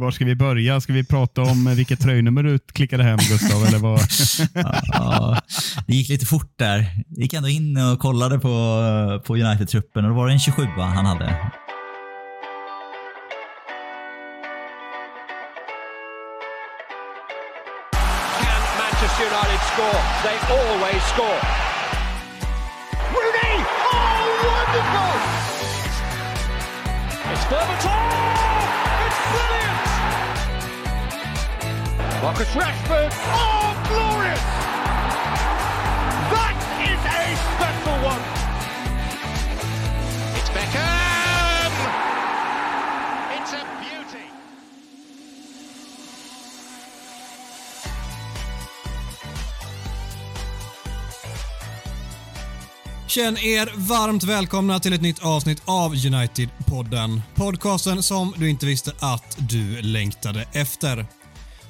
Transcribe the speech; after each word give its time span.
Var 0.00 0.10
ska 0.10 0.24
vi 0.24 0.34
börja? 0.34 0.80
Ska 0.80 0.92
vi 0.92 1.04
prata 1.04 1.42
om 1.42 1.74
vilket 1.76 2.00
tröjnummer 2.00 2.42
du 2.42 2.58
klickade 2.58 3.04
hem, 3.04 3.18
Gustav? 3.18 3.64
Eller 3.64 3.78
vad? 3.78 4.00
ja, 4.92 5.40
det 5.86 5.94
gick 5.94 6.08
lite 6.08 6.26
fort 6.26 6.52
där. 6.56 6.78
Jag 7.08 7.22
gick 7.22 7.32
ändå 7.32 7.48
in 7.48 7.76
och 7.76 7.98
kollade 7.98 8.38
på, 8.38 8.48
på 9.26 9.36
United-truppen 9.36 10.04
och 10.04 10.10
då 10.10 10.16
var 10.16 10.26
det 10.26 10.32
en 10.32 10.38
27 10.38 10.66
han 10.76 11.06
hade. 11.06 11.24
Can 18.42 18.62
Manchester 18.78 19.24
United 19.24 19.60
score? 19.72 20.00
They 20.22 20.36
always 20.58 21.02
score. 21.12 21.40
Rooney! 23.14 23.54
Oh, 23.92 24.20
wonderful! 24.48 25.14
It's 27.32 27.44
Berbatov! 27.50 28.02
It's 29.06 29.20
brilliant! 29.32 29.77
Marcus 32.22 32.54
Rashford! 32.56 33.12
Oh, 33.32 33.84
glorious! 33.88 34.40
That 36.34 36.56
is 36.82 37.00
a 37.06 37.36
special 37.54 37.96
one! 38.04 38.22
It's 40.38 40.50
Beckham! 40.50 41.72
It's 43.36 43.52
a 43.52 43.62
beauty! 43.80 44.26
Känn 53.06 53.36
er 53.36 53.72
varmt 53.76 54.24
välkomna 54.24 54.80
till 54.80 54.92
ett 54.92 55.00
nytt 55.02 55.24
avsnitt 55.24 55.62
av 55.64 55.94
United-podden. 55.94 57.22
Podcasten 57.34 58.02
som 58.02 58.34
du 58.36 58.50
inte 58.50 58.66
visste 58.66 58.92
att 59.00 59.36
du 59.38 59.82
längtade 59.82 60.44
efter. 60.52 61.17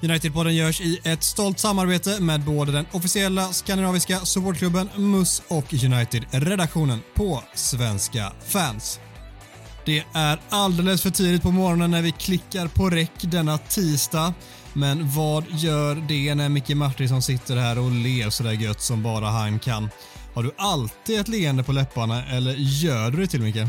United-podden 0.01 0.51
görs 0.51 0.81
i 0.81 1.01
ett 1.05 1.23
stolt 1.23 1.59
samarbete 1.59 2.21
med 2.21 2.41
både 2.41 2.73
den 2.73 2.87
officiella 2.93 3.53
skandinaviska 3.53 4.19
supportklubben 4.19 4.89
MUS 4.97 5.43
och 5.49 5.75
United-redaktionen 5.85 6.99
på 7.15 7.43
Svenska 7.55 8.33
fans. 8.47 9.01
Det 9.85 10.05
är 10.15 10.41
alldeles 10.49 11.03
för 11.03 11.11
tidigt 11.11 11.43
på 11.43 11.51
morgonen 11.51 11.91
när 11.91 12.03
vi 12.03 12.13
klickar 12.13 12.69
på 12.69 12.91
räck 12.91 13.13
denna 13.21 13.59
tisdag. 13.59 14.35
Men 14.73 15.11
vad 15.11 15.45
gör 15.51 15.95
det 16.09 16.35
när 16.35 16.49
Micke 16.49 16.75
Martinsson 16.75 17.23
sitter 17.23 17.57
här 17.57 17.79
och 17.79 17.91
ler 17.91 18.31
sådär 18.31 18.53
gött 18.53 18.81
som 18.81 19.03
bara 19.03 19.27
han 19.27 19.59
kan? 19.59 19.91
Har 20.35 20.43
du 20.43 20.51
alltid 20.59 21.21
ett 21.21 21.29
leende 21.29 21.63
på 21.63 21.73
läpparna 21.73 22.27
eller 22.27 22.55
gör 22.55 23.11
du 23.11 23.17
det 23.17 23.27
till 23.27 23.43
Micke? 23.43 23.67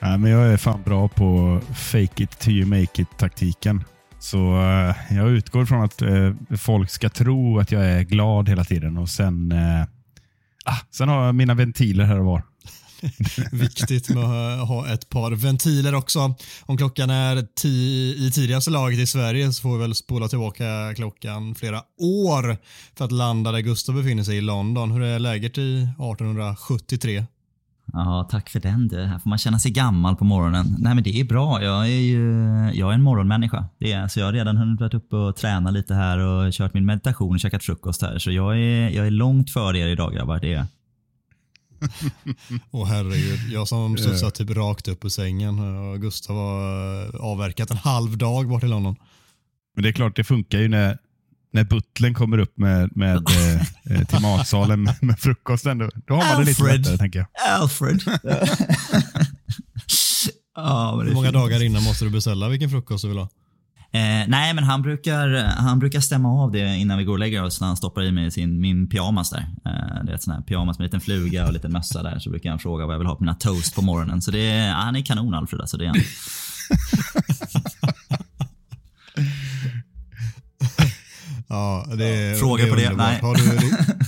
Nej, 0.00 0.18
men 0.18 0.30
jag 0.30 0.52
är 0.52 0.56
fan 0.56 0.82
bra 0.82 1.08
på 1.08 1.60
fake 1.76 2.22
it 2.22 2.38
till 2.38 2.52
you 2.52 2.66
make 2.66 3.02
it 3.02 3.08
taktiken. 3.18 3.84
Så 4.24 4.60
eh, 4.60 5.16
jag 5.16 5.30
utgår 5.30 5.66
från 5.66 5.84
att 5.84 6.02
eh, 6.02 6.32
folk 6.58 6.90
ska 6.90 7.08
tro 7.08 7.58
att 7.58 7.72
jag 7.72 7.86
är 7.86 8.02
glad 8.02 8.48
hela 8.48 8.64
tiden 8.64 8.98
och 8.98 9.08
sen, 9.08 9.52
eh, 9.52 9.82
ah, 10.64 10.78
sen 10.90 11.08
har 11.08 11.26
jag 11.26 11.34
mina 11.34 11.54
ventiler 11.54 12.04
här 12.04 12.18
och 12.18 12.24
var. 12.24 12.42
Viktigt 13.52 14.08
med 14.08 14.24
att 14.60 14.68
ha 14.68 14.92
ett 14.92 15.08
par 15.08 15.30
ventiler 15.30 15.94
också. 15.94 16.34
Om 16.62 16.76
klockan 16.76 17.10
är 17.10 17.46
ti 17.60 18.14
i 18.26 18.30
tidigaste 18.34 18.70
laget 18.70 18.98
i 18.98 19.06
Sverige 19.06 19.52
så 19.52 19.62
får 19.62 19.72
vi 19.72 19.78
väl 19.78 19.94
spola 19.94 20.28
tillbaka 20.28 20.94
klockan 20.96 21.54
flera 21.54 21.82
år 21.98 22.56
för 22.96 23.04
att 23.04 23.12
landa 23.12 23.52
där 23.52 23.60
Gustav 23.60 23.94
befinner 23.94 24.24
sig 24.24 24.36
i 24.36 24.40
London. 24.40 24.90
Hur 24.90 25.02
är 25.02 25.18
läget 25.18 25.58
i 25.58 25.82
1873? 25.82 27.24
Ja, 27.92 28.28
tack 28.30 28.50
för 28.50 28.60
den 28.60 28.88
du. 28.88 29.02
Här 29.02 29.18
får 29.18 29.28
man 29.28 29.38
känna 29.38 29.58
sig 29.58 29.70
gammal 29.70 30.16
på 30.16 30.24
morgonen. 30.24 30.76
Nej 30.78 30.94
men 30.94 31.04
det 31.04 31.20
är 31.20 31.24
bra. 31.24 31.62
Jag 31.62 31.82
är 31.82 32.00
ju 32.00 32.22
jag 32.74 32.90
är 32.90 32.94
en 32.94 33.02
morgonmänniska. 33.02 33.64
Det 33.78 33.92
är, 33.92 34.08
så 34.08 34.20
jag 34.20 34.26
har 34.26 34.32
redan 34.32 34.56
hunnit 34.56 34.80
varit 34.80 34.94
uppe 34.94 35.16
och 35.16 35.36
träna 35.36 35.70
lite 35.70 35.94
här 35.94 36.18
och 36.18 36.52
kört 36.52 36.74
min 36.74 36.86
meditation 36.86 37.34
och 37.34 37.40
käkat 37.40 37.64
frukost 37.64 38.02
här. 38.02 38.18
Så 38.18 38.30
jag 38.30 38.58
är, 38.58 38.90
jag 38.90 39.06
är 39.06 39.10
långt 39.10 39.50
före 39.50 39.78
er 39.78 39.88
idag 39.88 40.12
grabbar. 40.14 40.40
Det 40.40 40.54
är. 40.54 40.66
Åh 42.70 42.86
herregud, 42.88 43.52
jag 43.52 43.68
som 43.68 43.96
studsade 43.96 44.30
typ 44.30 44.50
rakt 44.50 44.88
upp 44.88 45.04
ur 45.04 45.08
sängen 45.08 45.58
och 45.58 46.00
Gustav 46.00 46.36
har 46.36 47.20
avverkat 47.20 47.70
en 47.70 47.76
halv 47.76 48.18
dag 48.18 48.48
bort 48.48 48.64
i 48.64 48.66
London. 48.66 48.96
Men 49.74 49.82
det 49.82 49.88
är 49.88 49.92
klart, 49.92 50.16
det 50.16 50.24
funkar 50.24 50.58
ju 50.58 50.68
när, 50.68 50.98
när 51.54 51.64
butlern 51.64 52.14
kommer 52.14 52.38
upp 52.38 52.58
med, 52.58 52.96
med, 52.96 53.16
eh, 53.90 54.04
till 54.06 54.20
matsalen 54.20 54.82
med, 54.82 54.94
med 55.00 55.18
frukosten. 55.18 55.78
Då, 55.78 55.90
då 56.06 56.14
har 56.14 56.24
man 56.24 56.40
det 56.40 56.46
lite 56.46 56.62
Alfred. 56.62 56.80
lättare, 56.80 56.98
tänker 56.98 57.18
jag. 57.18 57.28
Alfred. 57.60 58.00
det 58.22 58.48
Hur 60.56 61.14
många 61.14 61.26
fint. 61.26 61.34
dagar 61.34 61.62
innan 61.62 61.82
måste 61.82 62.04
du 62.04 62.10
beställa 62.10 62.48
vilken 62.48 62.70
frukost 62.70 63.02
du 63.02 63.08
vill 63.08 63.18
ha? 63.18 63.28
Eh, 63.92 64.24
nej, 64.28 64.54
men 64.54 64.64
han 64.64 64.82
brukar, 64.82 65.28
han 65.56 65.78
brukar 65.78 66.00
stämma 66.00 66.28
av 66.42 66.52
det 66.52 66.76
innan 66.76 66.98
vi 66.98 67.04
går 67.04 67.12
och 67.12 67.18
lägger 67.18 67.42
oss 67.44 67.60
när 67.60 67.68
han 67.68 67.76
stoppar 67.76 68.02
i 68.02 68.12
mig 68.12 68.30
sin, 68.30 68.60
min 68.60 68.88
pyjamas 68.88 69.30
där. 69.30 69.46
Eh, 69.66 70.04
det 70.04 70.12
är 70.12 70.14
ett 70.14 70.22
sån 70.22 70.34
här 70.34 70.40
pyjamas 70.40 70.78
med 70.78 70.84
en 70.84 70.86
liten 70.86 71.00
fluga 71.00 71.42
och 71.42 71.48
en 71.48 71.54
liten 71.54 71.72
mössa 71.72 72.02
där. 72.02 72.18
Så 72.18 72.30
brukar 72.30 72.50
han 72.50 72.58
fråga 72.58 72.86
vad 72.86 72.94
jag 72.94 72.98
vill 72.98 73.08
ha 73.08 73.14
på 73.14 73.22
mina 73.24 73.34
toast 73.34 73.74
på 73.74 73.82
morgonen. 73.82 74.22
Så 74.22 74.30
det 74.30 74.50
är, 74.50 74.72
han 74.72 74.96
är 74.96 75.02
kanon 75.02 75.34
Alfred 75.34 75.60
alltså. 75.60 75.76
Det 75.76 75.84
är 75.84 75.88
han. 75.88 75.96
Ja, 81.54 81.86
det 81.96 82.38
Fråga 82.38 82.64
är 82.64 82.68
på 82.70 82.76
det? 82.76 82.82
underbart. 82.82 83.08
Nej. 83.10 83.20
Har 83.20 83.34
du, 83.34 83.42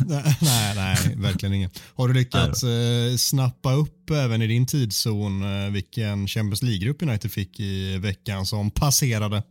nej, 0.07 0.37
nej, 0.41 0.75
nej, 0.77 1.17
verkligen 1.17 1.55
ingen. 1.55 1.71
Har 1.95 2.09
du 2.09 2.15
lyckats 2.15 2.63
eh, 2.63 3.17
snappa 3.17 3.73
upp 3.73 4.11
även 4.11 4.43
i 4.43 4.47
din 4.47 4.67
tidszon 4.67 5.65
eh, 5.65 5.71
vilken 5.71 6.29
Champions 6.29 6.63
League-grupp 6.63 7.03
United 7.03 7.33
fick 7.33 7.61
i 7.61 7.99
veckan 7.99 8.47
som 8.47 8.71
passerade? 8.71 9.43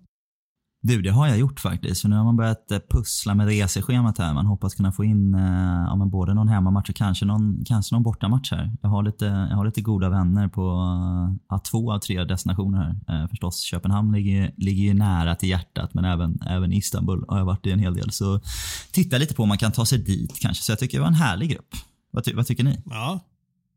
Du, 0.85 1.01
det 1.01 1.09
har 1.09 1.28
jag 1.28 1.38
gjort 1.38 1.59
faktiskt. 1.59 2.01
För 2.01 2.09
nu 2.09 2.16
har 2.16 2.23
man 2.23 2.35
börjat 2.35 2.72
eh, 2.72 2.79
pussla 2.90 3.35
med 3.35 3.47
reseschemat 3.47 4.18
här. 4.18 4.34
Man 4.34 4.46
hoppas 4.46 4.75
kunna 4.75 4.91
få 4.91 5.03
in 5.03 5.34
eh, 5.34 5.85
ja, 5.88 5.96
men 5.96 6.09
både 6.09 6.34
någon 6.34 6.47
hemmamatch 6.47 6.90
och 6.90 6.96
kanske 6.96 7.25
någon, 7.25 7.63
kanske 7.66 7.96
någon 7.96 8.03
bortamatch 8.03 8.51
här. 8.51 8.72
Jag 8.81 8.90
har 8.90 9.03
lite, 9.03 9.25
jag 9.25 9.57
har 9.57 9.66
lite 9.66 9.81
goda 9.81 10.09
vänner 10.09 10.47
på 10.47 10.62
eh, 10.62 11.35
ja, 11.50 11.59
två 11.59 11.94
av 11.94 12.00
tre 12.00 12.24
destinationer 12.24 12.97
här. 13.07 13.24
Eh, 13.24 13.29
förstås, 13.29 13.62
Köpenhamn 13.62 14.12
ligger, 14.12 14.53
ligger 14.57 14.84
ju 14.84 14.94
nära 14.94 15.35
till 15.35 15.50
hjärtat, 15.50 15.94
men 15.94 16.06
även, 16.06 16.40
även 16.47 16.74
Istanbul 16.74 17.25
har 17.28 17.38
jag 17.38 17.45
varit 17.45 17.66
i 17.66 17.72
en 17.72 17.79
hel 17.79 17.94
del. 17.94 18.12
Så 18.12 18.40
titta 18.91 19.18
lite 19.18 19.34
på 19.34 19.44
om 19.44 19.50
man 19.50 19.57
kan 19.57 19.72
ta 19.72 19.85
sig 19.85 19.97
dit 19.97 20.40
kanske. 20.41 20.63
Så 20.63 20.72
jag 20.72 20.79
tycker 20.79 20.97
det 20.97 21.01
var 21.01 21.07
en 21.07 21.13
härlig 21.13 21.50
grupp. 21.50 21.75
Vad, 22.12 22.24
ty, 22.24 22.34
vad 22.34 22.47
tycker 22.47 22.63
ni? 22.63 22.81
Ja. 22.85 23.19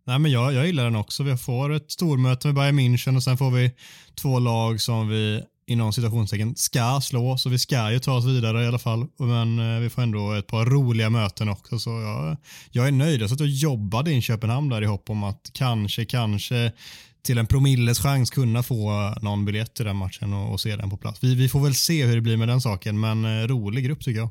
Nej, 0.06 0.18
men 0.18 0.30
jag, 0.30 0.52
jag 0.52 0.66
gillar 0.66 0.84
den 0.84 0.96
också. 0.96 1.22
Vi 1.22 1.36
får 1.36 1.72
ett 1.72 1.90
stormöte 1.90 2.48
med 2.48 2.54
Bayern 2.54 2.78
München 2.78 3.16
och 3.16 3.22
sen 3.22 3.38
får 3.38 3.50
vi 3.50 3.72
två 4.14 4.38
lag 4.38 4.80
som 4.80 5.08
vi 5.08 5.42
inom 5.68 5.92
citationstecken 5.92 6.56
ska 6.56 7.00
slå, 7.02 7.36
så 7.36 7.48
vi 7.48 7.58
ska 7.58 7.92
ju 7.92 7.98
ta 7.98 8.12
oss 8.12 8.26
vidare 8.26 8.64
i 8.64 8.66
alla 8.66 8.78
fall. 8.78 9.06
Men 9.18 9.58
eh, 9.58 9.80
vi 9.80 9.90
får 9.90 10.02
ändå 10.02 10.32
ett 10.32 10.46
par 10.46 10.66
roliga 10.66 11.10
möten 11.10 11.48
också, 11.48 11.78
så 11.78 11.90
jag, 11.90 12.36
jag 12.70 12.88
är 12.88 12.92
nöjd. 12.92 13.22
Jag 13.22 13.30
satt 13.30 13.40
och 13.40 13.48
jobbade 13.48 14.12
i 14.12 14.20
Köpenhamn 14.20 14.68
där 14.68 14.82
i 14.82 14.86
hopp 14.86 15.10
om 15.10 15.24
att 15.24 15.50
kanske, 15.52 16.04
kanske 16.04 16.72
till 17.22 17.38
en 17.38 17.46
promilles 17.46 18.00
chans 18.00 18.30
kunna 18.30 18.62
få 18.62 19.14
någon 19.22 19.44
biljett 19.44 19.74
till 19.74 19.84
den 19.84 19.96
matchen 19.96 20.32
och, 20.32 20.52
och 20.52 20.60
se 20.60 20.76
den 20.76 20.90
på 20.90 20.96
plats. 20.96 21.24
Vi, 21.24 21.34
vi 21.34 21.48
får 21.48 21.60
väl 21.60 21.74
se 21.74 22.06
hur 22.06 22.14
det 22.14 22.20
blir 22.22 22.36
med 22.36 22.48
den 22.48 22.60
saken, 22.60 23.00
men 23.00 23.24
eh, 23.24 23.46
rolig 23.46 23.84
grupp 23.84 24.00
tycker 24.00 24.20
jag. 24.20 24.30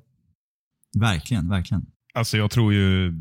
Verkligen, 0.99 1.49
verkligen. 1.49 1.85
Alltså 2.13 2.37
jag 2.37 2.51
tror 2.51 2.73
ju 2.73 3.13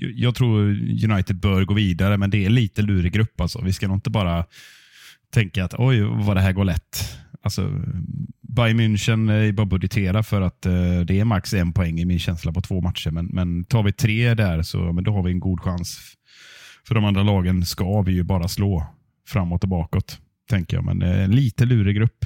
jag 0.00 0.34
tror 0.34 0.68
United 1.10 1.36
bör 1.36 1.64
gå 1.64 1.74
vidare, 1.74 2.16
men 2.16 2.30
det 2.30 2.44
är 2.44 2.50
lite 2.50 2.82
lurig 2.82 3.12
grupp. 3.12 3.40
Alltså. 3.40 3.62
Vi 3.62 3.72
ska 3.72 3.88
nog 3.88 3.96
inte 3.96 4.10
bara 4.10 4.44
tänka 5.30 5.64
att 5.64 5.74
oj, 5.78 6.00
vad 6.00 6.36
det 6.36 6.40
här 6.40 6.52
går 6.52 6.64
lätt. 6.64 7.18
Alltså, 7.42 7.70
Bayern 8.40 8.80
München 8.80 9.28
eh, 9.28 9.48
är 9.48 9.52
bara 9.52 9.66
budgetera 9.66 10.22
för 10.22 10.40
att 10.40 10.66
eh, 10.66 11.00
det 11.06 11.20
är 11.20 11.24
max 11.24 11.54
en 11.54 11.72
poäng 11.72 12.00
i 12.00 12.04
min 12.04 12.18
känsla 12.18 12.52
på 12.52 12.60
två 12.60 12.80
matcher. 12.80 13.10
Men, 13.10 13.26
men 13.26 13.64
tar 13.64 13.82
vi 13.82 13.92
tre 13.92 14.34
där 14.34 14.62
så 14.62 14.92
men 14.92 15.04
då 15.04 15.12
har 15.12 15.22
vi 15.22 15.30
en 15.30 15.40
god 15.40 15.60
chans. 15.60 16.14
För 16.88 16.94
de 16.94 17.04
andra 17.04 17.22
lagen 17.22 17.64
ska 17.64 18.02
vi 18.02 18.12
ju 18.12 18.22
bara 18.22 18.48
slå 18.48 18.86
framåt 19.28 19.62
och 19.62 19.68
bakåt, 19.68 20.20
tänker 20.50 20.76
jag. 20.76 20.84
Men 20.84 21.02
eh, 21.02 21.24
en 21.24 21.30
lite 21.30 21.64
lurig 21.64 21.96
grupp. 21.96 22.24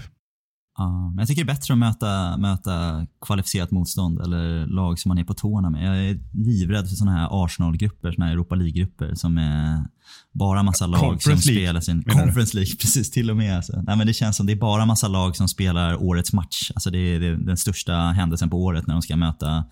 Ja, 0.82 1.14
jag 1.18 1.28
tycker 1.28 1.44
det 1.44 1.52
är 1.52 1.54
bättre 1.54 1.74
att 1.74 1.78
möta, 1.78 2.36
möta 2.36 3.06
kvalificerat 3.26 3.70
motstånd 3.70 4.20
eller 4.20 4.66
lag 4.66 4.98
som 4.98 5.08
man 5.08 5.18
är 5.18 5.24
på 5.24 5.34
tårna 5.34 5.70
med. 5.70 5.86
Jag 5.86 6.10
är 6.10 6.20
livrädd 6.32 6.88
för 6.88 6.96
sådana 6.96 7.16
här 7.18 7.44
Arsenal-grupper, 7.44 8.12
sådana 8.12 8.26
här 8.26 8.32
Europa 8.32 8.54
League-grupper 8.54 9.14
som 9.14 9.38
är 9.38 9.84
bara 10.32 10.62
massa 10.62 10.86
lag 10.86 11.00
Conference 11.00 11.42
som 11.42 11.54
League, 11.54 11.66
spelar 11.66 11.80
sin... 11.80 12.02
Conference 12.02 12.56
League, 12.56 12.76
precis. 12.80 13.10
Till 13.10 13.30
och 13.30 13.36
med. 13.36 13.56
Alltså. 13.56 13.82
Nej, 13.82 13.96
men 13.96 14.06
det 14.06 14.12
känns 14.12 14.36
som 14.36 14.46
det 14.46 14.52
är 14.52 14.56
bara 14.56 14.86
massa 14.86 15.08
lag 15.08 15.36
som 15.36 15.48
spelar 15.48 16.02
årets 16.02 16.32
match. 16.32 16.70
Alltså 16.74 16.90
det 16.90 16.98
är, 16.98 17.20
det 17.20 17.26
är 17.26 17.36
den 17.36 17.56
största 17.56 17.94
händelsen 17.94 18.50
på 18.50 18.62
året 18.64 18.86
när 18.86 18.94
de 18.94 19.02
ska 19.02 19.16
möta 19.16 19.64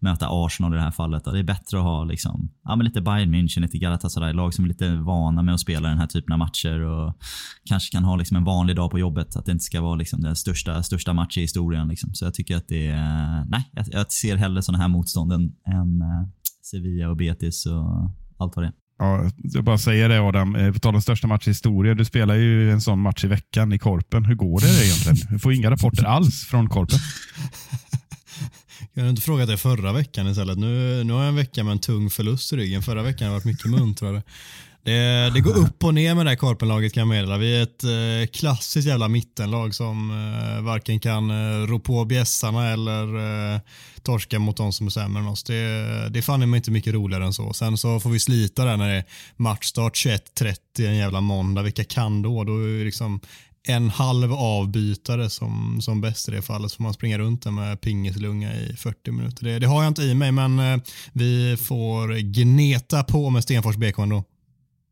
möta 0.00 0.26
Arsenal 0.30 0.72
i 0.72 0.76
det 0.76 0.82
här 0.82 0.90
fallet. 0.90 1.26
Och 1.26 1.32
det 1.32 1.38
är 1.38 1.44
bättre 1.44 1.78
att 1.78 1.84
ha 1.84 2.04
liksom, 2.04 2.50
ja, 2.64 2.76
men 2.76 2.84
lite 2.84 3.00
Bayern 3.00 3.34
München, 3.34 3.60
lite 3.60 3.78
Galatasaray, 3.78 4.32
lag 4.32 4.54
som 4.54 4.64
är 4.64 4.68
lite 4.68 4.96
vana 4.96 5.42
med 5.42 5.54
att 5.54 5.60
spela 5.60 5.88
den 5.88 5.98
här 5.98 6.06
typen 6.06 6.32
av 6.32 6.38
matcher 6.38 6.80
och 6.80 7.18
kanske 7.64 7.92
kan 7.92 8.04
ha 8.04 8.16
liksom 8.16 8.36
en 8.36 8.44
vanlig 8.44 8.76
dag 8.76 8.90
på 8.90 8.98
jobbet. 8.98 9.36
Att 9.36 9.46
det 9.46 9.52
inte 9.52 9.64
ska 9.64 9.80
vara 9.80 9.94
liksom 9.94 10.20
den 10.20 10.36
största, 10.36 10.82
största 10.82 11.12
matchen 11.12 11.40
i 11.40 11.44
historien. 11.44 11.88
Liksom. 11.88 12.14
Så 12.14 12.24
jag 12.24 12.34
tycker 12.34 12.56
att 12.56 12.68
det 12.68 12.86
är, 12.86 13.44
nej, 13.48 13.70
jag, 13.72 13.86
jag 13.90 14.12
ser 14.12 14.36
hellre 14.36 14.62
sådana 14.62 14.82
här 14.82 14.88
motstånd 14.88 15.32
än, 15.32 15.42
än 15.66 16.02
Sevilla 16.70 17.10
och 17.10 17.16
Betis 17.16 17.66
och 17.66 18.10
allt 18.38 18.56
vad 18.56 18.64
det 18.64 18.68
är. 18.68 18.72
Ja, 18.98 19.30
jag 19.42 19.64
bara 19.64 19.78
säger 19.78 20.08
det 20.08 20.20
Adam, 20.20 20.72
på 20.72 20.78
tal 20.78 20.94
om 20.94 21.02
största 21.02 21.26
match 21.26 21.46
i 21.46 21.50
historien. 21.50 21.96
Du 21.96 22.04
spelar 22.04 22.34
ju 22.34 22.72
en 22.72 22.80
sån 22.80 23.00
match 23.00 23.24
i 23.24 23.26
veckan 23.26 23.72
i 23.72 23.78
Korpen. 23.78 24.24
Hur 24.24 24.34
går 24.34 24.60
det 24.60 24.84
egentligen? 24.84 25.16
Du 25.30 25.38
får 25.38 25.52
inga 25.52 25.70
rapporter 25.70 26.04
alls 26.04 26.44
från 26.44 26.68
Korpen. 26.68 26.98
Jag 28.92 29.02
har 29.02 29.10
inte 29.10 29.22
frågat 29.22 29.48
det 29.48 29.56
förra 29.56 29.92
veckan 29.92 30.26
istället. 30.26 30.58
Nu, 30.58 31.04
nu 31.04 31.12
har 31.12 31.20
jag 31.20 31.28
en 31.28 31.36
vecka 31.36 31.64
med 31.64 31.72
en 31.72 31.78
tung 31.78 32.10
förlust 32.10 32.52
i 32.52 32.56
ryggen. 32.56 32.82
Förra 32.82 33.02
veckan 33.02 33.28
har 33.28 33.34
det 33.34 33.38
varit 33.38 33.44
mycket 33.44 33.70
muntrare. 33.70 34.22
Det, 34.88 35.30
det 35.34 35.40
går 35.40 35.58
upp 35.58 35.84
och 35.84 35.94
ner 35.94 36.14
med 36.14 36.26
det 36.26 36.30
här 36.30 36.36
korpenlaget 36.36 36.94
kan 36.94 37.00
jag 37.00 37.08
meddela. 37.08 37.38
Vi 37.38 37.56
är 37.56 37.62
ett 37.62 37.84
eh, 37.84 38.30
klassiskt 38.32 38.88
jävla 38.88 39.08
mittenlag 39.08 39.74
som 39.74 40.10
eh, 40.10 40.62
varken 40.64 41.00
kan 41.00 41.30
eh, 41.30 41.66
rå 41.66 41.78
på 41.78 42.04
bjässarna 42.04 42.70
eller 42.70 43.16
eh, 43.54 43.60
torska 44.02 44.38
mot 44.38 44.56
de 44.56 44.72
som 44.72 44.86
är 44.86 44.90
sämre 44.90 45.22
än 45.22 45.28
oss. 45.28 45.42
Det, 45.42 45.54
det 46.10 46.18
är 46.18 46.22
fan 46.22 46.54
inte 46.54 46.70
mycket 46.70 46.94
roligare 46.94 47.24
än 47.24 47.32
så. 47.32 47.52
Sen 47.52 47.78
så 47.78 48.00
får 48.00 48.10
vi 48.10 48.20
slita 48.20 48.64
där 48.64 48.76
när 48.76 48.88
det 48.88 48.94
är 48.94 49.04
matchstart 49.36 49.94
21.30 49.94 50.56
en 50.78 50.96
jävla 50.96 51.20
måndag. 51.20 51.62
Vilka 51.62 51.84
kan 51.84 52.22
då? 52.22 52.44
Då 52.44 52.52
är 52.52 52.84
liksom 52.84 53.20
en 53.68 53.90
halv 53.90 54.32
avbytare 54.32 55.30
som, 55.30 55.80
som 55.82 56.00
bäst 56.00 56.28
i 56.28 56.32
det 56.32 56.42
fallet. 56.42 56.70
Så 56.70 56.76
får 56.76 56.82
man 56.84 56.92
springa 56.94 57.18
runt 57.18 57.42
där 57.42 57.50
med 57.50 57.80
pingislunga 57.80 58.54
i 58.54 58.76
40 58.76 59.10
minuter. 59.10 59.44
Det, 59.44 59.58
det 59.58 59.66
har 59.66 59.82
jag 59.82 59.90
inte 59.90 60.02
i 60.02 60.14
mig 60.14 60.32
men 60.32 60.58
eh, 60.58 60.78
vi 61.12 61.56
får 61.56 62.14
gneta 62.32 63.04
på 63.04 63.30
med 63.30 63.42
Stenfors 63.42 63.76
BK 63.76 63.98
ändå. 63.98 64.24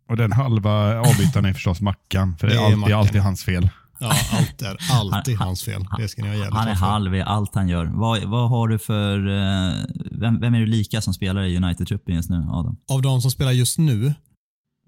Och 0.09 0.17
den 0.17 0.33
halva 0.33 1.01
avbytaren 1.01 1.45
är 1.45 1.53
förstås 1.53 1.81
Mackan, 1.81 2.37
för 2.39 2.47
det 2.47 2.55
är, 2.55 2.57
Det 2.57 2.63
är 2.63 2.65
alltid, 2.67 2.79
Mackan. 2.79 2.99
alltid 2.99 3.21
hans 3.21 3.45
fel. 3.45 3.69
Ja, 3.99 4.13
allt 4.33 4.63
är 4.63 4.77
alltid 4.93 5.37
hans 5.39 5.63
fel. 5.65 5.87
Det 5.99 6.09
ska 6.09 6.23
ni 6.23 6.29
ha 6.29 6.35
jävligt 6.35 6.55
Han 6.55 6.69
är 6.69 6.75
halv 6.75 7.15
i 7.15 7.21
allt 7.23 7.55
han 7.55 7.69
gör. 7.69 7.85
Vad, 7.85 8.25
vad 8.25 8.49
har 8.51 8.69
du 8.69 8.79
för... 8.79 9.19
eh, 9.29 9.85
Vem, 10.11 10.41
vem 10.41 10.55
är 10.55 10.61
du 10.61 10.67
lika 10.67 11.01
som 11.01 11.15
spelar 11.15 11.43
i 11.43 11.57
United-truppen 11.57 12.15
just 12.15 12.31
nu, 12.31 12.37
Adam? 12.51 12.77
Av 12.89 13.03
de 13.03 13.21
som 13.21 13.31
spelar 13.31 13.53
just 13.53 13.79
nu, 13.79 14.15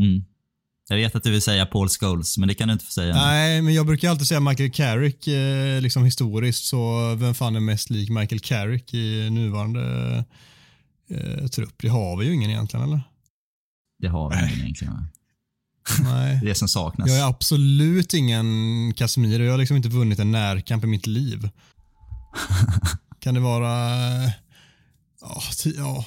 Mm. 0.01 0.25
Jag 0.91 0.97
vet 0.97 1.15
att 1.15 1.23
du 1.23 1.31
vill 1.31 1.43
säga 1.43 1.67
Paul 1.67 1.89
Scholes, 1.89 2.39
men 2.39 2.49
det 2.49 2.55
kan 2.55 2.69
du 2.69 2.73
inte 2.73 2.85
få 2.85 2.91
säga. 2.93 3.15
nej, 3.15 3.63
men 3.63 3.75
jag 3.75 3.87
brukar 3.87 4.11
alltid 4.11 4.27
säga 4.27 4.41
Michael 4.41 4.71
Carrick 4.71 5.27
eh, 5.27 5.81
liksom 5.81 6.05
historiskt, 6.05 6.65
så 6.65 7.15
vem 7.15 7.35
fan 7.35 7.57
är 7.57 7.61
mest 7.61 7.91
lik 7.91 8.11
Michael 8.11 8.41
Carrick 8.41 8.95
i 8.95 9.31
nuvarande 9.31 9.85
eh, 11.11 11.47
trupp? 11.47 11.75
Det 11.77 11.89
har 11.89 12.17
vi 12.17 12.27
ju 12.27 12.35
ingen 12.35 12.51
egentligen, 12.51 12.87
eller? 12.87 13.03
Det 13.99 14.09
har 14.09 14.31
vi 14.31 14.37
ingen 14.37 14.61
egentligen. 14.61 14.95
va? 14.95 15.07
Nej. 16.03 16.41
Det 16.45 16.55
som 16.55 16.69
saknas. 16.69 17.09
Jag 17.09 17.19
är 17.19 17.29
absolut 17.29 18.15
ingen 18.15 18.47
Casemiro. 18.97 19.43
Jag 19.45 19.51
har 19.51 19.59
liksom 19.59 19.77
inte 19.77 19.89
vunnit 19.89 20.19
en 20.19 20.31
närkamp 20.33 20.85
i 20.85 20.87
mitt 20.87 21.07
liv. 21.07 21.49
kan 23.21 23.35
det 23.35 23.41
vara... 23.41 24.05
eh, 24.25 24.31
Ja, 25.21 25.43
ja. 25.77 26.05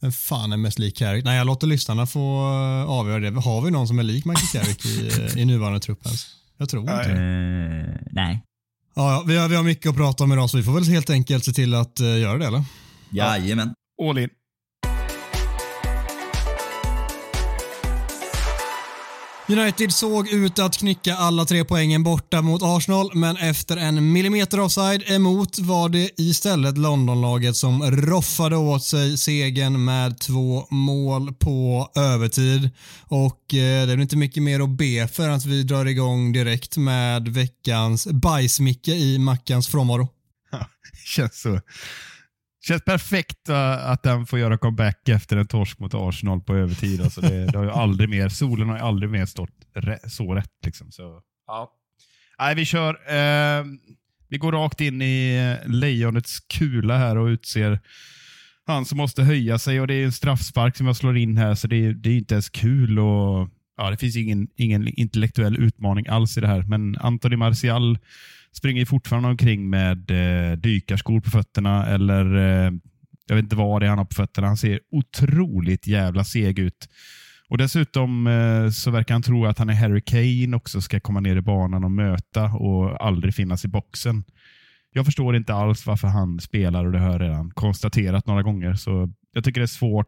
Vem 0.00 0.12
fan 0.12 0.52
är 0.52 0.56
mest 0.56 0.78
lik 0.78 0.96
Carrick? 0.96 1.24
Nej, 1.24 1.36
jag 1.36 1.46
låter 1.46 1.66
lyssnarna 1.66 2.06
få 2.06 2.20
eh, 2.20 2.90
avgöra 2.90 3.30
det. 3.30 3.40
Har 3.40 3.62
vi 3.62 3.70
någon 3.70 3.88
som 3.88 3.98
är 3.98 4.02
lik 4.02 4.24
Michael 4.24 4.64
Carrick 4.64 4.86
i, 4.86 5.10
i 5.40 5.44
nuvarande 5.44 5.80
trupp 5.80 6.06
ens? 6.06 6.26
Jag 6.56 6.68
tror 6.68 6.82
inte 6.82 7.08
det. 7.08 7.12
Eh, 7.12 8.08
nej. 8.10 8.42
Ja, 8.94 9.12
ja, 9.12 9.24
vi, 9.26 9.36
har, 9.36 9.48
vi 9.48 9.56
har 9.56 9.62
mycket 9.62 9.90
att 9.90 9.96
prata 9.96 10.24
om 10.24 10.32
idag 10.32 10.50
så 10.50 10.56
vi 10.56 10.62
får 10.62 10.72
väl 10.72 10.84
helt 10.84 11.10
enkelt 11.10 11.44
se 11.44 11.52
till 11.52 11.74
att 11.74 12.00
uh, 12.00 12.20
göra 12.20 12.38
det 12.38 12.46
eller? 12.46 12.64
Jajamän. 13.10 13.74
All 14.02 14.18
in. 14.18 14.28
United 19.50 19.92
såg 19.92 20.28
ut 20.28 20.58
att 20.58 20.76
knycka 20.76 21.16
alla 21.16 21.44
tre 21.44 21.64
poängen 21.64 22.02
borta 22.02 22.42
mot 22.42 22.62
Arsenal, 22.62 23.10
men 23.14 23.36
efter 23.36 23.76
en 23.76 24.12
millimeter 24.12 24.60
offside 24.60 25.02
emot 25.06 25.58
var 25.58 25.88
det 25.88 26.10
istället 26.16 26.78
Londonlaget 26.78 27.56
som 27.56 27.90
roffade 27.90 28.56
åt 28.56 28.84
sig 28.84 29.18
segern 29.18 29.84
med 29.84 30.18
två 30.18 30.66
mål 30.70 31.34
på 31.34 31.90
övertid. 31.96 32.70
Och 33.04 33.54
eh, 33.54 33.86
det 33.86 33.92
är 33.92 33.96
väl 33.96 34.00
inte 34.00 34.16
mycket 34.16 34.42
mer 34.42 34.60
att 34.60 34.68
be 34.68 35.08
för 35.08 35.28
att 35.28 35.46
vi 35.46 35.62
drar 35.62 35.86
igång 35.86 36.32
direkt 36.32 36.76
med 36.76 37.28
veckans 37.28 38.06
bajsmicke 38.06 38.92
i 38.92 39.18
Mackans 39.18 39.68
frånvaro. 39.68 40.08
Känns 41.04 41.40
så. 41.40 41.60
Känns 42.62 42.84
perfekt 42.84 43.48
uh, 43.48 43.90
att 43.90 44.02
den 44.02 44.26
får 44.26 44.38
göra 44.38 44.58
comeback 44.58 45.08
efter 45.08 45.36
en 45.36 45.46
torsk 45.46 45.78
mot 45.78 45.94
Arsenal 45.94 46.40
på 46.40 46.54
övertid. 46.54 47.00
Alltså 47.00 47.20
det, 47.20 47.46
det 47.46 47.58
har 47.58 47.64
ju 47.64 47.70
aldrig 47.70 48.08
mer, 48.08 48.28
solen 48.28 48.68
har 48.68 48.76
ju 48.76 48.82
aldrig 48.82 49.10
mer 49.10 49.26
stått 49.26 49.50
så 50.06 50.34
rätt. 50.34 50.64
Liksom. 50.64 50.90
Så, 50.90 51.20
ja. 51.46 51.72
Nej, 52.38 52.54
vi 52.54 52.64
kör. 52.64 52.94
Eh, 53.08 53.64
vi 54.28 54.38
går 54.38 54.52
rakt 54.52 54.80
in 54.80 55.02
i 55.02 55.36
eh, 55.36 55.70
lejonets 55.70 56.40
kula 56.40 56.98
här 56.98 57.18
och 57.18 57.26
utser 57.26 57.80
han 58.66 58.84
som 58.84 58.98
måste 58.98 59.22
höja 59.22 59.58
sig. 59.58 59.80
och 59.80 59.86
Det 59.86 59.94
är 59.94 60.04
en 60.04 60.12
straffspark 60.12 60.76
som 60.76 60.86
jag 60.86 60.96
slår 60.96 61.16
in 61.16 61.36
här, 61.36 61.54
så 61.54 61.66
det 61.66 61.86
är, 61.86 61.92
det 61.92 62.10
är 62.10 62.16
inte 62.16 62.34
ens 62.34 62.48
kul. 62.48 62.98
Och, 62.98 63.48
ja, 63.76 63.90
det 63.90 63.96
finns 63.96 64.16
ingen, 64.16 64.48
ingen 64.56 64.88
intellektuell 64.88 65.56
utmaning 65.58 66.06
alls 66.08 66.38
i 66.38 66.40
det 66.40 66.46
här, 66.46 66.62
men 66.62 66.96
Anthony 66.96 67.36
Martial 67.36 67.98
springer 68.56 68.84
fortfarande 68.84 69.28
omkring 69.28 69.70
med 69.70 70.10
eh, 70.10 70.56
dykarskor 70.56 71.20
på 71.20 71.30
fötterna 71.30 71.86
eller 71.86 72.36
eh, 72.36 72.72
jag 73.26 73.36
vet 73.36 73.42
inte 73.42 73.56
vad 73.56 73.82
det 73.82 73.86
är 73.86 73.88
han 73.88 73.98
har 73.98 74.04
på 74.04 74.14
fötterna. 74.14 74.46
Han 74.46 74.56
ser 74.56 74.80
otroligt 74.90 75.86
jävla 75.86 76.24
seg 76.24 76.58
ut. 76.58 76.88
Och 77.48 77.58
Dessutom 77.58 78.26
eh, 78.26 78.70
så 78.70 78.90
verkar 78.90 79.14
han 79.14 79.22
tro 79.22 79.46
att 79.46 79.58
han 79.58 79.70
är 79.70 79.74
Harry 79.74 80.00
Kane 80.00 80.56
också 80.56 80.80
ska 80.80 81.00
komma 81.00 81.20
ner 81.20 81.36
i 81.36 81.40
banan 81.40 81.84
och 81.84 81.90
möta 81.90 82.44
och 82.44 83.04
aldrig 83.06 83.34
finnas 83.34 83.64
i 83.64 83.68
boxen. 83.68 84.24
Jag 84.92 85.04
förstår 85.04 85.36
inte 85.36 85.54
alls 85.54 85.86
varför 85.86 86.08
han 86.08 86.40
spelar 86.40 86.86
och 86.86 86.92
det 86.92 86.98
har 86.98 87.10
jag 87.12 87.20
redan 87.20 87.50
konstaterat 87.50 88.26
några 88.26 88.42
gånger. 88.42 88.74
Så 88.74 89.12
Jag 89.32 89.44
tycker 89.44 89.60
det 89.60 89.64
är 89.64 89.66
svårt 89.66 90.06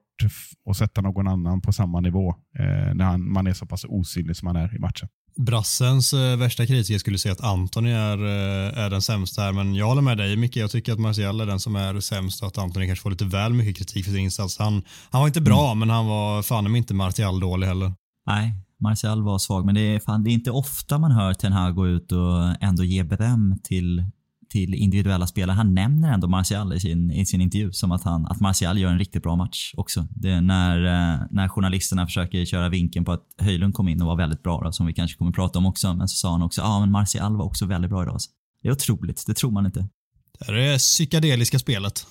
att 0.70 0.76
sätta 0.76 1.00
någon 1.00 1.28
annan 1.28 1.60
på 1.60 1.72
samma 1.72 2.00
nivå 2.00 2.34
eh, 2.58 2.94
när 2.94 3.04
han, 3.04 3.32
man 3.32 3.46
är 3.46 3.52
så 3.52 3.66
pass 3.66 3.84
osynlig 3.88 4.36
som 4.36 4.46
han 4.46 4.56
är 4.56 4.76
i 4.76 4.78
matchen. 4.78 5.08
Brassens 5.36 6.12
eh, 6.12 6.36
värsta 6.36 6.66
kritiker 6.66 6.98
skulle 6.98 7.18
säga 7.18 7.32
att 7.32 7.40
Antoni 7.40 7.90
är, 7.90 8.18
eh, 8.24 8.78
är 8.78 8.90
den 8.90 9.02
sämsta 9.02 9.42
här, 9.42 9.52
men 9.52 9.74
jag 9.74 9.86
håller 9.86 10.02
med 10.02 10.18
dig 10.18 10.36
Micke. 10.36 10.56
Jag 10.56 10.70
tycker 10.70 10.92
att 10.92 10.98
Martial 10.98 11.40
är 11.40 11.46
den 11.46 11.60
som 11.60 11.76
är 11.76 12.00
sämst 12.00 12.42
och 12.42 12.48
att 12.48 12.58
Antoni 12.58 12.86
kanske 12.86 13.02
får 13.02 13.10
lite 13.10 13.24
väl 13.24 13.52
mycket 13.52 13.76
kritik 13.76 14.04
för 14.04 14.12
sin 14.12 14.20
insats. 14.20 14.58
Han, 14.58 14.82
han 15.10 15.20
var 15.20 15.28
inte 15.28 15.40
bra, 15.40 15.74
men 15.74 15.90
han 15.90 16.06
var 16.06 16.42
fan 16.42 16.66
om 16.66 16.76
inte 16.76 16.94
Martial 16.94 17.40
dålig 17.40 17.66
heller. 17.66 17.92
Nej, 18.26 18.54
Martial 18.80 19.22
var 19.22 19.38
svag, 19.38 19.66
men 19.66 19.74
det 19.74 19.80
är, 19.80 20.00
fan, 20.00 20.24
det 20.24 20.30
är 20.30 20.32
inte 20.32 20.50
ofta 20.50 20.98
man 20.98 21.12
hör 21.12 21.34
Ten 21.34 21.52
Hag 21.52 21.74
gå 21.74 21.88
ut 21.88 22.12
och 22.12 22.62
ändå 22.62 22.84
ge 22.84 23.02
beröm 23.02 23.58
till, 23.64 24.04
till 24.52 24.74
individuella 24.74 25.26
spelare. 25.26 25.54
Han 25.54 25.74
nämner 25.74 26.12
ändå 26.12 26.28
Martial 26.28 26.72
i 26.72 26.80
sin, 26.80 27.10
i 27.10 27.26
sin 27.26 27.40
intervju 27.40 27.72
som 27.72 27.92
att, 27.92 28.04
han, 28.04 28.26
att 28.26 28.40
Martial 28.40 28.78
gör 28.78 28.90
en 28.90 28.98
riktigt 28.98 29.22
bra 29.22 29.36
match 29.36 29.74
också. 29.76 30.06
Det 30.10 30.40
när, 30.40 30.76
eh, 30.84 31.26
när 31.30 31.48
journalisterna 31.48 32.06
försöker 32.06 32.44
köra 32.44 32.68
vinkeln 32.68 33.04
på 33.04 33.12
att 33.12 33.22
Höjlund 33.38 33.74
kom 33.74 33.88
in 33.88 34.00
och 34.02 34.06
var 34.06 34.16
väldigt 34.16 34.42
bra, 34.42 34.60
då, 34.64 34.72
som 34.72 34.86
vi 34.86 34.92
kanske 34.92 35.18
kommer 35.18 35.32
prata 35.32 35.58
om 35.58 35.66
också. 35.66 35.94
Men 35.94 36.08
så 36.08 36.16
sa 36.16 36.32
han 36.32 36.42
också 36.42 36.62
att 36.62 36.68
ah, 36.68 36.80
men 36.80 36.90
Martial 36.90 37.36
var 37.36 37.44
också 37.44 37.66
väldigt 37.66 37.90
bra 37.90 38.02
idag. 38.02 38.18
Det 38.62 38.68
är 38.68 38.72
otroligt, 38.72 39.24
det 39.26 39.34
tror 39.34 39.50
man 39.50 39.66
inte. 39.66 39.88
Det 40.38 40.44
här 40.46 40.54
är 40.54 40.72
det 40.72 40.78
psykedeliska 40.78 41.58
spelet. 41.58 42.06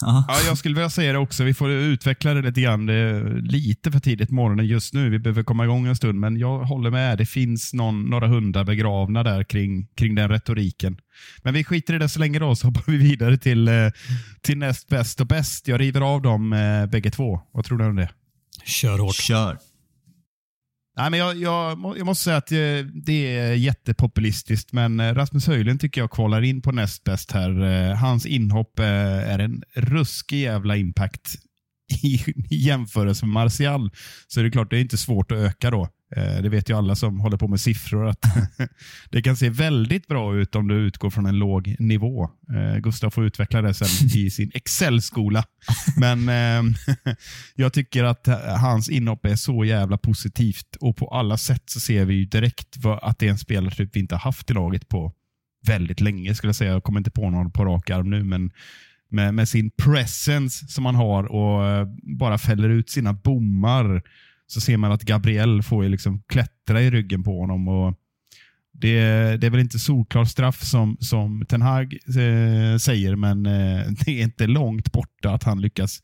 Ja. 0.00 0.24
Ja, 0.28 0.40
jag 0.46 0.58
skulle 0.58 0.74
vilja 0.74 0.90
säga 0.90 1.12
det 1.12 1.18
också. 1.18 1.44
Vi 1.44 1.54
får 1.54 1.70
utveckla 1.70 2.34
det 2.34 2.42
lite 2.42 2.60
grann. 2.60 2.86
Det 2.86 2.94
är 2.94 3.40
lite 3.40 3.92
för 3.92 4.00
tidigt 4.00 4.28
på 4.28 4.34
morgonen 4.34 4.66
just 4.66 4.94
nu. 4.94 5.10
Vi 5.10 5.18
behöver 5.18 5.42
komma 5.42 5.64
igång 5.64 5.86
en 5.86 5.96
stund, 5.96 6.20
men 6.20 6.36
jag 6.36 6.58
håller 6.58 6.90
med. 6.90 7.18
Det 7.18 7.26
finns 7.26 7.74
någon, 7.74 8.10
några 8.10 8.26
hundar 8.26 8.64
begravna 8.64 9.22
där 9.22 9.44
kring, 9.44 9.86
kring 9.86 10.14
den 10.14 10.28
retoriken. 10.28 10.96
Men 11.42 11.54
vi 11.54 11.64
skiter 11.64 11.94
i 11.94 11.98
det 11.98 12.08
så 12.08 12.18
länge 12.18 12.38
då, 12.38 12.56
så 12.56 12.66
hoppar 12.66 12.84
vi 12.86 12.96
vidare 12.96 13.38
till, 13.38 13.68
eh, 13.68 13.74
till 14.42 14.58
näst 14.58 14.88
bäst 14.88 15.20
och 15.20 15.26
bäst. 15.26 15.68
Jag 15.68 15.80
river 15.80 16.00
av 16.00 16.22
dem 16.22 16.52
eh, 16.52 16.86
bägge 16.86 17.10
två. 17.10 17.40
Vad 17.52 17.64
tror 17.64 17.78
du 17.78 17.84
om 17.84 17.96
det? 17.96 18.08
Kör 18.64 18.98
hårt. 18.98 19.14
Kör. 19.14 19.58
Nej, 20.96 21.10
men 21.10 21.20
jag, 21.20 21.36
jag, 21.36 21.94
jag 21.98 22.06
måste 22.06 22.24
säga 22.24 22.36
att 22.36 22.52
eh, 22.52 22.86
det 23.04 23.36
är 23.36 23.54
jättepopulistiskt, 23.54 24.72
men 24.72 25.00
eh, 25.00 25.14
Rasmus 25.14 25.46
Höjlund 25.46 25.80
tycker 25.80 26.00
jag 26.00 26.10
kvalar 26.10 26.42
in 26.42 26.62
på 26.62 26.72
näst 26.72 27.04
bäst 27.04 27.32
här. 27.32 27.62
Eh, 27.62 27.96
hans 27.96 28.26
inhopp 28.26 28.78
är 28.78 29.38
en 29.38 29.62
ruskig 29.74 30.40
jävla 30.40 30.76
impact 30.76 31.38
i, 32.02 32.14
i 32.50 32.56
jämförelse 32.56 33.26
med 33.26 33.32
Martial. 33.32 33.90
Så 34.28 34.40
är 34.40 34.44
det 34.44 34.50
klart, 34.50 34.70
det 34.70 34.76
är 34.76 34.80
inte 34.80 34.96
svårt 34.96 35.32
att 35.32 35.38
öka 35.38 35.70
då. 35.70 35.88
Eh, 36.16 36.42
Det 36.42 36.48
vet 36.48 36.70
ju 36.70 36.76
alla 36.76 36.94
som 36.94 37.20
håller 37.20 37.36
på 37.36 37.48
med 37.48 37.60
siffror 37.60 38.06
att 38.08 38.24
det 39.10 39.22
kan 39.22 39.36
se 39.36 39.50
väldigt 39.50 40.06
bra 40.06 40.36
ut 40.36 40.54
om 40.54 40.68
du 40.68 40.74
utgår 40.74 41.10
från 41.10 41.26
en 41.26 41.38
låg 41.38 41.76
nivå. 41.78 42.30
Eh, 42.54 42.78
Gustav 42.78 43.10
får 43.10 43.24
utveckla 43.26 43.62
det 43.62 43.74
sen 43.74 44.08
i 44.14 44.30
sin 44.36 44.50
Excel-skola. 44.54 45.44
Men 45.96 46.28
eh, 46.28 46.76
jag 47.54 47.72
tycker 47.72 48.04
att 48.04 48.26
hans 48.60 48.88
inhopp 48.88 49.26
är 49.26 49.36
så 49.36 49.64
jävla 49.64 49.98
positivt 49.98 50.76
och 50.80 50.96
på 50.96 51.08
alla 51.08 51.36
sätt 51.36 51.62
så 51.66 51.80
ser 51.80 52.04
vi 52.04 52.14
ju 52.14 52.24
direkt 52.24 52.76
att 53.02 53.18
det 53.18 53.26
är 53.26 53.30
en 53.30 53.38
spelartyp 53.38 53.96
vi 53.96 54.00
inte 54.00 54.16
haft 54.16 54.50
i 54.50 54.54
laget 54.54 54.88
på 54.88 55.12
väldigt 55.66 56.00
länge 56.00 56.34
skulle 56.34 56.48
jag 56.48 56.56
säga. 56.56 56.72
Jag 56.72 56.84
kommer 56.84 57.00
inte 57.00 57.10
på 57.10 57.30
någon 57.30 57.50
på 57.50 57.64
rak 57.64 57.90
arm 57.90 58.10
nu, 58.10 58.24
men 58.24 58.50
med, 59.10 59.34
med 59.34 59.48
sin 59.48 59.70
presence 59.70 60.66
som 60.68 60.86
han 60.86 60.94
har 60.94 61.24
och 61.24 61.86
bara 62.18 62.38
fäller 62.38 62.68
ut 62.68 62.90
sina 62.90 63.12
bommar 63.12 64.02
så 64.46 64.60
ser 64.60 64.76
man 64.76 64.92
att 64.92 65.02
Gabriel 65.02 65.62
får 65.62 65.84
ju 65.84 65.90
liksom 65.90 66.22
klättra 66.26 66.82
i 66.82 66.90
ryggen 66.90 67.22
på 67.22 67.40
honom. 67.40 67.68
och 67.68 67.94
det, 68.72 69.00
det 69.36 69.46
är 69.46 69.50
väl 69.50 69.60
inte 69.60 69.78
solklar 69.78 70.24
straff 70.24 70.62
som, 70.64 70.96
som 71.00 71.46
Ten 71.48 71.62
Hag 71.62 71.92
eh, 71.92 72.78
säger, 72.78 73.16
men 73.16 73.46
eh, 73.46 73.86
det 74.04 74.20
är 74.20 74.22
inte 74.22 74.46
långt 74.46 74.92
borta 74.92 75.30
att 75.30 75.42
han 75.42 75.60
lyckas 75.60 76.02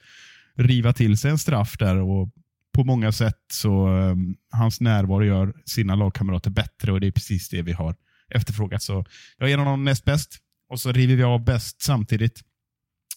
riva 0.57 0.93
till 0.93 1.19
sig 1.19 1.31
en 1.31 1.39
straff 1.39 1.77
där. 1.79 1.97
och 1.97 2.31
på 2.75 2.85
många 2.85 3.13
sätt 3.13 3.41
så 3.53 3.99
eh, 3.99 4.17
hans 4.51 4.81
närvaro 4.81 5.25
gör 5.25 5.55
sina 5.65 5.95
lagkamrater 5.95 6.51
bättre 6.51 6.93
och 6.93 7.01
det 7.01 7.07
är 7.07 7.13
precis 7.13 7.49
det 7.49 7.63
vi 7.63 7.73
har 7.73 7.95
efterfrågat. 8.35 8.83
Så 8.83 9.05
jag 9.39 9.49
ger 9.49 9.59
honom 9.59 9.85
näst 9.85 10.05
bäst 10.05 10.39
och 10.69 10.81
så 10.81 10.93
river 10.93 11.17
vi 11.17 11.23
av 11.23 11.45
bäst 11.45 11.83
samtidigt. 11.83 12.41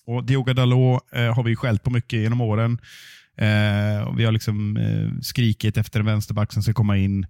Och 0.06 0.26
Diogo 0.26 0.54
Dalot 0.54 1.14
eh, 1.14 1.36
har 1.36 1.44
vi 1.44 1.56
skällt 1.56 1.84
på 1.84 1.90
mycket 1.90 2.20
genom 2.20 2.42
åren. 2.42 2.80
Eh, 3.38 4.08
och 4.08 4.20
vi 4.20 4.26
har 4.26 4.32
liksom 4.32 4.78
eh, 4.78 5.22
skrikit 5.22 5.78
efter 5.78 6.00
en 6.00 6.06
vänsterback 6.06 6.54
som 6.54 6.64
ska 6.64 6.74
komma 6.74 6.98
in. 6.98 7.26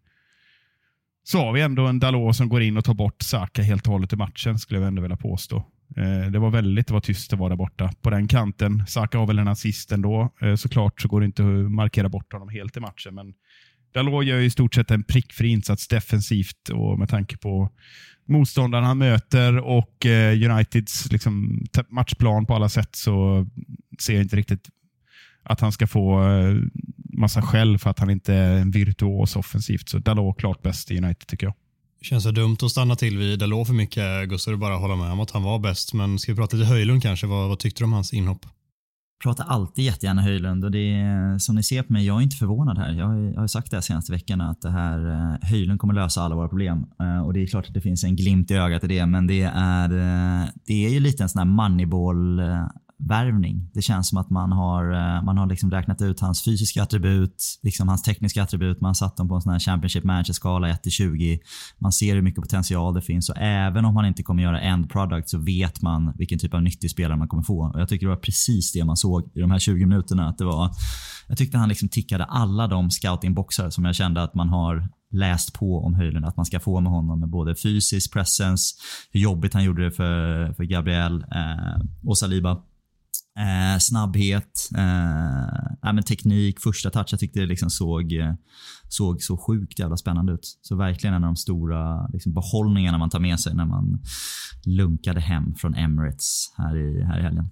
Så 1.24 1.40
har 1.40 1.54
vi 1.54 1.62
ändå 1.62 1.88
en 1.88 2.00
Dalot 2.00 2.36
som 2.36 2.50
går 2.50 2.62
in 2.62 2.78
och 2.78 2.86
tar 2.86 2.94
bort 2.94 3.22
Saka 3.22 3.62
helt 3.62 3.88
och 3.88 3.94
hållet 3.94 4.14
i 4.14 4.16
matchen, 4.16 4.60
skulle 4.60 4.80
jag 4.80 4.88
ändå 4.88 5.02
vilja 5.02 5.18
påstå. 5.18 5.58
Eh, 5.98 6.32
det 6.32 6.40
var 6.40 6.50
väldigt 6.50 6.88
det 6.88 6.94
var 6.94 7.02
tyst 7.02 7.34
att 7.34 7.40
vara 7.40 7.50
där 7.50 7.56
borta. 7.56 7.92
På 8.02 8.10
den 8.10 8.28
kanten, 8.28 8.84
Saka 8.88 9.18
har 9.18 9.28
väl 9.28 9.40
en 9.40 9.48
assist 9.48 9.92
ändå. 9.92 10.34
Eh, 10.42 10.56
såklart 10.56 11.02
så 11.02 11.08
går 11.08 11.20
det 11.20 11.26
inte 11.26 11.42
att 11.44 11.72
markera 11.72 12.10
bort 12.10 12.34
honom 12.34 12.50
helt 12.50 12.78
i 12.78 12.80
matchen, 12.80 13.16
men 13.16 13.34
Dalot 13.94 14.26
gör 14.26 14.40
i 14.40 14.50
stort 14.50 14.76
sett 14.76 14.92
en 14.92 15.04
prickfri 15.04 15.48
insats 15.48 15.88
defensivt 15.88 16.70
och 16.70 17.00
med 17.00 17.10
tanke 17.10 17.38
på 17.38 17.70
motståndaren 18.28 18.86
han 18.86 18.98
möter 18.98 19.58
och 19.58 20.06
eh, 20.06 20.52
Uniteds 20.52 21.12
liksom, 21.12 21.66
matchplan 21.90 22.46
på 22.46 22.56
alla 22.56 22.70
sätt 22.70 22.96
så 22.96 23.48
ser 24.00 24.14
jag 24.14 24.24
inte 24.24 24.36
riktigt 24.36 24.70
att 25.46 25.60
han 25.60 25.72
ska 25.72 25.88
få 25.88 26.24
eh, 26.24 26.56
massa 26.96 27.42
skäll 27.42 27.78
för 27.78 27.90
att 27.90 28.00
han 28.00 28.10
inte 28.10 28.34
är 28.34 28.58
en 28.58 28.72
virtuos 28.72 29.36
offensivt. 29.36 29.90
Så 29.90 30.00
Dalot 30.00 30.38
klart 30.38 30.62
bäst 30.62 30.92
i 30.92 30.98
United 30.98 31.28
tycker 31.28 31.48
jag. 31.48 31.54
Känns 32.02 32.24
det 32.24 32.32
dumt 32.32 32.58
att 32.62 32.72
stanna 32.72 32.96
till 32.96 33.18
vid 33.18 33.40
Dalot 33.40 33.68
för 33.68 33.74
mycket, 33.74 34.30
Gustav? 34.30 34.54
Du 34.54 34.58
bara 34.58 34.76
hålla 34.76 34.96
med 34.96 35.12
om 35.12 35.20
att 35.20 35.32
han 35.32 35.44
var 35.44 35.60
bäst. 35.60 35.94
Men 35.94 36.20
ska 36.20 36.32
vi 36.32 36.36
prata 36.36 36.58
lite 36.58 36.70
Höjlund 36.70 37.02
kanske? 37.02 37.28
Vad, 37.28 37.50
vad 37.50 37.60
tyckte 37.60 37.82
du 37.82 37.86
om 37.86 37.94
hans 37.94 38.14
inhopp? 38.14 38.46
pratar 39.24 39.46
alltid 39.46 39.86
jättegärna 39.86 40.22
Höjlund 40.22 40.66
och 40.66 40.72
det 40.72 40.94
är, 40.94 41.38
som 41.40 41.56
ni 41.56 41.64
ser 41.64 41.84
på 41.84 41.94
mig, 41.94 42.06
jag 42.06 42.18
är 42.18 42.22
inte 42.22 42.36
förvånad 42.36 42.78
här. 42.78 42.94
Jag 42.94 43.06
har, 43.06 43.16
jag 43.16 43.40
har 43.40 43.48
sagt 43.48 43.72
det 43.72 43.78
här 43.78 43.82
senaste 43.82 44.12
veckorna 44.12 44.50
att 44.50 44.62
det 44.62 44.70
här 44.70 45.10
eh, 45.10 45.50
Höjlund 45.50 45.80
kommer 45.80 45.94
lösa 45.94 46.22
alla 46.22 46.36
våra 46.36 46.48
problem. 46.48 46.86
Uh, 47.02 47.26
och 47.26 47.34
det 47.34 47.44
är 47.44 47.48
klart 47.48 47.68
att 47.68 47.74
det 47.74 47.82
finns 47.82 48.04
en 48.04 48.16
glimt 48.16 48.52
i 48.52 48.54
ögat 48.54 48.84
i 48.84 48.88
det, 48.88 49.06
men 49.06 49.28
det 49.28 49.42
är, 49.42 49.88
det 50.66 50.86
är 50.86 50.90
ju 50.90 51.00
lite 51.00 51.24
en 51.24 51.30
sån 51.30 51.40
här 51.40 51.46
moneyball 51.46 52.40
värvning. 52.98 53.70
Det 53.74 53.82
känns 53.82 54.10
som 54.10 54.18
att 54.18 54.30
man 54.30 54.52
har, 54.52 54.92
eh, 54.92 55.24
man 55.24 55.38
har 55.38 55.48
liksom 55.48 55.72
räknat 55.72 56.02
ut 56.02 56.20
hans 56.20 56.44
fysiska 56.44 56.84
attribut, 56.84 57.60
liksom 57.64 57.88
hans 57.88 58.04
tekniska 58.04 58.44
attribut. 58.44 58.82
Man 58.82 58.90
har 58.90 58.94
satt 58.94 59.18
dem 59.18 59.28
på 59.28 59.36
en 59.36 59.42
sån 59.42 59.52
här 59.52 59.60
Championship 59.60 60.04
Manager-skala 60.04 60.68
1-20. 60.68 61.40
Man 61.80 61.92
ser 61.92 62.16
hur 62.16 62.22
mycket 62.22 62.42
potential 62.42 62.94
det 62.94 63.02
finns 63.02 63.30
och 63.30 63.38
även 63.38 63.86
om 63.86 63.94
man 63.94 64.06
inte 64.06 64.24
kommer 64.24 64.44
göra 64.44 64.62
end 64.62 64.90
product 64.90 65.30
så 65.30 65.38
vet 65.38 65.82
man 65.82 66.14
vilken 66.18 66.40
typ 66.40 66.54
av 66.54 66.64
nyttig 66.64 66.92
spelare 66.92 67.18
man 67.18 67.28
kommer 67.28 67.44
få. 67.44 67.72
Och 67.74 67.82
Jag 67.82 67.90
tycker 67.90 68.06
det 68.06 68.10
var 68.10 68.22
precis 68.22 68.72
det 68.72 68.86
man 68.86 68.98
såg 68.98 69.32
i 69.34 69.40
de 69.40 69.52
här 69.52 69.60
20 69.60 69.86
minuterna. 69.86 70.30
Att 70.30 70.38
det 70.38 70.46
var, 70.46 70.72
jag 71.28 71.38
tyckte 71.38 71.58
han 71.58 71.70
liksom 71.70 71.90
tickade 71.90 72.24
alla 72.24 72.68
de 72.68 72.92
scoutingboxar 72.92 73.70
som 73.70 73.86
jag 73.86 73.96
kände 73.96 74.24
att 74.24 74.36
man 74.36 74.50
har 74.50 74.90
läst 75.12 75.54
på 75.54 75.80
om 75.86 75.94
Höjlund. 75.94 76.26
Att 76.26 76.38
man 76.38 76.46
ska 76.46 76.60
få 76.60 76.80
med 76.80 76.92
honom 76.92 77.20
med 77.20 77.30
både 77.30 77.56
fysisk 77.56 78.14
presence, 78.14 78.76
hur 79.12 79.20
jobbigt 79.20 79.54
han 79.54 79.64
gjorde 79.64 79.84
det 79.84 79.92
för, 79.92 80.54
för 80.54 80.64
Gabriel 80.64 81.26
eh, 81.36 81.86
och 82.04 82.18
Saliba. 82.18 82.62
Eh, 83.40 83.80
snabbhet, 83.80 84.70
eh, 84.78 85.94
men 85.94 86.04
teknik, 86.04 86.60
första 86.60 86.90
touch. 86.90 87.08
Jag 87.12 87.20
tyckte 87.20 87.40
det 87.40 87.46
liksom 87.46 87.70
såg, 87.70 88.14
eh, 88.14 88.34
såg 88.90 89.22
så 89.22 89.38
sjukt 89.38 89.80
jävla 89.80 89.98
spännande 89.98 90.34
ut. 90.34 90.60
Så 90.62 90.76
verkligen 90.76 91.14
en 91.14 91.24
av 91.24 91.28
de 91.28 91.36
stora 91.36 92.08
liksom, 92.08 92.34
behållningarna 92.34 92.98
man 92.98 93.10
tar 93.10 93.20
med 93.20 93.40
sig 93.40 93.54
när 93.54 93.66
man 93.66 94.04
lunkade 94.66 95.20
hem 95.20 95.56
från 95.56 95.76
Emirates 95.76 96.54
här 96.58 96.78
i, 96.78 97.04
här 97.04 97.20
i 97.20 97.22
helgen. 97.22 97.50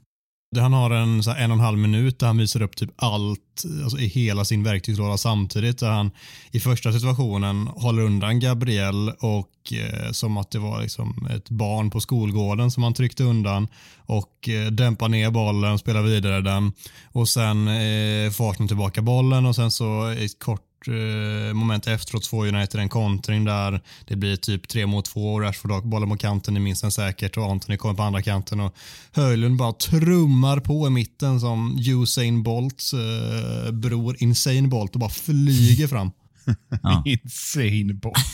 Han 0.62 0.74
har 0.74 0.92
en, 0.92 1.24
så 1.24 1.32
här, 1.32 1.44
en 1.44 1.52
och 1.52 1.58
en 1.58 1.64
halv 1.64 1.78
minut 1.78 2.20
där 2.20 2.28
han 2.28 2.38
visar 2.38 2.62
upp 2.62 2.76
typ 2.76 2.90
allt 2.96 3.64
alltså, 3.84 3.98
i 3.98 4.08
hela 4.08 4.46
sin 4.46 4.64
verktygslåda 4.64 5.18
samtidigt. 5.18 5.80
Där 5.80 5.90
han 5.90 6.12
i 6.52 6.60
första 6.60 6.94
situationen 6.94 7.68
håller 7.68 8.02
undan 8.02 8.40
Gabriel 8.40 9.10
och 9.10 9.74
eh, 9.74 10.12
som 10.12 10.38
att 10.38 10.52
det 10.52 10.60
var 10.60 10.82
liksom 10.82 11.28
ett 11.36 11.50
barn 11.50 11.90
på 11.90 12.00
skolgården 12.00 12.72
som 12.72 12.84
han 12.84 12.94
tryckte 12.94 13.24
undan 13.24 13.68
och 13.98 14.50
eh, 14.50 14.72
dämpar 14.72 15.10
ner 15.10 15.32
bollen, 15.32 15.80
spelar 15.80 16.02
vidare 16.02 16.42
den 16.42 16.74
och 17.12 17.30
sen 17.30 17.68
eh, 17.68 18.32
får 18.32 18.52
Arsenal 18.52 18.68
tillbaka 18.68 19.02
bollen 19.02 19.46
och 19.46 19.56
sen 19.56 19.72
så 19.72 20.08
ett 20.08 20.40
kort 20.40 20.73
eh, 20.88 21.54
moment 21.54 21.88
efteråt 21.88 22.28
får 22.28 22.48
United 22.48 22.80
en 22.80 22.90
kontring 22.90 23.46
där 23.46 23.82
det 24.06 24.16
blir 24.16 24.36
typ 24.36 24.68
tre 24.68 24.86
mot 24.86 25.06
två 25.06 25.34
och 25.34 25.42
Rashford 25.42 25.72
har 25.72 25.82
bollen 25.82 26.10
mot 26.10 26.20
kanten 26.20 26.58
i 26.58 26.60
minst 26.60 26.84
en 26.84 26.92
säkert 26.92 27.38
och 27.38 27.52
Anthony 27.52 27.78
kommer 27.78 27.96
på 27.96 28.04
andra 28.04 28.22
kanten 28.22 28.60
och 28.60 28.76
Höjlund 29.12 29.58
bara 29.58 29.74
trummar 29.74 30.60
på 30.60 30.88
i 30.88 30.90
mitten 30.90 31.40
som 31.40 31.78
Usain 31.88 32.44
Bolts 32.44 32.94
eh, 32.94 33.72
bror 33.72 34.16
Insane 34.20 34.68
Bolt 34.68 34.94
och 34.94 35.00
bara 35.00 35.10
flyger 35.10 35.88
fram. 35.88 36.12
Insane 37.06 37.94
Bolt. 37.94 38.18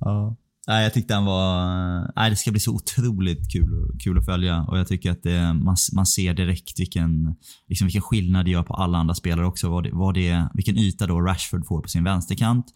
ja. 0.00 0.36
Nej, 0.68 0.82
jag 0.82 0.94
tyckte 0.94 1.14
han 1.14 1.24
var... 1.24 2.12
Nej, 2.16 2.30
det 2.30 2.36
ska 2.36 2.50
bli 2.50 2.60
så 2.60 2.74
otroligt 2.74 3.52
kul, 3.52 3.98
kul 4.04 4.18
att 4.18 4.24
följa 4.24 4.62
och 4.62 4.78
jag 4.78 4.88
tycker 4.88 5.10
att 5.10 5.22
det, 5.22 5.54
man, 5.54 5.76
man 5.94 6.06
ser 6.06 6.34
direkt 6.34 6.80
vilken, 6.80 7.34
liksom 7.68 7.86
vilken 7.86 8.02
skillnad 8.02 8.44
det 8.44 8.50
gör 8.50 8.62
på 8.62 8.74
alla 8.74 8.98
andra 8.98 9.14
spelare 9.14 9.46
också. 9.46 9.70
Vad 9.70 9.84
det, 9.84 9.90
vad 9.92 10.14
det, 10.14 10.48
vilken 10.54 10.76
yta 10.76 11.06
då 11.06 11.20
Rashford 11.20 11.66
får 11.66 11.82
på 11.82 11.88
sin 11.88 12.04
vänsterkant. 12.04 12.66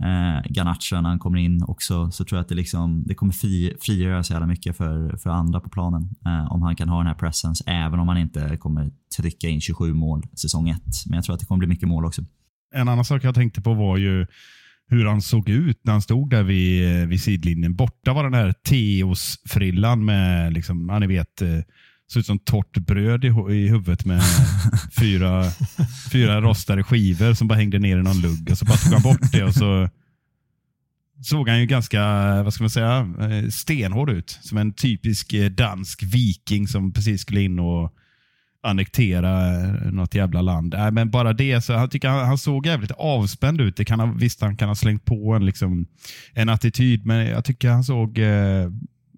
Eh, 0.00 0.52
Garnacho 0.52 1.00
när 1.00 1.08
han 1.08 1.18
kommer 1.18 1.38
in 1.38 1.62
också 1.62 2.10
så 2.10 2.24
tror 2.24 2.36
jag 2.36 2.42
att 2.42 2.48
det, 2.48 2.54
liksom, 2.54 3.04
det 3.06 3.14
kommer 3.14 3.32
fri, 3.32 3.76
frigöra 3.80 4.22
så 4.22 4.32
jävla 4.32 4.46
mycket 4.46 4.76
för, 4.76 5.16
för 5.16 5.30
andra 5.30 5.60
på 5.60 5.70
planen. 5.70 6.08
Eh, 6.26 6.52
om 6.52 6.62
han 6.62 6.76
kan 6.76 6.88
ha 6.88 6.98
den 6.98 7.06
här 7.06 7.14
presence 7.14 7.64
även 7.66 8.00
om 8.00 8.08
han 8.08 8.18
inte 8.18 8.56
kommer 8.56 8.90
trycka 9.16 9.48
in 9.48 9.60
27 9.60 9.92
mål 9.92 10.22
säsong 10.40 10.68
1. 10.68 10.82
Men 11.06 11.16
jag 11.16 11.24
tror 11.24 11.34
att 11.34 11.40
det 11.40 11.46
kommer 11.46 11.58
bli 11.58 11.68
mycket 11.68 11.88
mål 11.88 12.04
också. 12.04 12.22
En 12.74 12.88
annan 12.88 13.04
sak 13.04 13.24
jag 13.24 13.34
tänkte 13.34 13.60
på 13.60 13.74
var 13.74 13.96
ju 13.96 14.26
hur 14.90 15.06
han 15.06 15.22
såg 15.22 15.48
ut 15.48 15.80
när 15.84 15.92
han 15.92 16.02
stod 16.02 16.30
där 16.30 16.42
vid, 16.42 17.08
vid 17.08 17.20
sidlinjen. 17.20 17.74
Borta 17.74 18.12
var 18.12 18.24
den 18.24 18.34
här 18.34 18.52
Teos-frillan 18.52 20.04
med, 20.04 20.52
liksom, 20.52 20.88
ja, 20.88 20.98
ni 20.98 21.06
vet, 21.06 21.42
eh, 21.42 21.60
såg 22.06 22.20
ut 22.20 22.26
som 22.26 22.38
torrt 22.38 22.78
bröd 22.78 23.24
i, 23.24 23.28
i 23.28 23.68
huvudet 23.68 24.04
med 24.04 24.22
fyra, 25.00 25.44
fyra 26.12 26.40
rostade 26.40 26.82
skivor 26.82 27.34
som 27.34 27.48
bara 27.48 27.58
hängde 27.58 27.78
ner 27.78 27.98
i 27.98 28.02
någon 28.02 28.20
lugg. 28.20 28.48
Och 28.50 28.58
så 28.58 28.64
bara 28.64 28.76
tog 28.76 28.92
han 28.92 29.02
bort 29.02 29.32
det 29.32 29.44
och 29.44 29.54
så 29.54 29.88
såg 31.22 31.48
han 31.48 31.60
ju 31.60 31.66
ganska, 31.66 32.02
vad 32.42 32.54
ska 32.54 32.62
man 32.62 32.70
säga, 32.70 33.14
eh, 33.20 33.48
stenhård 33.48 34.10
ut. 34.10 34.38
Som 34.42 34.58
en 34.58 34.72
typisk 34.72 35.32
eh, 35.32 35.50
dansk 35.50 36.02
viking 36.02 36.68
som 36.68 36.92
precis 36.92 37.20
skulle 37.20 37.42
in 37.42 37.58
och 37.58 37.94
annektera 38.64 39.60
eh, 39.60 39.92
något 39.92 40.14
jävla 40.14 40.42
land. 40.42 40.74
Äh, 40.74 40.90
men 40.90 41.10
bara 41.10 41.32
det, 41.32 41.60
så 41.60 41.72
han, 41.72 41.88
tycker 41.88 42.08
han, 42.08 42.26
han 42.26 42.38
såg 42.38 42.66
jävligt 42.66 42.90
avspänd 42.90 43.60
ut. 43.60 43.76
Det 43.76 43.84
kan 43.84 44.00
ha, 44.00 44.06
visst, 44.06 44.40
han 44.40 44.56
kan 44.56 44.68
ha 44.68 44.74
slängt 44.74 45.04
på 45.04 45.32
en, 45.32 45.46
liksom, 45.46 45.86
en 46.32 46.48
attityd, 46.48 47.06
men 47.06 47.26
jag 47.26 47.44
tycker 47.44 47.70
han 47.70 47.84
såg 47.84 48.18
eh, 48.18 48.68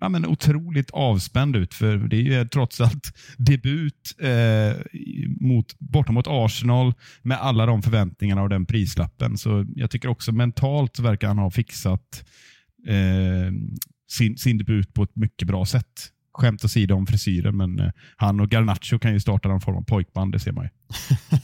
ja, 0.01 0.09
men 0.09 0.27
otroligt 0.27 0.91
avspänd 0.91 1.57
ut. 1.57 1.75
För 1.75 1.97
det 1.97 2.17
är 2.17 2.23
ju 2.23 2.49
trots 2.49 2.81
allt 2.81 3.13
debut 3.37 4.15
eh, 4.19 4.77
mot, 5.41 5.79
borta 5.79 6.13
mot 6.13 6.27
Arsenal 6.29 6.95
med 7.23 7.41
alla 7.41 7.67
de 7.67 7.83
förväntningarna 7.83 8.43
och 8.43 8.49
den 8.49 8.67
prislappen. 8.67 9.39
Så 9.39 9.67
jag 9.75 9.91
tycker 9.91 10.09
också 10.09 10.33
mentalt 10.33 10.99
verkar 10.99 11.29
han 11.29 11.39
ha 11.39 11.51
fixat 11.51 12.25
eh, 12.89 13.53
sin, 14.11 14.37
sin 14.37 14.59
debut 14.59 14.95
på 14.95 15.03
ett 15.03 15.17
mycket 15.17 15.49
bra 15.49 15.67
sätt 15.67 16.13
skämt 16.37 16.65
åsido 16.65 16.95
om 16.95 17.07
frisyren, 17.07 17.57
men 17.57 17.81
eh, 17.81 17.91
han 18.17 18.41
och 18.41 18.53
Garnacho 18.53 18.99
kan 18.99 19.13
ju 19.13 19.21
starta 19.21 19.49
någon 19.49 19.61
form 19.61 19.77
av 19.77 19.83
pojkband, 19.83 20.33
det 20.33 20.41
ser 20.41 20.53
man 20.53 20.65
ju. 20.65 20.71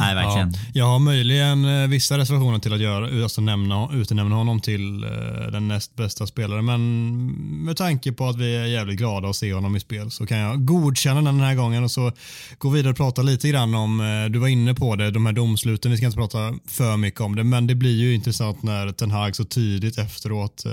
Nej, 0.00 0.14
verkligen. 0.14 0.52
Ja, 0.52 0.58
jag 0.72 0.84
har 0.84 0.98
möjligen 0.98 1.64
eh, 1.64 1.88
vissa 1.88 2.18
reservationer 2.18 2.58
till 2.58 2.72
att 2.72 2.80
göra, 2.80 3.22
alltså 3.22 3.40
nämna, 3.40 3.88
utnämna 3.92 4.36
honom 4.36 4.60
till 4.60 5.04
eh, 5.04 5.10
den 5.52 5.68
näst 5.68 5.96
bästa 5.96 6.26
spelaren, 6.26 6.64
men 6.64 7.26
med 7.64 7.76
tanke 7.76 8.12
på 8.12 8.28
att 8.28 8.36
vi 8.36 8.56
är 8.56 8.64
jävligt 8.64 8.98
glada 8.98 9.28
att 9.28 9.36
se 9.36 9.54
honom 9.54 9.76
i 9.76 9.80
spel 9.80 10.10
så 10.10 10.26
kan 10.26 10.38
jag 10.38 10.64
godkänna 10.64 11.22
den 11.22 11.40
här 11.40 11.54
gången 11.54 11.84
och 11.84 11.90
så 11.90 12.12
gå 12.58 12.68
vidare 12.68 12.90
och 12.90 12.96
prata 12.96 13.22
lite 13.22 13.48
grann 13.48 13.74
om, 13.74 14.28
du 14.30 14.38
var 14.38 14.48
inne 14.48 14.74
på 14.74 14.96
det, 14.96 15.10
de 15.10 15.26
här 15.26 15.32
domsluten, 15.32 15.90
vi 15.90 15.96
ska 15.96 16.06
inte 16.06 16.18
prata 16.18 16.54
för 16.66 16.96
mycket 16.96 17.20
om 17.20 17.36
det, 17.36 17.44
men 17.44 17.66
det 17.66 17.74
blir 17.74 17.96
ju 17.96 18.14
intressant 18.14 18.62
när 18.62 18.92
Ten 18.92 19.10
Hag 19.10 19.36
så 19.36 19.44
tidigt 19.44 19.98
efteråt 19.98 20.64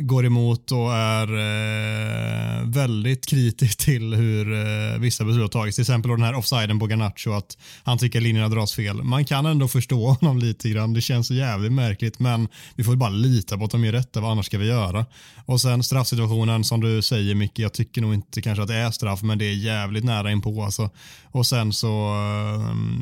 går 0.00 0.26
emot 0.26 0.72
och 0.72 0.94
är 0.94 1.28
eh, 1.28 2.68
väldigt 2.68 3.26
kritisk 3.26 3.78
till 3.78 4.14
hur 4.14 4.52
eh, 4.52 4.98
vissa 4.98 5.24
beslut 5.24 5.42
har 5.42 5.48
tagits. 5.48 5.76
Till 5.76 5.82
exempel 5.82 6.10
den 6.10 6.22
här 6.22 6.34
offsiden 6.34 6.78
på 6.78 6.86
Garnacho, 6.86 7.32
att 7.32 7.58
han 7.82 7.98
tycker 7.98 8.20
linjerna 8.20 8.48
dras 8.48 8.74
fel. 8.74 9.02
Man 9.02 9.24
kan 9.24 9.46
ändå 9.46 9.68
förstå 9.68 10.06
honom 10.20 10.38
lite 10.38 10.68
grann. 10.68 10.92
Det 10.92 11.00
känns 11.00 11.26
så 11.26 11.34
jävligt 11.34 11.72
märkligt, 11.72 12.18
men 12.18 12.48
vi 12.74 12.84
får 12.84 12.96
bara 12.96 13.10
lita 13.10 13.58
på 13.58 13.64
att 13.64 13.70
de 13.70 13.84
gör 13.84 13.92
rätt. 13.92 14.16
Vad 14.16 14.30
annars 14.30 14.46
ska 14.46 14.58
vi 14.58 14.66
göra? 14.66 15.06
Och 15.46 15.60
sen 15.60 15.82
straffsituationen 15.82 16.64
som 16.64 16.80
du 16.80 17.02
säger 17.02 17.34
Micke, 17.34 17.58
jag 17.58 17.72
tycker 17.72 18.00
nog 18.00 18.14
inte 18.14 18.42
kanske 18.42 18.62
att 18.62 18.68
det 18.68 18.74
är 18.74 18.90
straff, 18.90 19.22
men 19.22 19.38
det 19.38 19.44
är 19.44 19.54
jävligt 19.54 20.04
nära 20.04 20.30
inpå 20.30 20.62
alltså. 20.62 20.90
Och 21.32 21.46
sen 21.46 21.72
så 21.72 22.14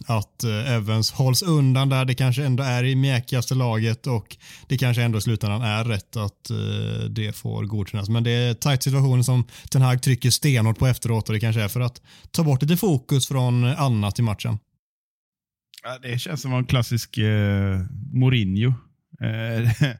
eh, 0.07 0.17
att 0.17 0.45
eh, 0.45 0.73
Evans 0.73 1.11
hålls 1.11 1.43
undan 1.43 1.88
där, 1.88 2.05
det 2.05 2.14
kanske 2.14 2.45
ändå 2.45 2.62
är 2.62 2.85
i 2.85 2.95
mjäkigaste 2.95 3.55
laget 3.55 4.07
och 4.07 4.37
det 4.67 4.78
kanske 4.78 5.02
ändå 5.02 5.19
i 5.19 5.21
slutändan 5.21 5.62
är 5.62 5.85
rätt 5.85 6.17
att 6.17 6.50
eh, 6.50 6.88
Eh, 6.88 7.04
det 7.04 7.33
får 7.33 7.64
godkännas. 7.64 8.09
Men 8.09 8.25
det 8.25 8.30
är 8.30 8.54
tajt 8.54 8.83
situation 8.83 9.25
som 9.25 9.45
Ten 9.71 9.83
Hag 9.83 10.02
trycker 10.02 10.30
stenhårt 10.30 10.78
på 10.78 10.87
efteråt 10.87 11.28
och 11.28 11.35
det 11.35 11.40
kanske 11.40 11.62
är 11.62 11.68
för 11.68 11.80
att 11.80 12.02
ta 12.30 12.45
bort 12.45 12.62
lite 12.62 12.76
fokus 12.76 13.28
från 13.28 13.64
annat 13.64 14.18
i 14.18 14.23
matchen. 14.23 14.59
Ja, 15.83 15.99
det 16.02 16.18
känns 16.18 16.42
som 16.42 16.52
en 16.52 16.64
klassisk 16.64 17.18
eh, 17.18 17.80
Mourinho. 18.12 18.75
Eh, 19.21 19.73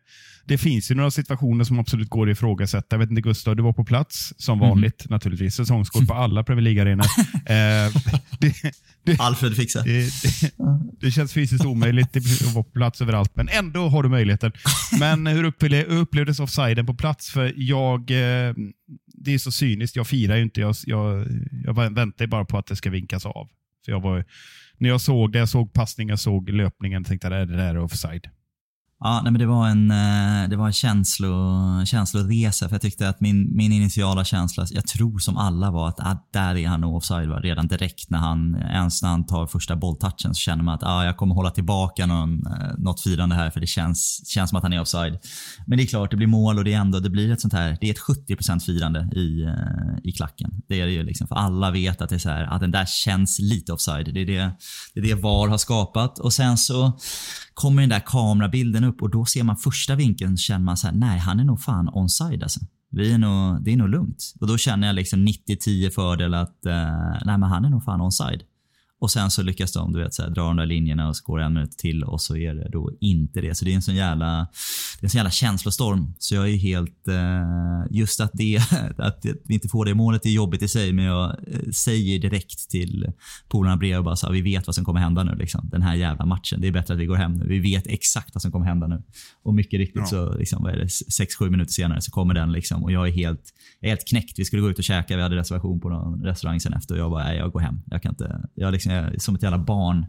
det 0.49 0.59
finns 0.59 0.91
ju 0.91 0.95
några 0.95 1.11
situationer 1.11 1.65
som 1.65 1.79
absolut 1.79 2.09
går 2.09 2.29
att 2.29 2.33
ifrågasätta. 2.33 2.87
Jag 2.91 2.99
vet 2.99 3.11
inte 3.11 3.23
Gustav, 3.23 3.57
du 3.57 3.63
var 3.63 3.73
på 3.73 3.85
plats 3.85 4.35
som 4.37 4.59
Mhm. 4.59 4.69
vanligt 4.69 5.07
naturligtvis. 5.11 5.55
Säsongskort 5.55 6.07
på 6.07 6.15
alla 6.15 6.45
Premier 6.45 6.63
League-arenor. 6.63 7.05
eh, 7.47 7.93
Alfred 9.19 9.57
fixar. 9.57 9.85
det, 9.85 10.01
det, 10.01 10.53
det 11.07 11.11
känns 11.11 11.33
fysiskt 11.33 11.65
omöjligt 11.65 12.17
att 12.17 12.55
vara 12.55 12.65
på 12.65 12.71
plats 12.71 13.01
överallt, 13.01 13.37
men 13.37 13.49
ändå 13.49 13.89
har 13.89 14.03
du 14.03 14.09
möjligheten. 14.09 14.53
Men 15.01 15.27
hur 15.27 15.45
upple- 15.51 15.89
hur 15.91 15.99
upplevdes 15.99 16.41
offsiden 16.41 16.87
på 16.87 16.95
plats? 16.95 17.31
För 17.31 17.53
jag, 17.57 18.01
eh, 18.11 18.55
det 19.07 19.35
är 19.35 19.39
så 19.39 19.53
cyniskt. 19.53 19.97
Jag 19.97 20.07
firar 20.07 20.37
ju 20.37 20.43
inte. 20.43 20.61
Jag, 20.61 20.75
jag, 20.87 21.27
jag 21.65 21.75
väntar 21.95 22.27
bara 22.27 22.45
på 22.45 22.59
att 22.59 22.67
det 22.67 22.77
ska 22.77 22.91
vinkas 22.91 23.27
av. 23.27 23.49
För 23.85 23.93
jag 23.93 24.01
var, 24.01 24.25
när 24.79 24.89
jag 24.89 25.01
såg 25.01 25.33
det, 25.33 25.39
jag 25.39 25.49
såg 25.49 25.73
passningen, 25.73 26.09
jag 26.13 26.19
såg 26.19 26.51
löpningen, 26.51 27.05
tänkte 27.05 27.29
jag 27.29 27.49
det 27.49 27.57
där 27.57 27.75
är 27.75 27.79
offside. 27.79 28.27
Ja, 29.01 29.21
nej, 29.23 29.33
men 29.33 29.39
det 29.41 29.47
var 29.47 29.69
en, 29.69 29.91
eh, 29.91 30.49
det 30.49 30.57
var 30.57 30.67
en 30.67 30.73
känslo, 30.73 31.29
känsloresa. 31.85 32.69
För 32.69 32.75
jag 32.75 32.83
tyckte 32.83 33.09
att 33.09 33.21
min, 33.21 33.57
min 33.57 33.73
initiala 33.73 34.25
känsla, 34.25 34.67
jag 34.71 34.87
tror 34.87 35.19
som 35.19 35.37
alla 35.37 35.71
var 35.71 35.89
att 35.89 36.01
ah, 36.01 36.17
där 36.33 36.57
är 36.57 36.69
han 36.69 36.85
offside. 36.85 37.29
Va? 37.29 37.41
Redan 37.41 37.69
direkt 37.69 38.11
när 38.11 38.19
han, 38.19 38.55
ens 38.55 39.03
när 39.03 39.09
han 39.09 39.27
tar 39.27 39.47
första 39.47 39.77
bolltouchen 39.77 40.35
så 40.35 40.39
känner 40.39 40.65
man 40.65 40.75
att 40.75 40.83
ah, 40.83 41.05
jag 41.05 41.17
kommer 41.17 41.35
hålla 41.35 41.51
tillbaka 41.51 42.07
någon, 42.07 42.47
eh, 42.47 42.79
något 42.79 43.01
firande 43.01 43.35
här 43.35 43.51
för 43.51 43.61
det 43.61 43.67
känns, 43.67 44.23
känns 44.29 44.51
som 44.51 44.57
att 44.57 44.63
han 44.63 44.73
är 44.73 44.81
offside. 44.81 45.19
Men 45.67 45.79
det 45.79 45.85
är 45.85 45.87
klart, 45.87 46.11
det 46.11 46.17
blir 46.17 46.27
mål 46.27 46.59
och 46.59 46.65
det, 46.65 46.75
är 46.75 46.79
ändå, 46.79 47.01
det 47.01 47.11
blir 47.11 47.33
ett 47.33 47.41
sånt 47.41 47.55
här, 47.55 47.79
det 47.81 47.87
är 47.87 47.91
ett 47.91 48.39
70% 48.39 48.61
firande 48.61 49.09
i, 49.13 49.43
eh, 49.43 49.99
i 50.05 50.13
klacken. 50.13 50.51
Det 50.69 50.81
är 50.81 50.87
det 50.87 50.93
ju 50.93 51.03
liksom. 51.03 51.27
För 51.27 51.37
alla 51.37 51.71
vet 51.71 52.03
att 52.03 52.09
det 52.09 52.15
är 52.15 52.19
så 52.19 52.31
här, 52.31 52.45
att 52.45 52.61
den 52.61 52.71
där 52.71 52.87
känns 52.87 53.39
lite 53.39 53.73
offside. 53.73 54.15
Det 54.15 54.21
är 54.21 54.27
det, 54.27 54.51
det 54.95 55.01
är 55.01 55.05
det 55.05 55.15
VAR 55.15 55.49
har 55.49 55.59
skapat. 55.59 56.19
Och 56.19 56.33
sen 56.33 56.59
så 56.59 56.99
kommer 57.55 57.83
den 57.83 57.89
där 57.89 58.03
kamerabilden 58.07 58.85
upp 58.89 59.03
och 59.03 59.11
då 59.11 59.25
ser 59.25 59.43
man 59.43 59.57
första 59.57 59.95
vinkeln 59.95 60.37
så 60.37 60.43
känner 60.43 60.65
man 60.65 60.77
så 60.77 60.87
här, 60.87 60.95
nej 60.95 61.19
han 61.19 61.41
är 61.41 61.45
nog 61.45 61.61
fan 61.61 61.89
onside 61.93 62.43
alltså. 62.43 62.61
Vi 62.91 63.13
är 63.13 63.19
nog, 63.19 63.65
det 63.65 63.73
är 63.73 63.77
nog 63.77 63.89
lugnt. 63.89 64.35
Och 64.41 64.47
då 64.47 64.59
känner 64.59 64.87
jag 64.87 64.95
liksom 64.95 65.27
90-10 65.27 65.91
fördel 65.91 66.35
att 66.35 66.67
eh, 66.67 66.73
nej 67.25 67.39
men 67.39 67.43
han 67.43 67.65
är 67.65 67.71
nog 67.71 67.85
fan 67.85 68.03
onside. 68.03 68.43
Och 69.01 69.11
sen 69.11 69.31
så 69.31 69.43
lyckas 69.43 69.73
de 69.73 69.93
du 69.93 70.03
vet, 70.03 70.15
så 70.15 70.23
här, 70.23 70.31
dra 70.31 70.43
de 70.43 70.57
där 70.57 70.67
linjerna 70.67 71.09
och 71.09 71.17
så 71.17 71.25
går 71.25 71.39
det 71.39 71.45
en 71.45 71.55
minut 71.55 71.79
till 71.79 72.05
och 72.05 72.21
så 72.21 72.37
är 72.37 72.55
det 72.55 72.69
då 72.69 72.91
inte 73.01 73.41
det. 73.41 73.55
Så 73.55 73.65
det 73.65 73.71
är 73.71 73.75
en 73.75 73.83
sån 73.83 73.95
jävla, 73.95 74.27
det 75.01 75.05
är 75.05 75.07
en 75.07 75.11
sån 75.11 75.19
jävla 75.19 75.31
känslostorm. 75.31 76.15
Så 76.19 76.35
jag 76.35 76.49
är 76.49 76.57
helt... 76.57 77.09
Eh, 77.09 77.87
just 77.91 78.21
att, 78.21 78.31
det, 78.35 78.61
att 78.99 79.27
vi 79.45 79.55
inte 79.55 79.69
får 79.69 79.85
det 79.85 79.95
målet 79.95 80.27
är 80.27 80.31
jobbigt 80.31 80.63
i 80.63 80.69
sig, 80.69 80.93
men 80.93 81.05
jag 81.05 81.31
eh, 81.31 81.71
säger 81.75 82.19
direkt 82.19 82.71
till 82.71 83.13
polarna 83.49 83.77
bredvid 83.77 84.05
bara 84.05 84.17
så 84.17 84.27
här, 84.27 84.33
vi 84.33 84.43
vet 84.43 84.67
vad 84.67 84.75
som 84.75 84.85
kommer 84.85 85.01
hända 85.01 85.25
nu. 85.25 85.35
Liksom. 85.35 85.69
Den 85.73 85.83
här 85.83 85.95
jävla 85.95 86.27
matchen. 86.27 86.61
Det 86.61 86.69
är 86.69 86.73
bättre 86.73 86.95
att 86.95 87.01
vi 87.01 87.07
går 87.07 87.17
hem 87.17 87.33
nu. 87.33 87.49
Vi 87.49 87.59
vet 87.59 87.87
exakt 87.87 88.35
vad 88.35 88.43
som 88.43 88.53
kommer 88.53 88.67
hända 88.67 88.87
nu. 88.87 89.03
Och 89.43 89.55
mycket 89.55 89.79
riktigt 89.79 90.03
Ja. 90.03 90.07
så, 90.07 90.39
liksom, 90.39 90.63
vad 90.63 90.73
är 90.73 90.77
det, 90.77 90.85
6-7 90.87 91.51
minuter 91.51 91.73
senare 91.73 92.01
så 92.01 92.11
kommer 92.11 92.35
den 92.35 92.53
liksom, 92.53 92.85
och 92.85 92.93
jag 92.93 93.09
är 93.09 93.13
helt, 93.13 93.41
jag 93.81 93.89
är 93.89 93.91
helt 93.91 94.09
knäckt. 94.09 94.39
Vi 94.39 94.45
skulle 94.45 94.63
gå 94.63 94.71
ut 94.71 94.79
och 94.79 94.85
käka, 94.85 95.17
vi 95.17 95.23
hade 95.23 95.37
reservation 95.37 95.81
på 95.81 95.89
någon 95.89 96.23
restaurang 96.25 96.61
sen 96.61 96.73
efter 96.73 96.95
och 96.95 97.01
jag 97.01 97.11
bara, 97.11 97.25
nej, 97.25 97.37
jag 97.37 97.53
går 97.53 97.61
hem. 97.61 97.81
Jag 97.87 98.03
kan 98.03 98.13
inte, 98.13 98.49
jag 98.55 98.73
liksom, 98.73 98.88
som 99.19 99.35
ett 99.35 99.43
jävla 99.43 99.59
barn 99.59 100.07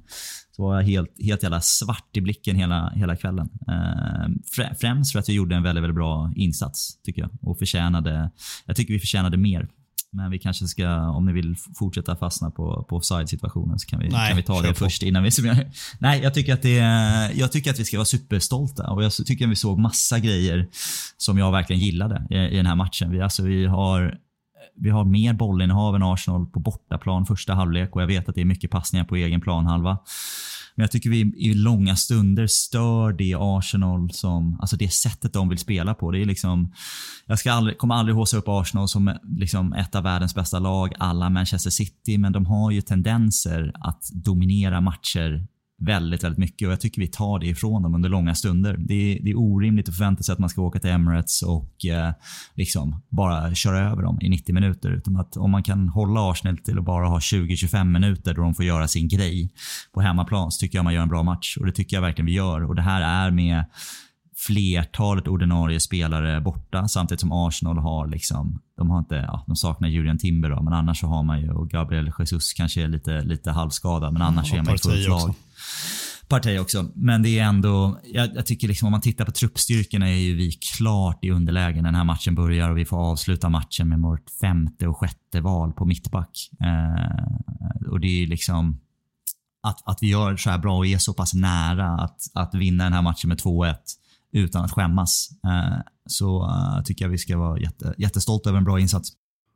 så 0.52 0.64
var 0.64 0.76
jag 0.76 0.84
helt, 0.84 1.10
helt 1.24 1.44
jävla 1.44 1.62
svart 1.62 2.18
i 2.18 2.22
blicken 2.22 2.56
hela, 2.56 2.90
hela 2.96 3.16
kvällen. 3.16 3.50
Eh, 3.68 4.28
frä- 4.58 4.76
främst 4.80 5.12
för 5.12 5.20
att 5.20 5.30
vi 5.30 5.34
gjorde 5.34 5.56
en 5.56 5.64
väldigt, 5.64 5.84
väldigt 5.84 5.96
bra 5.96 6.32
insats, 6.36 7.02
tycker 7.04 7.22
jag. 7.22 7.30
Och 7.42 7.58
förtjänade, 7.60 8.32
jag 8.66 8.76
tycker 8.76 8.94
vi 8.94 9.00
förtjänade 9.00 9.38
mer. 9.38 9.68
Men 10.12 10.32
vi 10.32 10.40
kanske 10.40 10.68
ska, 10.68 11.10
om 11.10 11.26
ni 11.26 11.34
vill 11.34 11.56
fortsätta 11.80 12.16
fastna 12.16 12.52
på, 12.52 12.86
på 12.90 12.96
offside-situationen 12.98 13.80
så 13.80 13.88
kan 13.88 14.00
vi, 14.00 14.10
Nej, 14.10 14.28
kan 14.28 14.38
vi 14.38 14.44
ta 14.44 14.62
det 14.62 14.68
på. 14.68 14.74
först 14.76 15.04
innan 15.04 15.24
vi 15.24 15.32
summerar. 15.32 15.72
Nej, 16.00 16.22
jag 16.24 16.34
tycker, 16.34 16.54
att 16.54 16.62
det, 16.62 16.76
jag 17.36 17.52
tycker 17.52 17.72
att 17.72 17.80
vi 17.80 17.86
ska 17.86 17.98
vara 17.98 18.06
superstolta 18.06 18.90
och 18.90 19.04
jag 19.04 19.12
tycker 19.12 19.46
att 19.46 19.52
vi 19.52 19.56
såg 19.56 19.80
massa 19.80 20.20
grejer 20.20 20.68
som 21.18 21.38
jag 21.38 21.52
verkligen 21.52 21.82
gillade 21.82 22.28
i, 22.30 22.36
i 22.36 22.56
den 22.58 22.66
här 22.66 22.76
matchen. 22.76 23.12
Vi, 23.12 23.22
alltså, 23.22 23.44
vi 23.44 23.66
har 23.66 24.18
vi 24.80 24.90
har 24.90 25.06
mer 25.06 25.34
bollinnehav 25.34 25.96
än 25.96 26.04
Arsenal 26.04 26.46
på 26.46 26.60
bortaplan 26.60 27.26
första 27.26 27.54
halvlek 27.54 27.96
och 27.96 28.02
jag 28.02 28.08
vet 28.08 28.30
att 28.30 28.36
det 28.36 28.42
är 28.42 28.46
mycket 28.46 28.72
passningar 28.72 29.06
på 29.06 29.16
egen 29.16 29.42
planhalva. 29.42 29.98
Men 30.76 30.84
jag 30.84 30.92
tycker 30.92 31.10
vi 31.10 31.20
i 31.20 31.54
långa 31.54 31.96
stunder 31.96 32.48
stör 32.48 33.14
det 33.14 33.36
Arsenal 33.40 34.12
som, 34.12 34.58
alltså 34.60 34.76
det 34.76 34.90
sättet 34.90 35.34
de 35.34 35.50
vill 35.50 35.58
spela 35.58 35.94
på. 35.94 36.12
Det 36.12 36.22
är 36.22 36.26
liksom, 36.26 36.74
jag 37.26 37.40
ska 37.40 37.52
aldrig, 37.52 37.78
kommer 37.78 37.96
aldrig 37.96 38.16
håsa 38.16 38.38
upp 38.38 38.48
Arsenal 38.48 38.88
som 38.88 39.18
liksom 39.24 39.74
ett 39.74 39.96
av 39.96 40.04
världens 40.04 40.36
bästa 40.36 40.60
lag, 40.60 40.94
alla 41.00 41.30
Manchester 41.30 41.70
City, 41.70 42.18
men 42.18 42.32
de 42.32 42.46
har 42.46 42.72
ju 42.72 42.82
tendenser 42.82 43.72
att 43.80 44.04
dominera 44.12 44.82
matcher 44.82 45.48
väldigt, 45.80 46.24
väldigt 46.24 46.38
mycket 46.40 46.68
och 46.68 46.72
jag 46.72 46.82
tycker 46.82 47.02
vi 47.02 47.08
tar 47.08 47.40
det 47.40 47.46
ifrån 47.46 47.84
dem 47.84 47.96
under 47.96 48.10
långa 48.10 48.36
stunder. 48.36 48.76
Det 48.80 48.94
är, 48.94 49.24
det 49.24 49.30
är 49.30 49.38
orimligt 49.38 49.90
att 49.90 49.96
förvänta 49.96 50.24
sig 50.24 50.34
att 50.34 50.40
man 50.40 50.50
ska 50.50 50.62
åka 50.62 50.80
till 50.80 50.90
Emirates 50.90 51.42
och 51.42 51.86
eh, 51.86 52.14
liksom 52.54 53.02
bara 53.10 53.56
köra 53.56 53.80
över 53.80 54.04
dem 54.04 54.20
i 54.22 54.30
90 54.30 54.56
minuter. 54.56 54.90
Utan 54.90 55.18
att 55.18 55.38
om 55.38 55.52
man 55.52 55.64
kan 55.64 55.90
hålla 55.90 56.32
Arsenal 56.32 56.58
till 56.58 56.80
att 56.80 56.86
bara 56.86 57.08
ha 57.08 57.20
20-25 57.20 57.84
minuter 57.84 58.34
då 58.34 58.42
de 58.42 58.56
får 58.56 58.66
göra 58.66 58.88
sin 58.88 59.08
grej 59.08 59.50
på 59.94 60.02
hemmaplan 60.02 60.52
så 60.52 60.60
tycker 60.60 60.78
jag 60.78 60.84
man 60.84 60.94
gör 60.94 61.02
en 61.02 61.10
bra 61.10 61.24
match 61.24 61.58
och 61.58 61.66
det 61.66 61.72
tycker 61.72 61.98
jag 61.98 62.02
verkligen 62.02 62.26
vi 62.26 62.34
gör. 62.34 62.64
Och 62.64 62.76
det 62.76 62.82
här 62.82 63.28
är 63.28 63.32
med 63.32 63.66
flertalet 64.40 65.28
ordinarie 65.28 65.80
spelare 65.80 66.42
borta 66.42 66.88
samtidigt 66.88 67.22
som 67.22 67.32
Arsenal 67.32 67.78
har 67.78 68.08
liksom, 68.08 68.60
de 68.78 68.90
har 68.90 69.00
inte, 69.00 69.16
ja, 69.16 69.44
de 69.48 69.56
saknar 69.56 69.88
Julian 69.88 70.18
Timber 70.18 70.50
då, 70.50 70.62
men 70.62 70.74
annars 70.74 71.00
så 71.00 71.08
har 71.08 71.24
man 71.24 71.42
ju, 71.42 71.52
och 71.52 71.70
Gabriel 71.70 72.12
Jesus 72.20 72.54
kanske 72.54 72.84
är 72.84 72.88
lite, 72.88 73.22
lite 73.22 73.52
halvskadad, 73.52 74.14
men 74.14 74.22
annars 74.22 74.52
Ja, 74.52 74.58
är 74.58 74.58
man 74.58 74.66
Partey 74.66 74.92
fullt 74.92 75.08
lag 75.08 75.36
parti 76.28 76.60
också. 76.60 76.86
Men 76.96 77.22
det 77.22 77.40
är 77.40 77.44
ändå, 77.44 78.00
jag, 78.04 78.36
jag 78.36 78.46
tycker 78.46 78.68
liksom 78.68 78.86
om 78.86 78.92
man 78.92 79.02
tittar 79.02 79.26
på 79.26 79.32
truppstyrkorna 79.32 80.10
är 80.10 80.18
ju 80.18 80.36
vi 80.36 80.52
klart 80.52 81.24
i 81.24 81.32
underläge 81.32 81.76
när 81.76 81.84
den 81.84 81.96
här 81.96 82.04
matchen 82.04 82.36
börjar 82.36 82.70
och 82.70 82.78
vi 82.78 82.86
får 82.86 82.98
avsluta 82.98 83.50
matchen 83.50 83.90
med 83.90 84.00
vårt 84.00 84.30
femte 84.42 84.88
och 84.88 84.98
sjätte 84.98 85.42
val 85.42 85.74
på 85.74 85.86
mittback. 85.86 86.50
Eh, 86.62 87.92
och 87.92 88.00
det 88.00 88.24
är 88.24 88.28
liksom 88.28 88.80
att, 89.64 89.88
att 89.88 89.98
vi 90.02 90.08
gör 90.08 90.38
så 90.38 90.50
här 90.50 90.58
bra 90.58 90.78
och 90.78 90.88
är 90.88 90.98
så 90.98 91.14
pass 91.14 91.34
nära 91.34 91.88
att, 91.88 92.22
att 92.34 92.56
vinna 92.56 92.84
den 92.84 92.94
här 92.94 93.02
matchen 93.02 93.28
med 93.28 93.40
2-1 93.40 93.76
utan 94.32 94.66
att 94.66 94.72
skämmas. 94.72 95.30
Eh, 95.44 95.80
så 96.06 96.44
eh, 96.50 96.84
tycker 96.84 97.06
jag 97.06 97.10
vi 97.10 97.18
ska 97.18 97.38
vara 97.38 97.60
jätte, 97.60 97.96
jättestolta 97.98 98.50
över 98.50 98.58
en 98.58 98.66
bra 98.66 98.80
insats. 98.80 99.12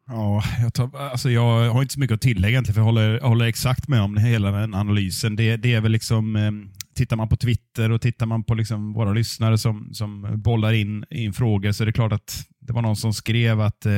Ja, 0.08 0.44
jag, 0.62 0.74
tar, 0.74 0.98
alltså 0.98 1.30
jag 1.30 1.70
har 1.70 1.82
inte 1.82 1.94
så 1.94 2.00
mycket 2.00 2.16
att 2.16 2.22
tillägga 2.22 2.52
egentligen, 2.52 2.74
för 2.74 2.82
jag 2.82 2.86
håller, 2.86 3.14
jag 3.14 3.28
håller 3.28 3.46
exakt 3.46 3.88
med 3.88 4.02
om 4.02 4.18
hela 4.18 4.52
den 4.52 4.74
analysen. 4.74 5.36
Det, 5.36 5.58
det 5.58 5.74
är 5.74 5.82
väl 5.82 5.92
liksom, 5.92 6.36
eh, 6.36 6.52
tittar 6.96 7.16
man 7.16 7.30
på 7.30 7.36
Twitter 7.36 7.92
och 7.92 8.02
tittar 8.02 8.26
man 8.26 8.44
på 8.44 8.56
liksom 8.56 8.94
våra 8.94 9.14
lyssnare 9.14 9.58
som, 9.58 9.90
som 9.94 10.42
bollar 10.42 10.74
in, 10.74 11.06
in 11.10 11.34
frågor 11.34 11.72
så 11.72 11.84
är 11.84 11.86
det 11.86 11.92
klart 11.92 12.14
att 12.14 12.48
det 12.60 12.74
var 12.74 12.82
någon 12.82 12.96
som 12.96 13.14
skrev 13.14 13.62
att 13.62 13.86
eh, 13.86 13.92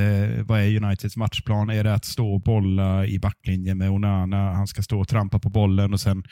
vad 0.43 0.59
är 0.59 0.83
Uniteds 0.83 1.17
matchplan? 1.17 1.69
Är 1.69 1.83
det 1.83 1.93
att 1.93 2.05
stå 2.05 2.33
och 2.33 2.41
bolla 2.41 3.05
i 3.05 3.19
backlinjen 3.19 3.77
med 3.77 3.89
Onana? 3.89 4.53
Han 4.53 4.67
ska 4.67 4.81
stå 4.81 4.99
och 4.99 5.07
trampa 5.07 5.39
på 5.39 5.49
bollen 5.49 5.93
och 5.93 5.99
sen 5.99 6.23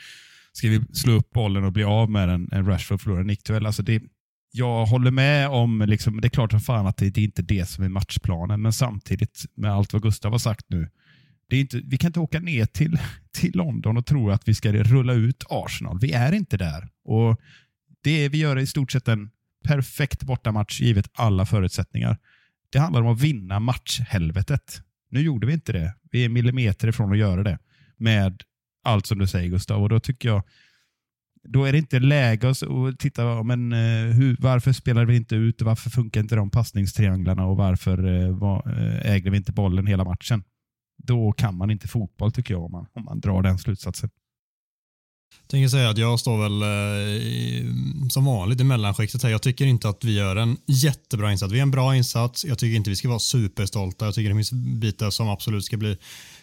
ska 0.52 0.68
vi 0.68 0.80
slå 0.92 1.12
upp 1.12 1.32
bollen 1.32 1.64
och 1.64 1.72
bli 1.72 1.84
av 1.84 2.10
med 2.10 2.28
den. 2.28 2.48
en 2.52 2.66
Rashford 2.66 3.00
förlorar 3.00 3.20
en 3.20 3.26
nickduell. 3.26 3.66
Alltså 3.66 3.82
det, 3.82 4.02
jag 4.56 4.86
håller 4.86 5.10
med 5.10 5.48
om, 5.48 5.84
liksom, 5.86 6.20
det 6.20 6.26
är 6.26 6.30
klart 6.30 6.50
som 6.50 6.60
fan 6.60 6.86
att 6.86 6.96
det, 6.96 7.10
det 7.10 7.20
är 7.20 7.24
inte 7.24 7.42
det 7.42 7.66
som 7.66 7.84
är 7.84 7.88
matchplanen, 7.88 8.62
men 8.62 8.72
samtidigt 8.72 9.44
med 9.54 9.72
allt 9.72 9.92
vad 9.92 10.02
Gustav 10.02 10.32
har 10.32 10.38
sagt 10.38 10.66
nu, 10.68 10.88
det 11.48 11.56
är 11.56 11.60
inte, 11.60 11.80
vi 11.84 11.98
kan 11.98 12.08
inte 12.08 12.20
åka 12.20 12.40
ner 12.40 12.66
till, 12.66 12.98
till 13.32 13.52
London 13.54 13.96
och 13.96 14.06
tro 14.06 14.30
att 14.30 14.48
vi 14.48 14.54
ska 14.54 14.72
rulla 14.72 15.12
ut 15.12 15.44
Arsenal. 15.48 15.98
Vi 16.00 16.12
är 16.12 16.32
inte 16.32 16.56
där. 16.56 16.88
Och 17.04 17.40
det 18.02 18.28
Vi 18.28 18.38
gör 18.38 18.58
i 18.58 18.66
stort 18.66 18.92
sett 18.92 19.08
en 19.08 19.30
perfekt 19.64 20.22
bortamatch 20.22 20.80
givet 20.80 21.10
alla 21.12 21.46
förutsättningar. 21.46 22.18
Det 22.70 22.78
handlar 22.78 23.02
om 23.02 23.08
att 23.14 23.20
vinna 23.20 23.60
matchhelvetet. 23.60 24.82
Nu 25.10 25.20
gjorde 25.20 25.46
vi 25.46 25.52
inte 25.52 25.72
det. 25.72 25.94
Vi 26.10 26.24
är 26.24 26.28
millimeter 26.28 26.88
ifrån 26.88 27.12
att 27.12 27.18
göra 27.18 27.42
det 27.42 27.58
med 27.96 28.42
allt 28.84 29.06
som 29.06 29.18
du 29.18 29.26
säger 29.26 29.48
Gustav. 29.48 29.82
Och 29.82 29.88
då 29.88 30.00
tycker 30.00 30.28
jag 30.28 30.42
då 31.44 31.64
är 31.64 31.72
det 31.72 31.78
inte 31.78 31.98
läge 31.98 32.50
att 32.50 32.98
titta, 32.98 33.42
men, 33.42 33.72
eh, 33.72 34.14
hur, 34.14 34.36
varför 34.40 34.72
spelar 34.72 35.04
vi 35.04 35.16
inte 35.16 35.34
ut 35.34 35.60
och 35.60 35.66
varför 35.66 35.90
funkar 35.90 36.20
inte 36.20 36.36
de 36.36 36.50
passningstrianglarna 36.50 37.46
och 37.46 37.56
varför 37.56 38.04
äger 38.04 38.30
var, 38.30 39.26
eh, 39.26 39.30
vi 39.30 39.36
inte 39.36 39.52
bollen 39.52 39.86
hela 39.86 40.04
matchen? 40.04 40.42
Då 41.02 41.32
kan 41.32 41.56
man 41.56 41.70
inte 41.70 41.88
fotboll 41.88 42.32
tycker 42.32 42.54
jag 42.54 42.64
om 42.64 42.72
man, 42.72 42.86
om 42.92 43.04
man 43.04 43.20
drar 43.20 43.42
den 43.42 43.58
slutsatsen. 43.58 44.10
Jag 45.40 45.48
tänker 45.48 45.68
säga 45.68 45.90
att 45.90 45.98
jag 45.98 46.20
står 46.20 46.42
väl 46.42 46.62
eh, 46.62 48.08
som 48.08 48.24
vanligt 48.24 48.60
i 48.60 48.64
mellanskiktet 48.64 49.22
här. 49.22 49.30
Jag 49.30 49.42
tycker 49.42 49.66
inte 49.66 49.88
att 49.88 50.04
vi 50.04 50.14
gör 50.14 50.36
en 50.36 50.56
jättebra 50.66 51.32
insats. 51.32 51.52
Vi 51.52 51.58
är 51.58 51.62
en 51.62 51.70
bra 51.70 51.96
insats. 51.96 52.44
Jag 52.44 52.58
tycker 52.58 52.76
inte 52.76 52.90
vi 52.90 52.96
ska 52.96 53.08
vara 53.08 53.18
superstolta. 53.18 54.04
Jag 54.04 54.14
tycker 54.14 54.28
det 54.28 54.34
finns 54.34 54.52
bitar 54.52 55.10
som 55.10 55.28
absolut 55.28 55.64
ska 55.64 55.76
bli 55.76 55.96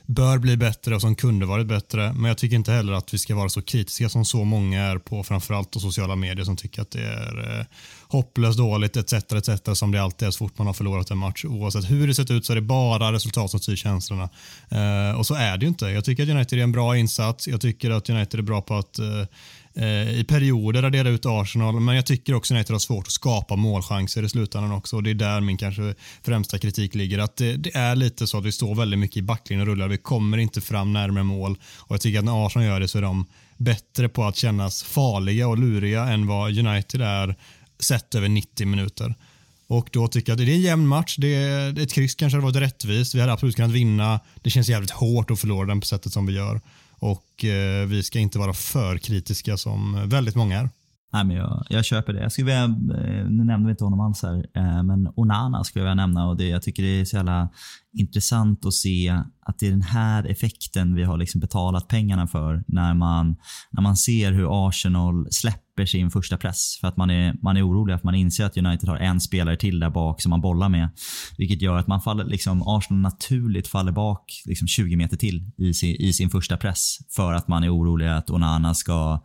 bör 0.05 0.37
bli 0.37 0.57
bättre 0.57 0.95
och 0.95 1.01
som 1.01 1.15
kunde 1.15 1.45
varit 1.45 1.67
bättre. 1.67 2.13
Men 2.13 2.25
jag 2.25 2.37
tycker 2.37 2.55
inte 2.55 2.71
heller 2.71 2.93
att 2.93 3.13
vi 3.13 3.17
ska 3.17 3.35
vara 3.35 3.49
så 3.49 3.61
kritiska 3.61 4.09
som 4.09 4.25
så 4.25 4.43
många 4.43 4.81
är 4.83 4.97
på 4.97 5.23
framförallt 5.23 5.73
sociala 5.73 6.15
medier 6.15 6.45
som 6.45 6.57
tycker 6.57 6.81
att 6.81 6.91
det 6.91 7.03
är 7.03 7.59
eh, 7.59 7.65
hopplöst 8.07 8.57
dåligt 8.57 8.97
etc. 8.97 9.13
etc. 9.13 9.49
som 9.73 9.91
det 9.91 10.01
alltid 10.01 10.27
är 10.27 10.31
så 10.31 10.37
fort 10.37 10.57
man 10.57 10.67
har 10.67 10.73
förlorat 10.73 11.11
en 11.11 11.17
match. 11.17 11.45
Oavsett 11.45 11.91
hur 11.91 12.07
det 12.07 12.15
sett 12.15 12.31
ut 12.31 12.45
så 12.45 12.53
är 12.53 12.55
det 12.55 12.61
bara 12.61 13.13
resultat 13.13 13.51
som 13.51 13.59
styr 13.59 13.75
känslorna. 13.75 14.29
Eh, 14.69 15.19
och 15.19 15.27
så 15.27 15.33
är 15.33 15.57
det 15.57 15.65
ju 15.65 15.67
inte. 15.67 15.85
Jag 15.85 16.05
tycker 16.05 16.23
att 16.23 16.29
United 16.29 16.59
är 16.59 16.63
en 16.63 16.71
bra 16.71 16.97
insats. 16.97 17.47
Jag 17.47 17.61
tycker 17.61 17.91
att 17.91 18.09
United 18.09 18.39
är 18.39 18.43
bra 18.43 18.61
på 18.61 18.75
att 18.75 18.99
eh, 18.99 19.25
Eh, 19.73 20.19
i 20.19 20.25
perioder 20.27 20.81
radera 20.81 21.09
ut 21.09 21.25
Arsenal, 21.25 21.79
men 21.79 21.95
jag 21.95 22.05
tycker 22.05 22.33
också 22.33 22.53
att 22.53 22.55
United 22.55 22.73
har 22.73 22.79
svårt 22.79 23.07
att 23.07 23.13
skapa 23.13 23.55
målchanser 23.55 24.23
i 24.23 24.29
slutändan 24.29 24.71
också 24.71 24.95
och 24.95 25.03
det 25.03 25.09
är 25.09 25.15
där 25.15 25.41
min 25.41 25.57
kanske 25.57 25.95
främsta 26.23 26.59
kritik 26.59 26.95
ligger. 26.95 27.19
Att 27.19 27.37
det, 27.37 27.57
det 27.57 27.75
är 27.75 27.95
lite 27.95 28.27
så 28.27 28.37
att 28.37 28.45
vi 28.45 28.51
står 28.51 28.75
väldigt 28.75 28.99
mycket 28.99 29.17
i 29.17 29.21
backlinjen 29.21 29.67
och 29.67 29.73
rullar. 29.73 29.87
Vi 29.87 29.97
kommer 29.97 30.37
inte 30.37 30.61
fram 30.61 30.93
närmare 30.93 31.23
mål 31.23 31.57
och 31.77 31.93
jag 31.93 32.01
tycker 32.01 32.19
att 32.19 32.25
när 32.25 32.45
Arsenal 32.45 32.67
gör 32.67 32.79
det 32.79 32.87
så 32.87 32.97
är 32.97 33.01
de 33.01 33.25
bättre 33.57 34.09
på 34.09 34.23
att 34.23 34.35
kännas 34.35 34.83
farliga 34.83 35.47
och 35.47 35.57
luriga 35.57 36.03
än 36.03 36.27
vad 36.27 36.57
United 36.57 37.01
är 37.01 37.35
sett 37.79 38.15
över 38.15 38.29
90 38.29 38.67
minuter. 38.67 39.15
Och 39.67 39.89
då 39.91 40.07
tycker 40.07 40.31
jag 40.31 40.41
att 40.41 40.45
det 40.45 40.51
är 40.51 40.55
en 40.55 40.61
jämn 40.61 40.87
match. 40.87 41.15
Det 41.17 41.35
är, 41.35 41.79
ett 41.79 41.93
kryss 41.93 42.15
kanske 42.15 42.37
hade 42.37 42.45
varit 42.45 42.71
rättvist. 42.71 43.15
Vi 43.15 43.19
hade 43.19 43.33
absolut 43.33 43.55
kunnat 43.55 43.71
vinna. 43.71 44.19
Det 44.41 44.49
känns 44.49 44.69
jävligt 44.69 44.91
hårt 44.91 45.31
att 45.31 45.39
förlora 45.39 45.67
den 45.67 45.79
på 45.79 45.85
sättet 45.85 46.13
som 46.13 46.25
vi 46.25 46.33
gör. 46.33 46.61
Och 47.01 47.45
eh, 47.45 47.87
vi 47.87 48.03
ska 48.03 48.19
inte 48.19 48.39
vara 48.39 48.53
för 48.53 48.97
kritiska 48.97 49.57
som 49.57 50.09
väldigt 50.09 50.35
många 50.35 50.59
är. 50.59 50.69
Nej, 51.13 51.23
men 51.25 51.35
jag, 51.35 51.65
jag 51.69 51.85
köper 51.85 52.13
det. 52.13 52.21
Jag 52.21 52.31
skulle 52.31 52.45
vilja, 52.45 52.63
eh, 52.63 53.25
nu 53.29 53.43
nämnde 53.43 53.67
vi 53.67 53.71
inte 53.71 53.83
honom 53.83 53.99
alls 53.99 54.23
här, 54.23 54.45
eh, 54.55 54.83
men 54.83 55.07
Onana 55.15 55.63
skulle 55.63 55.85
jag 55.85 55.91
vilja 55.91 56.07
nämna 56.07 56.27
och 56.27 56.37
det, 56.37 56.47
jag 56.47 56.61
tycker 56.61 56.83
det 56.83 57.01
är 57.01 57.05
så 57.05 57.15
jävla 57.15 57.49
intressant 57.93 58.65
att 58.65 58.73
se 58.73 59.19
att 59.45 59.59
det 59.59 59.67
är 59.67 59.71
den 59.71 59.81
här 59.81 60.25
effekten 60.25 60.95
vi 60.95 61.03
har 61.03 61.17
liksom 61.17 61.41
betalat 61.41 61.87
pengarna 61.87 62.27
för 62.27 62.63
när 62.67 62.93
man, 62.93 63.35
när 63.71 63.81
man 63.81 63.97
ser 63.97 64.31
hur 64.31 64.67
Arsenal 64.67 65.27
släpper 65.31 65.85
sin 65.85 66.11
första 66.11 66.37
press. 66.37 66.77
För 66.81 66.87
att 66.87 66.97
man 66.97 67.09
är, 67.09 67.35
man 67.41 67.57
är 67.57 67.67
orolig, 67.67 67.93
att 67.93 68.03
man 68.03 68.15
inser 68.15 68.45
att 68.45 68.57
United 68.57 68.89
har 68.89 68.97
en 68.97 69.21
spelare 69.21 69.57
till 69.57 69.79
där 69.79 69.89
bak 69.89 70.21
som 70.21 70.29
man 70.29 70.41
bollar 70.41 70.69
med. 70.69 70.89
Vilket 71.37 71.61
gör 71.61 71.77
att 71.77 71.87
man 71.87 72.01
faller, 72.01 72.25
liksom, 72.25 72.63
Arsenal 72.67 73.01
naturligt 73.01 73.67
faller 73.67 73.91
bak 73.91 74.41
liksom 74.45 74.67
20 74.67 74.95
meter 74.95 75.17
till 75.17 75.51
i 75.57 75.73
sin, 75.73 75.95
i 75.95 76.13
sin 76.13 76.29
första 76.29 76.57
press. 76.57 76.97
För 77.09 77.33
att 77.33 77.47
man 77.47 77.63
är 77.63 77.75
orolig 77.75 78.07
att 78.07 78.29
Onana 78.29 78.73
ska 78.73 79.21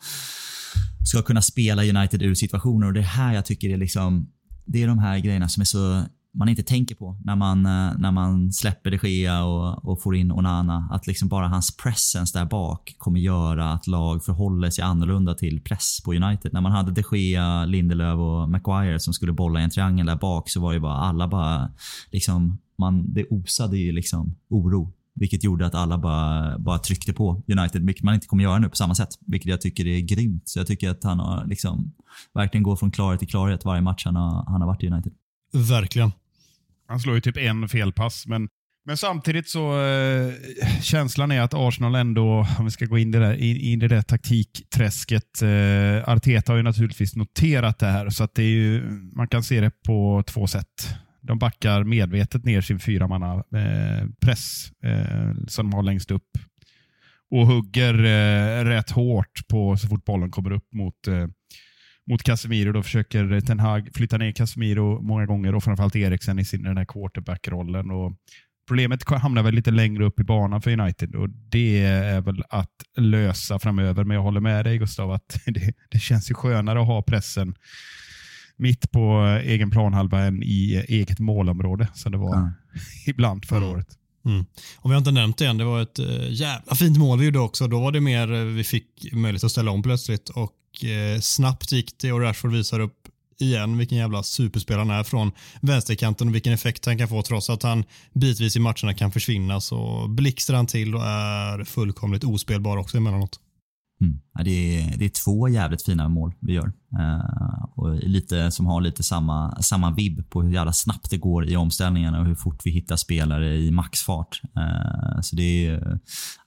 ska 1.05 1.22
kunna 1.22 1.42
spela 1.42 1.85
United 1.85 2.22
ur 2.22 2.35
situationer 2.35 2.87
och 2.87 2.92
det 2.92 3.00
är 3.00 3.05
här 3.05 3.35
jag 3.35 3.44
tycker 3.44 3.68
det 3.68 3.74
är 3.74 3.79
liksom 3.79 4.31
det 4.64 4.83
är 4.83 4.88
de 4.88 4.98
här 4.98 5.18
grejerna 5.18 5.48
som 5.48 5.61
är 5.61 5.64
så 5.64 6.05
man 6.37 6.48
inte 6.48 6.62
tänker 6.62 6.94
på 6.94 7.16
när 7.24 7.37
man, 7.37 7.66
eh, 7.66 7.98
när 7.98 8.11
man 8.11 8.52
släpper 8.52 8.90
de 8.90 9.09
Gea 9.09 9.44
och, 9.44 9.85
och 9.85 10.02
får 10.02 10.16
in 10.16 10.33
Onana. 10.33 10.88
Att 10.90 11.07
liksom 11.07 11.29
bara 11.29 11.48
hans 11.48 11.76
presence 11.76 12.38
där 12.38 12.44
bak 12.44 12.94
kommer 12.98 13.20
göra 13.20 13.72
att 13.72 13.87
lag 13.87 14.24
förhåller 14.24 14.70
sig 14.70 14.85
annorlunda 14.85 15.35
till 15.35 15.61
press 15.61 16.00
på 16.05 16.14
United. 16.14 16.52
När 16.52 16.61
man 16.61 16.72
hade 16.72 16.92
de 16.92 17.16
Gea, 17.16 17.64
Lindelöf 17.64 18.18
och 18.18 18.48
Maguire 18.48 19.00
som 19.00 19.14
skulle 19.14 19.33
bolla 19.33 19.61
i 19.61 19.64
en 19.64 19.70
triangel 19.70 20.07
där 20.07 20.16
bak 20.16 20.50
så 20.50 20.61
var 20.61 20.72
ju 20.72 20.81
bara 20.81 20.96
alla 20.96 21.29
bara 21.29 21.70
liksom 22.11 22.59
man, 22.79 23.14
det 23.14 23.24
osade 23.31 23.79
ju 23.79 23.92
liksom 23.92 24.35
oro 24.48 24.92
vilket 25.16 25.44
gjorde 25.44 25.66
att 25.66 25.74
alla 25.74 25.98
bara, 25.98 26.59
bara 26.59 26.79
tryckte 26.79 27.12
på 27.12 27.42
United, 27.48 27.87
vilket 27.87 28.05
man 28.05 28.14
inte 28.14 28.26
kommer 28.26 28.42
göra 28.42 28.59
nu 28.59 28.68
på 28.68 28.76
samma 28.76 28.94
sätt. 28.94 29.09
Vilket 29.26 29.50
jag 29.50 29.61
tycker 29.61 29.87
är 29.87 30.00
grymt. 30.00 30.48
Så 30.48 30.59
jag 30.59 30.66
tycker 30.66 30.90
att 30.90 31.05
han 31.05 31.20
har 31.20 31.46
liksom 31.46 31.92
verkligen 32.35 32.62
går 32.62 32.76
från 32.76 32.90
klarhet 32.90 33.18
till 33.18 33.29
klarhet 33.29 33.64
varje 33.64 33.83
match 33.83 34.05
han 34.05 34.16
har, 34.16 34.44
han 34.46 34.61
har 34.61 34.68
varit 34.68 34.83
i 34.83 34.87
United. 34.87 35.12
Verkligen. 35.52 36.12
Han 36.88 37.00
slår 37.00 37.14
ju 37.14 37.20
typ 37.20 37.37
en 37.37 37.68
felpass, 37.68 38.26
men, 38.26 38.48
men 38.85 38.96
samtidigt 38.96 39.48
så 39.48 39.81
eh, 39.81 40.33
känslan 40.83 41.33
är 41.33 41.40
att 41.40 41.55
Arsenal 41.55 41.94
ändå, 41.94 42.46
om 42.59 42.64
vi 42.64 42.70
ska 42.70 42.87
gå 42.87 42.98
in, 42.98 43.11
det 43.11 43.18
där, 43.18 43.35
in, 43.35 43.57
in 43.57 43.83
i 43.83 43.88
det 43.88 43.94
där 43.94 44.02
taktikträsket, 44.02 45.42
eh, 45.42 46.09
Arteta 46.09 46.52
har 46.52 46.57
ju 46.57 46.62
naturligtvis 46.62 47.16
noterat 47.16 47.79
det 47.79 47.87
här, 47.87 48.11
så 48.11 48.24
att 48.24 48.35
det 48.35 48.42
är 48.42 48.46
ju, 48.46 48.90
man 49.12 49.29
kan 49.29 49.42
se 49.42 49.61
det 49.61 49.70
på 49.70 50.24
två 50.26 50.46
sätt. 50.46 50.96
De 51.26 51.38
backar 51.38 51.84
medvetet 51.84 52.44
ner 52.44 52.60
sin 52.60 52.78
fyramanna 52.78 53.34
eh, 53.34 54.08
press 54.20 54.70
eh, 54.84 55.32
som 55.48 55.70
de 55.70 55.76
har 55.76 55.82
längst 55.82 56.10
upp 56.10 56.38
och 57.30 57.46
hugger 57.46 57.94
eh, 57.94 58.64
rätt 58.64 58.90
hårt 58.90 59.48
på 59.48 59.76
så 59.76 59.88
fort 59.88 60.04
bollen 60.04 60.30
kommer 60.30 60.52
upp 60.52 60.72
mot, 60.72 61.08
eh, 61.08 61.26
mot 62.06 62.22
Casemiro. 62.22 62.72
Då 62.72 62.82
försöker 62.82 63.40
Ten 63.40 63.60
Hag 63.60 63.88
flytta 63.94 64.18
ner 64.18 64.32
Casemiro 64.32 65.02
många 65.02 65.26
gånger 65.26 65.54
och 65.54 65.64
framförallt 65.64 65.96
Eriksen 65.96 66.38
i 66.38 66.44
sin 66.44 66.62
den 66.62 66.76
här 66.76 66.84
quarterback-rollen. 66.84 67.90
Och 67.90 68.12
Problemet 68.66 69.10
hamnar 69.10 69.42
väl 69.42 69.54
lite 69.54 69.70
längre 69.70 70.04
upp 70.04 70.20
i 70.20 70.24
banan 70.24 70.62
för 70.62 70.80
United 70.80 71.14
och 71.14 71.28
det 71.30 71.84
är 71.84 72.20
väl 72.20 72.42
att 72.48 72.74
lösa 72.96 73.58
framöver. 73.58 74.04
Men 74.04 74.14
jag 74.14 74.22
håller 74.22 74.40
med 74.40 74.64
dig 74.64 74.78
Gustav 74.78 75.10
att 75.10 75.40
det, 75.46 75.72
det 75.90 75.98
känns 75.98 76.30
ju 76.30 76.34
skönare 76.34 76.80
att 76.80 76.86
ha 76.86 77.02
pressen 77.02 77.54
mitt 78.59 78.90
på 78.90 79.38
egen 79.45 79.71
planhalva 79.71 80.21
än 80.21 80.42
i 80.42 80.85
eget 80.88 81.19
målområde 81.19 81.88
som 81.95 82.12
det 82.12 82.19
var 82.19 82.35
ja. 82.35 82.53
ibland 83.07 83.45
förra 83.45 83.66
året. 83.66 83.88
Mm. 84.25 84.45
Och 84.77 84.90
vi 84.90 84.95
har 84.95 84.99
inte 84.99 85.11
nämnt 85.11 85.38
det 85.38 85.47
än, 85.47 85.59
det 85.59 85.64
var 85.64 85.83
ett 85.83 85.99
äh, 85.99 86.31
jävla 86.31 86.75
fint 86.75 86.99
mål 86.99 87.19
vi 87.19 87.25
gjorde 87.25 87.38
också. 87.38 87.66
Då 87.66 87.81
var 87.81 87.92
det 87.92 88.01
mer, 88.01 88.45
vi 88.45 88.64
fick 88.64 89.12
möjlighet 89.12 89.45
att 89.45 89.51
ställa 89.51 89.71
om 89.71 89.83
plötsligt 89.83 90.29
och 90.29 90.85
äh, 90.85 91.21
snabbt 91.21 91.73
gick 91.73 91.99
det 91.99 92.12
och 92.12 92.21
Rashford 92.21 92.53
visar 92.53 92.81
upp 92.81 93.09
igen 93.38 93.79
vilken 93.79 93.99
jävla 93.99 94.23
superspelare 94.23 94.81
han 94.81 94.90
är 94.90 95.05
från 95.05 95.33
vänsterkanten 95.61 96.29
och 96.29 96.35
vilken 96.35 96.53
effekt 96.53 96.87
han 96.87 96.99
kan 96.99 97.09
få 97.09 97.23
trots 97.23 97.51
att 97.51 97.62
han 97.62 97.85
bitvis 98.14 98.57
i 98.57 98.61
matcherna 98.61 98.95
kan 98.95 99.12
försvinna 99.12 99.61
så 99.61 100.07
blixtrar 100.09 100.57
han 100.57 100.66
till 100.66 100.95
och 100.95 101.07
är 101.07 101.64
fullkomligt 101.64 102.25
ospelbar 102.25 102.77
också 102.77 102.97
emellanåt. 102.97 103.40
Mm. 104.00 104.20
Ja, 104.35 104.44
det, 104.44 104.50
är, 104.50 104.98
det 104.98 105.04
är 105.04 105.24
två 105.24 105.48
jävligt 105.48 105.82
fina 105.82 106.09
mål 106.09 106.35
vi 106.40 106.52
gör. 106.52 106.72
Uh, 106.98 107.64
och 107.74 107.94
lite, 107.94 108.50
som 108.50 108.66
har 108.66 108.80
lite 108.80 109.02
samma, 109.02 109.62
samma 109.62 109.90
vibb 109.90 110.30
på 110.30 110.42
hur 110.42 110.50
jävla 110.50 110.72
snabbt 110.72 111.11
det 111.11 111.16
går 111.16 111.48
i 111.48 111.56
omställningarna 111.56 112.20
och 112.20 112.26
hur 112.26 112.35
fort 112.35 112.61
vi 112.64 112.70
hittar 112.70 112.96
spelare 112.96 113.56
i 113.56 113.70
maxfart. 113.70 114.40
Uh, 114.56 115.20
så 115.20 115.37
det 115.37 115.66
är... 115.66 115.98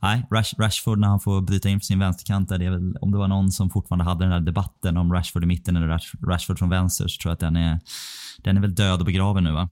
Nej, 0.01 0.27
Rash, 0.31 0.53
Rashford 0.59 0.99
när 0.99 1.07
han 1.07 1.19
får 1.19 1.41
bryta 1.41 1.69
in 1.69 1.79
för 1.79 1.85
sin 1.85 1.99
vänsterkant, 1.99 2.49
det 2.49 2.65
är 2.65 2.71
väl, 2.71 2.97
om 3.01 3.11
det 3.11 3.17
var 3.17 3.27
någon 3.27 3.51
som 3.51 3.69
fortfarande 3.69 4.05
hade 4.05 4.23
den 4.23 4.31
där 4.31 4.39
debatten 4.39 4.97
om 4.97 5.13
Rashford 5.13 5.43
i 5.43 5.47
mitten 5.47 5.75
eller 5.75 5.87
Rash, 5.87 6.15
Rashford 6.27 6.59
från 6.59 6.69
vänster 6.69 7.07
så 7.07 7.21
tror 7.21 7.29
jag 7.29 7.33
att 7.33 7.39
den 7.39 7.55
är, 7.55 7.79
den 8.43 8.57
är 8.57 8.61
väl 8.61 8.75
död 8.75 8.99
och 8.99 9.05
begraven 9.05 9.43
nu 9.43 9.51
va? 9.51 9.69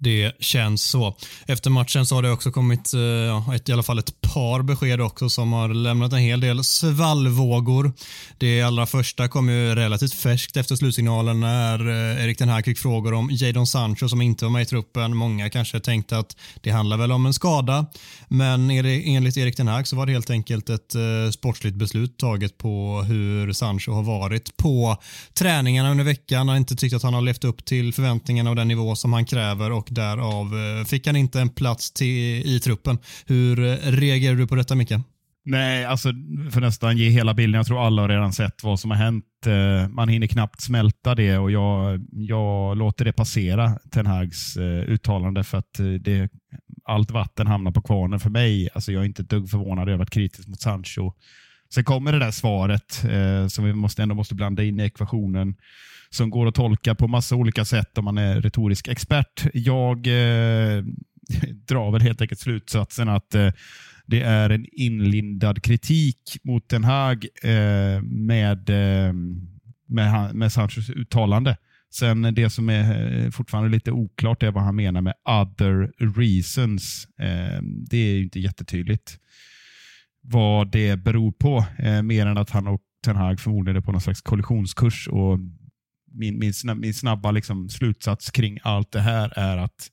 Det 0.00 0.32
känns 0.40 0.82
så. 0.82 1.16
Efter 1.46 1.70
matchen 1.70 2.06
så 2.06 2.14
har 2.14 2.22
det 2.22 2.30
också 2.30 2.50
kommit 2.50 2.94
uh, 2.94 3.54
ett, 3.54 3.68
i 3.68 3.72
alla 3.72 3.82
fall 3.82 3.98
ett 3.98 4.20
par 4.20 4.62
besked 4.62 5.00
också 5.00 5.28
som 5.28 5.52
har 5.52 5.68
lämnat 5.68 6.12
en 6.12 6.18
hel 6.18 6.40
del 6.40 6.64
svallvågor. 6.64 7.92
Det 8.38 8.62
allra 8.62 8.86
första 8.86 9.28
kom 9.28 9.48
ju 9.48 9.74
relativt 9.74 10.14
färskt 10.14 10.56
efter 10.56 10.76
slutsignalen 10.76 11.40
när 11.40 11.88
eh, 11.88 12.24
Erik 12.24 12.38
Den 12.38 12.48
Hag 12.48 12.64
fick 12.64 12.78
frågor 12.78 13.14
om 13.14 13.28
Jadon 13.32 13.66
Sancho 13.66 14.08
som 14.08 14.22
inte 14.22 14.44
var 14.44 14.52
med 14.52 14.62
i 14.62 14.66
truppen. 14.66 15.16
Många 15.16 15.50
kanske 15.50 15.80
tänkte 15.80 16.18
att 16.18 16.36
det 16.60 16.70
handlar 16.70 16.96
väl 16.96 17.12
om 17.12 17.26
en 17.26 17.34
skada, 17.34 17.86
men 18.28 18.70
enligt 18.70 19.36
Erik 19.36 19.56
Den 19.56 19.68
Hag 19.68 19.86
så 19.86 19.96
var 19.96 20.06
det 20.06 20.12
helt 20.12 20.30
enkelt 20.30 20.70
ett 20.70 20.94
eh, 20.94 21.30
sportsligt 21.32 21.76
beslut 21.76 22.18
taget 22.18 22.58
på 22.58 23.02
hur 23.02 23.52
Sancho 23.52 23.92
har 23.92 24.02
varit 24.02 24.56
på 24.56 24.96
träningarna 25.34 25.90
under 25.90 26.04
veckan. 26.04 26.38
Han 26.38 26.48
har 26.48 26.56
inte 26.56 26.76
tyckt 26.76 26.94
att 26.94 27.02
han 27.02 27.14
har 27.14 27.22
levt 27.22 27.44
upp 27.44 27.64
till 27.64 27.94
förväntningarna 27.94 28.50
och 28.50 28.56
den 28.56 28.68
nivå 28.68 28.96
som 28.96 29.12
han 29.12 29.24
kräver 29.24 29.72
och 29.84 29.94
därav 29.94 30.46
eh, 30.46 30.84
fick 30.84 31.06
han 31.06 31.16
inte 31.16 31.40
en 31.40 31.48
plats 31.48 31.92
till, 31.92 32.46
i 32.46 32.60
truppen. 32.64 32.98
Hur 33.26 33.58
eh, 33.58 33.76
reagerar 33.82 34.36
du 34.36 34.46
på 34.46 34.54
detta 34.54 34.74
Micke? 34.74 34.92
Nej, 35.44 35.84
alltså 35.84 36.08
för 36.50 36.60
nästan 36.60 36.96
ge 36.96 37.08
hela 37.08 37.34
bilden. 37.34 37.58
Jag 37.58 37.66
tror 37.66 37.86
alla 37.86 38.02
har 38.02 38.08
redan 38.08 38.32
sett 38.32 38.64
vad 38.64 38.80
som 38.80 38.90
har 38.90 38.98
hänt. 38.98 39.24
Eh, 39.46 39.88
man 39.88 40.08
hinner 40.08 40.26
knappt 40.26 40.60
smälta 40.60 41.14
det 41.14 41.38
och 41.38 41.50
jag, 41.50 42.00
jag 42.12 42.76
låter 42.76 43.04
det 43.04 43.12
passera 43.12 43.78
Ten 43.90 44.06
Hags 44.06 44.56
uttalande 44.86 45.44
för 45.44 45.58
att 45.58 45.80
det, 46.00 46.28
allt 46.84 47.10
vatten 47.10 47.46
hamnar 47.46 47.70
på 47.70 47.82
kvarnen 47.82 48.20
för 48.20 48.30
mig. 48.30 48.68
Alltså 48.74 48.92
jag 48.92 49.02
är 49.02 49.06
inte 49.06 49.22
ett 49.22 49.30
dugg 49.30 49.50
förvånad 49.50 49.88
över 49.88 50.02
att 50.02 50.10
kritisk 50.10 50.48
mot 50.48 50.60
Sancho. 50.60 51.12
Sen 51.74 51.84
kommer 51.84 52.12
det 52.12 52.18
där 52.18 52.30
svaret 52.30 53.04
eh, 53.04 53.46
som 53.46 53.64
vi 53.64 53.72
måste, 53.72 54.02
ändå 54.02 54.14
måste 54.14 54.34
blanda 54.34 54.64
in 54.64 54.80
i 54.80 54.82
ekvationen 54.82 55.54
som 56.10 56.30
går 56.30 56.46
att 56.46 56.54
tolka 56.54 56.94
på 56.94 57.08
massa 57.08 57.36
olika 57.36 57.64
sätt 57.64 57.98
om 57.98 58.04
man 58.04 58.18
är 58.18 58.40
retorisk 58.40 58.88
expert. 58.88 59.46
Jag 59.54 60.06
eh, 60.06 60.84
drar 61.68 61.92
väl 61.92 62.02
helt 62.02 62.20
enkelt 62.20 62.40
slutsatsen 62.40 63.08
att 63.08 63.34
eh, 63.34 63.50
det 64.06 64.20
är 64.20 64.50
en 64.50 64.66
inlindad 64.72 65.62
kritik 65.62 66.36
mot 66.42 66.68
Den 66.68 66.84
Haag 66.84 67.26
eh, 67.42 68.02
med, 68.02 68.70
eh, 68.70 69.12
med, 69.86 70.34
med 70.34 70.52
Sanchos 70.52 70.90
uttalande. 70.90 71.56
Sen 71.94 72.34
det 72.34 72.50
som 72.50 72.68
är 72.68 73.24
eh, 73.24 73.30
fortfarande 73.30 73.70
lite 73.70 73.90
oklart 73.90 74.42
är 74.42 74.50
vad 74.50 74.62
han 74.62 74.76
menar 74.76 75.00
med 75.00 75.14
other 75.24 75.92
reasons. 76.20 77.08
Eh, 77.18 77.62
det 77.62 77.98
är 77.98 78.14
ju 78.14 78.22
inte 78.22 78.40
jättetydligt 78.40 79.18
vad 80.24 80.70
det 80.70 80.96
beror 80.96 81.32
på, 81.32 81.64
eh, 81.78 82.02
mer 82.02 82.26
än 82.26 82.38
att 82.38 82.50
han 82.50 82.66
och 82.66 82.80
Ten 83.04 83.16
Hag 83.16 83.40
förmodligen 83.40 83.76
är 83.76 83.80
på 83.80 83.92
någon 83.92 84.00
slags 84.00 84.20
kollisionskurs 84.20 85.08
och 85.08 85.38
min, 86.12 86.38
min, 86.38 86.52
min 86.76 86.94
snabba 86.94 87.30
liksom 87.30 87.68
slutsats 87.68 88.30
kring 88.30 88.58
allt 88.62 88.92
det 88.92 89.00
här 89.00 89.38
är 89.38 89.56
att 89.56 89.90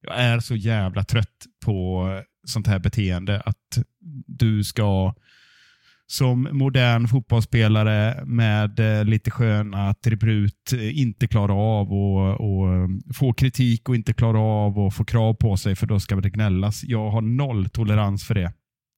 jag 0.00 0.16
är 0.16 0.40
så 0.40 0.56
jävla 0.56 1.04
trött 1.04 1.46
på 1.64 2.06
sånt 2.46 2.66
här 2.66 2.78
beteende. 2.78 3.40
Att 3.40 3.78
du 4.26 4.64
ska 4.64 5.14
som 6.06 6.48
modern 6.52 7.08
fotbollsspelare 7.08 8.24
med 8.24 8.80
eh, 8.80 9.04
lite 9.04 9.30
sköna 9.30 9.88
attribut 9.88 10.72
eh, 10.72 11.00
inte 11.00 11.26
klara 11.26 11.52
av 11.52 11.92
och, 11.92 12.40
och 12.40 12.74
eh, 12.74 12.88
få 13.14 13.32
kritik 13.32 13.88
och 13.88 13.94
inte 13.94 14.12
klara 14.12 14.40
av 14.40 14.78
och 14.78 14.94
få 14.94 15.04
krav 15.04 15.34
på 15.34 15.56
sig 15.56 15.76
för 15.76 15.86
då 15.86 16.00
ska 16.00 16.16
det 16.16 16.30
gnällas. 16.30 16.84
Jag 16.84 17.10
har 17.10 17.20
noll 17.20 17.68
tolerans 17.68 18.24
för 18.24 18.34
det. 18.34 18.52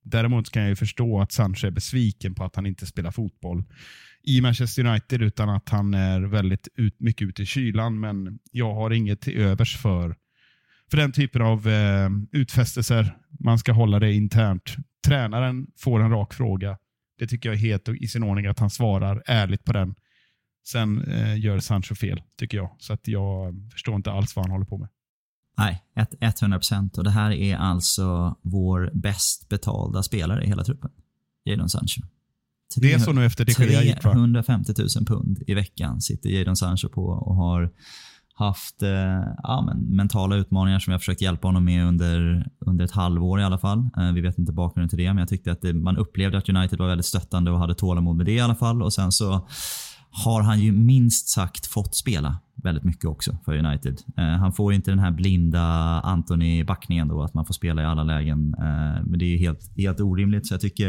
Däremot 0.08 0.50
kan 0.50 0.62
jag 0.62 0.68
ju 0.68 0.76
förstå 0.76 1.20
att 1.20 1.32
Sancho 1.32 1.66
är 1.66 1.70
besviken 1.70 2.34
på 2.34 2.44
att 2.44 2.56
han 2.56 2.66
inte 2.66 2.86
spelar 2.86 3.10
fotboll 3.10 3.64
i 4.22 4.40
Manchester 4.40 4.86
United 4.86 5.22
utan 5.22 5.48
att 5.48 5.68
han 5.68 5.94
är 5.94 6.20
väldigt 6.20 6.68
ut, 6.74 7.00
mycket 7.00 7.28
ute 7.28 7.42
i 7.42 7.46
kylan. 7.46 8.00
Men 8.00 8.38
jag 8.50 8.74
har 8.74 8.90
inget 8.90 9.20
till 9.20 9.40
övers 9.40 9.76
för, 9.76 10.16
för 10.90 10.96
den 10.96 11.12
typen 11.12 11.42
av 11.42 11.68
eh, 11.68 12.10
utfästelser. 12.32 13.16
Man 13.40 13.58
ska 13.58 13.72
hålla 13.72 13.98
det 13.98 14.12
internt. 14.12 14.76
Tränaren 15.06 15.66
får 15.76 16.00
en 16.00 16.10
rak 16.10 16.34
fråga. 16.34 16.78
Det 17.18 17.26
tycker 17.26 17.48
jag 17.48 17.56
är 17.56 17.60
helt 17.60 17.88
i 17.88 18.08
sin 18.08 18.22
ordning 18.22 18.46
att 18.46 18.58
han 18.58 18.70
svarar 18.70 19.22
ärligt 19.26 19.64
på 19.64 19.72
den. 19.72 19.94
Sen 20.66 21.02
eh, 21.02 21.40
gör 21.40 21.58
Sancho 21.58 21.94
fel, 21.94 22.22
tycker 22.38 22.56
jag. 22.58 22.76
Så 22.78 22.92
att 22.92 23.08
jag 23.08 23.54
förstår 23.72 23.96
inte 23.96 24.10
alls 24.10 24.36
vad 24.36 24.44
han 24.44 24.52
håller 24.52 24.66
på 24.66 24.78
med. 24.78 24.88
Nej, 25.58 25.82
100 26.20 26.58
procent. 26.58 26.98
Och 26.98 27.04
det 27.04 27.10
här 27.10 27.30
är 27.30 27.56
alltså 27.56 28.36
vår 28.42 28.90
bäst 28.94 29.48
betalda 29.48 30.02
spelare 30.02 30.44
i 30.44 30.46
hela 30.46 30.64
truppen. 30.64 30.90
Jadon 31.44 31.68
Sancho. 31.68 32.02
Det 32.76 32.92
är 32.92 32.98
så 32.98 33.12
nu 33.12 33.26
efter 33.26 33.44
de 33.44 33.52
Gea 33.52 33.82
gick 33.82 34.04
va? 34.04 34.12
350 34.12 34.72
000 34.78 34.88
pund 35.06 35.42
i 35.46 35.54
veckan 35.54 36.00
sitter 36.00 36.30
Jadon 36.30 36.56
Sancho 36.56 36.88
på 36.88 37.02
och 37.02 37.36
har 37.36 37.70
haft 38.34 38.82
eh, 38.82 38.90
ja, 39.42 39.62
men, 39.66 39.96
mentala 39.96 40.36
utmaningar 40.36 40.78
som 40.78 40.90
jag 40.90 41.00
försökt 41.00 41.20
hjälpa 41.20 41.48
honom 41.48 41.64
med 41.64 41.84
under, 41.84 42.46
under 42.58 42.84
ett 42.84 42.90
halvår 42.90 43.40
i 43.40 43.44
alla 43.44 43.58
fall. 43.58 43.88
Eh, 43.96 44.12
vi 44.12 44.20
vet 44.20 44.38
inte 44.38 44.52
bakgrunden 44.52 44.88
till 44.88 44.98
det, 44.98 45.08
men 45.08 45.18
jag 45.18 45.28
tyckte 45.28 45.52
att 45.52 45.62
det, 45.62 45.72
man 45.72 45.96
upplevde 45.96 46.38
att 46.38 46.48
United 46.48 46.78
var 46.78 46.88
väldigt 46.88 47.06
stöttande 47.06 47.50
och 47.50 47.58
hade 47.58 47.74
tålamod 47.74 48.16
med 48.16 48.26
det 48.26 48.32
i 48.32 48.40
alla 48.40 48.54
fall. 48.54 48.82
Och 48.82 48.92
Sen 48.92 49.12
så 49.12 49.48
har 50.10 50.42
han 50.42 50.60
ju 50.60 50.72
minst 50.72 51.28
sagt 51.28 51.66
fått 51.66 51.94
spela 51.94 52.38
väldigt 52.62 52.84
mycket 52.84 53.04
också 53.04 53.38
för 53.44 53.56
United. 53.56 53.98
Eh, 54.16 54.24
han 54.24 54.52
får 54.52 54.72
inte 54.72 54.90
den 54.90 54.98
här 54.98 55.10
blinda 55.10 55.60
Anthony-backningen 56.04 57.08
då, 57.08 57.22
att 57.22 57.34
man 57.34 57.46
får 57.46 57.54
spela 57.54 57.82
i 57.82 57.84
alla 57.84 58.04
lägen. 58.04 58.54
Eh, 58.58 59.06
men 59.06 59.18
det 59.18 59.24
är 59.24 59.38
helt, 59.38 59.78
helt 59.78 60.00
orimligt, 60.00 60.46
så 60.46 60.54
jag 60.54 60.60
tycker 60.60 60.88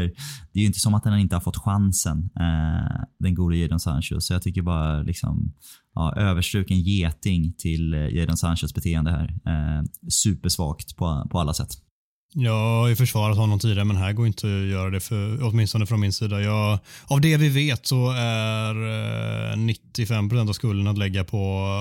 det 0.52 0.58
är 0.58 0.60
ju 0.60 0.66
inte 0.66 0.78
som 0.78 0.94
att 0.94 1.04
han 1.04 1.18
inte 1.18 1.36
har 1.36 1.40
fått 1.40 1.56
chansen, 1.56 2.30
eh, 2.36 3.04
den 3.18 3.34
gode 3.34 3.56
Jadon 3.56 3.80
Sancho. 3.80 4.20
Så 4.20 4.32
jag 4.32 4.42
tycker 4.42 4.62
bara 4.62 5.02
liksom, 5.02 5.52
ja, 5.94 6.14
överstruken 6.16 6.80
geting 6.80 7.52
till 7.58 7.94
eh, 7.94 8.08
Jadon 8.08 8.36
Sanchos 8.36 8.74
beteende 8.74 9.10
här. 9.10 9.28
Eh, 9.46 9.82
supersvagt 10.08 10.96
på, 10.96 11.28
på 11.30 11.38
alla 11.40 11.54
sätt. 11.54 11.87
Jag 12.32 12.80
har 12.80 12.88
ju 12.88 12.96
försvarat 12.96 13.36
honom 13.36 13.58
tidigare 13.58 13.84
men 13.84 13.96
här 13.96 14.12
går 14.12 14.26
inte 14.26 14.46
att 14.46 14.68
göra 14.68 14.90
det, 14.90 15.00
för, 15.00 15.42
åtminstone 15.42 15.86
från 15.86 16.00
min 16.00 16.12
sida. 16.12 16.40
Jag, 16.40 16.78
av 17.06 17.20
det 17.20 17.36
vi 17.36 17.48
vet 17.48 17.86
så 17.86 18.10
är 18.10 18.74
eh, 18.74 19.56
95% 19.56 20.48
av 20.48 20.52
skulden 20.52 20.86
att 20.86 20.98
lägga 20.98 21.24
på 21.24 21.38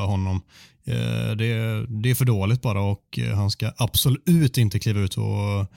honom. 0.07 0.41
Eh, 0.85 1.31
det, 1.35 1.85
det 1.87 2.09
är 2.09 2.15
för 2.15 2.25
dåligt 2.25 2.61
bara 2.61 2.81
och 2.81 3.19
han 3.35 3.51
ska 3.51 3.71
absolut 3.77 4.57
inte 4.57 4.79
kliva 4.79 4.99
ut 4.99 5.17
och 5.17 5.71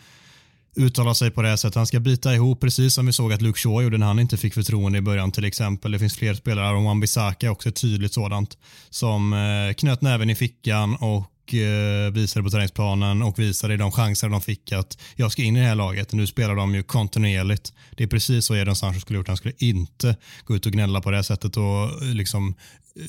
uttala 0.76 1.14
sig 1.14 1.30
på 1.30 1.42
det 1.42 1.48
här 1.48 1.56
sättet. 1.56 1.74
Han 1.74 1.86
ska 1.86 2.00
bita 2.00 2.34
ihop 2.34 2.60
precis 2.60 2.94
som 2.94 3.06
vi 3.06 3.12
såg 3.12 3.32
att 3.32 3.42
Luke 3.42 3.58
Shaw 3.58 3.82
gjorde 3.82 3.98
när 3.98 4.06
han 4.06 4.18
inte 4.18 4.36
fick 4.36 4.54
förtroende 4.54 4.98
i 4.98 5.02
början 5.02 5.32
till 5.32 5.44
exempel. 5.44 5.92
Det 5.92 5.98
finns 5.98 6.16
fler 6.16 6.34
spelare, 6.34 6.68
Aron 6.68 6.84
Wan-Bissaka 6.84 7.46
är 7.46 7.50
också 7.50 7.68
ett 7.68 7.80
tydligt 7.80 8.14
sådant, 8.14 8.58
som 8.90 9.32
eh, 9.32 9.74
knöt 9.74 10.02
näven 10.02 10.30
i 10.30 10.34
fickan 10.34 10.96
och 10.96 11.26
eh, 11.54 12.12
visade 12.12 12.44
på 12.44 12.50
träningsplanen 12.50 13.22
och 13.22 13.38
visade 13.38 13.76
de 13.76 13.92
chanser 13.92 14.28
de 14.28 14.40
fick 14.40 14.72
att 14.72 14.98
jag 15.16 15.32
ska 15.32 15.42
in 15.42 15.56
i 15.56 15.60
det 15.60 15.66
här 15.66 15.74
laget. 15.74 16.12
Nu 16.12 16.26
spelar 16.26 16.54
de 16.54 16.74
ju 16.74 16.82
kontinuerligt. 16.82 17.72
Det 17.96 18.04
är 18.04 18.08
precis 18.08 18.44
så 18.44 18.56
Jadon 18.56 18.76
Sancho 18.76 19.00
skulle 19.00 19.18
gjort. 19.18 19.28
Han 19.28 19.36
skulle 19.36 19.54
inte 19.58 20.16
gå 20.44 20.56
ut 20.56 20.66
och 20.66 20.72
gnälla 20.72 21.00
på 21.00 21.10
det 21.10 21.16
här 21.16 21.22
sättet 21.22 21.56
och 21.56 22.02
eh, 22.02 22.14
liksom 22.14 22.54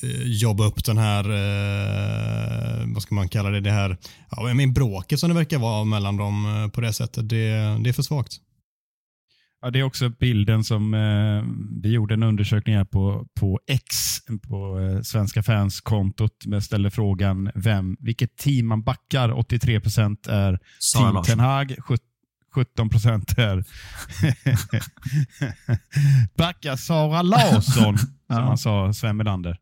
eh, 0.03 0.21
jobba 0.23 0.65
upp 0.65 0.85
den 0.85 0.97
här, 0.97 1.23
eh, 1.23 2.85
vad 2.93 3.03
ska 3.03 3.15
man 3.15 3.29
kalla 3.29 3.49
det, 3.49 3.61
det 3.61 3.71
här, 3.71 3.97
ja, 4.29 4.53
men 4.53 4.73
bråket 4.73 5.19
som 5.19 5.29
det 5.29 5.35
verkar 5.35 5.57
vara 5.57 5.83
mellan 5.83 6.17
dem 6.17 6.63
eh, 6.63 6.71
på 6.71 6.81
det 6.81 6.93
sättet. 6.93 7.29
Det, 7.29 7.47
det 7.83 7.89
är 7.89 7.93
för 7.93 8.03
svagt. 8.03 8.39
Ja, 9.61 9.69
det 9.69 9.79
är 9.79 9.83
också 9.83 10.09
bilden 10.09 10.63
som 10.63 10.93
eh, 10.93 11.43
vi 11.81 11.89
gjorde 11.89 12.13
en 12.13 12.23
undersökning 12.23 12.75
här 12.75 12.85
på, 12.85 13.27
på 13.39 13.59
X, 13.67 14.17
på 14.47 14.79
eh, 14.79 15.01
Svenska 15.01 15.43
fans-kontot. 15.43 16.37
Jag 16.45 16.63
ställde 16.63 16.91
frågan 16.91 17.51
vem, 17.55 17.97
vilket 17.99 18.37
team 18.37 18.67
man 18.67 18.83
backar. 18.83 19.31
83 19.31 19.79
procent 19.79 20.27
är 20.27 20.59
Sara 20.79 21.03
Team 21.03 21.15
Larsson. 21.15 21.37
Ten 21.37 21.39
Hag, 21.39 21.75
17 22.53 22.89
procent 22.89 23.37
är 23.37 23.63
backa 26.37 26.77
Sara 26.77 27.21
Larsson, 27.21 27.97
som 27.97 27.97
han 28.27 28.57
sa, 28.57 28.93
Sven 28.93 29.17
Melander. 29.17 29.57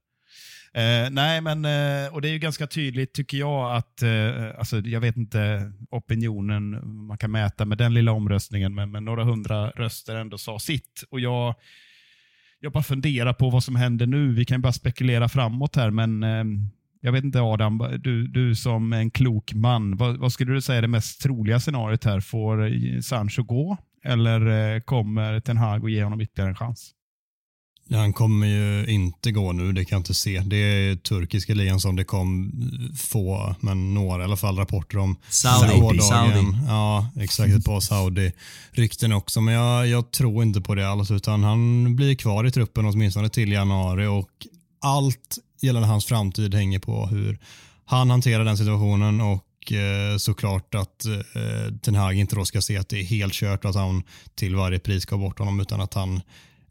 Eh, 0.74 1.10
nej, 1.12 1.42
men 1.42 1.66
eh, 1.66 2.14
och 2.14 2.22
det 2.22 2.30
är 2.30 2.32
ju 2.32 2.40
ganska 2.40 2.68
tydligt 2.68 3.14
tycker 3.14 3.38
jag 3.38 3.76
att, 3.76 4.02
eh, 4.02 4.60
alltså, 4.60 4.80
jag 4.80 5.02
vet 5.02 5.18
inte 5.18 5.72
opinionen 5.90 6.88
man 7.08 7.18
kan 7.18 7.32
mäta 7.32 7.66
med 7.66 7.78
den 7.78 7.94
lilla 7.94 8.12
omröstningen, 8.12 8.76
men, 8.76 8.92
men 8.92 9.06
några 9.06 9.24
hundra 9.24 9.70
röster 9.70 10.16
ändå 10.16 10.38
sa 10.38 10.60
sitt. 10.60 11.04
Och 11.10 11.20
jag, 11.20 11.56
jag 12.60 12.72
bara 12.72 12.84
funderar 12.84 13.34
på 13.34 13.50
vad 13.50 13.64
som 13.64 13.76
händer 13.76 14.08
nu. 14.08 14.34
Vi 14.34 14.46
kan 14.46 14.58
ju 14.58 14.62
bara 14.62 14.74
spekulera 14.74 15.30
framåt 15.30 15.76
här, 15.76 15.92
men 15.92 16.24
eh, 16.24 16.44
jag 17.02 17.12
vet 17.12 17.24
inte 17.24 17.42
Adam, 17.42 18.00
du, 18.00 18.28
du 18.28 18.56
som 18.56 18.94
en 18.94 19.12
klok 19.12 19.54
man, 19.54 19.98
vad, 19.98 20.18
vad 20.18 20.32
skulle 20.32 20.54
du 20.54 20.62
säga 20.62 20.78
är 20.78 20.82
det 20.82 20.88
mest 20.88 21.22
troliga 21.22 21.60
scenariot 21.60 22.04
här? 22.04 22.20
Får 22.20 23.02
Sancho 23.02 23.44
gå 23.44 23.78
eller 24.04 24.74
eh, 24.76 24.80
kommer 24.80 25.40
Ten 25.40 25.58
Hag 25.58 25.86
att 25.86 25.92
ge 25.92 26.04
honom 26.04 26.22
ytterligare 26.22 26.50
en 26.50 26.56
chans? 26.56 26.96
Han 27.92 28.14
kommer 28.14 28.48
ju 28.48 28.86
inte 28.86 29.32
gå 29.32 29.52
nu, 29.52 29.72
det 29.72 29.86
kan 29.86 29.96
jag 29.96 30.00
inte 30.00 30.14
se. 30.14 30.40
Det 30.40 30.58
är 30.58 30.96
turkiska 30.96 31.54
ligan 31.54 31.80
som 31.80 31.96
det 31.96 32.04
kom 32.04 32.52
få, 32.98 33.56
men 33.60 33.94
några 33.94 34.22
i 34.22 34.24
alla 34.24 34.38
fall 34.38 34.58
rapporter 34.58 34.98
om 34.98 35.16
Saudi. 35.30 35.80
gårdagen. 35.80 36.02
Saudi. 36.02 36.58
Ja, 36.68 37.10
exakt. 37.20 37.54
Ett 37.54 37.66
par 37.66 37.80
Saudi-rykten 37.80 39.14
också, 39.14 39.42
men 39.42 39.54
jag, 39.54 39.88
jag 39.88 40.12
tror 40.12 40.44
inte 40.44 40.62
på 40.62 40.76
det 40.76 40.90
alls, 40.90 41.12
utan 41.12 41.44
han 41.44 41.96
blir 41.96 42.16
kvar 42.16 42.46
i 42.46 42.52
truppen 42.52 42.86
åtminstone 42.86 43.30
till 43.30 43.52
januari 43.52 44.06
och 44.06 44.30
allt 44.82 45.38
gällande 45.62 45.88
hans 45.88 46.06
framtid 46.06 46.56
hänger 46.56 46.80
på 46.80 47.06
hur 47.06 47.40
han 47.86 48.10
hanterar 48.10 48.46
den 48.46 48.58
situationen 48.58 49.22
och 49.22 49.72
eh, 49.72 50.18
såklart 50.18 50.76
att 50.76 51.06
eh, 51.06 51.76
Ten 51.82 51.96
Hag 51.96 52.16
inte 52.16 52.36
då 52.36 52.46
ska 52.46 52.62
se 52.62 52.78
att 52.78 52.90
det 52.90 53.00
är 53.00 53.04
helt 53.04 53.34
kört 53.34 53.64
och 53.64 53.70
att 53.70 53.76
han 53.76 54.04
till 54.36 54.56
varje 54.56 54.80
pris 54.80 55.04
ska 55.04 55.18
bort 55.18 55.40
honom 55.40 55.60
utan 55.60 55.82
att 55.82 55.94
han 55.94 56.22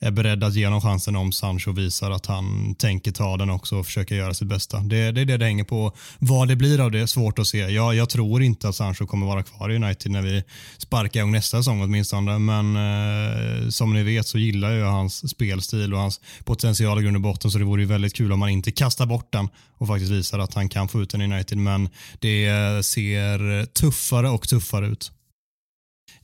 är 0.01 0.11
beredd 0.11 0.45
att 0.45 0.55
ge 0.55 0.65
honom 0.65 0.81
chansen 0.81 1.17
om 1.17 1.33
Sancho 1.33 1.73
visar 1.73 2.11
att 2.11 2.27
han 2.27 2.75
tänker 2.75 3.13
ta 3.13 3.37
den 3.37 3.51
också 3.51 3.77
och 3.77 3.87
försöka 3.87 4.15
göra 4.15 4.35
sitt 4.35 4.49
bästa. 4.49 4.79
Det, 4.79 5.13
det 5.13 5.21
är 5.21 5.25
det 5.25 5.37
det 5.37 5.45
hänger 5.45 5.65
på. 5.65 5.93
Vad 6.19 6.49
det 6.49 6.57
blir 6.57 6.81
av 6.81 6.91
det 6.91 7.01
är 7.01 7.07
svårt 7.07 7.39
att 7.39 7.47
se. 7.47 7.59
Jag, 7.59 7.95
jag 7.95 8.09
tror 8.09 8.43
inte 8.43 8.69
att 8.69 8.75
Sancho 8.75 9.07
kommer 9.07 9.27
vara 9.27 9.43
kvar 9.43 9.71
i 9.71 9.77
United 9.77 10.13
när 10.13 10.23
vi 10.23 10.45
sparkar 10.79 11.21
igång 11.21 11.33
nästa 11.33 11.57
säsong 11.57 11.83
åtminstone. 11.83 12.39
Men 12.39 12.77
eh, 12.77 13.69
som 13.69 13.95
ni 13.95 14.03
vet 14.03 14.27
så 14.27 14.39
gillar 14.39 14.73
jag 14.73 14.91
hans 14.91 15.31
spelstil 15.31 15.95
och 15.95 16.01
hans 16.01 16.21
potential 16.45 17.01
i 17.01 17.03
grund 17.03 17.17
och 17.17 17.23
botten 17.23 17.51
så 17.51 17.59
det 17.59 17.65
vore 17.65 17.83
ju 17.83 17.89
väldigt 17.89 18.17
kul 18.17 18.33
om 18.33 18.39
man 18.39 18.49
inte 18.49 18.71
kastar 18.71 19.07
bort 19.07 19.33
den 19.33 19.49
och 19.79 19.87
faktiskt 19.87 20.13
visar 20.13 20.39
att 20.39 20.55
han 20.55 20.69
kan 20.69 20.89
få 20.89 21.03
ut 21.03 21.11
den 21.11 21.23
i 21.23 21.25
United. 21.25 21.59
Men 21.59 21.89
det 22.19 22.47
eh, 22.47 22.81
ser 22.81 23.67
tuffare 23.67 24.31
och 24.31 24.49
tuffare 24.49 24.87
ut. 24.87 25.13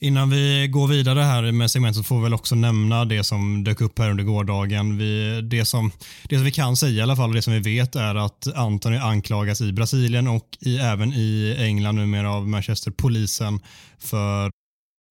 Innan 0.04 0.30
vi 0.30 0.68
går 0.68 0.88
vidare 0.88 1.20
här 1.20 1.52
med 1.52 1.70
segmentet 1.70 1.96
så 1.96 2.02
får 2.02 2.16
vi 2.16 2.22
väl 2.22 2.34
också 2.34 2.54
nämna 2.54 3.04
det 3.04 3.24
som 3.24 3.64
dök 3.64 3.80
upp 3.80 3.98
här 3.98 4.10
under 4.10 4.24
gårdagen. 4.24 4.98
Vi, 4.98 5.40
det, 5.42 5.64
som, 5.64 5.90
det 6.28 6.36
som 6.36 6.44
vi 6.44 6.50
kan 6.50 6.76
säga 6.76 6.92
i 6.92 7.02
alla 7.02 7.16
fall 7.16 7.28
och 7.28 7.34
det 7.34 7.42
som 7.42 7.52
vi 7.52 7.58
vet 7.58 7.96
är 7.96 8.14
att 8.14 8.56
Anthony 8.56 8.96
anklagas 8.96 9.60
i 9.60 9.72
Brasilien 9.72 10.28
och 10.28 10.48
i, 10.60 10.78
även 10.78 11.12
i 11.12 11.56
England 11.58 11.94
numera 11.94 12.30
av 12.30 12.48
Manchesterpolisen 12.48 13.60
för 13.98 14.50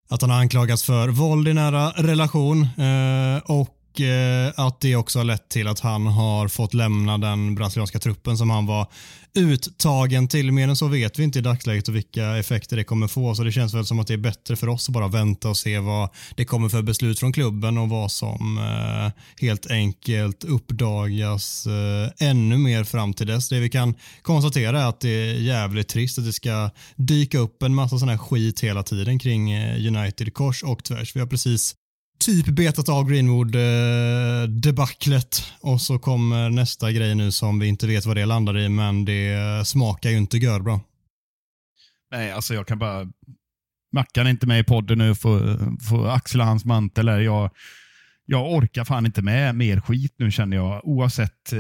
att 0.10 0.22
han 0.22 0.30
har 0.30 0.40
anklagats 0.40 0.84
för 0.84 1.10
våld 1.10 1.48
i 1.48 1.54
nära 1.54 1.90
relation 1.90 2.62
eh, 2.64 3.42
och 3.44 3.70
eh, 4.00 4.52
att 4.56 4.82
det 4.82 4.96
också 4.96 5.20
har 5.20 5.24
lett 5.24 5.50
till 5.50 5.68
att 5.68 5.80
han 5.80 6.08
har 6.08 6.48
fått 6.48 6.74
lämna 6.74 7.18
den 7.18 7.56
brasilianska 7.56 8.00
truppen 8.00 8.38
som 8.38 8.50
han 8.50 8.66
var 8.66 8.88
uttagen 9.36 10.28
till. 10.28 10.52
Mer 10.52 10.68
än 10.68 10.76
så 10.76 10.88
vet 10.88 11.20
vi 11.20 11.24
inte 11.24 11.40
i 11.40 11.42
dagsläget 11.42 11.88
och 11.88 11.96
vilka 11.96 12.38
effekter 12.38 12.78
det 12.78 12.84
kommer 12.84 13.08
få. 13.08 13.36
Så 13.36 13.44
det 13.44 13.52
känns 13.52 13.74
väl 13.74 13.86
som 13.86 14.00
att 14.00 14.08
det 14.08 14.14
är 14.14 14.18
bättre 14.18 14.56
för 14.56 14.70
oss 14.70 14.90
att 14.90 14.94
bara 14.94 15.08
vänta 15.08 15.50
och 15.50 15.58
se 15.58 15.80
vad 15.80 16.10
det 16.36 16.46
kommer 16.46 16.70
för 16.70 16.82
beslut 16.82 17.20
från 17.20 17.34
klubben 17.34 17.78
och 17.78 17.90
vad 17.90 18.12
som 18.12 18.58
eh, 18.58 19.12
helt 19.42 19.72
enkelt 19.72 20.44
uppdagas 20.44 21.68
eh, 21.68 22.28
ännu 22.30 22.58
mer 22.58 22.84
fram 22.84 23.14
till 23.14 23.28
dess. 23.28 23.50
Det 23.50 23.60
vi 23.60 23.70
kan 23.70 23.96
konstatera 24.22 24.82
är 24.82 24.90
att 24.90 25.00
det 25.00 25.10
är 25.10 25.34
jävligt 25.34 25.88
trist 25.88 26.18
att 26.18 26.26
det 26.26 26.34
ska 26.34 26.70
dyka 26.96 27.40
upp 27.40 27.64
en 27.64 27.76
massa 27.76 28.00
sån 28.00 28.10
här 28.10 28.18
skit 28.18 28.64
hela 28.64 28.84
tiden 28.84 29.20
kring 29.20 29.52
eh, 29.52 29.88
United 29.88 30.34
kors 30.34 30.64
och 30.64 30.84
tvärs. 30.84 31.16
Vi 31.16 31.20
har 31.20 31.28
precis 31.28 31.76
typ 32.26 32.46
betat 32.46 32.90
av 32.90 33.10
Greenwood 33.10 33.56
eh, 33.56 34.50
debaclet 34.50 35.44
och 35.60 35.82
så 35.82 36.00
kommer 36.00 36.46
eh, 36.46 36.52
nästa 36.52 36.92
grej 36.92 37.16
nu 37.16 37.32
som 37.32 37.60
vi 37.60 37.68
inte 37.68 37.88
vet 37.88 38.06
vad 38.06 38.16
det 38.16 38.26
landar 38.26 38.58
i 38.58 38.70
men 38.70 39.06
det 39.06 39.34
eh, 39.34 39.64
smakar 39.64 40.10
ju 40.10 40.18
inte 40.18 40.38
görbra. 40.38 40.80
Nej, 42.12 42.32
alltså 42.32 42.54
jag 42.54 42.68
kan 42.68 42.80
bara 42.80 43.08
Mackan 43.94 44.28
är 44.28 44.30
inte 44.30 44.48
med 44.48 44.60
i 44.60 44.64
podden 44.64 44.98
nu, 44.98 45.16
för, 45.16 45.60
får 45.90 46.10
axla 46.10 46.44
hans 46.44 46.66
mantel. 46.66 47.10
Här. 47.10 47.20
Jag, 47.20 47.52
jag 48.26 48.54
orkar 48.54 48.84
fan 48.84 49.06
inte 49.06 49.22
med 49.22 49.56
mer 49.56 49.82
skit 49.82 50.16
nu 50.18 50.32
känner 50.32 50.58
jag. 50.58 50.88
Oavsett 50.88 51.54
eh, 51.54 51.60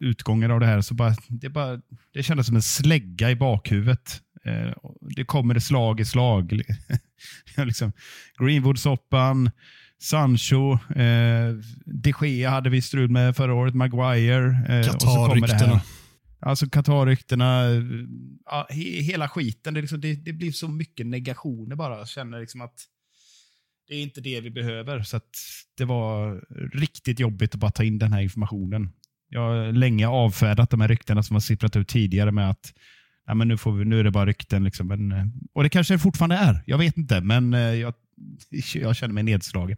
utgången 0.00 0.50
av 0.50 0.60
det 0.60 0.66
här. 0.66 0.80
så 0.80 0.94
bara, 0.94 1.14
Det, 1.28 1.48
bara, 1.48 1.80
det 2.14 2.22
kändes 2.22 2.46
som 2.46 2.56
en 2.56 2.62
slägga 2.62 3.30
i 3.30 3.36
bakhuvudet. 3.36 4.20
Eh, 4.44 4.72
det 5.16 5.24
kommer 5.24 5.58
slag 5.58 6.00
i 6.00 6.04
slag. 6.04 6.52
liksom, 7.56 7.92
Greenwood-soppan, 8.38 9.50
Sancho, 10.02 10.72
eh, 10.72 11.54
de 12.02 12.14
Gea 12.22 12.50
hade 12.50 12.70
vi 12.70 12.82
strul 12.82 13.10
med 13.10 13.36
förra 13.36 13.54
året, 13.54 13.74
Maguire. 13.74 14.46
Eh, 14.68 14.92
Qatar-ryktena. 14.92 15.80
Alltså 16.40 16.66
Qatar-ryktena, 16.66 17.68
ja, 18.44 18.66
he, 18.70 18.82
hela 18.82 19.28
skiten. 19.28 19.74
Det, 19.74 19.80
liksom, 19.80 20.00
det, 20.00 20.14
det, 20.14 20.32
blir 20.32 20.52
så 20.52 20.68
mycket 20.68 21.06
negationer 21.06 21.76
bara. 21.76 21.98
Jag 21.98 22.08
känner 22.08 22.40
liksom 22.40 22.60
att 22.60 22.74
det 23.88 23.94
är 23.94 24.02
inte 24.02 24.20
det 24.20 24.40
vi 24.40 24.50
behöver. 24.50 25.02
Så 25.02 25.20
det 25.76 25.84
var 25.84 26.44
riktigt 26.78 27.20
jobbigt 27.20 27.54
att 27.54 27.60
bara 27.60 27.70
ta 27.70 27.84
in 27.84 27.98
den 27.98 28.12
här 28.12 28.20
informationen. 28.20 28.92
Jag 29.28 29.40
har 29.40 29.72
länge 29.72 30.08
avfärdat 30.08 30.70
de 30.70 30.80
här 30.80 30.88
ryktena 30.88 31.22
som 31.22 31.34
har 31.34 31.40
sipprat 31.40 31.76
ut 31.76 31.88
tidigare 31.88 32.32
med 32.32 32.50
att 32.50 32.72
ja, 33.26 33.34
men 33.34 33.48
nu, 33.48 33.56
får 33.56 33.72
vi, 33.72 33.84
nu 33.84 34.00
är 34.00 34.04
det 34.04 34.10
bara 34.10 34.26
rykten. 34.26 34.64
Liksom. 34.64 34.86
Men, 34.86 35.32
och 35.54 35.62
det 35.62 35.68
kanske 35.68 35.94
det 35.94 35.98
fortfarande 35.98 36.36
är. 36.36 36.62
Jag 36.66 36.78
vet 36.78 36.96
inte, 36.96 37.20
men 37.20 37.54
eh, 37.54 37.60
jag, 37.60 37.94
jag 38.74 38.96
känner 38.96 39.14
mig 39.14 39.22
nedslagen. 39.22 39.76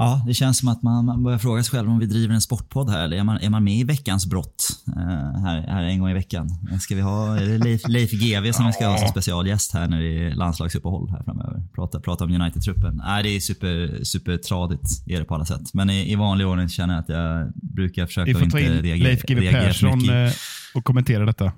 Ja, 0.00 0.24
det 0.26 0.34
känns 0.34 0.58
som 0.58 0.68
att 0.68 0.82
man 0.82 1.22
börjar 1.22 1.38
fråga 1.38 1.62
sig 1.62 1.70
själv 1.70 1.90
om 1.90 1.98
vi 1.98 2.06
driver 2.06 2.34
en 2.34 2.40
sportpodd 2.40 2.90
här. 2.90 3.04
Eller 3.04 3.16
är 3.16 3.24
man, 3.24 3.36
är 3.36 3.50
man 3.50 3.64
med 3.64 3.74
i 3.74 3.84
veckans 3.84 4.26
brott 4.26 4.68
uh, 4.88 5.42
här, 5.44 5.66
här 5.68 5.82
en 5.82 5.98
gång 5.98 6.10
i 6.10 6.14
veckan? 6.14 6.48
Ska 6.80 6.94
vi 6.94 7.00
ha, 7.00 7.36
är 7.36 7.46
det 7.46 7.58
Leif, 7.58 7.82
Leif 7.88 8.10
GW 8.10 8.52
som 8.52 8.66
vi 8.66 8.72
ska 8.72 8.86
ha 8.86 8.98
som 8.98 9.08
specialgäst 9.08 9.74
här 9.74 9.88
när 9.88 10.00
det 10.00 10.26
är 10.26 10.34
landslagsuppehåll 10.34 11.10
här 11.10 11.22
framöver? 11.24 11.62
Prata, 11.74 12.00
prata 12.00 12.24
om 12.24 12.30
United-truppen. 12.30 13.02
Nej, 13.04 13.22
det 13.22 13.28
är 13.28 13.40
super, 13.40 14.04
super 14.04 14.36
tradigt 14.36 15.04
är 15.06 15.18
det 15.18 15.24
på 15.24 15.34
alla 15.34 15.44
sätt. 15.44 15.74
Men 15.74 15.90
i, 15.90 16.12
i 16.12 16.14
vanlig 16.14 16.46
ordning 16.46 16.68
känner 16.68 16.94
jag 16.94 17.00
att 17.00 17.08
jag 17.08 17.52
brukar 17.54 18.06
försöka 18.06 18.30
inte. 18.30 18.44
Vi 18.44 18.50
får 18.50 18.58
ta 18.58 18.64
in 18.64 19.02
Leif 19.02 19.22
GW 19.22 19.50
Persson 19.50 20.10
eh, 20.10 20.32
och 20.74 20.84
kommentera 20.84 21.26
detta. 21.26 21.52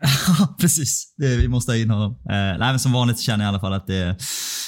Ja, 0.00 0.54
precis. 0.60 1.14
Det, 1.16 1.36
vi 1.36 1.48
måste 1.48 1.72
ha 1.72 1.76
in 1.76 1.90
honom. 1.90 2.12
Eh, 2.12 2.58
nej, 2.58 2.58
men 2.58 2.78
som 2.78 2.92
vanligt 2.92 3.20
känner 3.20 3.44
jag 3.44 3.48
i 3.48 3.52
alla 3.52 3.60
fall 3.60 3.72
att 3.72 3.86
det, 3.86 4.16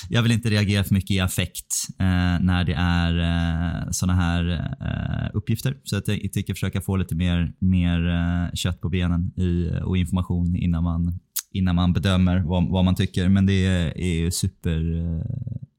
jag 0.08 0.22
vill 0.22 0.32
inte 0.32 0.50
reagera 0.50 0.84
för 0.84 0.94
mycket 0.94 1.10
i 1.10 1.20
affekt 1.20 1.66
eh, 1.98 2.40
när 2.40 2.64
det 2.64 2.74
är 2.74 3.18
eh, 3.18 3.90
såna 3.90 4.14
här 4.14 4.50
eh, 4.80 5.36
uppgifter. 5.36 5.76
Så 5.84 5.96
att 5.96 6.08
jag 6.08 6.32
tycker 6.32 6.54
försöka 6.54 6.80
få 6.80 6.96
lite 6.96 7.14
mer, 7.14 7.52
mer 7.58 8.08
eh, 8.08 8.54
kött 8.54 8.80
på 8.80 8.88
benen 8.88 9.32
i, 9.36 9.70
och 9.84 9.96
information 9.96 10.56
innan 10.56 10.84
man, 10.84 11.18
innan 11.52 11.74
man 11.74 11.92
bedömer 11.92 12.38
vad, 12.38 12.70
vad 12.70 12.84
man 12.84 12.94
tycker. 12.94 13.28
Men 13.28 13.46
det 13.46 13.66
är 13.96 14.20
ju 14.20 14.30
super 14.30 14.98
eh, 14.98 15.24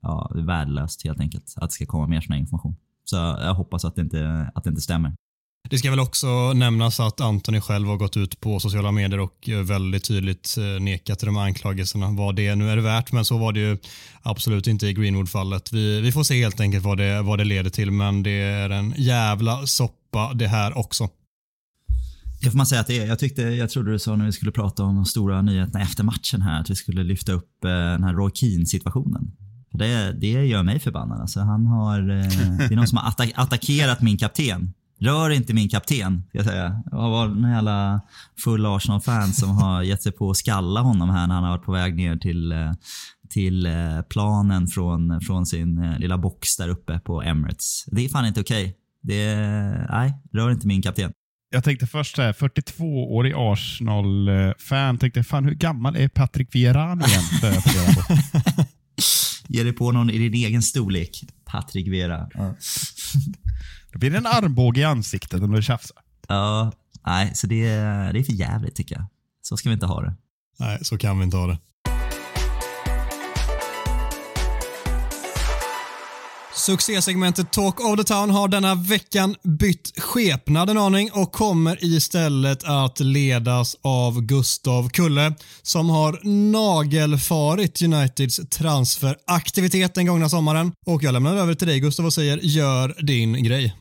ja, 0.02 0.32
värdelöst 0.36 1.04
helt 1.04 1.20
enkelt 1.20 1.54
att 1.56 1.70
det 1.70 1.74
ska 1.74 1.86
komma 1.86 2.08
mer 2.08 2.22
sån 2.22 2.34
här 2.34 2.40
information. 2.40 2.76
Så 3.04 3.16
jag 3.16 3.54
hoppas 3.54 3.86
att 3.86 3.96
det 3.96 4.02
inte, 4.02 4.52
att 4.56 4.64
det 4.64 4.70
inte 4.70 4.82
stämmer. 4.82 5.16
Det 5.70 5.78
ska 5.78 5.90
väl 5.90 6.00
också 6.00 6.54
nämnas 6.54 7.00
att 7.00 7.22
Anthony 7.22 7.62
själv 7.62 7.88
har 7.88 7.98
gått 7.98 8.18
ut 8.18 8.40
på 8.40 8.60
sociala 8.60 8.92
medier 8.92 9.20
och 9.20 9.50
eh, 9.50 9.60
väldigt 9.60 10.04
tydligt 10.04 10.56
eh, 10.58 10.84
nekat 10.84 11.20
till 11.20 11.26
de 11.26 11.36
här 11.36 11.44
anklagelserna. 11.44 12.10
Vad 12.10 12.36
det 12.36 12.56
nu 12.56 12.70
är 12.70 12.78
värt, 12.78 13.12
men 13.12 13.26
så 13.26 13.38
var 13.38 13.54
det 13.54 13.60
ju 13.60 13.78
absolut 14.22 14.68
inte 14.68 14.88
i 14.88 14.94
Greenwood-fallet. 14.94 15.74
Vi, 15.74 16.02
vi 16.02 16.12
får 16.12 16.24
se 16.24 16.42
helt 16.44 16.60
enkelt 16.60 16.84
vad 16.84 16.98
det, 16.98 17.22
vad 17.22 17.38
det 17.40 17.44
leder 17.44 17.70
till, 17.70 17.92
men 17.92 18.24
det 18.24 18.32
är 18.32 18.70
en 18.70 18.94
jävla 18.98 19.68
soppa 19.68 20.34
det 20.34 20.48
här 20.48 20.78
också. 20.78 21.10
Det 22.42 22.50
får 22.50 22.58
man 22.58 22.66
säga 22.66 22.82
att 22.82 22.88
det 22.88 23.00
är. 23.00 23.08
Jag, 23.08 23.20
tyckte, 23.20 23.42
jag 23.42 23.70
trodde 23.70 23.92
du 23.92 24.00
sa 24.00 24.16
när 24.16 24.26
vi 24.26 24.32
skulle 24.32 24.52
prata 24.52 24.84
om 24.84 24.96
de 24.96 25.06
stora 25.06 25.42
nyheterna 25.42 25.82
efter 25.82 26.04
matchen 26.04 26.42
här, 26.42 26.62
att 26.62 26.70
vi 26.70 26.76
skulle 26.76 27.04
lyfta 27.04 27.32
upp 27.32 27.66
eh, 27.66 27.70
den 27.70 28.04
här 28.04 28.14
Roy 28.14 28.32
Keane-situationen. 28.34 29.32
Det, 29.72 30.14
det 30.14 30.28
gör 30.28 30.64
mig 30.64 30.80
förbannad. 30.80 31.22
Alltså, 31.22 31.40
han 31.40 31.66
har, 31.66 32.02
det 32.58 32.74
är 32.74 32.76
någon 32.76 32.88
som 32.88 32.98
har 32.98 33.08
attack 33.08 33.32
attackerat 33.36 34.02
min 34.02 34.18
kapten 34.18 34.74
Rör 35.02 35.30
inte 35.30 35.54
min 35.54 35.70
kapten, 35.70 36.24
ska 36.30 36.38
jag 36.38 36.46
säga. 36.46 36.70
Det 36.70 36.96
var 36.96 37.26
en 37.26 37.52
jävla 37.52 38.02
full 38.44 38.66
Arsenal-fan 38.66 39.34
som 39.34 39.50
har 39.50 39.84
gett 39.84 40.04
sig 40.04 40.12
på 40.12 40.30
att 40.30 40.38
skalla 40.38 40.82
honom 40.82 41.10
här 41.10 41.28
när 41.28 41.36
han 41.36 41.44
har 41.44 41.52
varit 41.52 41.66
på 41.66 41.72
väg 41.72 41.96
ner 41.96 42.18
till, 42.18 42.52
eh, 42.52 42.72
till 43.30 43.66
eh, 43.66 44.02
planen 44.10 44.68
från, 44.68 45.22
från 45.22 45.46
sin 45.46 45.78
eh, 45.78 46.00
lilla 46.00 46.18
box 46.18 46.58
där 46.58 46.70
uppe 46.70 47.00
på 47.00 47.22
Emirates. 47.22 47.86
Det 47.88 48.06
är 48.06 48.10
fan 48.10 48.26
inte 48.26 48.42
okej. 48.42 48.64
Okay. 48.64 48.74
Det, 49.02 49.36
nej, 49.90 50.14
rör 50.34 50.52
inte 50.52 50.68
min 50.68 50.82
kapten. 50.82 51.12
Jag 51.50 51.64
tänkte 51.64 51.88
först 51.88 52.16
såhär, 52.16 52.34
42-årig 52.34 53.34
Arsenal-fan. 53.36 54.98
Tänkte, 54.98 55.24
fan 55.24 55.46
hur 55.46 55.56
gammal 55.56 55.96
är 55.96 56.08
Patrick 56.08 56.56
Vieira 56.56 57.00
igen? 57.08 57.24
Ge 59.48 59.64
dig 59.64 59.74
på 59.74 59.92
någon 59.92 60.10
i 60.10 60.18
din 60.18 60.34
egen 60.34 60.62
storlek. 60.62 61.24
Patrick 61.46 61.88
Vieira. 61.88 62.30
Ja. 62.34 62.56
Då 63.92 64.00
blir 64.00 64.10
det 64.12 64.18
en 64.18 64.26
armbåge 64.28 64.82
i 64.82 64.84
ansiktet 64.84 65.42
om 65.42 65.52
du 65.52 65.62
tjafsar. 65.62 65.98
Ja, 66.28 66.72
nej, 67.06 67.36
så 67.36 67.48
det, 67.48 67.66
det 68.14 68.20
är 68.20 68.24
för 68.24 68.34
jävligt 68.34 68.76
tycker 68.76 68.96
jag. 68.96 69.06
Så 69.42 69.58
ska 69.58 69.70
vi 69.70 69.74
inte 69.74 69.86
ha 69.86 70.02
det. 70.02 70.14
Nej, 70.60 70.80
så 70.82 70.98
kan 70.98 71.20
vi 71.20 71.26
inte 71.26 71.38
ha 71.38 71.48
det. 71.48 71.58
Succésegmentet 76.56 77.52
Talk 77.52 77.80
of 77.80 77.98
the 77.98 78.04
Town 78.04 78.30
har 78.30 78.48
denna 78.48 78.76
veckan 78.76 79.36
bytt 79.44 79.94
skepnad 79.98 80.70
en 80.70 80.78
aning 80.78 81.12
och 81.14 81.32
kommer 81.32 81.78
istället 81.86 82.64
att 82.64 83.00
ledas 83.00 83.76
av 83.82 84.22
Gustav 84.22 84.90
Kulle 84.90 85.34
som 85.62 85.90
har 85.90 86.20
nagelfarit 86.52 87.82
Uniteds 87.82 88.40
transferaktivitet 88.50 89.96
den 89.96 90.06
gångna 90.06 90.30
sommaren. 90.30 90.72
Och 90.86 91.04
jag 91.04 91.14
lämnar 91.14 91.38
över 91.38 91.54
till 91.54 91.68
dig 91.68 91.80
Gustav 91.80 92.06
och 92.06 92.14
säger 92.14 92.38
gör 92.38 92.96
din 93.02 93.44
grej. 93.44 93.76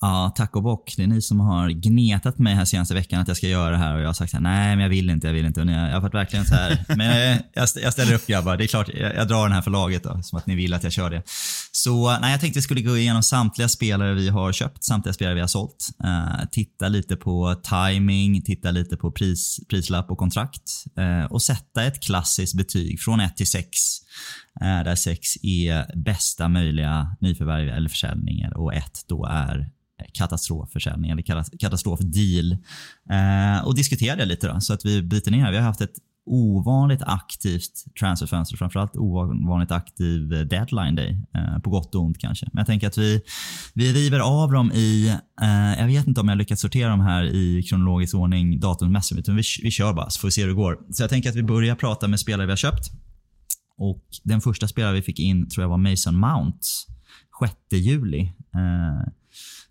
Ja, 0.00 0.32
tack 0.36 0.56
och 0.56 0.62
bock. 0.62 0.94
Det 0.96 1.02
är 1.02 1.06
ni 1.06 1.22
som 1.22 1.40
har 1.40 1.68
gnetat 1.68 2.38
mig 2.38 2.54
här 2.54 2.64
senaste 2.64 2.94
veckan 2.94 3.20
att 3.20 3.28
jag 3.28 3.36
ska 3.36 3.48
göra 3.48 3.70
det 3.70 3.76
här 3.76 3.94
och 3.94 4.00
jag 4.00 4.06
har 4.06 4.14
sagt 4.14 4.30
så 4.30 4.36
här, 4.36 4.42
nej 4.42 4.76
men 4.76 4.82
jag 4.82 4.90
vill 4.90 5.10
inte, 5.10 5.26
jag 5.26 5.34
vill 5.34 5.46
inte. 5.46 5.60
Och 5.60 5.66
jag 5.66 5.92
har 5.92 6.00
varit 6.00 6.14
verkligen 6.14 6.46
så 6.46 6.54
här, 6.54 6.84
men 6.96 7.32
eh, 7.32 7.40
jag, 7.52 7.68
jag 7.82 7.92
ställer 7.92 8.14
upp 8.14 8.26
grabbar. 8.26 8.56
Det 8.56 8.64
är 8.64 8.68
klart, 8.68 8.88
jag, 8.88 9.14
jag 9.14 9.28
drar 9.28 9.42
den 9.42 9.52
här 9.52 9.62
för 9.62 9.70
laget 9.70 10.02
då, 10.02 10.22
som 10.22 10.38
att 10.38 10.46
ni 10.46 10.54
vill 10.54 10.74
att 10.74 10.82
jag 10.82 10.92
kör 10.92 11.10
det. 11.10 11.22
Så 11.72 12.18
nej, 12.20 12.30
jag 12.30 12.40
tänkte 12.40 12.58
vi 12.58 12.62
skulle 12.62 12.80
gå 12.80 12.96
igenom 12.96 13.22
samtliga 13.22 13.68
spelare 13.68 14.14
vi 14.14 14.28
har 14.28 14.52
köpt, 14.52 14.84
samtliga 14.84 15.12
spelare 15.12 15.34
vi 15.34 15.40
har 15.40 15.48
sålt. 15.48 15.88
Uh, 16.04 16.46
titta 16.50 16.88
lite 16.88 17.16
på 17.16 17.54
timing, 17.54 18.42
titta 18.42 18.70
lite 18.70 18.96
på 18.96 19.12
pris, 19.12 19.60
prislapp 19.70 20.10
och 20.10 20.18
kontrakt. 20.18 20.84
Uh, 20.98 21.32
och 21.32 21.42
sätta 21.42 21.84
ett 21.84 22.02
klassiskt 22.02 22.56
betyg 22.56 23.00
från 23.00 23.20
1 23.20 23.36
till 23.36 23.46
6. 23.46 23.68
Eh, 24.60 24.84
där 24.84 24.94
6 24.94 25.36
är 25.42 25.96
bästa 25.96 26.48
möjliga 26.48 27.16
nyförvärv 27.20 27.68
eller 27.68 27.88
försäljningar 27.88 28.56
och 28.56 28.74
1 28.74 29.04
då 29.08 29.24
är 29.24 29.70
katastrofförsäljning 30.12 31.10
eller 31.10 31.22
katastrofdeal. 31.58 32.52
Eh, 33.10 33.66
och 33.66 33.74
diskutera 33.74 34.16
det 34.16 34.24
lite 34.24 34.48
då, 34.48 34.60
så 34.60 34.72
att 34.74 34.84
vi 34.84 35.02
bryter 35.02 35.30
ner. 35.30 35.50
Vi 35.50 35.56
har 35.56 35.64
haft 35.64 35.80
ett 35.80 35.96
ovanligt 36.30 37.02
aktivt 37.02 37.84
transferfönster, 38.00 38.56
framförallt 38.56 38.96
ovanligt 38.96 39.70
aktiv 39.70 40.28
deadline 40.28 40.94
day. 40.94 41.20
Eh, 41.34 41.58
på 41.58 41.70
gott 41.70 41.94
och 41.94 42.02
ont 42.02 42.18
kanske. 42.18 42.46
Men 42.52 42.60
jag 42.60 42.66
tänker 42.66 42.86
att 42.86 42.98
vi, 42.98 43.22
vi 43.74 43.92
river 43.92 44.20
av 44.20 44.52
dem 44.52 44.72
i, 44.72 45.08
eh, 45.42 45.80
jag 45.80 45.86
vet 45.86 46.06
inte 46.06 46.20
om 46.20 46.28
jag 46.28 46.38
lyckats 46.38 46.62
sortera 46.62 46.90
dem 46.90 47.00
här 47.00 47.24
i 47.24 47.62
kronologisk 47.62 48.14
ordning 48.14 48.60
datummässigt, 48.60 49.20
utan 49.20 49.36
vi, 49.36 49.42
vi 49.62 49.70
kör 49.70 49.92
bara 49.92 50.10
så 50.10 50.20
får 50.20 50.28
vi 50.28 50.32
se 50.32 50.40
hur 50.40 50.48
det 50.48 50.54
går. 50.54 50.78
Så 50.90 51.02
jag 51.02 51.10
tänker 51.10 51.30
att 51.30 51.36
vi 51.36 51.42
börjar 51.42 51.74
prata 51.74 52.08
med 52.08 52.20
spelare 52.20 52.46
vi 52.46 52.52
har 52.52 52.56
köpt. 52.56 52.90
Och 53.78 54.04
den 54.22 54.40
första 54.40 54.68
spelare 54.68 54.94
vi 54.94 55.02
fick 55.02 55.18
in 55.18 55.48
tror 55.48 55.64
jag 55.64 55.68
var 55.68 55.76
Mason 55.76 56.16
Mount. 56.16 56.58
6 57.40 57.54
juli. 57.70 58.32
Eh, 58.54 59.12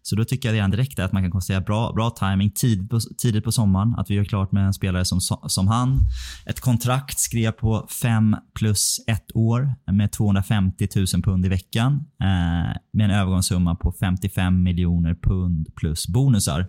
så 0.01 0.15
då 0.15 0.25
tycker 0.25 0.49
jag 0.49 0.55
redan 0.55 0.71
direkt 0.71 0.99
att 0.99 1.11
man 1.11 1.23
kan 1.23 1.31
konstatera 1.31 1.61
bra, 1.61 1.93
bra 1.93 2.09
timing 2.09 2.51
tidigt 2.51 2.89
på, 2.89 2.99
tidigt 3.17 3.43
på 3.43 3.51
sommaren. 3.51 3.95
Att 3.97 4.09
vi 4.09 4.15
gör 4.15 4.23
klart 4.23 4.51
med 4.51 4.65
en 4.65 4.73
spelare 4.73 5.05
som, 5.05 5.19
som 5.47 5.67
han. 5.67 5.99
Ett 6.45 6.59
kontrakt 6.59 7.19
skrev 7.19 7.51
på 7.51 7.87
5 8.01 8.35
plus 8.55 8.99
1 9.07 9.35
år 9.35 9.73
med 9.91 10.11
250 10.11 10.87
000 10.95 11.23
pund 11.23 11.45
i 11.45 11.49
veckan. 11.49 11.93
Eh, 12.21 12.77
med 12.93 13.05
en 13.05 13.11
övergångssumma 13.11 13.75
på 13.75 13.91
55 13.99 14.63
miljoner 14.63 15.15
pund 15.15 15.75
plus 15.75 16.07
bonusar. 16.07 16.67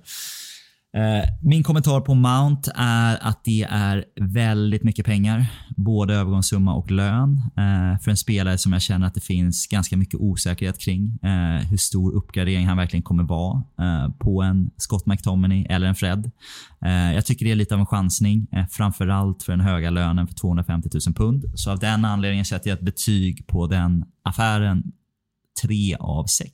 Eh, 0.96 1.29
min 1.42 1.62
kommentar 1.62 2.01
på 2.01 2.14
Mount 2.14 2.70
är 2.74 3.18
att 3.20 3.44
det 3.44 3.66
är 3.70 4.05
väldigt 4.20 4.83
mycket 4.83 5.07
pengar. 5.07 5.46
Både 5.77 6.14
övergångssumma 6.14 6.74
och 6.74 6.90
lön. 6.90 7.40
Eh, 7.57 8.01
för 8.01 8.11
en 8.11 8.16
spelare 8.16 8.59
som 8.59 8.72
jag 8.72 8.83
känner 8.83 9.07
att 9.07 9.14
det 9.14 9.20
finns 9.20 9.66
ganska 9.66 9.96
mycket 9.96 10.20
osäkerhet 10.20 10.79
kring. 10.81 11.18
Eh, 11.22 11.68
hur 11.70 11.77
stor 11.77 12.12
uppgradering 12.12 12.66
han 12.66 12.76
verkligen 12.76 13.03
kommer 13.03 13.22
vara 13.22 13.62
på 14.18 14.43
en 14.43 14.70
Scott 14.76 15.07
McTominay 15.07 15.66
eller 15.68 15.86
en 15.86 15.95
Fred. 15.95 16.30
Jag 17.14 17.26
tycker 17.26 17.45
det 17.45 17.51
är 17.51 17.57
lite 17.57 17.74
av 17.74 17.80
en 17.80 17.86
chansning. 17.86 18.47
Framförallt 18.70 19.43
för 19.43 19.53
den 19.53 19.61
höga 19.61 19.91
lönen 19.91 20.26
för 20.26 20.34
250 20.34 20.89
000 21.07 21.14
pund. 21.14 21.45
Så 21.55 21.70
av 21.70 21.78
den 21.78 22.05
anledningen 22.05 22.45
sätter 22.45 22.70
jag 22.70 22.78
ett 22.78 22.84
betyg 22.84 23.47
på 23.47 23.66
den 23.66 24.05
affären 24.22 24.93
3 25.62 25.97
av 26.01 26.24
6. 26.26 26.51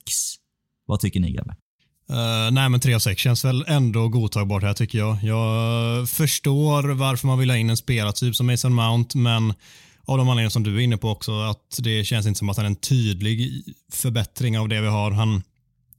Vad 0.85 0.99
tycker 0.99 1.19
ni 1.19 1.31
grabbar? 1.31 1.55
Uh, 2.11 2.51
nej 2.51 2.69
men 2.69 2.79
3 2.79 2.93
av 2.93 2.99
6 2.99 3.21
känns 3.21 3.45
väl 3.45 3.65
ändå 3.67 4.07
godtagbart 4.07 4.63
här 4.63 4.73
tycker 4.73 4.97
jag. 4.97 5.17
Jag 5.23 6.09
förstår 6.09 6.93
varför 6.93 7.27
man 7.27 7.39
vill 7.39 7.49
ha 7.49 7.57
in 7.57 7.69
en 7.69 7.77
spelartyp 7.77 8.35
som 8.35 8.47
Mason 8.47 8.73
Mount 8.73 9.17
men 9.17 9.53
av 10.05 10.17
de 10.17 10.29
anledningar 10.29 10.49
som 10.49 10.63
du 10.63 10.75
är 10.75 10.79
inne 10.79 10.97
på 10.97 11.09
också, 11.09 11.41
att 11.41 11.79
det 11.79 12.03
känns 12.03 12.27
inte 12.27 12.37
som 12.37 12.49
att 12.49 12.57
han 12.57 12.65
är 12.65 12.69
en 12.69 12.75
tydlig 12.75 13.63
förbättring 13.91 14.59
av 14.59 14.69
det 14.69 14.81
vi 14.81 14.87
har. 14.87 15.11
Han 15.11 15.43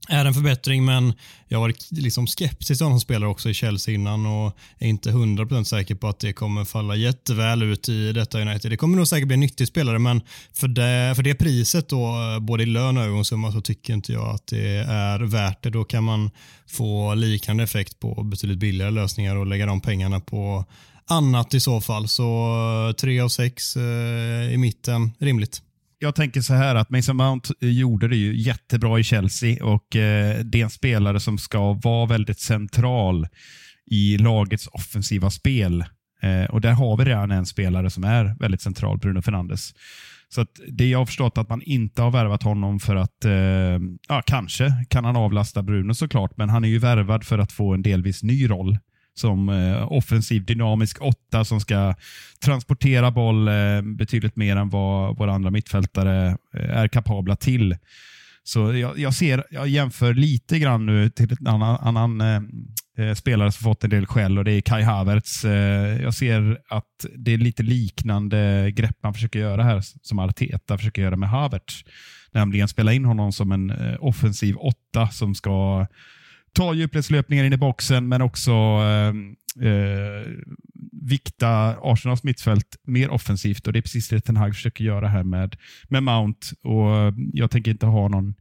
är 0.07 0.25
en 0.25 0.33
förbättring, 0.33 0.85
men 0.85 1.13
jag 1.47 1.57
har 1.57 1.61
varit 1.61 1.87
liksom 1.91 2.27
skeptisk 2.27 2.77
till 2.77 2.85
honom 2.85 2.99
som 2.99 3.05
spelare 3.05 3.29
också 3.29 3.49
i 3.49 3.53
Chelsea 3.53 3.93
innan 3.93 4.25
och 4.25 4.57
är 4.79 4.87
inte 4.87 5.11
100% 5.11 5.63
säker 5.63 5.95
på 5.95 6.07
att 6.07 6.19
det 6.19 6.33
kommer 6.33 6.65
falla 6.65 6.95
jätteväl 6.95 7.63
ut 7.63 7.89
i 7.89 8.11
detta 8.13 8.41
United. 8.41 8.71
Det 8.71 8.77
kommer 8.77 8.97
nog 8.97 9.07
säkert 9.07 9.27
bli 9.27 9.33
en 9.33 9.39
nyttig 9.39 9.67
spelare, 9.67 9.99
men 9.99 10.21
för 10.53 10.67
det, 10.67 11.13
för 11.15 11.23
det 11.23 11.35
priset 11.35 11.89
då, 11.89 12.05
eh, 12.05 12.39
både 12.39 12.63
i 12.63 12.65
lön 12.65 12.97
och 12.97 13.03
övergångssumma, 13.03 13.51
så 13.51 13.61
tycker 13.61 13.93
inte 13.93 14.13
jag 14.13 14.35
att 14.35 14.47
det 14.47 14.77
är 14.87 15.19
värt 15.19 15.63
det. 15.63 15.69
Då 15.69 15.83
kan 15.83 16.03
man 16.03 16.29
få 16.69 17.13
liknande 17.13 17.63
effekt 17.63 17.99
på 17.99 18.23
betydligt 18.23 18.59
billigare 18.59 18.91
lösningar 18.91 19.35
och 19.35 19.47
lägga 19.47 19.65
de 19.65 19.81
pengarna 19.81 20.19
på 20.19 20.65
annat 21.07 21.53
i 21.53 21.59
så 21.59 21.81
fall. 21.81 22.07
Så 22.07 22.55
eh, 22.87 22.93
tre 22.93 23.19
av 23.19 23.29
sex 23.29 23.77
eh, 23.77 24.53
i 24.53 24.57
mitten, 24.57 25.11
rimligt 25.19 25.61
jag 25.99 26.15
tänker 26.15 26.41
så 26.41 26.53
här 26.53 26.75
att 26.75 26.89
Mason 26.89 27.17
Mount 27.17 27.53
eh, 27.61 27.69
gjorde 27.69 28.07
det 28.07 28.15
ju 28.15 28.37
jättebra 28.37 28.99
i 28.99 29.03
Chelsea 29.03 29.65
och 29.65 29.95
eh, 29.95 30.39
det 30.39 30.59
är 30.59 30.63
en 30.63 30.69
spelare 30.69 31.19
som 31.19 31.37
ska 31.37 31.73
vara 31.73 32.05
väldigt 32.05 32.39
central 32.39 33.27
i 33.85 34.17
lagets 34.17 34.67
offensiva 34.67 35.29
spel. 35.29 35.85
Eh, 36.21 36.43
och 36.49 36.61
där 36.61 36.71
har 36.71 36.97
vi 36.97 37.05
redan 37.05 37.31
en 37.31 37.45
spelare 37.45 37.89
som 37.89 38.03
är 38.03 38.35
väldigt 38.39 38.61
central, 38.61 38.97
Bruno 38.97 39.21
Fernandes. 39.21 39.73
Så 40.29 40.41
att 40.41 40.59
det 40.67 40.89
jag 40.89 40.99
har 40.99 41.05
förstått 41.05 41.37
att 41.37 41.49
man 41.49 41.61
inte 41.61 42.01
har 42.01 42.11
värvat 42.11 42.43
honom 42.43 42.79
för 42.79 42.95
att, 42.95 43.25
eh, 43.25 43.79
ja 44.07 44.21
kanske 44.25 44.85
kan 44.89 45.05
han 45.05 45.15
avlasta 45.15 45.63
Bruno 45.63 45.93
såklart, 45.93 46.37
men 46.37 46.49
han 46.49 46.63
är 46.63 46.69
ju 46.69 46.79
värvad 46.79 47.23
för 47.23 47.39
att 47.39 47.51
få 47.51 47.73
en 47.73 47.81
delvis 47.81 48.23
ny 48.23 48.49
roll 48.49 48.77
som 49.19 49.49
eh, 49.49 49.91
offensiv 49.91 50.45
dynamisk 50.45 51.01
åtta 51.01 51.45
som 51.45 51.59
ska 51.59 51.95
transportera 52.45 53.11
boll 53.11 53.47
eh, 53.47 53.81
betydligt 53.81 54.35
mer 54.35 54.55
än 54.55 54.69
vad 54.69 55.17
våra 55.17 55.33
andra 55.33 55.51
mittfältare 55.51 56.37
eh, 56.53 56.77
är 56.77 56.87
kapabla 56.87 57.35
till. 57.35 57.75
Så 58.47 58.73
jag, 58.73 58.99
jag, 58.99 59.13
ser, 59.13 59.43
jag 59.51 59.67
jämför 59.67 60.13
lite 60.13 60.59
grann 60.59 60.85
nu 60.85 61.09
till 61.09 61.35
en 61.39 61.47
annan, 61.47 61.77
annan 61.81 62.21
eh, 62.21 62.41
eh, 62.97 63.13
spelare 63.13 63.51
som 63.51 63.63
fått 63.63 63.83
en 63.83 63.89
del 63.89 64.05
skäll 64.05 64.37
och 64.37 64.45
det 64.45 64.51
är 64.51 64.61
Kai 64.61 64.83
Havertz. 64.83 65.45
Eh, 65.45 66.01
jag 66.01 66.13
ser 66.13 66.61
att 66.69 67.05
det 67.15 67.33
är 67.33 67.37
lite 67.37 67.63
liknande 67.63 68.71
grepp 68.71 68.97
man 69.03 69.13
försöker 69.13 69.39
göra 69.39 69.63
här 69.63 69.81
som 70.01 70.19
Arteta 70.19 70.77
försöker 70.77 71.01
göra 71.01 71.15
med 71.15 71.29
Havertz. 71.29 71.83
Nämligen 72.31 72.67
spela 72.67 72.93
in 72.93 73.05
honom 73.05 73.31
som 73.31 73.51
en 73.51 73.69
eh, 73.69 73.95
offensiv 73.99 74.55
åtta 74.57 75.07
som 75.07 75.35
ska 75.35 75.87
ta 76.57 76.73
djupledslöpningar 76.73 77.43
in 77.43 77.53
i 77.53 77.57
boxen, 77.57 78.07
men 78.07 78.21
också 78.21 78.51
eh, 78.51 79.13
eh, 79.67 80.27
vikta 80.91 81.77
Arsenals 81.81 82.23
mittfält 82.23 82.77
mer 82.83 83.09
offensivt. 83.09 83.67
och 83.67 83.73
Det 83.73 83.79
är 83.79 83.81
precis 83.81 84.09
det 84.09 84.21
Ten 84.21 84.37
Hag 84.37 84.55
försöker 84.55 84.83
göra 84.83 85.07
här 85.07 85.23
med, 85.23 85.55
med 85.89 86.03
Mount. 86.03 86.47
Och 86.63 86.95
eh, 86.95 87.13
Jag 87.33 87.51
tänker 87.51 87.71
inte 87.71 87.85
ha 87.85 88.07
någon 88.07 88.35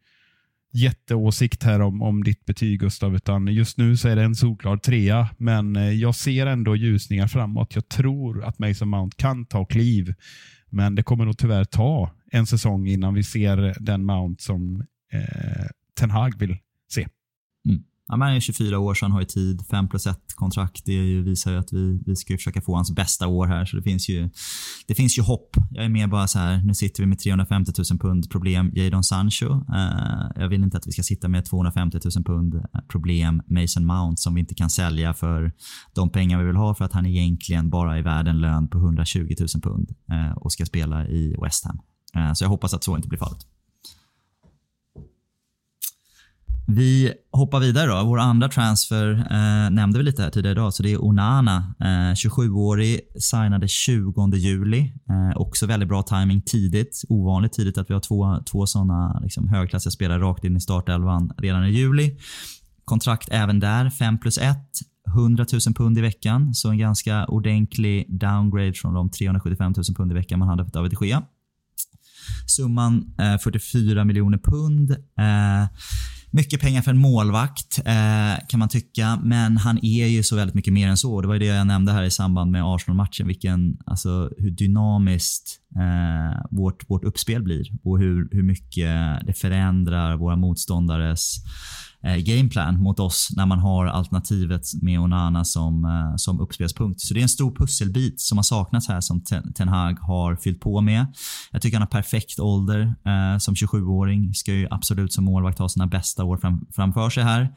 jätteåsikt 0.72 1.62
här 1.62 1.80
om, 1.80 2.02
om 2.02 2.24
ditt 2.24 2.44
betyg 2.44 2.80
Gustav, 2.80 3.16
utan 3.16 3.46
just 3.46 3.78
nu 3.78 3.96
så 3.96 4.08
är 4.08 4.16
det 4.16 4.22
en 4.22 4.34
solklar 4.34 4.76
trea, 4.76 5.28
men 5.38 5.76
eh, 5.76 5.92
jag 5.92 6.14
ser 6.14 6.46
ändå 6.46 6.76
ljusningar 6.76 7.26
framåt. 7.26 7.74
Jag 7.74 7.88
tror 7.88 8.44
att 8.44 8.58
Mason 8.58 8.88
Mount 8.88 9.16
kan 9.16 9.46
ta 9.46 9.64
kliv, 9.64 10.14
men 10.70 10.94
det 10.94 11.02
kommer 11.02 11.24
nog 11.24 11.38
tyvärr 11.38 11.64
ta 11.64 12.10
en 12.32 12.46
säsong 12.46 12.86
innan 12.86 13.14
vi 13.14 13.22
ser 13.22 13.74
den 13.80 14.04
Mount 14.04 14.42
som 14.42 14.80
eh, 15.12 15.66
Ten 15.98 16.10
Hag 16.10 16.38
vill 16.38 16.56
se. 16.88 17.08
Mm 17.68 17.82
ja, 18.08 18.16
men 18.16 18.28
han 18.28 18.36
är 18.36 18.40
24 18.40 18.78
år, 18.78 18.94
så 18.94 19.04
han 19.04 19.12
har 19.12 19.20
ju 19.20 19.26
tid. 19.26 19.62
5 19.70 19.88
plus 19.88 20.06
1 20.06 20.18
kontrakt. 20.34 20.82
Det 20.84 20.92
ju, 20.92 21.22
visar 21.22 21.52
ju 21.52 21.58
att 21.58 21.72
vi, 21.72 22.02
vi 22.06 22.16
ska 22.16 22.36
försöka 22.36 22.60
få 22.60 22.74
hans 22.74 22.90
bästa 22.90 23.26
år 23.26 23.46
här. 23.46 23.64
Så 23.64 23.76
det 23.76 23.82
finns 23.82 24.08
ju, 24.08 24.30
det 24.86 24.94
finns 24.94 25.18
ju 25.18 25.22
hopp. 25.22 25.56
Jag 25.70 25.84
är 25.84 25.88
mer 25.88 26.06
bara 26.06 26.28
så 26.28 26.38
här, 26.38 26.62
nu 26.64 26.74
sitter 26.74 27.02
vi 27.02 27.06
med 27.06 27.18
350 27.18 27.72
000 27.90 27.98
pund 27.98 28.30
problem 28.30 28.70
Jadon 28.74 29.04
Sancho. 29.04 29.46
Uh, 29.46 30.30
jag 30.36 30.48
vill 30.48 30.62
inte 30.62 30.76
att 30.76 30.86
vi 30.86 30.92
ska 30.92 31.02
sitta 31.02 31.28
med 31.28 31.44
250 31.44 31.98
000 32.16 32.24
pund 32.24 32.64
problem 32.88 33.42
Mason 33.46 33.86
Mount 33.86 34.16
som 34.16 34.34
vi 34.34 34.40
inte 34.40 34.54
kan 34.54 34.70
sälja 34.70 35.14
för 35.14 35.52
de 35.94 36.10
pengar 36.10 36.38
vi 36.38 36.44
vill 36.44 36.56
ha 36.56 36.74
för 36.74 36.84
att 36.84 36.92
han 36.92 37.06
egentligen 37.06 37.70
bara 37.70 37.98
är 37.98 38.02
värd 38.02 38.28
en 38.28 38.40
lön 38.40 38.68
på 38.68 38.78
120 38.78 39.34
000 39.38 39.48
pund 39.62 39.94
uh, 40.12 40.38
och 40.38 40.52
ska 40.52 40.66
spela 40.66 41.06
i 41.06 41.36
West 41.42 41.64
Ham. 41.64 41.78
Uh, 42.16 42.32
så 42.32 42.44
jag 42.44 42.48
hoppas 42.48 42.74
att 42.74 42.84
så 42.84 42.96
inte 42.96 43.08
blir 43.08 43.18
fallet. 43.18 43.55
Vi 46.68 47.12
hoppar 47.32 47.60
vidare 47.60 47.86
då. 47.86 48.04
Vår 48.04 48.18
andra 48.18 48.48
transfer 48.48 49.10
eh, 49.30 49.70
nämnde 49.70 49.98
vi 49.98 50.04
lite 50.04 50.22
här 50.22 50.30
tidigare 50.30 50.52
idag, 50.52 50.74
så 50.74 50.82
det 50.82 50.92
är 50.92 51.04
Onana. 51.04 51.74
Eh, 51.80 52.14
27-årig, 52.14 53.00
signade 53.18 53.68
20 53.68 54.36
juli. 54.36 54.92
Eh, 55.10 55.40
också 55.40 55.66
väldigt 55.66 55.88
bra 55.88 56.02
timing 56.02 56.42
tidigt. 56.42 57.02
Ovanligt 57.08 57.52
tidigt 57.52 57.78
att 57.78 57.90
vi 57.90 57.94
har 57.94 58.00
två, 58.00 58.38
två 58.50 58.66
sådana 58.66 59.20
liksom, 59.22 59.48
högklassiga 59.48 59.90
spelare 59.90 60.18
rakt 60.18 60.44
in 60.44 60.56
i 60.56 60.60
startelvan 60.60 61.32
redan 61.38 61.64
i 61.64 61.70
juli. 61.70 62.18
Kontrakt 62.84 63.28
även 63.30 63.60
där, 63.60 63.90
5 63.90 64.18
plus 64.18 64.38
1. 64.38 64.56
100 65.08 65.46
000 65.52 65.74
pund 65.74 65.98
i 65.98 66.00
veckan, 66.00 66.54
så 66.54 66.70
en 66.70 66.78
ganska 66.78 67.26
ordentlig 67.26 68.20
downgrade 68.20 68.72
från 68.72 68.94
de 68.94 69.10
375 69.10 69.72
000 69.76 69.84
pund 69.96 70.12
i 70.12 70.14
veckan 70.14 70.38
man 70.38 70.48
hade 70.48 70.64
för 70.64 70.72
David 70.72 70.96
de 71.00 71.06
Gea. 71.06 71.22
Summan 72.46 73.14
eh, 73.18 73.38
44 73.38 74.04
miljoner 74.04 74.38
pund. 74.38 74.90
Eh, 74.90 75.68
mycket 76.30 76.60
pengar 76.60 76.82
för 76.82 76.90
en 76.90 76.98
målvakt 76.98 77.78
eh, 77.78 78.46
kan 78.48 78.58
man 78.58 78.68
tycka, 78.68 79.18
men 79.22 79.56
han 79.56 79.78
är 79.84 80.06
ju 80.06 80.22
så 80.22 80.36
väldigt 80.36 80.54
mycket 80.54 80.72
mer 80.72 80.88
än 80.88 80.96
så. 80.96 81.20
Det 81.20 81.28
var 81.28 81.38
det 81.38 81.46
jag 81.46 81.66
nämnde 81.66 81.92
här 81.92 82.02
i 82.02 82.10
samband 82.10 82.50
med 82.50 82.62
Arsenal-matchen. 82.64 83.26
Vilken, 83.26 83.78
alltså, 83.86 84.30
hur 84.38 84.50
dynamiskt 84.50 85.58
eh, 85.76 86.44
vårt, 86.50 86.90
vårt 86.90 87.04
uppspel 87.04 87.42
blir 87.42 87.66
och 87.84 87.98
hur, 87.98 88.28
hur 88.32 88.42
mycket 88.42 88.90
det 89.26 89.38
förändrar 89.38 90.16
våra 90.16 90.36
motståndares 90.36 91.36
Eh, 92.06 92.16
gameplan 92.16 92.82
mot 92.82 93.00
oss 93.00 93.28
när 93.36 93.46
man 93.46 93.58
har 93.58 93.86
alternativet 93.86 94.62
med 94.82 95.00
Onana 95.00 95.44
som, 95.44 95.84
eh, 95.84 96.16
som 96.16 96.40
uppspelspunkt. 96.40 97.00
Så 97.00 97.14
det 97.14 97.20
är 97.20 97.22
en 97.22 97.28
stor 97.28 97.54
pusselbit 97.54 98.20
som 98.20 98.38
har 98.38 98.42
saknats 98.42 98.88
här 98.88 99.00
som 99.00 99.20
Ten, 99.20 99.52
Ten 99.52 99.68
Hag 99.68 99.98
har 100.00 100.36
fyllt 100.36 100.60
på 100.60 100.80
med. 100.80 101.06
Jag 101.52 101.62
tycker 101.62 101.76
han 101.76 101.82
har 101.82 102.02
perfekt 102.02 102.40
ålder 102.40 102.80
eh, 102.80 103.38
som 103.38 103.54
27-åring. 103.54 104.34
Ska 104.34 104.52
ju 104.52 104.68
absolut 104.70 105.12
som 105.12 105.24
målvakt 105.24 105.58
ha 105.58 105.68
sina 105.68 105.86
bästa 105.86 106.24
år 106.24 106.36
fram, 106.36 106.66
framför 106.76 107.10
sig 107.10 107.22
här. 107.22 107.48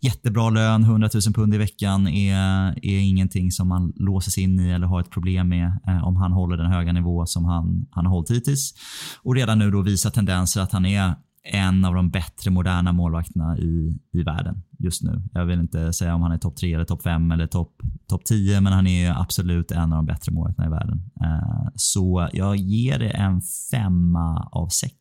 Jättebra 0.00 0.50
lön, 0.50 0.82
100 0.82 1.08
000 1.14 1.34
pund 1.34 1.54
i 1.54 1.58
veckan 1.58 2.08
är, 2.08 2.38
är 2.82 2.98
ingenting 2.98 3.52
som 3.52 3.68
man 3.68 3.92
låses 3.96 4.38
in 4.38 4.60
i 4.60 4.70
eller 4.70 4.86
har 4.86 5.00
ett 5.00 5.10
problem 5.10 5.48
med 5.48 5.78
eh, 5.86 6.04
om 6.04 6.16
han 6.16 6.32
håller 6.32 6.56
den 6.56 6.72
höga 6.72 6.92
nivå 6.92 7.26
som 7.26 7.44
han, 7.44 7.86
han 7.90 8.06
har 8.06 8.12
hållit 8.12 8.30
hittills. 8.30 8.74
Och 9.22 9.34
redan 9.34 9.58
nu 9.58 9.70
då 9.70 9.82
visar 9.82 10.10
tendenser 10.10 10.60
att 10.60 10.72
han 10.72 10.86
är 10.86 11.14
en 11.52 11.84
av 11.84 11.94
de 11.94 12.10
bättre 12.10 12.50
moderna 12.50 12.92
målvakterna 12.92 13.58
i, 13.58 13.98
i 14.12 14.22
världen 14.22 14.62
just 14.78 15.02
nu. 15.02 15.22
Jag 15.32 15.44
vill 15.46 15.60
inte 15.60 15.92
säga 15.92 16.14
om 16.14 16.22
han 16.22 16.32
är 16.32 16.38
topp 16.38 16.56
3 16.56 16.74
eller 16.74 16.84
topp 16.84 17.02
5 17.02 17.30
eller 17.30 17.46
topp 17.46 17.82
top 18.08 18.24
10, 18.24 18.60
men 18.60 18.72
han 18.72 18.86
är 18.86 19.20
absolut 19.20 19.70
en 19.70 19.92
av 19.92 19.96
de 19.98 20.06
bättre 20.06 20.32
målvakterna 20.32 20.66
i 20.66 20.70
världen. 20.70 21.02
Eh, 21.24 21.68
så 21.74 22.28
jag 22.32 22.56
ger 22.56 22.98
det 22.98 23.10
en 23.10 23.40
femma 23.70 24.48
av 24.52 24.68
sex. 24.68 24.94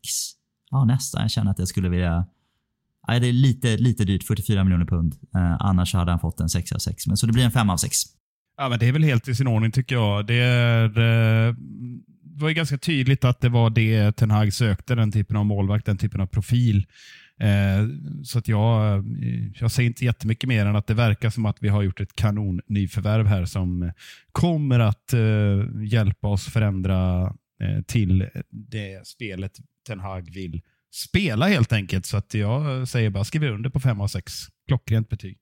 Ja, 0.71 0.85
nästan. 0.85 1.21
Jag 1.21 1.31
känner 1.31 1.51
att 1.51 1.59
jag 1.59 1.67
skulle 1.67 1.89
vilja 1.89 2.25
Ja, 3.07 3.19
det 3.19 3.27
är 3.27 3.33
lite, 3.33 3.77
lite 3.77 4.05
dyrt, 4.05 4.23
44 4.23 4.63
miljoner 4.63 4.85
pund. 4.85 5.15
Eh, 5.35 5.55
annars 5.59 5.93
hade 5.93 6.11
han 6.11 6.19
fått 6.19 6.39
en 6.39 6.49
sexa 6.49 6.75
av 6.75 6.79
sex. 6.79 7.07
Men 7.07 7.17
så 7.17 7.25
det 7.25 7.33
blir 7.33 7.45
en 7.45 7.51
femma 7.51 7.73
av 7.73 7.77
sex. 7.77 7.97
Ja, 8.57 8.69
men 8.69 8.79
det 8.79 8.87
är 8.87 8.91
väl 8.91 9.03
helt 9.03 9.27
i 9.27 9.35
sin 9.35 9.47
ordning 9.47 9.71
tycker 9.71 9.95
jag. 9.95 10.27
Det 10.27 10.41
är, 10.41 10.99
eh, 10.99 11.55
var 12.35 12.49
ju 12.49 12.55
ganska 12.55 12.77
tydligt 12.77 13.23
att 13.23 13.41
det 13.41 13.49
var 13.49 13.69
det 13.69 14.11
Ten 14.11 14.31
Hag 14.31 14.53
sökte, 14.53 14.95
den 14.95 15.11
typen 15.11 15.37
av 15.37 15.45
målvakt, 15.45 15.85
den 15.85 15.97
typen 15.97 16.21
av 16.21 16.27
profil. 16.27 16.85
Eh, 17.39 17.87
så 18.23 18.39
att 18.39 18.47
jag, 18.47 18.97
eh, 18.97 19.03
jag 19.59 19.71
säger 19.71 19.87
inte 19.87 20.05
jättemycket 20.05 20.47
mer 20.47 20.65
än 20.65 20.75
att 20.75 20.87
det 20.87 20.93
verkar 20.93 21.29
som 21.29 21.45
att 21.45 21.57
vi 21.59 21.69
har 21.69 21.83
gjort 21.83 21.99
ett 21.99 22.15
kanon 22.15 22.61
nyförvärv 22.67 23.27
här 23.27 23.45
som 23.45 23.91
kommer 24.31 24.79
att 24.79 25.13
eh, 25.13 25.83
hjälpa 25.83 26.27
oss 26.27 26.45
förändra 26.45 27.25
eh, 27.61 27.81
till 27.87 28.29
det 28.49 29.07
spelet 29.07 29.51
Ten 29.87 29.99
Hag 29.99 30.31
vill 30.33 30.61
spela 30.93 31.47
helt 31.47 31.73
enkelt. 31.73 32.05
Så 32.05 32.17
att 32.17 32.33
jag 32.33 32.87
säger 32.87 33.09
bara 33.09 33.23
skriver 33.23 33.49
under 33.49 33.69
på 33.69 33.79
5 33.79 34.01
av 34.01 34.07
6. 34.07 34.33
Klockrent 34.67 35.09
betyg. 35.09 35.37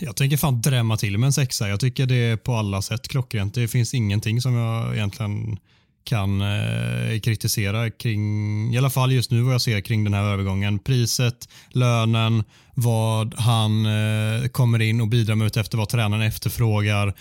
Jag 0.00 0.16
tänker 0.16 0.36
fan 0.36 0.60
drämma 0.60 0.96
till 0.96 1.18
med 1.18 1.26
en 1.26 1.32
sexa. 1.32 1.68
Jag 1.68 1.80
tycker 1.80 2.06
det 2.06 2.14
är 2.14 2.36
på 2.36 2.54
alla 2.54 2.82
sätt 2.82 3.08
klockrent. 3.08 3.54
Det 3.54 3.68
finns 3.68 3.94
ingenting 3.94 4.40
som 4.40 4.54
jag 4.54 4.94
egentligen 4.94 5.58
kan 6.04 6.40
eh, 6.40 7.20
kritisera 7.20 7.90
kring, 7.90 8.74
i 8.74 8.78
alla 8.78 8.90
fall 8.90 9.12
just 9.12 9.30
nu 9.30 9.42
vad 9.42 9.54
jag 9.54 9.60
ser 9.60 9.80
kring 9.80 10.04
den 10.04 10.14
här 10.14 10.24
övergången. 10.24 10.78
Priset, 10.78 11.48
lönen, 11.70 12.44
vad 12.74 13.34
han 13.34 13.86
eh, 13.86 14.48
kommer 14.48 14.82
in 14.82 15.00
och 15.00 15.08
bidrar 15.08 15.34
med 15.34 15.56
efter 15.56 15.78
vad 15.78 15.88
tränaren 15.88 16.22
efterfrågar 16.22 17.14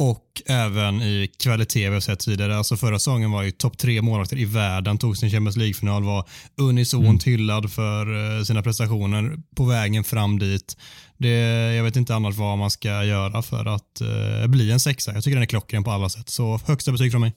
och 0.00 0.42
även 0.46 1.02
i 1.02 1.30
kvalitet 1.42 1.88
vi 1.88 1.94
har 1.94 2.00
sett 2.00 2.18
tidigare. 2.18 2.56
Alltså 2.56 2.76
förra 2.76 2.98
säsongen 2.98 3.30
var 3.30 3.42
ju 3.42 3.50
topp 3.50 3.78
tre 3.78 4.02
målvakter 4.02 4.38
i 4.38 4.44
världen, 4.44 4.98
tog 4.98 5.16
sin 5.16 5.30
Champions 5.30 5.56
League-final, 5.56 6.04
var 6.04 6.28
unisont 6.56 7.06
mm. 7.06 7.18
hyllad 7.24 7.72
för 7.72 8.38
eh, 8.38 8.44
sina 8.44 8.62
prestationer 8.62 9.36
på 9.56 9.64
vägen 9.64 10.04
fram 10.04 10.38
dit. 10.38 10.76
Det, 11.18 11.28
jag 11.74 11.84
vet 11.84 11.96
inte 11.96 12.14
annars 12.14 12.36
vad 12.36 12.58
man 12.58 12.70
ska 12.70 13.04
göra 13.04 13.42
för 13.42 13.74
att 13.74 14.02
uh, 14.02 14.46
bli 14.46 14.70
en 14.70 14.80
sexa. 14.80 15.14
Jag 15.14 15.24
tycker 15.24 15.36
den 15.36 15.42
är 15.42 15.46
klockren 15.46 15.84
på 15.84 15.90
alla 15.90 16.08
sätt. 16.08 16.28
Så 16.28 16.60
högsta 16.66 16.92
betyg 16.92 17.10
från 17.10 17.20
mig. 17.20 17.32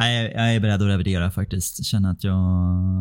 Nej, 0.00 0.32
jag 0.34 0.54
är 0.54 0.60
beredd 0.60 0.82
att 0.82 0.88
revidera 0.88 1.30
faktiskt. 1.30 1.84
Känner 1.84 2.10
att 2.10 2.24
jag, 2.24 2.34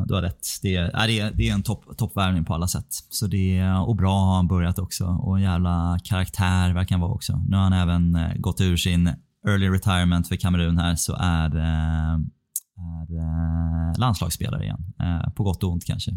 du 0.08 0.14
har 0.14 0.22
rätt. 0.22 0.48
Det 0.62 0.76
är, 0.76 1.08
det 1.08 1.20
är, 1.20 1.32
det 1.32 1.50
är 1.50 1.54
en 1.54 1.64
topp, 1.64 1.98
toppvärvning 1.98 2.46
på 2.46 2.54
alla 2.54 2.68
sätt. 2.68 2.88
Så 3.10 3.28
det 3.28 3.58
är, 3.58 3.88
och 3.88 3.96
bra 3.96 4.20
har 4.20 4.36
han 4.36 4.48
börjat 4.48 4.80
också. 4.80 5.06
Och 5.06 5.38
en 5.38 5.44
jävla 5.44 6.00
karaktär 6.04 6.74
verkar 6.74 6.96
han 6.96 7.02
vara 7.02 7.12
också. 7.12 7.42
Nu 7.48 7.56
har 7.58 7.64
han 7.64 7.74
även 7.74 8.16
eh, 8.16 8.34
gått 8.36 8.62
ur 8.62 8.78
sin 8.78 9.08
early 9.48 9.70
retirement 9.70 10.28
för 10.28 10.36
Kamerun 10.36 10.78
här, 10.78 10.96
så 10.96 11.16
är, 11.20 11.56
eh, 11.56 12.14
är 12.78 13.18
eh, 13.18 14.00
landslagsspelare 14.00 14.64
igen. 14.64 14.94
På 15.36 15.44
gott 15.44 15.64
och 15.64 15.72
ont 15.72 15.86
kanske. 15.86 16.12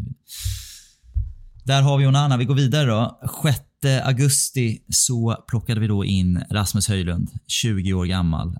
Där 1.63 1.81
har 1.81 1.97
vi 1.97 2.07
Onana. 2.07 2.37
Vi 2.37 2.45
går 2.45 2.55
vidare 2.55 2.85
då. 2.85 3.19
6 3.43 3.59
augusti 4.03 4.79
så 4.89 5.43
plockade 5.47 5.79
vi 5.79 5.87
då 5.87 6.05
in 6.05 6.43
Rasmus 6.51 6.87
Höjlund, 6.87 7.29
20 7.47 7.93
år 7.93 8.05
gammal. 8.05 8.57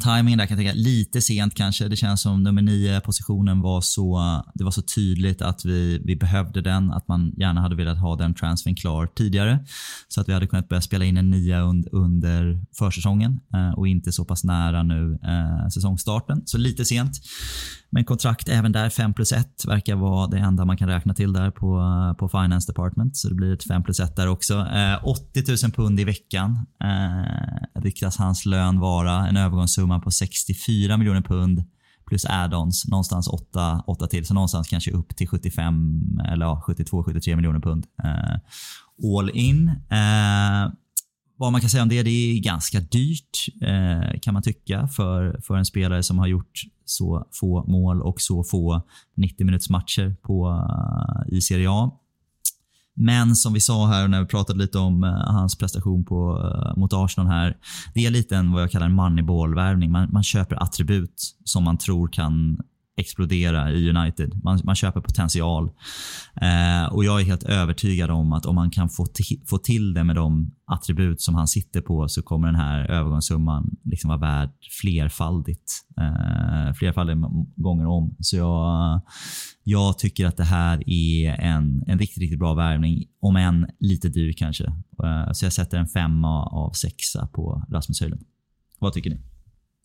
Timingen 0.00 0.38
där 0.38 0.46
kan 0.46 0.58
jag 0.58 0.66
tänka 0.66 0.80
lite 0.80 1.20
sent 1.20 1.54
kanske. 1.54 1.88
Det 1.88 1.96
känns 1.96 2.22
som 2.22 2.42
nummer 2.42 2.62
nio 2.62 3.00
positionen 3.00 3.60
var 3.60 3.80
så, 3.80 4.42
det 4.54 4.64
var 4.64 4.70
så 4.70 4.82
tydligt 4.82 5.42
att 5.42 5.64
vi, 5.64 6.02
vi 6.04 6.16
behövde 6.16 6.60
den. 6.60 6.92
Att 6.92 7.08
man 7.08 7.32
gärna 7.36 7.60
hade 7.60 7.76
velat 7.76 7.98
ha 7.98 8.16
den 8.16 8.34
transfern 8.34 8.74
klar 8.74 9.06
tidigare. 9.06 9.64
Så 10.08 10.20
att 10.20 10.28
vi 10.28 10.32
hade 10.32 10.46
kunnat 10.46 10.68
börja 10.68 10.80
spela 10.80 11.04
in 11.04 11.16
en 11.16 11.30
nia 11.30 11.64
und, 11.64 11.88
under 11.92 12.64
försäsongen 12.78 13.40
eh, 13.54 13.70
och 13.70 13.88
inte 13.88 14.12
så 14.12 14.24
pass 14.24 14.44
nära 14.44 14.82
nu 14.82 15.18
eh, 15.22 15.68
säsongstarten. 15.68 16.42
Så 16.44 16.58
lite 16.58 16.84
sent. 16.84 17.20
Men 17.94 18.04
kontrakt 18.04 18.48
även 18.48 18.72
där 18.72 18.90
5 18.90 19.14
plus 19.14 19.32
1 19.32 19.64
verkar 19.66 19.96
vara 19.96 20.26
det 20.26 20.38
enda 20.38 20.64
man 20.64 20.76
kan 20.76 20.88
räkna 20.88 21.14
till 21.14 21.32
där 21.32 21.50
på, 21.50 21.80
på 22.18 22.28
Finance 22.28 22.72
Department. 22.72 23.16
Så 23.16 23.28
det 23.28 23.34
blir 23.34 23.52
ett 23.52 23.64
5 23.64 23.82
plus 23.82 24.00
1 24.00 24.16
där 24.16 24.28
också. 24.28 24.54
Eh, 24.54 25.08
80 25.08 25.44
000 25.64 25.72
pund 25.72 26.00
i 26.00 26.04
veckan 26.04 26.66
eh, 26.84 27.80
ryktas 27.82 28.16
hans 28.16 28.46
lön 28.46 28.80
vara. 28.80 29.28
En 29.28 29.36
övergångssumma 29.36 30.00
på 30.00 30.10
64 30.10 30.96
miljoner 30.96 31.20
pund 31.20 31.64
plus 32.06 32.24
add-ons. 32.24 32.88
Någonstans 32.88 33.28
8, 33.28 33.84
8 33.86 34.06
till, 34.06 34.26
så 34.26 34.34
någonstans 34.34 34.68
kanske 34.68 34.90
upp 34.90 35.16
till 35.16 35.28
75 35.28 36.20
eller 36.28 36.46
ja, 36.46 36.64
72-73 36.66 37.36
miljoner 37.36 37.60
pund. 37.60 37.86
Eh, 38.04 38.36
all 39.18 39.30
in. 39.30 39.68
Eh, 39.68 40.72
vad 41.36 41.52
man 41.52 41.60
kan 41.60 41.70
säga 41.70 41.82
om 41.82 41.88
det, 41.88 42.02
det 42.02 42.10
är 42.10 42.40
ganska 42.40 42.80
dyrt 42.80 43.46
eh, 43.62 44.20
kan 44.20 44.34
man 44.34 44.42
tycka 44.42 44.88
för, 44.88 45.40
för 45.46 45.56
en 45.56 45.64
spelare 45.64 46.02
som 46.02 46.18
har 46.18 46.26
gjort 46.26 46.62
så 46.84 47.26
få 47.32 47.64
mål 47.66 48.02
och 48.02 48.20
så 48.20 48.44
få 48.44 48.82
90 49.14 49.46
minuters 49.46 49.70
matcher 49.70 50.16
på, 50.22 50.48
uh, 50.48 51.34
i 51.36 51.40
Serie 51.40 51.70
A. 51.70 51.90
Men 52.94 53.36
som 53.36 53.52
vi 53.52 53.60
sa 53.60 53.86
här 53.86 54.08
när 54.08 54.20
vi 54.20 54.26
pratade 54.26 54.58
lite 54.58 54.78
om 54.78 55.04
uh, 55.04 55.10
hans 55.10 55.58
prestation 55.58 56.04
på, 56.04 56.38
uh, 56.38 56.78
mot 56.78 56.92
Arsenal 56.92 57.30
här. 57.30 57.56
Det 57.94 58.06
är 58.06 58.10
lite 58.10 58.36
en 58.36 58.52
vad 58.52 58.62
jag 58.62 58.70
kallar 58.70 58.86
en 58.86 58.92
moneyball-värvning. 58.92 59.90
Man, 59.90 60.08
man 60.12 60.22
köper 60.22 60.62
attribut 60.62 61.34
som 61.44 61.64
man 61.64 61.78
tror 61.78 62.08
kan 62.08 62.62
explodera 62.96 63.70
i 63.70 63.90
United. 63.90 64.44
Man, 64.44 64.60
man 64.64 64.74
köper 64.74 65.00
potential. 65.00 65.70
Eh, 66.40 66.92
och 66.92 67.04
jag 67.04 67.20
är 67.20 67.24
helt 67.24 67.42
övertygad 67.42 68.10
om 68.10 68.32
att 68.32 68.46
om 68.46 68.54
man 68.54 68.70
kan 68.70 68.88
få, 68.88 69.06
få 69.46 69.58
till 69.58 69.94
det 69.94 70.04
med 70.04 70.16
de 70.16 70.54
attribut 70.66 71.20
som 71.20 71.34
han 71.34 71.48
sitter 71.48 71.80
på 71.80 72.08
så 72.08 72.22
kommer 72.22 72.46
den 72.46 72.56
här 72.56 72.90
övergångssumman 72.90 73.76
liksom 73.84 74.08
vara 74.08 74.18
värd 74.18 74.50
flerfaldigt. 74.80 75.72
Eh, 76.00 76.74
flerfaldigt 76.74 77.18
gånger 77.56 77.86
om. 77.86 78.16
Så 78.18 78.36
jag, 78.36 79.00
jag 79.62 79.98
tycker 79.98 80.26
att 80.26 80.36
det 80.36 80.44
här 80.44 80.82
är 80.86 81.30
en, 81.30 81.84
en 81.86 81.98
riktigt, 81.98 82.18
riktigt 82.18 82.38
bra 82.38 82.54
värvning. 82.54 83.04
Om 83.20 83.36
än 83.36 83.66
lite 83.78 84.08
dyr 84.08 84.32
kanske. 84.32 84.64
Eh, 85.04 85.32
så 85.32 85.44
jag 85.44 85.52
sätter 85.52 85.78
en 85.78 85.88
femma 85.88 86.46
av 86.46 86.70
sexa 86.70 87.26
på 87.26 87.64
Rasmus 87.70 88.00
Höjlund. 88.00 88.22
Vad 88.78 88.92
tycker 88.92 89.10
ni? 89.10 89.31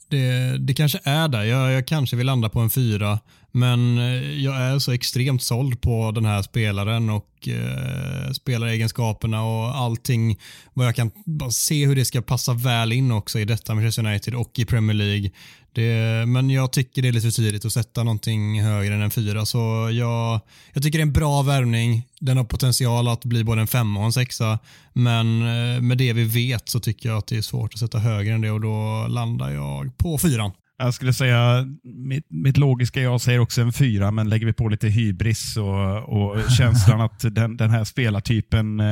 Det, 0.09 0.57
det 0.57 0.73
kanske 0.73 0.99
är 1.03 1.27
där. 1.27 1.43
Jag, 1.43 1.71
jag, 1.71 1.87
kanske 1.87 2.15
vill 2.15 2.25
landa 2.25 2.49
på 2.49 2.59
en 2.59 2.69
fyra, 2.69 3.19
men 3.51 3.97
eh, 3.97 4.43
jag 4.43 4.55
är 4.55 4.79
så 4.79 4.91
extremt 4.91 5.43
såld 5.43 5.81
på 5.81 6.11
den 6.11 6.25
här 6.25 6.41
spelaren 6.41 7.09
och 7.09 7.47
eh, 7.47 8.31
spelaregenskaperna 8.31 9.43
och 9.43 9.75
allting. 9.75 10.39
Vad 10.73 10.87
jag 10.87 10.95
kan 10.95 11.11
bara 11.25 11.51
se 11.51 11.85
hur 11.85 11.95
det 11.95 12.05
ska 12.05 12.21
passa 12.21 12.53
väl 12.53 12.91
in 12.93 13.11
också 13.11 13.39
i 13.39 13.45
detta 13.45 13.75
Manchester 13.75 14.05
United 14.05 14.35
och 14.35 14.59
i 14.59 14.65
Premier 14.65 14.95
League. 14.95 15.31
Det, 15.77 16.25
men 16.27 16.49
jag 16.49 16.71
tycker 16.71 17.01
det 17.01 17.07
är 17.07 17.11
lite 17.11 17.27
för 17.27 17.31
tidigt 17.31 17.65
att 17.65 17.73
sätta 17.73 18.03
någonting 18.03 18.61
högre 18.61 18.93
än 18.93 19.01
en 19.01 19.11
fyra. 19.11 19.45
Så 19.45 19.89
jag, 19.91 20.39
jag 20.73 20.83
tycker 20.83 20.97
det 20.97 21.01
är 21.01 21.05
en 21.07 21.13
bra 21.13 21.41
värvning. 21.41 22.03
Den 22.19 22.37
har 22.37 22.43
potential 22.43 23.07
att 23.07 23.25
bli 23.25 23.43
både 23.43 23.61
en 23.61 23.67
femma 23.67 23.99
och 23.99 24.05
en 24.05 24.11
sexa. 24.11 24.59
Men 24.93 25.41
eh, 25.41 25.81
med 25.81 25.97
det 25.97 26.13
vi 26.13 26.23
vet 26.23 26.69
så 26.69 26.79
tycker 26.79 27.09
jag 27.09 27.17
att 27.17 27.27
det 27.27 27.37
är 27.37 27.41
svårt 27.41 27.73
att 27.73 27.79
sätta 27.79 27.99
högre 27.99 28.33
än 28.33 28.41
det 28.41 28.51
och 28.51 28.61
då 28.61 29.07
landar 29.07 29.49
jag 29.49 29.97
på 29.97 30.17
fyran. 30.17 30.51
Jag 30.77 30.93
skulle 30.93 31.13
säga, 31.13 31.65
mitt, 31.83 32.25
mitt, 32.29 32.57
logiska 32.57 33.01
jag 33.01 33.21
säger 33.21 33.39
också 33.39 33.61
en 33.61 33.73
fyra, 33.73 34.11
men 34.11 34.29
lägger 34.29 34.45
vi 34.45 34.53
på 34.53 34.69
lite 34.69 34.87
hybris 34.87 35.57
och, 35.57 35.97
och 35.97 36.51
känslan 36.57 37.01
att 37.01 37.35
den, 37.35 37.57
den 37.57 37.69
här 37.69 37.83
spelartypen 37.83 38.79
eh, 38.79 38.85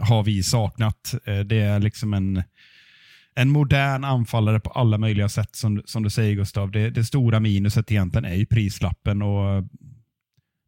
har 0.00 0.22
vi 0.22 0.42
saknat. 0.42 1.14
Eh, 1.24 1.38
det 1.38 1.60
är 1.60 1.80
liksom 1.80 2.14
en 2.14 2.42
en 3.36 3.50
modern 3.50 4.04
anfallare 4.04 4.60
på 4.60 4.70
alla 4.70 4.98
möjliga 4.98 5.28
sätt, 5.28 5.56
som, 5.56 5.82
som 5.84 6.02
du 6.02 6.10
säger 6.10 6.34
Gustav. 6.34 6.70
Det, 6.70 6.90
det 6.90 7.04
stora 7.04 7.40
minuset 7.40 7.92
egentligen 7.92 8.24
är 8.24 8.34
ju 8.34 8.46
prislappen 8.46 9.22
och 9.22 9.64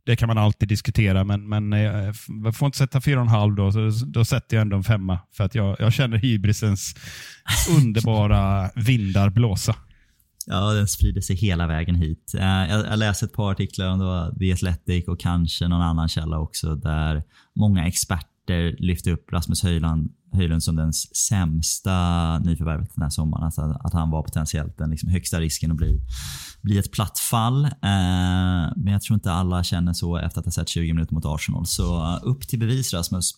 det 0.07 0.17
kan 0.17 0.27
man 0.27 0.39
alltid 0.39 0.69
diskutera, 0.69 1.25
men, 1.25 1.49
men 1.49 1.73
eh, 1.73 2.13
jag 2.45 2.57
får 2.57 2.67
inte 2.67 2.79
sätta 2.79 2.99
4,5 2.99 3.57
då, 3.57 3.73
så 3.73 4.07
då 4.07 4.25
sätter 4.25 4.57
jag 4.57 4.63
ändå 4.63 4.77
en 4.77 4.85
femma. 4.85 5.19
För 5.33 5.45
att 5.45 5.55
jag, 5.55 5.77
jag 5.79 5.93
känner 5.93 6.17
hybrisens 6.17 6.95
underbara 7.79 8.71
vindar 8.75 9.31
blåsa. 9.31 9.75
Ja, 10.47 10.73
den 10.73 10.89
sprider 10.89 11.21
sig 11.21 11.37
hela 11.37 11.67
vägen 11.67 11.95
hit. 11.95 12.35
Eh, 12.39 12.71
jag, 12.71 12.99
läste 12.99 13.25
ett 13.25 13.33
par 13.33 13.51
artiklar 13.51 13.87
om 13.87 14.35
The 14.39 14.53
Athletic 14.53 15.09
och 15.09 15.21
kanske 15.21 15.69
någon 15.69 15.83
annan 15.83 16.09
källa 16.09 16.39
också, 16.39 16.75
där 16.75 17.23
många 17.57 17.87
experter 17.87 18.77
lyfte 18.79 19.11
upp 19.11 19.33
Rasmus 19.33 19.63
Höjland 19.63 20.11
Höjlund 20.33 20.63
som 20.63 20.77
den 20.77 20.93
sämsta 20.93 22.39
nyförvärvet 22.39 22.95
den 22.95 23.03
här 23.03 23.11
sommaren. 23.11 23.45
Alltså 23.45 23.79
att 23.85 23.93
han 23.93 24.11
var 24.11 24.23
potentiellt 24.23 24.79
den 24.79 24.91
liksom 24.91 25.11
högsta 25.11 25.41
risken 25.41 25.71
att 25.71 25.77
bli, 25.77 26.01
bli 26.63 26.79
ett 26.79 26.93
platt 26.93 27.19
fall. 27.19 27.65
Eh, 27.65 27.71
men 28.77 28.87
jag 28.87 29.03
tror 29.03 29.15
inte 29.15 29.33
alla 29.33 29.65
känner 29.65 29.93
så 29.93 30.17
efter 30.17 30.41
att 30.41 30.45
ha 30.45 30.53
sett 30.53 30.69
20 30.69 30.93
minuter 30.93 31.15
mot 31.15 31.25
Arsenal. 31.27 31.67
Så 31.67 32.17
upp 32.23 32.49
till 32.49 32.59
bevis 32.59 32.95
Rasmus. 32.95 33.33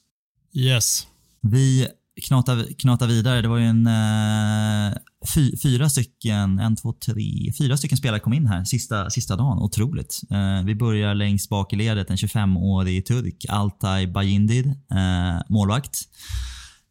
Yes. 0.55 1.07
Vi 1.41 1.89
knatar, 2.21 2.79
knatar 2.79 3.07
vidare. 3.07 3.43
Det 3.43 3.49
var 3.49 3.59
ju 3.59 3.65
en 3.65 3.87
uh, 3.87 4.97
fy, 5.35 5.57
fyra 5.57 5.89
stycken, 5.89 6.59
en, 6.59 6.77
två, 6.77 6.93
tre, 6.93 7.53
fyra 7.59 7.77
stycken 7.77 7.99
spelare 7.99 8.21
kom 8.21 8.33
in 8.33 8.47
här 8.47 8.65
sista, 8.65 9.11
sista 9.11 9.37
dagen. 9.37 9.59
Otroligt. 9.59 10.21
Uh, 10.33 10.65
vi 10.65 10.75
börjar 10.75 11.15
längst 11.15 11.49
bak 11.49 11.73
i 11.73 11.77
ledet, 11.77 12.11
en 12.11 12.17
25-årig 12.17 13.07
turk, 13.07 13.47
Altay 13.49 14.07
Bajindid, 14.07 14.67
uh, 14.67 15.43
målvakt. 15.49 15.99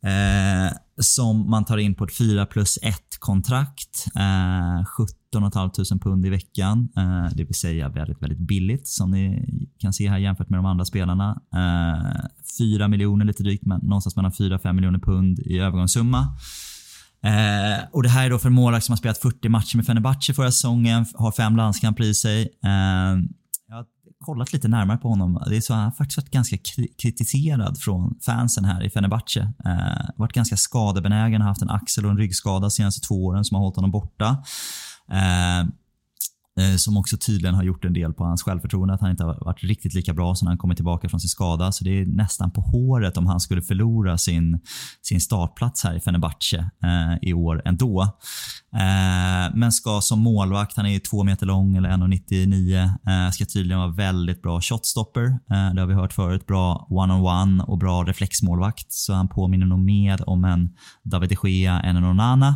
Eh, 0.05 0.77
som 1.01 1.49
man 1.49 1.65
tar 1.65 1.77
in 1.77 1.95
på 1.95 2.03
ett 2.03 2.17
4 2.17 2.45
plus 2.45 2.79
1 2.81 2.95
kontrakt. 3.19 4.05
Eh, 4.15 4.85
17 4.85 5.51
500 5.51 5.71
pund 6.01 6.25
i 6.25 6.29
veckan. 6.29 6.89
Eh, 6.97 7.35
det 7.35 7.43
vill 7.43 7.55
säga 7.55 7.89
väldigt, 7.89 8.21
väldigt 8.21 8.39
billigt 8.39 8.87
som 8.87 9.11
ni 9.11 9.45
kan 9.79 9.93
se 9.93 10.09
här 10.09 10.17
jämfört 10.17 10.49
med 10.49 10.59
de 10.59 10.65
andra 10.65 10.85
spelarna. 10.85 11.41
Eh, 11.55 12.25
4 12.59 12.87
miljoner 12.87 13.25
lite 13.25 13.43
drygt, 13.43 13.65
men 13.65 13.79
någonstans 13.83 14.15
mellan 14.15 14.31
4-5 14.31 14.73
miljoner 14.73 14.99
pund 14.99 15.39
i 15.39 15.59
övergångssumma. 15.59 16.19
Eh, 17.23 17.85
och 17.91 18.03
Det 18.03 18.09
här 18.09 18.25
är 18.25 18.29
då 18.29 18.39
för 18.39 18.47
en 18.47 18.53
målvakt 18.53 18.85
som 18.85 18.93
har 18.93 18.97
spelat 18.97 19.17
40 19.17 19.49
matcher 19.49 19.75
med 19.77 19.85
Fenerbahce 19.85 20.33
förra 20.33 20.51
säsongen, 20.51 21.05
har 21.13 21.31
fem 21.31 21.55
landskamper 21.55 22.03
i 22.03 22.13
sig. 22.13 22.41
Eh, 22.41 23.17
kollat 24.25 24.53
lite 24.53 24.67
närmare 24.67 24.97
på 24.97 25.09
honom. 25.09 25.43
Det 25.47 25.57
är 25.57 25.61
så 25.61 25.73
han 25.73 25.83
har 25.83 25.91
faktiskt 25.91 26.17
varit 26.17 26.31
ganska 26.31 26.57
kritiserad 27.01 27.77
från 27.77 28.19
fansen 28.25 28.65
här 28.65 28.83
i 28.83 28.89
Fenerbahce. 28.89 29.53
Eh, 29.65 30.09
varit 30.15 30.33
ganska 30.33 30.57
skadebenägen, 30.57 31.41
haft 31.41 31.61
en 31.61 31.69
axel 31.69 32.05
och 32.05 32.11
en 32.11 32.17
ryggskada 32.17 32.59
de 32.59 32.71
senaste 32.71 33.07
två 33.07 33.25
åren 33.25 33.45
som 33.45 33.55
har 33.55 33.61
hållit 33.61 33.75
honom 33.75 33.91
borta. 33.91 34.43
Eh, 35.11 35.59
Eh, 35.59 35.65
Eh, 36.59 36.75
som 36.75 36.97
också 36.97 37.17
tydligen 37.17 37.55
har 37.55 37.63
gjort 37.63 37.85
en 37.85 37.93
del 37.93 38.13
på 38.13 38.23
hans 38.23 38.43
självförtroende. 38.43 38.93
Att 38.93 39.01
han 39.01 39.11
inte 39.11 39.23
har 39.23 39.45
varit 39.45 39.63
riktigt 39.63 39.93
lika 39.93 40.13
bra 40.13 40.35
som 40.35 40.45
när 40.45 40.51
han 40.51 40.57
kommit 40.57 40.77
tillbaka 40.77 41.09
från 41.09 41.19
sin 41.19 41.29
skada. 41.29 41.71
Så 41.71 41.83
det 41.83 42.01
är 42.01 42.05
nästan 42.05 42.51
på 42.51 42.61
håret 42.61 43.17
om 43.17 43.27
han 43.27 43.39
skulle 43.39 43.61
förlora 43.61 44.17
sin, 44.17 44.59
sin 45.01 45.21
startplats 45.21 45.83
här 45.83 45.95
i 45.95 45.99
Fenerbahce 45.99 46.69
eh, 46.83 47.29
i 47.29 47.33
år 47.33 47.61
ändå. 47.65 48.01
Eh, 48.73 49.55
men 49.55 49.71
ska 49.71 50.01
som 50.01 50.19
målvakt, 50.19 50.77
han 50.77 50.85
är 50.85 50.89
ju 50.89 50.99
två 50.99 51.23
meter 51.23 51.45
lång 51.45 51.75
eller 51.75 51.89
1,99, 51.89 52.83
eh, 53.07 53.31
ska 53.31 53.45
tydligen 53.45 53.79
vara 53.79 53.91
väldigt 53.91 54.41
bra 54.41 54.61
shotstopper. 54.61 55.25
Eh, 55.25 55.73
det 55.73 55.81
har 55.81 55.85
vi 55.85 55.93
hört 55.93 56.13
förut. 56.13 56.47
Bra 56.47 56.87
one-on-one 56.89 57.63
och 57.63 57.77
bra 57.77 58.03
reflexmålvakt. 58.03 58.91
Så 58.91 59.13
han 59.13 59.27
påminner 59.27 59.65
nog 59.65 59.79
mer 59.79 60.29
om 60.29 60.45
en 60.45 60.69
David 61.03 61.29
de 61.29 61.49
Gea 61.49 61.79
än 61.81 61.95
en 61.95 62.03
Onana. 62.03 62.55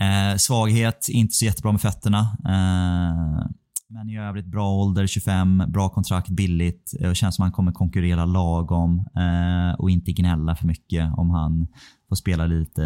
Eh, 0.00 0.36
svaghet, 0.36 1.06
inte 1.08 1.34
så 1.34 1.44
jättebra 1.44 1.72
med 1.72 1.80
fötterna. 1.80 2.20
Eh, 2.44 3.46
men 3.90 4.08
i 4.08 4.18
övrigt 4.18 4.46
bra 4.46 4.70
ålder, 4.70 5.06
25, 5.06 5.62
bra 5.68 5.88
kontrakt, 5.88 6.28
billigt. 6.28 6.92
Det 7.00 7.14
känns 7.14 7.36
som 7.36 7.42
att 7.42 7.46
han 7.46 7.52
kommer 7.52 7.72
konkurrera 7.72 8.24
lagom 8.24 8.98
eh, 8.98 9.80
och 9.80 9.90
inte 9.90 10.12
gnälla 10.12 10.56
för 10.56 10.66
mycket 10.66 11.12
om 11.16 11.30
han 11.30 11.66
får 12.08 12.16
spela 12.16 12.46
lite, 12.46 12.82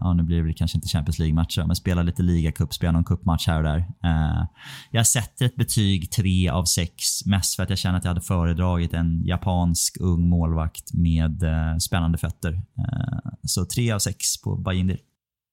ja 0.00 0.12
nu 0.14 0.22
blir 0.22 0.42
det 0.42 0.52
kanske 0.52 0.78
inte 0.78 0.88
Champions 0.88 1.18
League-matcher, 1.18 1.64
men 1.66 1.76
spela 1.76 2.02
lite 2.02 2.22
ligacup, 2.22 2.74
spela 2.74 2.92
någon 2.92 3.04
cupmatch 3.04 3.46
här 3.46 3.56
och 3.56 3.62
där. 3.62 3.78
Eh, 4.04 4.46
jag 4.90 5.06
sätter 5.06 5.46
ett 5.46 5.56
betyg 5.56 6.10
3 6.10 6.48
av 6.48 6.64
6, 6.64 7.26
mest 7.26 7.56
för 7.56 7.62
att 7.62 7.70
jag 7.70 7.78
känner 7.78 7.98
att 7.98 8.04
jag 8.04 8.10
hade 8.10 8.20
föredragit 8.20 8.94
en 8.94 9.24
japansk 9.24 9.96
ung 10.00 10.28
målvakt 10.28 10.94
med 10.94 11.42
eh, 11.42 11.76
spännande 11.76 12.18
fötter. 12.18 12.52
Eh, 12.52 13.30
så 13.42 13.64
3 13.64 13.92
av 13.92 13.98
6 13.98 14.42
på 14.42 14.56
Bajindir. 14.56 14.98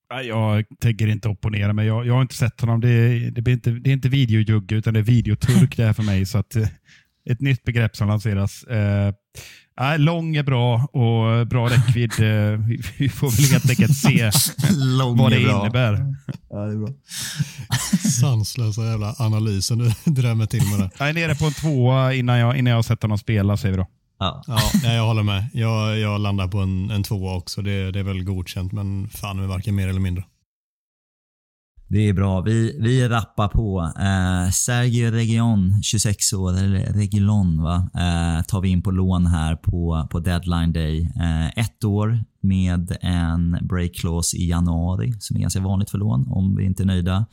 Jag 0.09 0.65
tänker 0.79 1.07
inte 1.07 1.29
opponera 1.29 1.73
mig. 1.73 1.87
Jag, 1.87 2.05
jag 2.05 2.13
har 2.13 2.21
inte 2.21 2.35
sett 2.35 2.61
honom. 2.61 2.81
Det, 2.81 3.19
det, 3.29 3.51
är 3.51 3.53
inte, 3.53 3.71
det 3.71 3.89
är 3.89 3.93
inte 3.93 4.09
videojugge, 4.09 4.75
utan 4.75 4.93
det 4.93 4.99
är 4.99 5.03
videoturk 5.03 5.77
det 5.77 5.85
här 5.85 5.93
för 5.93 6.03
mig. 6.03 6.25
Så 6.25 6.37
att, 6.37 6.55
ett 7.29 7.41
nytt 7.41 7.63
begrepp 7.63 7.95
som 7.95 8.07
lanseras. 8.07 8.63
Eh, 8.63 9.13
äh, 9.81 9.99
lång 9.99 10.35
är 10.35 10.43
bra 10.43 10.75
och 10.75 11.47
bra 11.47 11.69
räckvidd. 11.69 12.11
Eh, 12.11 12.59
vi 12.97 13.09
får 13.09 13.31
väl 13.31 13.51
helt 13.51 13.69
enkelt 13.69 13.97
se 13.97 14.23
vad 15.17 15.31
det 15.31 15.41
innebär. 15.41 16.15
Ja, 16.49 16.57
det 16.57 16.73
är 16.73 16.77
bra. 16.77 16.89
Sanslösa 18.21 18.85
jävla 18.85 19.15
analysen 19.19 19.77
du 19.77 19.91
drämmer 20.11 20.45
till 20.45 20.63
med 20.71 20.79
det. 20.79 20.89
Jag 20.99 21.09
är 21.09 21.13
nere 21.13 21.35
på 21.35 21.45
en 21.45 21.53
tvåa 21.53 22.13
innan 22.13 22.39
jag, 22.39 22.57
innan 22.57 22.71
jag 22.71 22.77
har 22.77 22.83
sett 22.83 23.01
honom 23.01 23.17
spela, 23.17 23.57
säger 23.57 23.71
vi 23.71 23.77
då. 23.77 23.87
Ja. 24.20 24.43
ja, 24.47 24.93
jag 24.93 25.05
håller 25.05 25.24
med. 25.24 25.49
Jag, 25.53 25.99
jag 25.99 26.22
landar 26.22 26.47
på 26.47 26.57
en, 26.57 26.91
en 26.91 27.03
tvåa 27.03 27.36
också. 27.36 27.61
Det, 27.61 27.91
det 27.91 27.99
är 27.99 28.03
väl 28.03 28.24
godkänt, 28.24 28.72
men 28.72 29.09
fan 29.09 29.39
med 29.39 29.47
varken 29.47 29.76
mer 29.76 29.88
eller 29.88 29.99
mindre. 29.99 30.24
Det 31.89 32.09
är 32.09 32.13
bra. 32.13 32.41
Vi, 32.41 32.78
vi 32.80 33.07
rappar 33.07 33.47
på. 33.47 33.91
Eh, 33.99 34.51
Sergio 34.51 35.11
Region, 35.11 35.84
26 35.84 36.34
år, 36.34 36.57
eller 36.57 36.93
Regilon 36.93 37.63
va, 37.63 37.89
eh, 37.93 38.43
tar 38.45 38.61
vi 38.61 38.70
in 38.70 38.82
på 38.82 38.91
lån 38.91 39.28
här 39.28 39.55
på, 39.55 40.07
på 40.11 40.20
deadline 40.20 40.74
day. 40.74 41.11
Eh, 41.15 41.47
ett 41.47 41.84
år 41.84 42.24
med 42.41 42.97
en 43.01 43.57
break 43.61 43.93
clause 43.93 44.38
i 44.38 44.49
januari, 44.49 45.13
som 45.20 45.38
är 45.38 45.41
ganska 45.41 45.59
vanligt 45.59 45.89
för 45.89 45.97
lån 45.97 46.28
om 46.28 46.55
vi 46.55 46.65
inte 46.65 46.84
är 46.84 46.88
nöjda. 46.88 47.26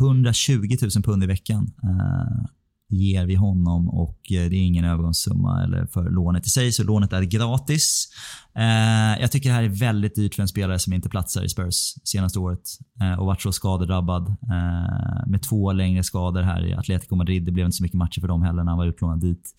120 0.00 0.76
000 0.82 1.02
pund 1.02 1.24
i 1.24 1.26
veckan. 1.26 1.70
Eh, 1.82 2.44
ger 2.92 3.26
vi 3.26 3.34
honom 3.34 3.88
och 3.88 4.18
eh, 4.32 4.50
det 4.50 4.56
är 4.56 4.66
ingen 4.66 4.84
övergångssumma 4.84 5.62
eller 5.64 5.86
för 5.86 6.10
lånet 6.10 6.46
i 6.46 6.50
sig, 6.50 6.72
så 6.72 6.84
lånet 6.84 7.12
är 7.12 7.22
gratis. 7.22 8.08
Eh, 8.54 9.20
jag 9.20 9.32
tycker 9.32 9.48
det 9.48 9.54
här 9.54 9.62
är 9.62 9.68
väldigt 9.68 10.14
dyrt 10.14 10.34
för 10.34 10.42
en 10.42 10.48
spelare 10.48 10.78
som 10.78 10.92
inte 10.92 11.08
platsar 11.08 11.44
i 11.44 11.48
Spurs 11.48 11.94
senaste 12.04 12.38
året 12.38 12.62
eh, 13.00 13.18
och 13.18 13.26
varit 13.26 13.42
så 13.42 13.52
skadedrabbad. 13.52 14.28
Eh, 14.28 15.26
med 15.26 15.42
två 15.42 15.72
längre 15.72 16.02
skador 16.02 16.42
här 16.42 16.66
i 16.66 16.74
Atletico 16.74 17.16
Madrid. 17.16 17.44
Det 17.44 17.52
blev 17.52 17.66
inte 17.66 17.76
så 17.76 17.82
mycket 17.82 17.98
matcher 17.98 18.20
för 18.20 18.28
dem 18.28 18.42
heller 18.42 18.64
när 18.64 18.70
han 18.70 18.78
var 18.78 18.86
utlånad 18.86 19.20
dit. 19.20 19.50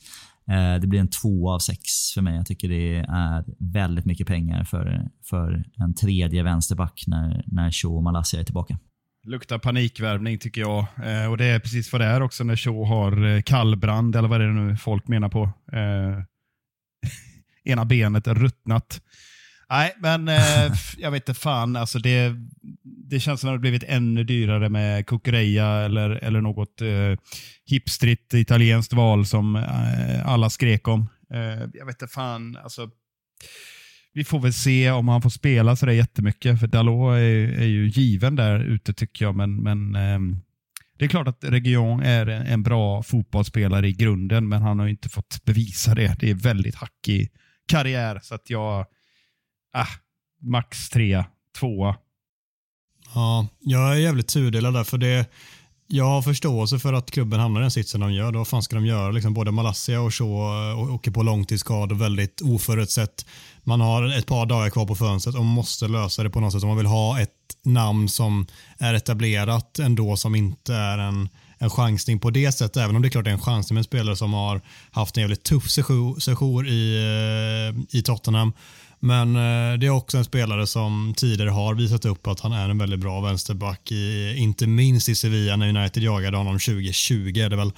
Eh, 0.47 0.81
det 0.81 0.87
blir 0.87 0.99
en 0.99 1.07
två 1.07 1.51
av 1.51 1.59
sex 1.59 1.81
för 2.13 2.21
mig. 2.21 2.35
Jag 2.35 2.45
tycker 2.45 2.69
det 2.69 2.97
är 2.97 3.43
väldigt 3.57 4.05
mycket 4.05 4.27
pengar 4.27 4.63
för, 4.63 5.09
för 5.23 5.65
en 5.77 5.93
tredje 5.93 6.43
vänsterback 6.43 7.03
när, 7.07 7.43
när 7.47 7.71
Shaw 7.71 7.97
och 7.97 8.03
Malaysia 8.03 8.39
är 8.39 8.43
tillbaka. 8.43 8.77
Luktar 9.25 9.57
panikvärvning 9.57 10.37
tycker 10.37 10.61
jag. 10.61 10.85
Eh, 11.03 11.31
och 11.31 11.37
Det 11.37 11.45
är 11.45 11.59
precis 11.59 11.91
vad 11.91 12.01
det 12.01 12.05
är 12.05 12.21
också 12.21 12.43
när 12.43 12.55
Shaw 12.55 12.85
har 12.87 13.25
eh, 13.25 13.41
kallbrand, 13.41 14.15
eller 14.15 14.27
vad 14.27 14.39
det 14.39 14.45
är 14.45 14.49
nu 14.49 14.77
folk 14.77 15.07
menar 15.07 15.29
på. 15.29 15.43
Eh, 15.73 16.23
ena 17.71 17.85
benet 17.85 18.27
är 18.27 18.35
ruttnat. 18.35 19.01
Nej, 19.69 19.95
men 19.99 20.27
eh, 20.27 20.71
jag 20.97 21.11
vet 21.11 21.29
inte 21.29 21.39
fan. 21.39 21.75
Alltså 21.75 21.99
det, 21.99 22.33
det 22.83 23.19
känns 23.19 23.41
som 23.41 23.49
att 23.49 23.51
det 23.51 23.57
har 23.57 23.61
blivit 23.61 23.83
ännu 23.83 24.23
dyrare 24.23 24.69
med 24.69 25.07
Cucurella 25.07 25.85
eller, 25.85 26.09
eller 26.09 26.41
något 26.41 26.81
eh, 26.81 27.19
hipstrigt 27.65 28.33
italienskt 28.33 28.93
val 28.93 29.25
som 29.25 29.55
eh, 29.55 30.27
alla 30.27 30.49
skrek 30.49 30.87
om. 30.87 31.09
Eh, 31.33 31.69
jag 31.73 31.85
vet 31.85 32.01
inte 32.01 32.13
fan. 32.13 32.57
Alltså, 32.63 32.89
vi 34.13 34.23
får 34.23 34.39
väl 34.39 34.53
se 34.53 34.91
om 34.91 35.07
han 35.07 35.21
får 35.21 35.29
spela 35.29 35.75
så 35.75 35.85
där 35.85 35.93
jättemycket, 35.93 36.59
för 36.59 36.67
Dalot 36.67 37.13
är, 37.13 37.59
är 37.59 37.65
ju 37.65 37.87
given 37.87 38.35
där 38.35 38.59
ute 38.59 38.93
tycker 38.93 39.25
jag. 39.25 39.35
Men, 39.35 39.55
men 39.55 39.95
eh, 39.95 40.37
det 40.97 41.05
är 41.05 41.09
klart 41.09 41.27
att 41.27 41.43
Region 41.43 41.99
är 41.99 42.27
en 42.27 42.63
bra 42.63 43.03
fotbollsspelare 43.03 43.87
i 43.87 43.93
grunden, 43.93 44.49
men 44.49 44.61
han 44.61 44.79
har 44.79 44.87
inte 44.87 45.09
fått 45.09 45.43
bevisa 45.43 45.95
det. 45.95 46.15
Det 46.19 46.29
är 46.29 46.35
väldigt 46.35 46.75
hackig 46.75 47.31
karriär, 47.67 48.19
så 48.23 48.35
att 48.35 48.49
jag... 48.49 48.85
Ah, 49.75 49.87
max 50.41 50.89
tre, 50.89 51.23
tvåa. 51.59 51.95
Ja, 53.15 53.47
jag 53.59 53.91
är 53.95 53.99
jävligt 53.99 54.27
tudelad 54.27 54.73
där, 54.73 54.83
för 54.83 54.97
det 54.97 55.29
jag 55.87 56.05
har 56.05 56.21
förståelse 56.21 56.79
för 56.79 56.93
att 56.93 57.11
klubben 57.11 57.39
hamnar 57.39 57.61
i 57.61 57.63
den 57.63 57.71
sitsen 57.71 58.01
de 58.01 58.13
gör. 58.13 58.31
Då 58.31 58.39
vad 58.39 58.47
fan 58.47 58.63
ska 58.63 58.75
de 58.75 58.85
göra? 58.85 59.11
Liksom 59.11 59.33
både 59.33 59.51
Malaysia 59.51 60.01
och 60.01 60.13
Shaw 60.13 60.71
eh, 60.71 60.93
åker 60.93 61.11
på 61.11 61.23
långtidsskador 61.23 61.95
väldigt 61.95 62.41
oförutsett. 62.41 63.25
Man 63.63 63.81
har 63.81 64.17
ett 64.17 64.25
par 64.25 64.45
dagar 64.45 64.69
kvar 64.69 64.85
på 64.85 64.95
fönstret 64.95 65.35
och 65.35 65.45
måste 65.45 65.87
lösa 65.87 66.23
det 66.23 66.29
på 66.29 66.39
något 66.39 66.53
sätt. 66.53 66.63
Om 66.63 66.67
man 66.67 66.77
vill 66.77 66.85
ha 66.85 67.21
ett 67.21 67.29
namn 67.63 68.09
som 68.09 68.47
är 68.77 68.93
etablerat 68.93 69.79
ändå 69.79 70.17
som 70.17 70.35
inte 70.35 70.73
är 70.75 70.97
en, 70.97 71.29
en 71.57 71.69
chansning 71.69 72.19
på 72.19 72.29
det 72.29 72.51
sättet. 72.51 72.77
Även 72.77 72.95
om 72.95 73.01
det 73.01 73.07
är 73.07 73.09
klart 73.09 73.23
det 73.23 73.31
är 73.31 73.33
en 73.33 73.41
chansning 73.41 73.75
med 73.75 73.79
en 73.79 73.83
spelare 73.83 74.15
som 74.15 74.33
har 74.33 74.61
haft 74.91 75.17
en 75.17 75.21
jävligt 75.21 75.43
tuff 75.43 75.69
session 75.69 76.67
i, 76.67 76.95
eh, 77.69 77.97
i 77.99 78.01
Tottenham 78.01 78.53
men 79.05 79.35
eh, 79.35 79.79
det 79.79 79.85
är 79.85 79.89
också 79.89 80.17
en 80.17 80.25
spelare 80.25 80.67
som 80.67 81.13
tidigare 81.17 81.49
har 81.49 81.73
visat 81.73 82.05
upp 82.05 82.27
att 82.27 82.39
han 82.39 82.51
är 82.51 82.69
en 82.69 82.77
väldigt 82.77 82.99
bra 82.99 83.21
vänsterback, 83.21 83.91
i, 83.91 84.35
inte 84.37 84.67
minst 84.67 85.09
i 85.09 85.15
Sevilla 85.15 85.55
när 85.55 85.77
United 85.77 86.03
jagade 86.03 86.37
honom 86.37 86.53
2020 86.53 87.37
är 87.37 87.49
det 87.49 87.55
väl. 87.55 87.71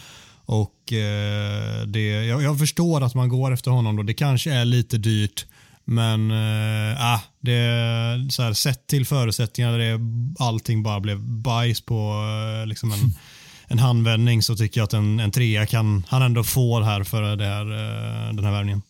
Och 0.46 0.94
eh, 0.94 1.82
det, 1.88 2.26
jag, 2.26 2.44
jag, 2.44 2.60
förstår 2.60 3.04
att 3.04 3.16
man 3.16 3.30
går 3.30 3.54
efter 3.54 3.72
honom 3.72 3.96
då. 3.96 4.04
Det 4.04 4.14
kanske 4.14 4.54
är 4.54 4.66
lite 4.66 4.98
dyrt, 4.98 5.46
men 5.86 6.32
äh, 6.32 7.20
det, 7.40 8.28
så 8.32 8.44
här, 8.44 8.54
sett 8.54 8.88
till 8.88 9.06
förutsättningarna 9.06 9.78
där 9.78 10.00
allting 10.40 10.84
bara 10.84 11.00
blev 11.00 11.20
bajs 11.22 11.82
på 11.82 12.14
äh, 12.62 12.68
liksom 12.68 12.92
en, 12.92 13.00
en 13.68 13.80
handvändning 13.80 14.42
så 14.42 14.56
tycker 14.56 14.80
jag 14.80 14.86
att 14.86 14.94
en, 14.94 15.20
en 15.20 15.32
trea 15.32 15.66
kan 15.66 16.06
han 16.10 16.22
ändå 16.22 16.44
få 16.44 16.82
här 16.82 17.04
för 17.04 17.36
det 17.36 17.46
här, 17.46 17.66
äh, 17.72 18.36
den 18.36 18.46
här 18.46 18.52
värvningen. 18.52 18.82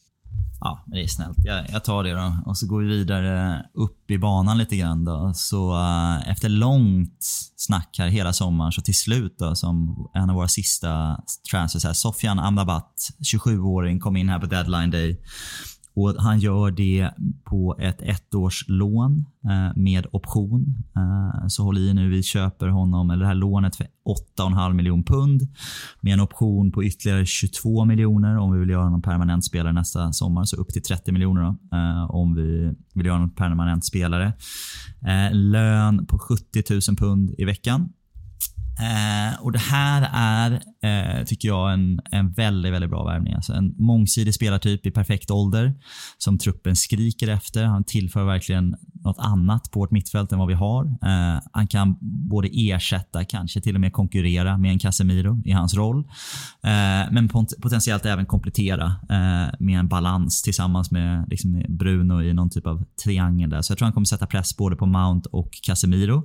Ja, 0.60 0.84
det 0.88 1.04
är 1.04 1.08
snällt. 1.08 1.38
Jag, 1.44 1.66
jag, 1.70 1.84
tar 1.84 2.04
det 2.04 2.14
då. 2.14 2.38
Och 2.46 2.58
så 2.58 2.68
går 2.68 2.82
vi 2.82 2.88
vidare 2.88 3.66
upp 3.74 4.12
i 4.12 4.18
banan 4.18 4.58
lite 4.58 4.76
grann 4.76 5.06
då. 5.06 5.32
Så 5.36 5.74
uh, 5.74 6.30
efter 6.30 6.50
långt 6.50 7.18
snack 7.56 7.96
här 7.98 8.08
hela 8.08 8.34
sommaren 8.34 8.72
så 8.72 8.82
till 8.82 8.96
slut 8.96 9.36
då 9.40 9.56
som 9.56 10.08
en 10.14 10.30
av 10.30 10.36
våra 10.36 10.48
sista 10.48 11.20
transfers 11.52 11.84
här, 11.84 11.94
Sofian 11.94 12.40
Amrabat, 12.40 12.94
27-åring, 13.34 14.00
kom 14.00 14.18
in 14.18 14.30
här 14.30 14.40
på 14.40 14.46
deadline 14.46 14.92
day. 14.92 15.20
Och 15.96 16.16
Han 16.18 16.40
gör 16.40 16.72
det 16.72 17.12
på 17.44 17.76
ett 17.80 18.02
ettårslån 18.02 19.26
eh, 19.46 19.72
med 19.76 20.08
option. 20.12 20.84
Eh, 20.96 21.48
så 21.48 21.64
håll 21.64 21.78
i 21.78 21.94
nu, 21.94 22.10
vi 22.10 22.24
köper 22.24 22.68
honom, 22.68 23.10
eller 23.10 23.22
det 23.22 23.28
här 23.28 23.36
lånet 23.36 23.76
för 23.76 23.88
8,5 24.38 24.74
miljoner 24.74 25.04
pund 25.04 25.48
med 26.02 26.14
en 26.14 26.20
option 26.20 26.72
på 26.72 26.84
ytterligare 26.84 27.26
22 27.26 27.86
miljoner 27.86 28.38
om 28.38 28.54
vi 28.54 28.60
vill 28.60 28.70
göra 28.70 28.84
honom 28.84 29.02
permanent 29.02 29.46
spelare 29.46 29.74
nästa 29.74 30.14
sommar. 30.14 30.44
Så 30.44 30.56
upp 30.56 30.70
till 30.70 30.84
30 30.84 31.12
miljoner 31.12 31.56
eh, 31.74 32.12
om 32.12 32.36
vi 32.36 32.74
vill 32.94 33.06
göra 33.06 33.16
honom 33.16 33.30
permanent 33.30 33.86
spelare. 33.86 34.34
Eh, 35.02 35.34
lön 35.34 36.06
på 36.06 36.20
70 36.20 36.64
000 36.70 36.98
pund 36.98 37.36
i 37.38 37.46
veckan. 37.46 37.90
Eh, 38.80 39.42
och 39.42 39.52
Det 39.52 39.60
här 39.60 40.10
är, 40.14 40.52
eh, 40.82 41.26
tycker 41.26 41.48
jag, 41.48 41.74
en, 41.74 42.00
en 42.12 42.32
väldigt, 42.32 42.74
väldigt 42.74 42.90
bra 42.90 43.04
värvning. 43.04 43.34
Alltså 43.34 43.54
en 43.54 43.76
mångsidig 43.78 44.34
spelartyp 44.34 44.86
i 44.86 44.92
perfekt 44.92 45.32
ålder 45.32 45.74
som 46.18 46.38
truppen 46.38 46.76
skriker 46.76 47.28
efter. 47.28 47.64
Han 47.64 47.84
tillför 47.84 48.24
verkligen 48.24 48.76
något 48.94 49.20
annat 49.20 49.72
på 49.72 49.80
vårt 49.80 49.92
mittfält 49.92 50.32
än 50.32 50.40
vad 50.40 50.48
vi 50.48 50.54
har. 50.54 50.86
Eh, 50.86 51.42
han 51.52 51.68
kan 51.68 51.96
både 52.02 52.50
ersätta, 52.52 53.26
kanske 53.26 53.62
till 53.62 53.76
och 53.76 53.82
med 53.82 53.94
konkurrera 53.94 54.58
med 54.58 54.72
en 54.72 54.80
Casemiro 54.80 55.42
i 55.46 55.52
hans 55.52 55.76
roll. 55.76 56.00
Eh, 56.64 57.12
men 57.12 57.28
pot 57.28 57.54
potentiellt 57.62 58.06
även 58.06 58.26
komplettera 58.26 58.86
eh, 58.86 59.56
med 59.60 59.80
en 59.80 59.88
balans 59.88 60.42
tillsammans 60.42 60.92
med, 60.92 61.26
liksom, 61.30 61.64
Bruno 61.70 62.22
i 62.22 62.34
någon 62.34 62.50
typ 62.50 62.68
av 62.68 62.86
triangel 63.04 63.50
där. 63.50 63.62
Så 63.62 63.72
jag 63.72 63.78
tror 63.78 63.86
han 63.86 63.94
kommer 63.94 64.06
sätta 64.06 64.26
press 64.26 64.58
både 64.58 64.76
på 64.76 64.86
Mount 64.86 65.30
och 65.32 65.60
Casemiro. 65.64 66.24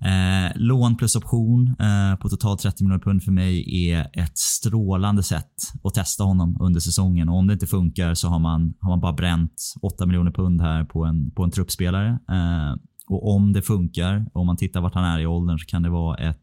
Eh, 0.00 0.52
lån 0.54 0.96
plus 0.96 1.16
option 1.16 1.76
eh, 1.78 2.16
på 2.16 2.28
totalt 2.28 2.60
30 2.60 2.84
miljoner 2.84 3.04
pund 3.04 3.22
för 3.22 3.32
mig 3.32 3.88
är 3.90 4.10
ett 4.12 4.38
strålande 4.38 5.22
sätt 5.22 5.52
att 5.84 5.94
testa 5.94 6.24
honom 6.24 6.56
under 6.60 6.80
säsongen. 6.80 7.28
Och 7.28 7.36
om 7.36 7.46
det 7.46 7.52
inte 7.52 7.66
funkar 7.66 8.14
så 8.14 8.28
har 8.28 8.38
man, 8.38 8.74
har 8.80 8.90
man 8.90 9.00
bara 9.00 9.12
bränt 9.12 9.74
8 9.82 10.06
miljoner 10.06 10.30
pund 10.30 10.60
här 10.60 10.84
på 10.84 11.04
en, 11.04 11.30
på 11.30 11.44
en 11.44 11.50
truppspelare. 11.50 12.08
Eh, 12.08 12.76
och 13.08 13.34
om 13.34 13.52
det 13.52 13.62
funkar, 13.62 14.26
om 14.32 14.46
man 14.46 14.56
tittar 14.56 14.80
vart 14.80 14.94
han 14.94 15.04
är 15.04 15.18
i 15.18 15.26
åldern, 15.26 15.58
så 15.58 15.66
kan 15.66 15.82
det 15.82 15.90
vara 15.90 16.16
ett 16.16 16.40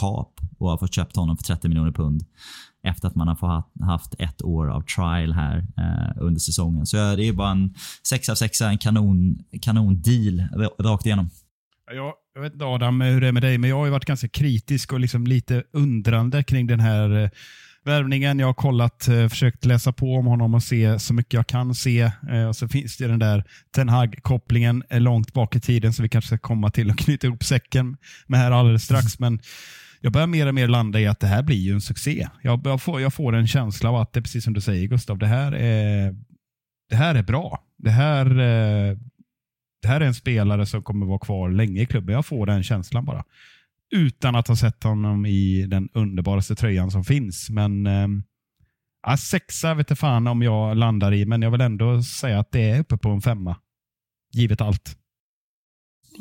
kap 0.00 0.40
och 0.58 0.70
ha 0.70 0.78
fått 0.78 0.94
köpt 0.94 1.16
honom 1.16 1.36
för 1.36 1.44
30 1.44 1.68
miljoner 1.68 1.92
pund 1.92 2.24
efter 2.86 3.08
att 3.08 3.14
man 3.14 3.28
har 3.28 3.84
haft 3.84 4.14
ett 4.18 4.42
år 4.42 4.70
av 4.70 4.80
trial 4.80 5.32
här 5.32 5.66
eh, 5.76 6.22
under 6.22 6.40
säsongen. 6.40 6.86
Så 6.86 6.96
det 6.96 7.28
är 7.28 7.32
bara 7.32 7.50
en 7.50 7.74
6 8.08 8.28
av 8.28 8.34
6, 8.34 8.60
en 8.60 8.78
kanon, 8.78 9.38
kanon 9.62 10.02
deal 10.02 10.48
rakt 10.78 11.06
igenom. 11.06 11.30
Jag, 11.92 12.14
jag 12.34 12.42
vet 12.42 12.52
inte 12.52 12.64
Adam 12.64 13.00
hur 13.00 13.20
det 13.20 13.28
är 13.28 13.32
med 13.32 13.42
dig, 13.42 13.58
men 13.58 13.70
jag 13.70 13.76
har 13.76 13.88
varit 13.88 14.04
ganska 14.04 14.28
kritisk 14.28 14.92
och 14.92 15.00
liksom 15.00 15.26
lite 15.26 15.62
undrande 15.72 16.42
kring 16.42 16.66
den 16.66 16.80
här 16.80 17.22
eh, 17.22 17.30
värvningen. 17.84 18.38
Jag 18.38 18.46
har 18.46 18.54
kollat, 18.54 19.08
eh, 19.08 19.28
försökt 19.28 19.64
läsa 19.64 19.92
på 19.92 20.14
om 20.14 20.26
honom 20.26 20.54
och 20.54 20.62
se 20.62 20.98
så 20.98 21.14
mycket 21.14 21.32
jag 21.32 21.46
kan 21.46 21.74
se. 21.74 22.10
Eh, 22.30 22.48
och 22.48 22.56
Så 22.56 22.68
finns 22.68 22.96
det 22.96 23.06
den 23.06 23.18
där 23.18 23.44
Ten 23.74 23.88
Hag-kopplingen 23.88 24.82
eh, 24.90 25.00
långt 25.00 25.32
bak 25.32 25.56
i 25.56 25.60
tiden 25.60 25.92
som 25.92 26.02
vi 26.02 26.08
kanske 26.08 26.26
ska 26.26 26.38
komma 26.38 26.70
till 26.70 26.90
och 26.90 26.98
knyta 27.04 27.26
ihop 27.26 27.44
säcken 27.44 27.96
med 28.26 28.40
här 28.40 28.50
alldeles 28.50 28.84
strax. 28.84 29.18
Men 29.18 29.40
jag 30.00 30.12
börjar 30.12 30.26
mer 30.26 30.46
och 30.46 30.54
mer 30.54 30.68
landa 30.68 31.00
i 31.00 31.06
att 31.06 31.20
det 31.20 31.26
här 31.26 31.42
blir 31.42 31.56
ju 31.56 31.72
en 31.72 31.80
succé. 31.80 32.28
Jag, 32.42 32.60
jag, 32.64 32.82
får, 32.82 33.00
jag 33.00 33.14
får 33.14 33.34
en 33.34 33.46
känsla 33.46 33.90
av 33.90 33.96
att 33.96 34.12
det 34.12 34.20
är 34.20 34.22
precis 34.22 34.44
som 34.44 34.54
du 34.54 34.60
säger 34.60 34.88
Gustav, 34.88 35.18
det 35.18 35.26
här 35.26 35.52
är, 35.52 36.14
det 36.90 36.96
här 36.96 37.14
är 37.14 37.22
bra. 37.22 37.60
Det 37.78 37.90
här, 37.90 38.26
eh, 38.26 38.96
det 39.84 39.88
här 39.88 40.00
är 40.00 40.04
en 40.04 40.14
spelare 40.14 40.66
som 40.66 40.82
kommer 40.82 41.06
vara 41.06 41.18
kvar 41.18 41.50
länge 41.50 41.82
i 41.82 41.86
klubben. 41.86 42.14
Jag 42.14 42.26
får 42.26 42.46
den 42.46 42.62
känslan 42.62 43.04
bara. 43.04 43.24
Utan 43.90 44.36
att 44.36 44.48
ha 44.48 44.56
sett 44.56 44.82
honom 44.82 45.26
i 45.26 45.66
den 45.66 45.88
underbaraste 45.92 46.54
tröjan 46.54 46.90
som 46.90 47.04
finns. 47.04 47.50
Men 47.50 47.86
eh, 47.86 49.16
sexa 49.16 49.74
vet 49.74 49.90
jag 49.90 49.98
fan 49.98 50.26
om 50.26 50.42
jag 50.42 50.76
landar 50.76 51.14
i, 51.14 51.26
men 51.26 51.42
jag 51.42 51.50
vill 51.50 51.60
ändå 51.60 52.02
säga 52.02 52.38
att 52.38 52.52
det 52.52 52.70
är 52.70 52.80
uppe 52.80 52.96
på 52.96 53.08
en 53.08 53.20
femma. 53.20 53.56
Givet 54.32 54.60
allt. 54.60 54.96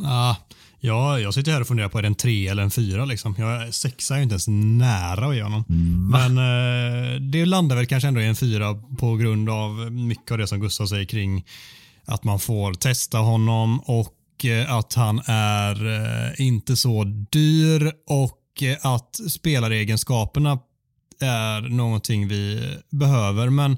Ah, 0.05 0.35
ja, 0.79 1.19
jag 1.19 1.33
sitter 1.33 1.51
här 1.51 1.61
och 1.61 1.67
funderar 1.67 1.89
på 1.89 1.97
är 1.97 2.01
det 2.01 2.07
en 2.07 2.15
tre 2.15 2.47
eller 2.47 2.63
en 2.63 2.71
fyra. 2.71 3.05
Liksom. 3.05 3.35
Jag, 3.37 3.73
sexa 3.73 4.13
är 4.13 4.17
ju 4.17 4.23
inte 4.23 4.33
ens 4.33 4.47
nära 4.79 5.27
att 5.27 5.35
ge 5.35 5.43
honom. 5.43 5.63
Men 6.11 6.37
eh, 6.37 7.21
det 7.21 7.45
landar 7.45 7.75
väl 7.75 7.85
kanske 7.85 8.07
ändå 8.07 8.21
i 8.21 8.27
en 8.27 8.35
fyra 8.35 8.75
på 8.99 9.15
grund 9.15 9.49
av 9.49 9.91
mycket 9.91 10.31
av 10.31 10.37
det 10.37 10.47
som 10.47 10.59
Gustav 10.59 10.85
säger 10.85 11.05
kring 11.05 11.45
att 12.05 12.23
man 12.23 12.39
får 12.39 12.73
testa 12.73 13.17
honom 13.17 13.79
och 13.79 14.45
eh, 14.45 14.73
att 14.73 14.93
han 14.93 15.21
är 15.25 15.85
eh, 15.85 16.47
inte 16.47 16.75
så 16.75 17.03
dyr 17.31 17.91
och 18.07 18.63
eh, 18.63 18.77
att 18.93 19.19
spelaregenskaperna 19.31 20.59
är 21.19 21.61
någonting 21.61 22.27
vi 22.27 22.75
behöver. 22.89 23.49
Men 23.49 23.77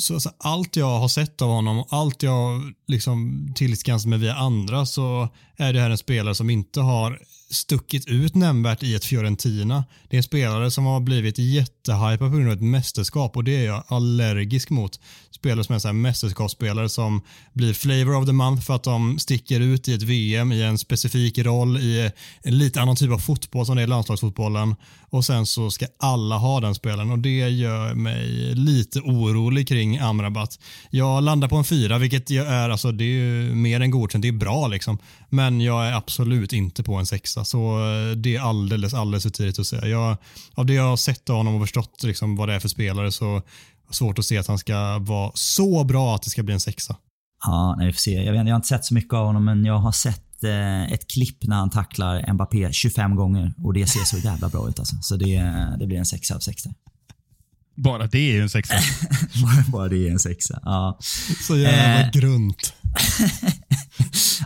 så, 0.00 0.14
alltså, 0.14 0.30
allt 0.38 0.76
jag 0.76 0.98
har 0.98 1.08
sett 1.08 1.42
av 1.42 1.48
honom 1.48 1.78
och 1.78 1.86
allt 1.90 2.22
jag 2.22 2.72
liksom 2.86 3.48
tillskansat 3.56 4.08
mig 4.08 4.18
via 4.18 4.34
andra 4.34 4.86
så 4.86 5.28
är 5.56 5.72
det 5.72 5.80
här 5.80 5.90
en 5.90 5.98
spelare 5.98 6.34
som 6.34 6.50
inte 6.50 6.80
har 6.80 7.18
stuckit 7.56 8.08
ut 8.08 8.34
nämnvärt 8.34 8.82
i 8.82 8.94
ett 8.94 9.04
Fiorentina. 9.04 9.84
Det 10.08 10.16
är 10.16 10.18
en 10.18 10.22
spelare 10.22 10.70
som 10.70 10.84
har 10.84 11.00
blivit 11.00 11.38
jättehypad 11.38 12.18
på 12.18 12.36
grund 12.36 12.46
av 12.46 12.52
ett 12.52 12.62
mästerskap 12.62 13.36
och 13.36 13.44
det 13.44 13.56
är 13.56 13.64
jag 13.64 13.84
allergisk 13.88 14.70
mot. 14.70 15.00
Spelare 15.30 15.64
som 15.64 15.74
är 15.74 15.78
så 15.78 15.88
här 15.88 15.92
mästerskapsspelare 15.92 16.88
som 16.88 17.22
blir 17.52 17.72
flavor 17.72 18.16
of 18.16 18.26
the 18.26 18.32
month 18.32 18.62
för 18.62 18.74
att 18.74 18.82
de 18.82 19.18
sticker 19.18 19.60
ut 19.60 19.88
i 19.88 19.94
ett 19.94 20.02
VM 20.02 20.52
i 20.52 20.62
en 20.62 20.78
specifik 20.78 21.38
roll 21.38 21.76
i 21.76 22.10
en 22.42 22.58
lite 22.58 22.80
annan 22.80 22.96
typ 22.96 23.12
av 23.12 23.18
fotboll 23.18 23.66
som 23.66 23.76
det 23.76 23.82
är 23.82 23.86
landslagsfotbollen 23.86 24.76
och 25.16 25.24
sen 25.24 25.46
så 25.46 25.70
ska 25.70 25.86
alla 25.98 26.36
ha 26.36 26.60
den 26.60 26.74
spelaren 26.74 27.10
och 27.10 27.18
det 27.18 27.48
gör 27.48 27.94
mig 27.94 28.54
lite 28.54 29.00
orolig 29.00 29.68
kring 29.68 29.98
Amrabat. 29.98 30.58
Jag 30.90 31.22
landar 31.22 31.48
på 31.48 31.56
en 31.56 31.64
fyra 31.64 31.98
vilket 31.98 32.30
jag 32.30 32.46
är, 32.46 32.70
alltså 32.70 32.92
det 32.92 33.04
är 33.04 33.08
ju 33.08 33.54
mer 33.54 33.80
än 33.80 33.90
godkänt, 33.90 34.22
det 34.22 34.28
är 34.28 34.32
bra 34.32 34.68
liksom. 34.68 34.98
Men 35.28 35.60
jag 35.60 35.86
är 35.86 35.92
absolut 35.92 36.52
inte 36.52 36.82
på 36.82 36.94
en 36.94 37.06
sexa 37.06 37.44
så 37.44 37.78
eh, 37.78 38.16
det 38.16 38.36
är 38.36 38.40
alldeles, 38.40 38.94
alldeles 38.94 39.22
för 39.22 39.30
tidigt 39.30 39.58
att 39.58 39.66
säga. 39.66 39.86
Jag, 39.86 40.16
av 40.54 40.66
det 40.66 40.74
jag 40.74 40.82
har 40.88 40.96
sett 40.96 41.30
av 41.30 41.36
honom 41.36 41.54
och 41.54 41.62
förstått 41.62 42.02
liksom 42.02 42.36
vad 42.36 42.48
det 42.48 42.54
är 42.54 42.60
för 42.60 42.68
spelare 42.68 43.12
så 43.12 43.42
svårt 43.90 44.18
att 44.18 44.24
se 44.24 44.38
att 44.38 44.46
han 44.46 44.58
ska 44.58 44.98
vara 44.98 45.30
så 45.34 45.84
bra 45.84 46.14
att 46.14 46.22
det 46.22 46.30
ska 46.30 46.42
bli 46.42 46.54
en 46.54 46.60
sexa. 46.60 46.96
Ja, 47.44 47.74
nej, 47.78 47.86
vi 47.86 47.92
får 47.92 48.00
se. 48.00 48.10
Jag, 48.10 48.32
vet, 48.32 48.46
jag 48.46 48.54
har 48.54 48.56
inte 48.56 48.68
sett 48.68 48.84
så 48.84 48.94
mycket 48.94 49.14
av 49.14 49.26
honom, 49.26 49.44
men 49.44 49.64
jag 49.64 49.78
har 49.78 49.92
sett 49.92 50.25
eh, 50.44 50.92
ett 50.92 51.10
klipp 51.10 51.44
när 51.44 51.56
han 51.56 51.70
tacklar 51.70 52.32
Mbappé 52.32 52.72
25 52.72 53.16
gånger 53.16 53.54
och 53.58 53.74
det 53.74 53.86
ser 53.86 54.04
så 54.04 54.18
jävla 54.18 54.48
bra 54.48 54.68
ut. 54.68 54.78
Alltså. 54.78 54.96
Så 55.00 55.16
det, 55.16 55.40
det 55.78 55.86
blir 55.86 55.98
en 55.98 56.06
sexa 56.06 56.34
av 56.34 56.38
sex 56.40 56.62
där. 56.62 56.74
Bara 57.76 58.06
det 58.06 58.18
är 58.18 58.32
ju 58.32 58.42
en 58.42 58.50
sexa. 58.50 58.74
Bara 59.68 59.88
det 59.88 60.08
är 60.08 60.12
en 60.12 60.18
sexa. 60.18 60.60
Ja. 60.62 60.98
Så 61.46 61.56
jävla 61.56 62.00
Eh. 62.06 62.10
grunt. 62.10 62.74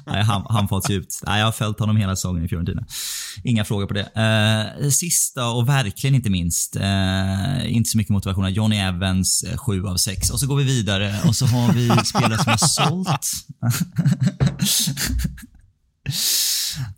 Nej, 0.07 0.23
han, 0.23 0.47
han 0.49 0.69
fått 0.69 0.91
djupt. 0.91 1.21
Nej, 1.27 1.39
jag 1.39 1.47
har 1.47 1.53
följt 1.53 1.79
honom 1.79 1.97
hela 1.97 2.17
säsongen 2.17 2.45
i 2.45 2.49
Fiorentina. 2.49 2.87
Inga 3.45 3.65
frågor 3.65 3.87
på 3.87 3.95
det. 3.95 4.11
Eh, 4.83 4.89
sista 4.91 5.49
och 5.49 5.69
verkligen 5.69 6.15
inte 6.15 6.31
minst, 6.31 6.77
eh, 6.77 7.73
inte 7.77 7.91
så 7.91 7.99
mycket 7.99 8.11
motivation, 8.13 8.53
Johnny 8.53 8.77
Evans, 8.77 9.45
7 9.57 9.87
av 9.87 9.97
6. 9.97 10.31
Och 10.31 10.41
så 10.41 10.47
går 10.47 10.57
vi 10.57 10.65
vidare 10.65 11.21
och 11.25 11.37
så 11.37 11.47
har 11.47 11.73
vi 11.73 11.89
spelare 12.05 12.39
som 12.39 12.51
har 12.51 12.57
sålt. 12.57 13.31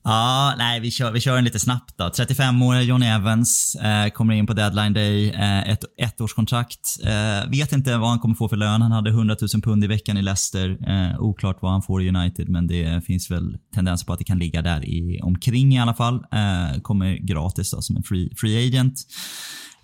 Ja, 0.04 0.54
nej, 0.58 0.80
vi 0.80 0.90
kör, 0.90 1.10
vi 1.12 1.20
kör 1.20 1.34
den 1.34 1.44
lite 1.44 1.58
snabbt 1.58 1.98
då. 1.98 2.04
35-åriga 2.04 2.82
Johnny 2.82 3.06
Evans 3.06 3.74
eh, 3.74 4.08
kommer 4.08 4.34
in 4.34 4.46
på 4.46 4.52
deadline 4.52 4.92
day. 4.92 5.30
Eh, 5.30 5.68
ett 5.68 5.84
ettårskontrakt. 5.96 6.98
Eh, 7.04 7.50
vet 7.50 7.72
inte 7.72 7.96
vad 7.96 8.08
han 8.08 8.18
kommer 8.18 8.34
få 8.34 8.48
för 8.48 8.56
lön. 8.56 8.82
Han 8.82 8.92
hade 8.92 9.10
100 9.10 9.36
000 9.54 9.62
pund 9.62 9.84
i 9.84 9.86
veckan 9.86 10.16
i 10.16 10.22
Leicester. 10.22 10.76
Eh, 10.88 11.20
oklart 11.20 11.58
vad 11.60 11.72
han 11.72 11.82
får 11.82 12.02
i 12.02 12.08
United, 12.08 12.48
men 12.48 12.66
det 12.66 13.04
finns 13.06 13.30
väl 13.30 13.56
tendenser 13.74 14.06
på 14.06 14.12
att 14.12 14.18
det 14.18 14.24
kan 14.24 14.38
ligga 14.38 14.62
där 14.62 14.84
i, 14.84 15.20
omkring 15.22 15.74
i 15.74 15.80
alla 15.80 15.94
fall. 15.94 16.14
Eh, 16.14 16.80
kommer 16.82 17.16
gratis 17.16 17.70
då 17.70 17.82
som 17.82 17.96
en 17.96 18.02
free, 18.02 18.32
free 18.36 18.68
agent. 18.68 18.94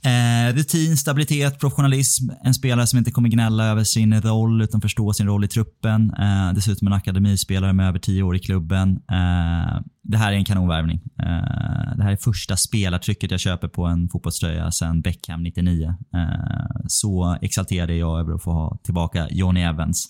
Eh, 0.02 0.54
rutin, 0.54 0.96
stabilitet, 0.96 1.58
professionalism. 1.58 2.30
En 2.44 2.54
spelare 2.54 2.86
som 2.86 2.98
inte 2.98 3.10
kommer 3.10 3.28
gnälla 3.28 3.64
över 3.64 3.84
sin 3.84 4.22
roll 4.22 4.62
utan 4.62 4.80
förstå 4.80 5.12
sin 5.12 5.26
roll 5.26 5.44
i 5.44 5.48
truppen. 5.48 6.12
Eh, 6.18 6.52
dessutom 6.54 6.86
en 6.86 6.92
akademispelare 6.92 7.72
med 7.72 7.88
över 7.88 7.98
tio 7.98 8.22
år 8.22 8.36
i 8.36 8.38
klubben. 8.38 8.90
Eh, 9.10 9.80
det 10.02 10.16
här 10.16 10.32
är 10.32 10.36
en 10.36 10.44
kanonvärvning. 10.44 11.00
Eh, 11.18 11.96
det 11.96 12.02
här 12.02 12.12
är 12.12 12.16
första 12.16 12.56
spelartrycket 12.56 13.30
jag 13.30 13.40
köper 13.40 13.68
på 13.68 13.86
en 13.86 14.08
fotbollströja 14.08 14.70
sedan 14.70 15.00
Beckham 15.00 15.42
99. 15.42 15.94
Eh, 16.14 16.80
så 16.86 17.38
exalterad 17.42 17.90
är 17.90 17.94
jag 17.94 18.20
över 18.20 18.34
att 18.34 18.42
få 18.42 18.52
ha 18.52 18.78
tillbaka 18.84 19.28
Johnny 19.30 19.60
Evans. 19.60 20.08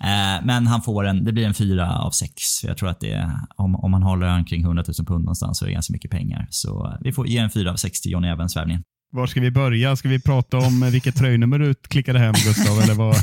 Eh, 0.00 0.44
men 0.44 0.66
han 0.66 0.82
får 0.82 1.06
en, 1.06 1.24
det 1.24 1.32
blir 1.32 1.46
en 1.46 1.54
fyra 1.54 1.98
av 1.98 2.10
sex. 2.10 2.64
Jag 2.64 2.76
tror 2.76 2.88
att 2.88 3.00
det 3.00 3.12
är, 3.12 3.30
om, 3.56 3.74
om 3.74 3.90
man 3.90 4.02
håller 4.02 4.26
lön 4.26 4.44
kring 4.44 4.62
100 4.62 4.84
000 4.98 5.06
pund 5.06 5.24
någonstans 5.24 5.58
så 5.58 5.64
är 5.64 5.66
det 5.66 5.74
ganska 5.74 5.92
mycket 5.92 6.10
pengar. 6.10 6.46
Så 6.50 6.98
vi 7.00 7.12
får 7.12 7.28
ge 7.28 7.38
en 7.38 7.50
fyra 7.50 7.70
av 7.72 7.76
sex 7.76 8.00
till 8.00 8.12
Johnny 8.12 8.28
Evans-värvningen. 8.28 8.82
Var 9.14 9.26
ska 9.26 9.40
vi 9.40 9.50
börja? 9.50 9.96
Ska 9.96 10.08
vi 10.08 10.20
prata 10.20 10.58
om 10.58 10.90
vilket 10.90 11.16
tröjnummer 11.16 11.58
du 11.58 11.74
klickade 11.74 12.18
hem 12.18 12.34
Gustav? 12.44 12.80
Eller 12.80 12.94
vad? 12.94 13.16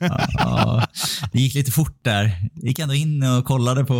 Ja, 0.34 0.86
det 1.32 1.38
gick 1.40 1.54
lite 1.54 1.70
fort 1.70 1.98
där. 2.02 2.50
Gick 2.54 2.78
ändå 2.78 2.94
in 2.94 3.22
och 3.22 3.44
kollade 3.44 3.84
på, 3.84 3.94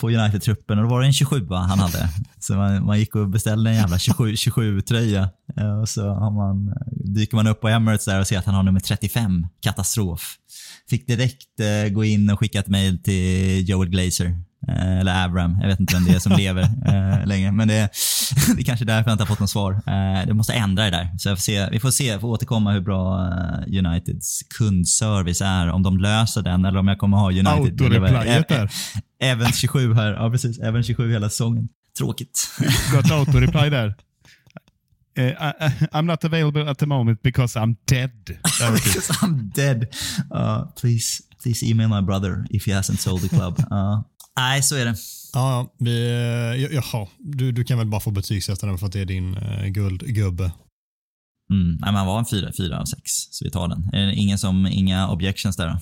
på 0.00 0.10
United-truppen 0.10 0.78
och 0.78 0.84
då 0.84 0.90
var 0.90 1.00
det 1.00 1.06
en 1.06 1.12
27 1.12 1.46
han 1.50 1.78
hade. 1.78 2.08
Så 2.38 2.54
man, 2.54 2.84
man 2.84 2.98
gick 2.98 3.14
och 3.14 3.28
beställde 3.28 3.70
en 3.70 3.76
jävla 3.76 3.96
27-tröja. 3.96 4.36
27 4.36 5.28
eh, 5.56 5.80
Och 5.80 5.88
så 5.88 6.08
har 6.08 6.30
man, 6.30 6.74
dyker 7.14 7.36
man 7.36 7.46
upp 7.46 7.60
på 7.60 7.68
Emirates 7.68 8.04
där 8.04 8.20
och 8.20 8.26
ser 8.26 8.38
att 8.38 8.46
han 8.46 8.54
har 8.54 8.62
nummer 8.62 8.80
35. 8.80 9.46
Katastrof. 9.60 10.36
Fick 10.90 11.06
direkt 11.06 11.60
eh, 11.60 11.92
gå 11.92 12.04
in 12.04 12.30
och 12.30 12.38
skicka 12.38 12.60
ett 12.60 12.68
mail 12.68 13.02
till 13.02 13.68
Joel 13.68 13.88
Glazer. 13.88 14.38
Eh, 14.68 14.98
eller 14.98 15.24
Abram. 15.24 15.58
Jag 15.60 15.68
vet 15.68 15.80
inte 15.80 15.94
vem 15.94 16.04
det 16.04 16.14
är 16.14 16.18
som 16.18 16.32
lever 16.36 16.62
eh, 16.62 17.26
längre. 17.26 17.52
Men 17.52 17.68
det, 17.68 17.74
det 18.56 18.62
är 18.62 18.64
kanske 18.64 18.84
därför 18.84 19.10
jag 19.10 19.14
inte 19.14 19.22
har 19.22 19.28
fått 19.28 19.40
något 19.40 19.50
svar. 19.50 19.72
Eh, 19.72 20.26
det 20.26 20.34
måste 20.34 20.52
ändra 20.52 20.84
det 20.84 20.90
där. 20.90 21.10
Så 21.18 21.28
får 21.28 21.36
se, 21.36 21.68
vi 21.70 21.80
får 21.80 21.90
se, 21.90 22.18
får 22.18 22.28
återkomma 22.28 22.72
hur 22.72 22.80
bra 22.80 23.26
eh, 23.26 23.78
Uniteds 23.78 24.42
kundservice 24.58 25.40
är. 25.40 25.70
Om 25.70 25.82
de 25.82 25.98
löser 25.98 26.42
den 26.42 26.64
eller 26.64 26.78
om 26.78 26.88
jag 26.88 26.98
kommer 26.98 27.16
ha 27.16 27.30
United. 27.30 27.48
Autoreplyet 27.48 28.48
där. 28.48 28.70
Även 29.22 29.52
27 29.52 29.94
här. 29.94 30.12
Ja, 30.12 30.30
precis. 30.30 30.58
Även 30.58 30.82
27 30.82 31.12
hela 31.12 31.28
säsongen. 31.28 31.68
Tråkigt. 31.98 32.48
Du 32.90 32.96
har 32.96 33.02
ett 33.02 33.10
autoreply 33.10 33.70
där. 33.70 33.94
Eh, 35.14 35.28
I, 35.28 35.86
I'm 35.92 36.06
not 36.06 36.24
available 36.24 36.70
at 36.70 36.78
the 36.78 36.86
moment 36.86 37.22
because 37.22 37.56
I'm 37.56 37.76
dead. 37.86 38.38
Because 38.74 39.10
I'm 39.22 39.50
dead. 39.54 39.88
Uh, 40.30 40.64
please, 40.80 41.22
please 41.42 41.62
email 41.62 41.88
my 41.88 42.00
brother 42.00 42.46
if 42.50 42.64
he 42.64 42.72
hasn't 42.72 42.98
sold 42.98 43.20
the 43.20 43.28
club. 43.28 43.58
Uh, 43.70 44.02
nej, 44.36 44.62
så 44.62 44.76
är 44.76 44.84
det. 44.84 44.94
Ja, 45.32 45.74
vi, 45.78 46.10
eh, 46.10 46.74
jaha, 46.74 47.08
du, 47.18 47.52
du 47.52 47.64
kan 47.64 47.78
väl 47.78 47.86
bara 47.86 48.00
få 48.00 48.10
betygsätta 48.10 48.66
den 48.66 48.78
för 48.78 48.86
att 48.86 48.92
det 48.92 49.00
är 49.00 49.04
din 49.04 49.36
uh, 49.36 49.66
guldgubbe. 49.66 50.52
Mm, 51.50 51.78
nej, 51.80 52.06
var 52.06 52.18
en 52.18 52.24
4, 52.24 52.52
4 52.56 52.80
av 52.80 52.84
6, 52.84 53.00
så 53.04 53.44
vi 53.44 53.50
tar 53.50 53.68
den. 53.68 53.90
Är 53.92 54.06
det 54.06 54.14
ingen 54.14 54.38
som, 54.38 54.66
inga 54.66 55.08
objections 55.08 55.56
där 55.56 55.68
då? 55.68 55.78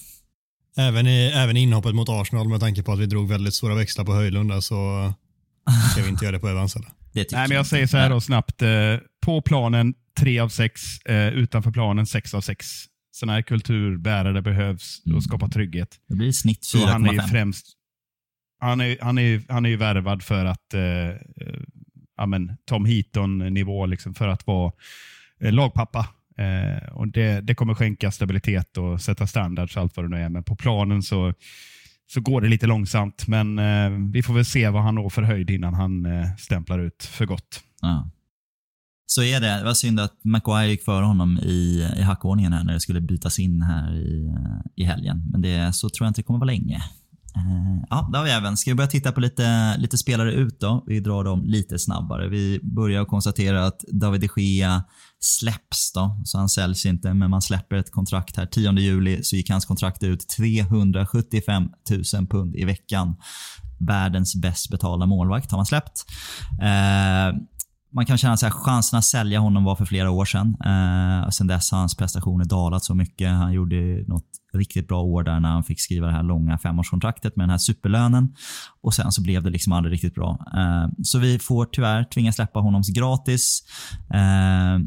Även 0.82 1.06
i, 1.06 1.32
även 1.34 1.56
inhoppet 1.56 1.94
mot 1.94 2.08
Arsenal 2.08 2.48
med 2.48 2.60
tanke 2.60 2.82
på 2.82 2.92
att 2.92 2.98
vi 2.98 3.06
drog 3.06 3.28
väldigt 3.28 3.54
stora 3.54 3.74
växlar 3.74 4.04
på 4.04 4.14
Höjlund 4.14 4.50
där 4.50 4.60
så 4.60 5.12
ska 5.92 6.02
vi 6.02 6.08
inte 6.08 6.24
göra 6.24 6.36
det 6.36 6.40
på 6.40 6.48
Evans 6.48 6.76
eller? 6.76 6.88
Nej, 7.12 7.26
men 7.32 7.50
jag 7.50 7.66
säger 7.66 7.86
så 7.86 7.96
här 7.96 8.10
då 8.10 8.20
snabbt. 8.20 8.62
Eh, 8.62 8.68
på 9.26 9.42
planen 9.42 9.94
3 10.18 10.40
av 10.40 10.48
6, 10.48 10.82
eh, 11.04 11.28
utanför 11.28 11.70
planen 11.70 12.06
6 12.06 12.34
av 12.34 12.40
6. 12.40 12.66
Sådana 13.12 13.32
här 13.32 13.42
kulturbärare 13.42 14.42
behövs 14.42 15.02
och 15.14 15.22
skapa 15.24 15.48
trygghet. 15.48 15.88
Det 16.08 16.14
blir 16.14 16.32
snitt 16.32 16.64
Så 16.64 16.86
han 16.86 17.06
är 17.06 17.12
ju 17.12 17.18
4,5. 17.18 17.28
främst 17.28 17.66
han 18.60 18.80
är, 18.80 18.96
han, 19.00 19.18
är, 19.18 19.22
ju- 19.22 19.42
han 19.48 19.64
är 19.66 19.70
ju 19.70 19.76
värvad 19.76 20.22
för 20.22 20.44
att 20.44 20.74
eh, 20.74 21.08
eh, 21.08 21.16
ja, 22.16 22.26
men, 22.26 22.56
Tom 22.64 22.84
Heaton-nivå, 22.84 23.86
liksom, 23.86 24.14
för 24.14 24.28
att 24.28 24.46
vara 24.46 24.72
eh, 25.40 25.52
lagpappa. 25.52 26.08
Eh, 26.38 26.88
och 26.92 27.08
det, 27.08 27.40
det 27.40 27.54
kommer 27.54 27.74
skänka 27.74 28.10
stabilitet 28.10 28.76
och 28.76 29.00
sätta 29.00 29.26
standards 29.26 29.76
och 29.76 29.82
allt 29.82 29.96
vad 29.96 30.04
det 30.04 30.16
nu 30.16 30.22
är. 30.22 30.28
Men 30.28 30.42
på 30.44 30.56
planen 30.56 31.02
så, 31.02 31.34
så 32.06 32.20
går 32.20 32.40
det 32.40 32.48
lite 32.48 32.66
långsamt. 32.66 33.26
Men 33.26 33.58
eh, 33.58 33.90
vi 34.12 34.22
får 34.22 34.34
väl 34.34 34.44
se 34.44 34.68
vad 34.68 34.82
han 34.82 34.94
når 34.94 35.08
för 35.10 35.22
höjd 35.22 35.50
innan 35.50 35.74
han 35.74 36.06
eh, 36.06 36.36
stämplar 36.38 36.78
ut 36.78 37.02
för 37.04 37.26
gott. 37.26 37.60
Ja. 37.82 38.10
Så 39.06 39.22
är 39.22 39.40
det. 39.40 39.58
Det 39.58 39.64
var 39.64 39.74
synd 39.74 40.00
att 40.00 40.24
Maguire 40.24 40.68
gick 40.70 40.84
före 40.84 41.04
honom 41.04 41.38
i, 41.38 41.90
i 41.96 42.02
hackordningen 42.02 42.52
här 42.52 42.64
när 42.64 42.72
det 42.72 42.80
skulle 42.80 43.00
bytas 43.00 43.38
in 43.38 43.62
här 43.62 43.94
i, 43.94 44.26
eh, 44.28 44.60
i 44.76 44.84
helgen. 44.84 45.28
Men 45.32 45.42
det, 45.42 45.72
så 45.72 45.88
tror 45.88 46.04
jag 46.06 46.10
inte 46.10 46.20
det 46.20 46.24
kommer 46.26 46.38
vara 46.40 46.46
länge. 46.46 46.82
Eh, 47.36 47.84
ja, 47.90 48.08
där 48.12 48.18
har 48.18 48.24
vi 48.24 48.30
även. 48.30 48.56
Ska 48.56 48.70
vi 48.70 48.74
börja 48.74 48.88
titta 48.88 49.12
på 49.12 49.20
lite, 49.20 49.76
lite 49.78 49.98
spelare 49.98 50.32
ut 50.32 50.60
då? 50.60 50.84
Vi 50.86 51.00
drar 51.00 51.24
dem 51.24 51.44
lite 51.44 51.78
snabbare. 51.78 52.28
Vi 52.28 52.60
börjar 52.62 53.04
konstatera 53.04 53.66
att 53.66 53.80
David 53.92 54.20
de 54.20 54.42
Gea 54.42 54.84
släpps 55.20 55.92
då, 55.92 56.20
så 56.24 56.38
han 56.38 56.48
säljs 56.48 56.86
inte, 56.86 57.14
men 57.14 57.30
man 57.30 57.42
släpper 57.42 57.76
ett 57.76 57.92
kontrakt 57.92 58.36
här. 58.36 58.46
10 58.46 58.72
juli 58.72 59.22
så 59.22 59.36
gick 59.36 59.50
hans 59.50 59.64
kontrakt 59.64 60.02
ut 60.02 60.28
375 60.28 61.68
000 62.14 62.26
pund 62.26 62.56
i 62.56 62.64
veckan. 62.64 63.16
Världens 63.78 64.34
bäst 64.34 64.70
betalda 64.70 65.06
målvakt 65.06 65.50
har 65.50 65.58
man 65.58 65.66
släppt. 65.66 66.04
Eh, 66.62 67.40
man 67.92 68.06
kan 68.06 68.18
känna 68.18 68.34
att 68.34 68.52
chansen 68.52 68.98
att 68.98 69.04
sälja 69.04 69.40
honom 69.40 69.64
var 69.64 69.76
för 69.76 69.84
flera 69.84 70.10
år 70.10 70.24
sedan. 70.24 70.56
Eh, 70.64 71.28
sen 71.28 71.46
dess 71.46 71.70
har 71.70 71.78
hans 71.78 71.96
prestationer 71.96 72.44
dalat 72.44 72.84
så 72.84 72.94
mycket. 72.94 73.30
Han 73.30 73.52
gjorde 73.52 74.04
något 74.08 74.29
riktigt 74.52 74.88
bra 74.88 75.02
år 75.02 75.22
där 75.22 75.40
när 75.40 75.48
han 75.48 75.64
fick 75.64 75.80
skriva 75.80 76.06
det 76.06 76.12
här 76.12 76.22
långa 76.22 76.58
femårskontraktet 76.58 77.36
med 77.36 77.44
den 77.44 77.50
här 77.50 77.58
superlönen. 77.58 78.34
Och 78.80 78.94
Sen 78.94 79.12
så 79.12 79.22
blev 79.22 79.42
det 79.42 79.50
liksom 79.50 79.72
aldrig 79.72 79.92
riktigt 79.92 80.14
bra. 80.14 80.46
Eh, 80.56 80.88
så 81.02 81.18
vi 81.18 81.38
får 81.38 81.64
tyvärr 81.64 82.04
tvingas 82.04 82.34
släppa 82.36 82.60
honom 82.60 82.82
gratis. 82.94 83.62
Eh, 84.14 84.78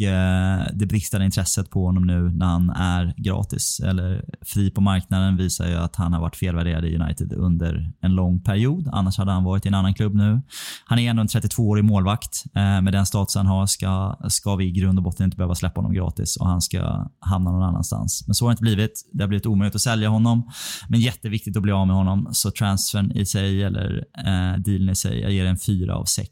Eh, 0.00 0.66
det 0.72 0.86
bristande 0.86 1.26
intresset 1.26 1.70
på 1.70 1.86
honom 1.86 2.06
nu 2.06 2.30
när 2.30 2.46
han 2.46 2.70
är 2.70 3.14
gratis 3.16 3.80
eller 3.80 4.24
fri 4.42 4.70
på 4.70 4.80
marknaden 4.80 5.36
visar 5.36 5.68
ju 5.68 5.74
att 5.74 5.96
han 5.96 6.12
har 6.12 6.20
varit 6.20 6.36
felvärderad 6.36 6.84
i 6.84 6.96
United 6.96 7.32
under 7.32 7.92
en 8.00 8.14
lång 8.14 8.40
period. 8.40 8.88
Annars 8.92 9.18
hade 9.18 9.32
han 9.32 9.44
varit 9.44 9.64
i 9.64 9.68
en 9.68 9.74
annan 9.74 9.94
klubb 9.94 10.14
nu. 10.14 10.42
Han 10.84 10.98
är 10.98 11.10
ändå 11.10 11.22
en 11.22 11.28
32-årig 11.28 11.84
målvakt. 11.84 12.44
Eh, 12.54 12.80
med 12.80 12.92
den 12.92 13.06
status 13.06 13.36
han 13.36 13.46
har 13.46 13.66
ska, 13.66 14.16
ska 14.28 14.56
vi 14.56 14.64
i 14.64 14.70
grund 14.70 14.98
och 14.98 15.04
botten 15.04 15.24
inte 15.24 15.36
behöva 15.36 15.54
släppa 15.54 15.80
honom 15.80 15.94
gratis 15.94 16.36
och 16.36 16.46
han 16.46 16.60
ska 16.60 17.10
hamna 17.18 17.50
någon 17.50 17.62
annanstans. 17.62 18.24
Men 18.26 18.34
så 18.34 18.44
har 18.44 18.50
det 18.50 18.52
inte 18.52 18.62
blivit. 18.62 19.10
Det 19.12 19.22
har 19.22 19.28
blivit 19.28 19.46
omöjligt 19.46 19.74
att 19.74 19.80
sälja 19.80 20.08
honom. 20.08 20.50
Men 20.88 21.00
jätteviktigt 21.00 21.56
att 21.56 21.62
bli 21.62 21.72
av 21.72 21.86
med 21.86 21.96
honom. 21.96 22.28
Så 22.32 22.50
transfern 22.50 23.12
i 23.12 23.26
sig, 23.26 23.62
eller 23.62 24.04
eh, 24.18 24.58
dealen 24.58 24.88
i 24.88 24.94
sig, 24.94 25.20
jag 25.20 25.32
ger 25.32 25.46
en 25.46 25.58
4 25.58 25.94
av 25.94 26.04
6. 26.04 26.28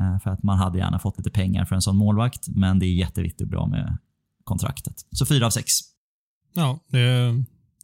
Eh, 0.00 0.18
för 0.22 0.30
att 0.30 0.42
man 0.42 0.58
hade 0.58 0.78
gärna 0.78 0.98
fått 0.98 1.18
lite 1.18 1.30
pengar 1.30 1.64
för 1.64 1.74
en 1.74 1.82
sån 1.82 1.96
målvakt. 1.96 2.48
Men 2.48 2.78
det 2.78 2.86
är 2.86 2.97
jätteviktigt 2.98 3.48
bli 3.48 3.58
av 3.58 3.70
med 3.70 3.98
kontraktet. 4.44 4.94
Så 5.10 5.26
fyra 5.26 5.46
av 5.46 5.50
sex. 5.50 5.72
Ja, 6.54 6.80
det, 6.88 7.34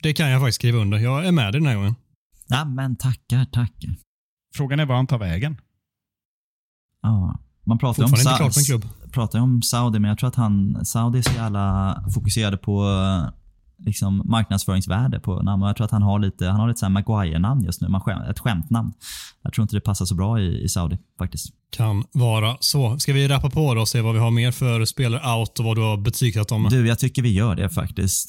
det 0.02 0.12
kan 0.12 0.30
jag 0.30 0.40
faktiskt 0.40 0.56
skriva 0.56 0.78
under. 0.78 0.98
Jag 0.98 1.26
är 1.26 1.32
med 1.32 1.52
dig 1.52 1.60
den 1.60 1.66
här 1.66 1.76
gången. 1.76 1.94
Ja, 2.46 2.64
men 2.64 2.96
tackar, 2.96 3.44
tackar. 3.44 3.96
Frågan 4.54 4.80
är 4.80 4.86
var 4.86 4.96
han 4.96 5.06
tar 5.06 5.18
vägen. 5.18 5.56
Ja, 7.02 7.38
man 7.64 7.78
pratar 7.78 8.04
om, 8.04 8.12
klart 8.12 8.56
med 8.56 8.66
klubb. 8.66 8.88
pratar 9.12 9.40
om 9.40 9.62
Saudi, 9.62 9.98
men 9.98 10.08
jag 10.08 10.18
tror 10.18 10.28
att 10.28 10.34
han, 10.34 10.84
Saudi 10.84 11.18
är 11.18 11.22
så 11.22 11.32
jävla 11.32 12.04
fokuserade 12.14 12.56
på 12.56 12.84
liksom 13.79 14.22
marknadsföringsvärde 14.25 15.20
på 15.20 15.43
namn. 15.43 15.62
Jag 15.62 15.77
tror 15.77 15.85
att 15.85 15.91
han 15.91 16.03
har 16.03 16.18
lite, 16.18 16.47
han 16.47 16.61
har 16.61 16.68
lite 16.68 16.89
Maguire-namn 16.89 17.64
just 17.64 17.81
nu. 17.81 17.89
Ett 18.31 18.39
skämtnamn. 18.39 18.93
Jag 19.43 19.53
tror 19.53 19.62
inte 19.62 19.77
det 19.77 19.81
passar 19.81 20.05
så 20.05 20.14
bra 20.14 20.41
i, 20.41 20.64
i 20.64 20.68
Saudi 20.68 20.99
faktiskt. 21.18 21.47
Kan 21.70 22.05
vara 22.12 22.57
så. 22.61 22.99
Ska 22.99 23.12
vi 23.12 23.29
rappa 23.29 23.51
på 23.51 23.75
då 23.75 23.81
och 23.81 23.89
se 23.89 24.01
vad 24.01 24.14
vi 24.14 24.20
har 24.20 24.31
mer 24.31 24.51
för 24.51 24.85
spelare 24.85 25.39
out 25.39 25.59
och 25.59 25.64
vad 25.64 25.77
du 25.77 25.83
har 25.83 25.97
betygsatt 25.97 26.49
dem? 26.49 26.66
Du, 26.70 26.89
jag 26.89 26.99
tycker 26.99 27.22
vi 27.22 27.33
gör 27.33 27.55
det 27.55 27.70
faktiskt. 27.70 28.29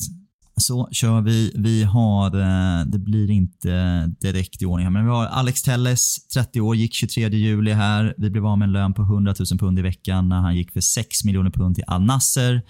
Så 0.57 0.89
kör 0.91 1.21
vi. 1.21 1.51
Vi 1.55 1.83
har, 1.83 2.25
eh, 2.25 2.85
det 2.85 2.99
blir 2.99 3.31
inte 3.31 4.05
direkt 4.21 4.61
i 4.61 4.65
ordning 4.65 4.85
här, 4.85 4.91
men 4.91 5.05
vi 5.05 5.11
har 5.11 5.25
Alex 5.25 5.61
Telles, 5.61 6.27
30 6.33 6.61
år, 6.61 6.75
gick 6.75 6.93
23 6.93 7.29
juli 7.29 7.71
här. 7.71 8.13
Vi 8.17 8.29
blev 8.29 8.45
av 8.45 8.57
med 8.57 8.65
en 8.65 8.71
lön 8.71 8.93
på 8.93 9.01
100 9.01 9.33
000 9.51 9.59
pund 9.59 9.79
i 9.79 9.81
veckan 9.81 10.29
när 10.29 10.35
han 10.35 10.55
gick 10.55 10.71
för 10.71 10.81
6 10.81 11.23
miljoner 11.23 11.49
pund 11.49 11.75
till 11.75 11.83
Al 11.87 12.01
Nasser. 12.01 12.61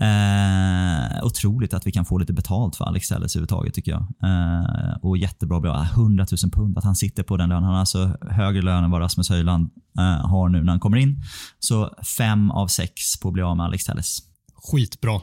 Eh, 0.00 1.24
otroligt 1.24 1.74
att 1.74 1.86
vi 1.86 1.92
kan 1.92 2.04
få 2.04 2.18
lite 2.18 2.32
betalt 2.32 2.76
för 2.76 2.84
Alex 2.84 3.08
Telles 3.08 3.36
överhuvudtaget 3.36 3.74
tycker 3.74 3.92
jag. 3.92 4.02
Eh, 4.22 4.96
och 5.02 5.18
jättebra 5.18 5.60
bra. 5.60 5.76
Eh, 5.76 5.92
100 5.92 6.26
000 6.44 6.50
pund, 6.50 6.78
att 6.78 6.84
han 6.84 6.96
sitter 6.96 7.22
på 7.22 7.36
den 7.36 7.48
lönen. 7.48 7.64
Han 7.64 7.72
har 7.72 7.80
alltså 7.80 8.16
högre 8.30 8.62
lön 8.62 8.84
än 8.84 8.90
vad 8.90 9.00
Rasmus 9.00 9.28
Höjland 9.28 9.70
eh, 9.98 10.28
har 10.28 10.48
nu 10.48 10.62
när 10.62 10.72
han 10.72 10.80
kommer 10.80 10.96
in. 10.96 11.22
Så 11.58 11.90
fem 12.18 12.50
av 12.50 12.66
sex 12.66 13.20
på 13.20 13.28
att 13.28 13.34
bli 13.34 13.42
av 13.42 13.56
med 13.56 13.66
Alex 13.66 13.84
Telles. 13.84 14.18
Skitbra. 14.54 15.20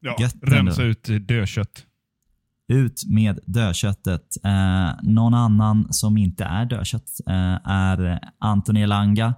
Ja, 0.00 0.16
Gött 0.20 0.36
rensa 0.42 0.82
ut 0.82 1.04
dödkött. 1.20 1.86
Ut 2.68 3.02
med 3.08 3.38
dödköttet. 3.46 4.36
Eh, 4.44 4.90
någon 5.02 5.34
annan 5.34 5.92
som 5.92 6.16
inte 6.16 6.44
är 6.44 6.64
dödkött 6.64 7.10
eh, 7.26 7.70
är 7.70 8.20
Anthony 8.38 8.82
Elanga 8.82 9.34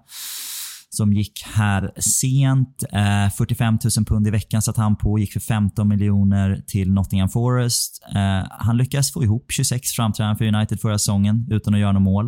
som 0.90 1.12
gick 1.12 1.42
här 1.46 1.92
sent. 1.96 2.84
Eh, 2.92 3.30
45 3.36 3.78
000 3.96 4.04
pund 4.06 4.26
i 4.26 4.30
veckan 4.30 4.62
satt 4.62 4.76
han 4.76 4.96
på, 4.96 5.18
gick 5.18 5.32
för 5.32 5.40
15 5.40 5.88
miljoner 5.88 6.62
till 6.66 6.92
Nottingham 6.92 7.28
Forest. 7.28 8.02
Eh, 8.14 8.46
han 8.50 8.76
lyckades 8.76 9.12
få 9.12 9.24
ihop 9.24 9.46
26 9.48 9.90
framträdanden 9.90 10.36
för 10.36 10.44
United 10.44 10.80
förra 10.80 10.98
säsongen 10.98 11.46
utan 11.50 11.74
att 11.74 11.80
göra 11.80 11.92
något 11.92 12.02
mål. 12.02 12.26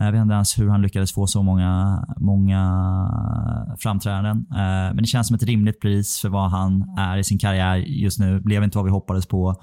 Eh, 0.00 0.04
jag 0.06 0.12
vet 0.12 0.22
inte 0.22 0.34
ens 0.34 0.58
hur 0.58 0.68
han 0.68 0.82
lyckades 0.82 1.12
få 1.12 1.26
så 1.26 1.42
många, 1.42 2.04
många 2.16 2.62
framträdanden. 3.78 4.46
Eh, 4.50 4.94
men 4.94 4.96
det 4.96 5.06
känns 5.06 5.26
som 5.26 5.36
ett 5.36 5.42
rimligt 5.42 5.80
pris 5.80 6.20
för 6.20 6.28
vad 6.28 6.50
han 6.50 6.94
är 6.98 7.18
i 7.18 7.24
sin 7.24 7.38
karriär 7.38 7.76
just 7.76 8.18
nu. 8.18 8.40
Blev 8.40 8.64
inte 8.64 8.78
vad 8.78 8.84
vi 8.84 8.90
hoppades 8.90 9.26
på 9.26 9.56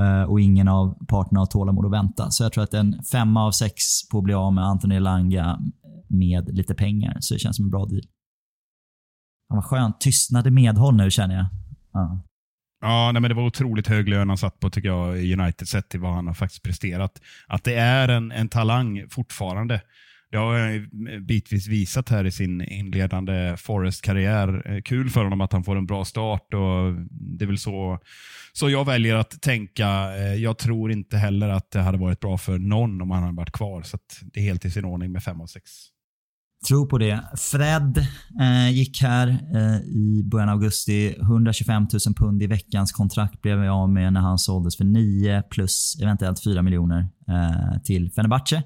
eh, 0.00 0.30
och 0.30 0.40
ingen 0.40 0.68
av 0.68 1.06
parterna 1.06 1.40
har 1.40 1.46
tålamod 1.46 1.86
att 1.86 1.92
vänta. 1.92 2.30
Så 2.30 2.42
jag 2.42 2.52
tror 2.52 2.64
att 2.64 2.74
en 2.74 3.02
femma 3.12 3.46
av 3.46 3.50
sex 3.50 3.74
på 4.10 4.18
att 4.18 4.24
bli 4.24 4.34
av 4.34 4.52
med 4.52 4.64
Anthony 4.64 5.00
Langa 5.00 5.58
med 6.12 6.56
lite 6.56 6.74
pengar. 6.74 7.16
Så 7.20 7.34
det 7.34 7.40
känns 7.40 7.56
som 7.56 7.64
en 7.64 7.70
bra 7.70 7.86
deal. 7.86 8.02
Ja, 9.48 9.54
vad 9.54 9.64
skönt. 9.64 10.00
Tystnade 10.00 10.50
medhåll 10.50 10.96
nu 10.96 11.10
känner 11.10 11.34
jag. 11.34 11.46
Ja. 11.92 12.22
Ja, 12.80 13.12
nej, 13.12 13.22
men 13.22 13.28
det 13.28 13.34
var 13.34 13.46
otroligt 13.46 13.86
hög 13.86 14.08
lön 14.08 14.28
han 14.28 14.38
satt 14.38 14.60
på 14.60 14.70
tycker 14.70 14.88
jag 14.88 15.22
i 15.22 15.34
United 15.34 15.68
sett 15.68 15.88
till 15.88 16.00
vad 16.00 16.14
han 16.14 16.26
har 16.26 16.34
faktiskt 16.34 16.62
presterat. 16.62 17.20
Att 17.46 17.64
det 17.64 17.74
är 17.74 18.08
en, 18.08 18.32
en 18.32 18.48
talang 18.48 19.08
fortfarande. 19.10 19.80
Det 20.30 20.38
har 20.38 20.88
bitvis 21.20 21.66
visat 21.66 22.08
här 22.08 22.24
i 22.24 22.30
sin 22.30 22.60
inledande 22.60 23.56
Forest-karriär. 23.56 24.62
Eh, 24.66 24.82
kul 24.82 25.10
för 25.10 25.24
honom 25.24 25.40
att 25.40 25.52
han 25.52 25.64
får 25.64 25.76
en 25.76 25.86
bra 25.86 26.04
start 26.04 26.54
och 26.54 26.94
det 27.10 27.44
är 27.44 27.46
väl 27.46 27.58
så, 27.58 27.98
så 28.52 28.70
jag 28.70 28.84
väljer 28.84 29.14
att 29.14 29.42
tänka. 29.42 29.88
Eh, 30.16 30.34
jag 30.34 30.58
tror 30.58 30.92
inte 30.92 31.16
heller 31.16 31.48
att 31.48 31.70
det 31.70 31.80
hade 31.80 31.98
varit 31.98 32.20
bra 32.20 32.38
för 32.38 32.58
någon 32.58 33.02
om 33.02 33.10
han 33.10 33.22
hade 33.22 33.36
varit 33.36 33.52
kvar, 33.52 33.82
så 33.82 33.98
det 34.22 34.40
är 34.40 34.44
helt 34.44 34.64
i 34.64 34.70
sin 34.70 34.84
ordning 34.84 35.12
med 35.12 35.22
5 35.22 35.40
av 35.40 35.46
6. 35.46 35.70
Tror 36.68 36.86
på 36.86 36.98
det. 36.98 37.20
Fred 37.36 38.06
eh, 38.40 38.70
gick 38.70 39.02
här 39.02 39.28
eh, 39.28 39.76
i 39.76 40.22
början 40.24 40.48
av 40.48 40.54
augusti. 40.54 41.14
125 41.20 41.86
000 42.06 42.14
pund 42.14 42.42
i 42.42 42.46
veckans 42.46 42.92
kontrakt 42.92 43.42
blev 43.42 43.64
jag 43.64 43.74
av 43.74 43.90
med 43.90 44.12
när 44.12 44.20
han 44.20 44.38
såldes 44.38 44.76
för 44.76 44.84
9 44.84 45.42
plus 45.50 45.96
eventuellt 46.02 46.44
4 46.44 46.62
miljoner 46.62 47.06
eh, 47.28 47.82
till 47.82 48.12
Fenerbahce. 48.12 48.62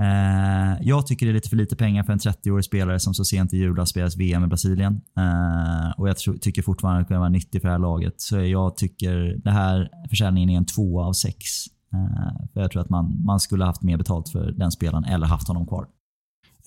Eh, 0.00 0.76
jag 0.80 1.06
tycker 1.06 1.26
det 1.26 1.32
är 1.32 1.34
lite 1.34 1.48
för 1.48 1.56
lite 1.56 1.76
pengar 1.76 2.02
för 2.02 2.12
en 2.12 2.18
30-årig 2.18 2.64
spelare 2.64 3.00
som 3.00 3.14
så 3.14 3.24
sent 3.24 3.54
i 3.54 3.56
julas 3.56 3.90
spelas 3.90 4.16
VM 4.16 4.44
i 4.44 4.46
Brasilien. 4.46 5.00
Eh, 5.18 5.90
och 5.96 6.08
Jag 6.08 6.16
tycker 6.40 6.62
fortfarande 6.62 7.00
att 7.00 7.08
det 7.08 7.14
kan 7.14 7.20
vara 7.20 7.28
nyttig 7.28 7.60
för 7.60 7.68
det 7.68 7.72
här 7.72 7.78
laget. 7.78 8.20
Så 8.20 8.36
jag 8.36 8.76
tycker 8.76 9.40
den 9.44 9.52
här 9.52 9.90
försäljningen 10.08 10.50
är 10.50 10.56
en 10.56 10.66
tvåa 10.66 11.04
av 11.04 11.12
sex. 11.12 11.44
Eh, 11.92 12.46
för 12.52 12.60
Jag 12.60 12.70
tror 12.70 12.82
att 12.82 12.90
man, 12.90 13.24
man 13.24 13.40
skulle 13.40 13.64
haft 13.64 13.82
mer 13.82 13.96
betalt 13.96 14.28
för 14.28 14.52
den 14.52 14.70
spelaren 14.70 15.04
eller 15.04 15.26
haft 15.26 15.48
honom 15.48 15.66
kvar. 15.66 15.86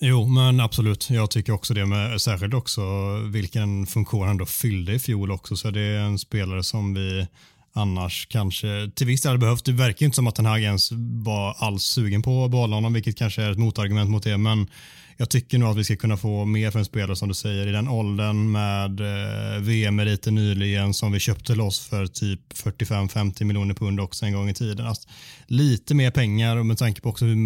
Jo, 0.02 0.26
men 0.26 0.60
absolut. 0.60 1.10
Jag 1.10 1.30
tycker 1.30 1.52
också 1.52 1.74
det. 1.74 1.86
Med, 1.86 2.20
särskilt 2.20 2.54
också 2.54 2.82
vilken 3.32 3.86
funktion 3.86 4.26
han 4.26 4.36
då 4.36 4.46
fyllde 4.46 4.92
i 4.92 4.98
fjol 4.98 5.30
också. 5.30 5.56
Så 5.56 5.70
det 5.70 5.80
är 5.80 5.98
en 6.00 6.18
spelare 6.18 6.62
som 6.62 6.94
vi 6.94 7.26
annars 7.72 8.26
kanske 8.26 8.90
till 8.94 9.06
viss 9.06 9.22
del 9.22 9.30
hade 9.30 9.38
behövt. 9.38 9.64
Det 9.64 9.72
verkar 9.72 10.06
inte 10.06 10.16
som 10.16 10.26
att 10.26 10.34
den 10.34 10.46
här 10.46 10.58
ens 10.58 10.92
var 11.24 11.54
alls 11.58 11.82
sugen 11.82 12.22
på 12.22 12.44
att 12.44 12.50
behålla 12.50 12.76
honom, 12.76 12.92
vilket 12.92 13.16
kanske 13.16 13.42
är 13.42 13.50
ett 13.50 13.58
motargument 13.58 14.10
mot 14.10 14.22
det. 14.22 14.38
Men 14.38 14.68
jag 15.20 15.30
tycker 15.30 15.58
nog 15.58 15.68
att 15.70 15.76
vi 15.76 15.84
ska 15.84 15.96
kunna 15.96 16.16
få 16.16 16.44
mer 16.44 16.70
för 16.70 16.78
en 16.78 16.84
spelare 16.84 17.16
som 17.16 17.28
du 17.28 17.34
säger 17.34 17.66
i 17.66 17.72
den 17.72 17.88
åldern 17.88 18.52
med 18.52 19.00
eh, 19.00 19.60
VM-meriter 19.60 20.30
nyligen 20.30 20.94
som 20.94 21.12
vi 21.12 21.20
köpte 21.20 21.54
loss 21.54 21.88
för 21.88 22.06
typ 22.06 22.40
45-50 22.52 23.44
miljoner 23.44 23.74
pund 23.74 24.00
också 24.00 24.26
en 24.26 24.32
gång 24.32 24.48
i 24.48 24.54
tiden. 24.54 24.86
Alltså, 24.86 25.08
lite 25.46 25.94
mer 25.94 26.10
pengar 26.10 26.56
och 26.56 26.66
med 26.66 26.78
tanke 26.78 27.00
på 27.00 27.08
också 27.08 27.24
hur 27.24 27.36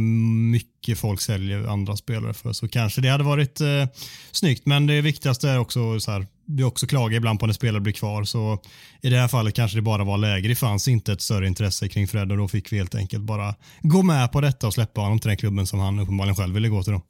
mycket 0.50 0.98
folk 0.98 1.20
säljer 1.20 1.66
andra 1.66 1.96
spelare 1.96 2.34
för 2.34 2.52
så 2.52 2.68
kanske 2.68 3.00
det 3.00 3.08
hade 3.08 3.24
varit 3.24 3.60
eh, 3.60 3.86
snyggt. 4.32 4.66
Men 4.66 4.86
det 4.86 5.00
viktigaste 5.00 5.48
är 5.48 5.58
också 5.58 6.00
så 6.00 6.10
här, 6.10 6.26
vi 6.46 6.64
också 6.64 6.86
klagar 6.86 7.16
ibland 7.16 7.40
på 7.40 7.46
när 7.46 7.52
spelare 7.52 7.80
blir 7.80 7.92
kvar 7.92 8.24
så 8.24 8.62
i 9.02 9.10
det 9.10 9.18
här 9.18 9.28
fallet 9.28 9.54
kanske 9.54 9.78
det 9.78 9.82
bara 9.82 10.04
var 10.04 10.18
läge. 10.18 10.48
Det 10.48 10.54
fanns 10.54 10.88
inte 10.88 11.12
ett 11.12 11.20
större 11.20 11.46
intresse 11.46 11.88
kring 11.88 12.08
Fred 12.08 12.32
och 12.32 12.38
då 12.38 12.48
fick 12.48 12.72
vi 12.72 12.76
helt 12.76 12.94
enkelt 12.94 13.22
bara 13.22 13.54
gå 13.82 14.02
med 14.02 14.32
på 14.32 14.40
detta 14.40 14.66
och 14.66 14.74
släppa 14.74 15.00
honom 15.00 15.18
till 15.18 15.28
den 15.28 15.36
klubben 15.36 15.66
som 15.66 15.80
han 15.80 15.98
uppenbarligen 15.98 16.36
själv 16.36 16.54
ville 16.54 16.68
gå 16.68 16.82
till. 16.82 16.92
Då. 16.92 17.02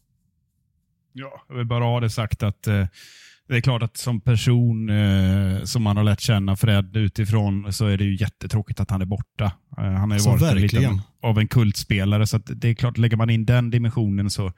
Ja, 1.13 1.45
jag 1.49 1.57
vill 1.57 1.67
bara 1.67 1.85
ha 1.85 2.01
det 2.01 2.11
sagt 2.11 2.43
att 2.43 2.67
eh, 2.67 2.87
det 3.49 3.57
är 3.57 3.61
klart 3.61 3.83
att 3.83 3.97
som 3.97 4.21
person 4.21 4.91
eh, 4.91 5.65
som 5.65 5.83
man 5.83 5.97
har 5.97 6.05
lärt 6.05 6.21
känna 6.21 6.57
Fred 6.57 6.97
utifrån 6.97 7.73
så 7.73 7.87
är 7.87 7.97
det 7.97 8.05
ju 8.05 8.17
jättetråkigt 8.17 8.81
att 8.81 8.91
han 8.91 9.03
är 9.03 9.07
borta. 9.07 9.45
Eh, 9.79 9.85
han 9.85 10.11
har 10.11 10.19
ju 10.19 10.25
varit 10.25 10.61
lite 10.61 11.01
av 11.23 11.39
en 11.39 11.49
kultspelare 11.49 12.27
så 12.27 12.39
det 12.39 12.69
är 12.69 12.75
klart, 12.75 12.99
lägger 12.99 13.17
man 13.17 13.31
in 13.31 13.45
den 13.45 13.71
dimensionen 13.71 14.31
så 14.31 14.53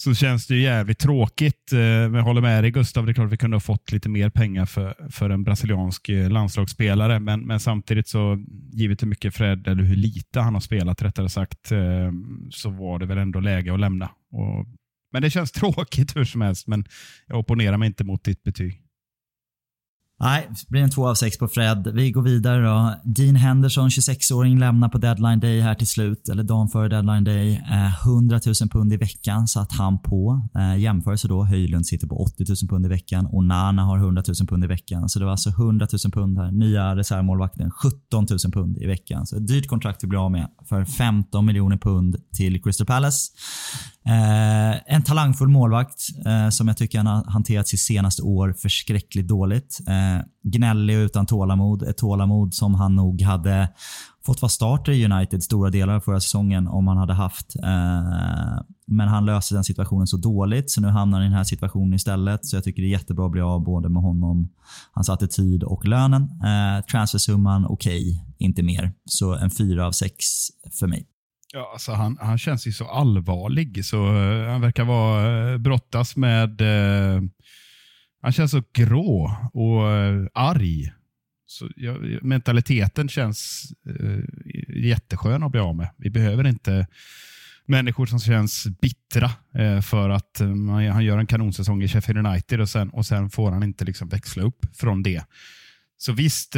så 0.00 0.14
känns 0.14 0.46
det 0.46 0.54
ju 0.54 0.62
jävligt 0.62 0.98
tråkigt. 0.98 1.72
Eh, 1.72 1.78
men 1.78 2.14
jag 2.14 2.22
håller 2.22 2.40
med 2.40 2.64
dig 2.64 2.70
Gustav, 2.70 3.06
det 3.06 3.12
är 3.12 3.14
klart 3.14 3.26
att 3.26 3.32
vi 3.32 3.36
kunde 3.36 3.54
ha 3.54 3.60
fått 3.60 3.92
lite 3.92 4.08
mer 4.08 4.30
pengar 4.30 4.66
för, 4.66 5.10
för 5.10 5.30
en 5.30 5.44
brasiliansk 5.44 6.08
eh, 6.08 6.30
landslagsspelare. 6.30 7.20
Men, 7.20 7.40
men 7.40 7.60
samtidigt 7.60 8.08
så, 8.08 8.44
givet 8.72 9.02
hur 9.02 9.08
mycket 9.08 9.34
Fred, 9.34 9.68
eller 9.68 9.82
hur 9.82 9.96
lite 9.96 10.40
han 10.40 10.54
har 10.54 10.60
spelat 10.60 11.02
rättare 11.02 11.28
sagt, 11.28 11.72
eh, 11.72 12.12
så 12.50 12.70
var 12.70 12.98
det 12.98 13.06
väl 13.06 13.18
ändå 13.18 13.40
läge 13.40 13.74
att 13.74 13.80
lämna. 13.80 14.10
Och, 14.32 14.66
men 15.12 15.22
det 15.22 15.30
känns 15.30 15.52
tråkigt 15.60 16.16
hur 16.16 16.24
som 16.24 16.40
helst, 16.40 16.66
men 16.66 16.84
jag 17.26 17.38
opponerar 17.38 17.76
mig 17.76 17.86
inte 17.86 18.04
mot 18.04 18.24
ditt 18.24 18.42
betyg. 18.42 18.82
Nej, 20.22 20.46
det 20.48 20.68
blir 20.68 20.82
en 20.82 20.90
2 20.90 21.08
av 21.08 21.14
6 21.14 21.38
på 21.38 21.48
Fred. 21.48 21.90
Vi 21.94 22.10
går 22.10 22.22
vidare 22.22 22.62
då. 22.62 22.94
Dean 23.04 23.36
Henderson, 23.36 23.88
26-åring, 23.88 24.58
lämnar 24.58 24.88
på 24.88 24.98
deadline 24.98 25.40
day 25.40 25.60
här 25.60 25.74
till 25.74 25.86
slut, 25.86 26.28
eller 26.28 26.42
dagen 26.42 26.68
före 26.68 26.88
deadline 26.88 27.24
day. 27.24 27.54
Eh, 27.70 28.06
100 28.06 28.40
000 28.46 28.54
pund 28.70 28.92
i 28.92 28.96
veckan 28.96 29.48
satt 29.48 29.72
han 29.72 29.98
på. 29.98 30.48
Eh, 30.54 30.76
jämförelse 30.76 31.28
då, 31.28 31.44
Höjlund 31.44 31.86
sitter 31.86 32.06
på 32.06 32.22
80 32.22 32.44
000 32.48 32.56
pund 32.68 32.86
i 32.86 32.88
veckan 32.88 33.26
och 33.26 33.44
Nana 33.44 33.82
har 33.82 33.98
100 33.98 34.22
000 34.26 34.48
pund 34.48 34.64
i 34.64 34.66
veckan. 34.66 35.08
Så 35.08 35.18
det 35.18 35.24
var 35.24 35.32
alltså 35.32 35.50
100 35.50 35.86
000 36.04 36.12
pund 36.12 36.38
här. 36.38 36.50
Nya 36.52 36.96
reservmålvakten, 36.96 37.70
17 37.70 38.26
000 38.30 38.52
pund 38.52 38.78
i 38.78 38.86
veckan. 38.86 39.26
Så 39.26 39.36
ett 39.36 39.48
dyrt 39.48 39.68
kontrakt 39.68 40.04
vi 40.04 40.08
blir 40.08 40.24
av 40.24 40.30
med 40.30 40.48
för 40.68 40.84
15 40.84 41.46
miljoner 41.46 41.76
pund 41.76 42.16
till 42.36 42.62
Crystal 42.62 42.86
Palace. 42.86 43.30
Eh, 44.06 44.94
en 44.94 45.02
talangfull 45.02 45.48
målvakt 45.48 46.00
eh, 46.26 46.48
som 46.48 46.68
jag 46.68 46.76
tycker 46.76 46.98
han 46.98 47.06
har 47.06 47.24
hanterat 47.24 47.68
sitt 47.68 47.80
senaste 47.80 48.22
år 48.22 48.52
förskräckligt 48.52 49.28
dåligt. 49.28 49.80
Eh, 49.88 50.24
gnällig 50.42 50.98
och 50.98 51.02
utan 51.02 51.26
tålamod. 51.26 51.82
Ett 51.82 51.98
tålamod 51.98 52.54
som 52.54 52.74
han 52.74 52.96
nog 52.96 53.22
hade 53.22 53.68
fått 54.26 54.42
vara 54.42 54.50
starter 54.50 54.92
i 54.92 55.04
United 55.04 55.42
stora 55.42 55.70
delar 55.70 55.94
av 55.94 56.00
förra 56.00 56.20
säsongen 56.20 56.68
om 56.68 56.88
han 56.88 56.96
hade 56.96 57.14
haft. 57.14 57.56
Eh, 57.56 58.62
men 58.86 59.08
han 59.08 59.26
löser 59.26 59.54
den 59.54 59.64
situationen 59.64 60.06
så 60.06 60.16
dåligt 60.16 60.70
så 60.70 60.80
nu 60.80 60.88
hamnar 60.88 61.18
han 61.18 61.26
i 61.26 61.28
den 61.28 61.36
här 61.36 61.44
situationen 61.44 61.94
istället. 61.94 62.46
Så 62.46 62.56
jag 62.56 62.64
tycker 62.64 62.82
det 62.82 62.88
är 62.88 62.90
jättebra 62.90 63.26
att 63.26 63.32
bli 63.32 63.40
av 63.40 63.64
både 63.64 63.88
med 63.88 64.02
honom, 64.02 64.48
hans 64.92 65.10
attityd 65.10 65.62
och 65.62 65.84
lönen. 65.84 66.22
Eh, 66.22 66.84
transfersumman 66.84 67.66
okej, 67.66 68.10
okay, 68.10 68.36
inte 68.38 68.62
mer. 68.62 68.92
Så 69.04 69.34
en 69.34 69.50
fyra 69.50 69.86
av 69.86 69.92
sex 69.92 70.24
för 70.80 70.86
mig. 70.86 71.06
Ja, 71.52 71.70
alltså 71.72 71.92
han, 71.92 72.18
han 72.20 72.38
känns 72.38 72.66
ju 72.66 72.72
så 72.72 72.84
allvarlig. 72.88 73.84
Så 73.84 74.12
uh, 74.12 74.48
han 74.48 74.60
verkar 74.60 74.84
vara 74.84 75.52
uh, 75.52 75.58
brottas 75.58 76.16
med... 76.16 76.60
Uh, 76.60 77.22
han 78.22 78.32
känns 78.32 78.50
så 78.50 78.62
grå 78.72 79.36
och 79.52 79.82
uh, 79.82 80.26
arg. 80.34 80.92
Så, 81.46 81.68
ja, 81.76 81.94
mentaliteten 82.22 83.08
känns 83.08 83.72
uh, 83.88 84.24
jätteskön 84.68 85.42
att 85.42 85.50
bli 85.52 85.60
av 85.60 85.76
med. 85.76 85.88
Vi 85.96 86.10
behöver 86.10 86.46
inte 86.46 86.86
människor 87.66 88.06
som 88.06 88.18
känns 88.18 88.66
bittra 88.80 89.30
för 89.82 90.10
att 90.10 90.40
han 90.90 91.04
gör 91.04 91.18
en 91.18 91.26
kanonsäsong 91.26 91.82
i 91.82 91.88
Sheffield 91.88 92.26
United 92.26 92.60
och 92.60 92.68
sen, 92.68 92.90
och 92.90 93.06
sen 93.06 93.30
får 93.30 93.50
han 93.50 93.62
inte 93.62 93.84
liksom 93.84 94.08
växla 94.08 94.42
upp 94.42 94.66
från 94.76 95.02
det. 95.02 95.24
Så 95.96 96.12
visst, 96.12 96.56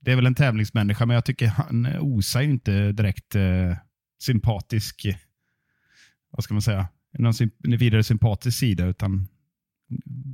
det 0.00 0.12
är 0.12 0.16
väl 0.16 0.26
en 0.26 0.34
tävlingsmänniska, 0.34 1.06
men 1.06 1.14
jag 1.14 1.24
tycker 1.24 1.46
han 1.46 1.86
osar 2.00 2.40
ju 2.40 2.50
inte 2.50 2.92
direkt 2.92 3.34
eh, 3.34 3.76
sympatisk, 4.22 5.06
vad 6.30 6.44
ska 6.44 6.54
man 6.54 6.62
säga, 6.62 6.88
någon 7.18 7.34
vidare 7.62 8.02
sympatisk 8.02 8.58
sida, 8.58 8.86
utan 8.86 9.28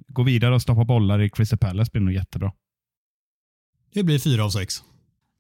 gå 0.09 0.23
vidare 0.23 0.55
och 0.55 0.63
stoppa 0.63 0.85
bollar 0.85 1.23
i 1.23 1.31
Crystal 1.31 1.59
Palace 1.59 1.91
blir 1.93 2.03
nog 2.03 2.15
jättebra. 2.15 2.53
Det 3.95 4.03
blir 4.03 4.19
fyra 4.19 4.45
av 4.45 4.51
sex. 4.51 4.83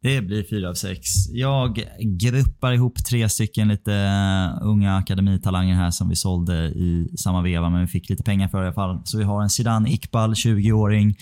Det 0.06 0.22
blir 0.22 0.44
fyra 0.50 0.68
av 0.68 0.74
sex. 0.74 1.00
Jag 1.32 1.84
gruppar 2.00 2.72
ihop 2.72 3.04
tre 3.04 3.28
stycken 3.28 3.68
lite 3.68 3.94
eh, 3.94 4.66
unga 4.66 4.96
akademitalanger 4.96 5.74
här 5.74 5.90
som 5.90 6.08
vi 6.08 6.16
sålde 6.16 6.54
i 6.54 7.08
samma 7.18 7.42
veva, 7.42 7.70
men 7.70 7.80
vi 7.80 7.86
fick 7.86 8.10
lite 8.10 8.22
pengar 8.22 8.48
för 8.48 8.58
i 8.58 8.64
alla 8.64 8.72
fall. 8.72 9.00
Så 9.04 9.18
vi 9.18 9.24
har 9.24 9.42
en 9.42 9.50
Zidane 9.50 9.90
Iqbal, 9.90 10.34
20-åring, 10.34 11.14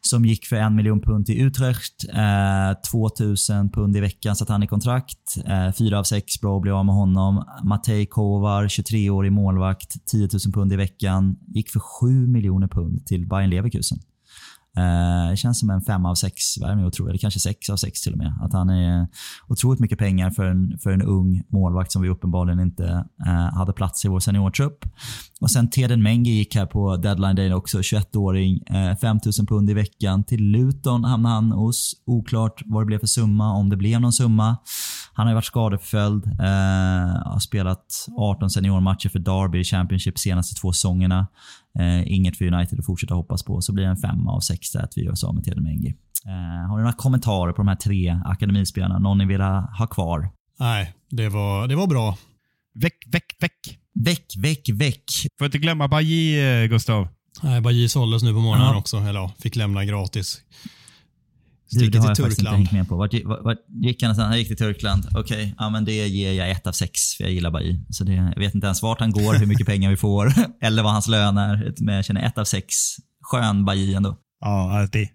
som 0.00 0.24
gick 0.24 0.46
för 0.46 0.56
en 0.56 0.76
miljon 0.76 1.00
pund 1.00 1.26
till 1.26 1.40
Utrecht. 1.40 1.94
Eh, 2.14 2.80
2000 2.90 3.70
pund 3.70 3.96
i 3.96 4.00
veckan 4.00 4.36
satt 4.36 4.48
han 4.48 4.62
i 4.62 4.66
kontrakt. 4.66 5.36
Eh, 5.46 5.72
fyra 5.72 5.98
av 5.98 6.04
sex, 6.04 6.40
bra 6.40 6.56
att 6.56 6.62
bli 6.62 6.70
av 6.70 6.86
med 6.86 6.94
honom. 6.94 7.44
Matej 7.64 8.06
Kovar, 8.06 8.68
23-årig 8.68 9.32
målvakt, 9.32 10.06
10 10.06 10.28
000 10.46 10.52
pund 10.54 10.72
i 10.72 10.76
veckan. 10.76 11.36
Gick 11.54 11.70
för 11.70 11.80
7 11.80 12.26
miljoner 12.26 12.68
pund 12.68 13.06
till 13.06 13.28
Bayern 13.28 13.50
Leverkusen. 13.50 13.98
Eh, 14.76 15.30
det 15.30 15.36
känns 15.36 15.60
som 15.60 15.70
en 15.70 15.82
fem 15.82 16.06
av 16.06 16.14
sex 16.14 16.58
värvning, 16.60 16.90
eller 17.08 17.18
kanske 17.18 17.40
sex 17.40 17.70
av 17.70 17.76
sex 17.76 18.00
till 18.00 18.12
och 18.12 18.18
med. 18.18 18.34
Att 18.40 18.52
han 18.52 18.70
är 18.70 19.08
otroligt 19.48 19.80
mycket 19.80 19.98
pengar 19.98 20.30
för 20.30 20.44
en, 20.44 20.78
för 20.82 20.90
en 20.90 21.02
ung 21.02 21.42
målvakt 21.48 21.92
som 21.92 22.02
vi 22.02 22.08
uppenbarligen 22.08 22.60
inte 22.60 23.04
eh, 23.26 23.54
hade 23.54 23.72
plats 23.72 24.04
i 24.04 24.08
vår 24.08 24.20
seniortrupp. 24.20 24.84
Och 25.40 25.50
sen 25.50 25.70
Teden 25.70 26.02
Mengi 26.02 26.30
gick 26.30 26.56
här 26.56 26.66
på 26.66 26.96
deadline 26.96 27.36
day 27.36 27.54
också, 27.54 27.78
21-åring. 27.78 28.62
eh, 28.62 28.96
5000 28.96 29.46
pund 29.46 29.70
i 29.70 29.74
veckan. 29.74 30.24
Till 30.24 30.42
Luton 30.42 31.04
hamnade 31.04 31.34
han 31.34 31.52
hos. 31.52 31.92
Oklart 32.06 32.62
vad 32.64 32.82
det 32.82 32.86
blev 32.86 32.98
för 32.98 33.06
summa, 33.06 33.52
om 33.52 33.70
det 33.70 33.76
blev 33.76 34.00
någon 34.00 34.12
summa. 34.12 34.56
Han 35.12 35.26
har 35.26 35.32
ju 35.32 35.34
varit 35.34 35.44
skadeförföljd. 35.44 36.26
eh, 36.26 37.32
har 37.32 37.38
spelat 37.38 38.06
18 38.18 38.50
seniormatcher 38.50 39.08
för 39.08 39.18
Derby 39.18 39.60
i 39.60 39.64
Championship 39.64 40.18
senaste 40.18 40.60
två 40.60 40.72
säsongerna. 40.72 41.26
Eh, 41.78 42.12
inget 42.12 42.36
för 42.36 42.44
United 42.54 42.78
att 42.78 42.86
fortsätta 42.86 43.14
hoppas 43.14 43.42
på. 43.42 43.60
Så 43.60 43.72
blir 43.72 43.84
det 43.84 43.90
en 43.90 43.96
femma 43.96 44.32
av 44.32 44.40
sex 44.40 44.72
där 44.72 44.80
att 44.82 44.92
vi 44.96 45.04
gör 45.04 45.12
oss 45.12 45.24
av 45.24 45.34
med 45.34 45.44
Telemengi. 45.44 45.94
Eh, 46.26 46.68
har 46.68 46.76
ni 46.76 46.82
några 46.82 46.92
kommentarer 46.92 47.52
på 47.52 47.56
de 47.56 47.68
här 47.68 47.76
tre 47.76 48.20
akademispelarna? 48.24 48.98
Någon 48.98 49.18
ni 49.18 49.26
vill 49.26 49.40
ha 49.40 49.86
kvar? 49.90 50.30
Nej, 50.58 50.94
det 51.10 51.28
var, 51.28 51.68
det 51.68 51.76
var 51.76 51.86
bra. 51.86 52.18
Väck, 52.74 53.04
väck, 53.12 53.36
väck. 53.40 53.78
Väck, 54.04 54.26
väck, 54.38 54.68
väck. 54.68 55.04
Får 55.38 55.44
inte 55.44 55.58
glömma 55.58 55.88
Bajy, 55.88 56.40
eh, 56.40 56.66
Gustav. 56.66 57.08
Nej, 57.42 57.60
Bajy 57.60 57.88
såldes 57.88 58.22
nu 58.22 58.32
på 58.32 58.40
morgonen 58.40 58.72
ja. 58.72 58.78
också. 58.78 58.96
Eller 58.96 59.20
ja, 59.20 59.32
fick 59.38 59.56
lämna 59.56 59.84
gratis. 59.84 60.40
Har 61.72 62.08
jag 62.08 62.16
Turkland. 62.16 62.38
inte 62.38 62.50
hängt 62.50 62.72
med 62.72 62.88
på. 62.88 62.96
Vart, 62.96 63.14
vart, 63.24 63.44
vart 63.44 63.58
gick 63.68 64.02
han? 64.02 64.18
Han 64.18 64.38
gick 64.38 64.48
till 64.48 64.56
Turkland. 64.56 65.06
Okej, 65.10 65.20
okay. 65.20 65.52
ja, 65.58 65.70
men 65.70 65.84
det 65.84 66.08
ger 66.08 66.32
jag 66.32 66.50
ett 66.50 66.66
av 66.66 66.72
sex, 66.72 67.00
för 67.16 67.24
jag 67.24 67.32
gillar 67.32 67.50
Bailly. 67.50 67.78
Så 67.90 68.04
det, 68.04 68.12
jag 68.12 68.38
vet 68.38 68.54
inte 68.54 68.66
ens 68.66 68.82
vart 68.82 69.00
han 69.00 69.12
går, 69.12 69.38
hur 69.38 69.46
mycket 69.46 69.66
pengar 69.66 69.90
vi 69.90 69.96
får, 69.96 70.32
eller 70.60 70.82
vad 70.82 70.92
hans 70.92 71.08
lön 71.08 71.38
är. 71.38 71.74
Men 71.80 71.94
jag 71.94 72.04
känner 72.04 72.22
ett 72.22 72.38
av 72.38 72.44
sex. 72.44 72.74
Skön 73.22 73.64
Bailly 73.64 73.94
ändå. 73.94 74.16
Ja, 74.40 74.88
det 74.92 75.08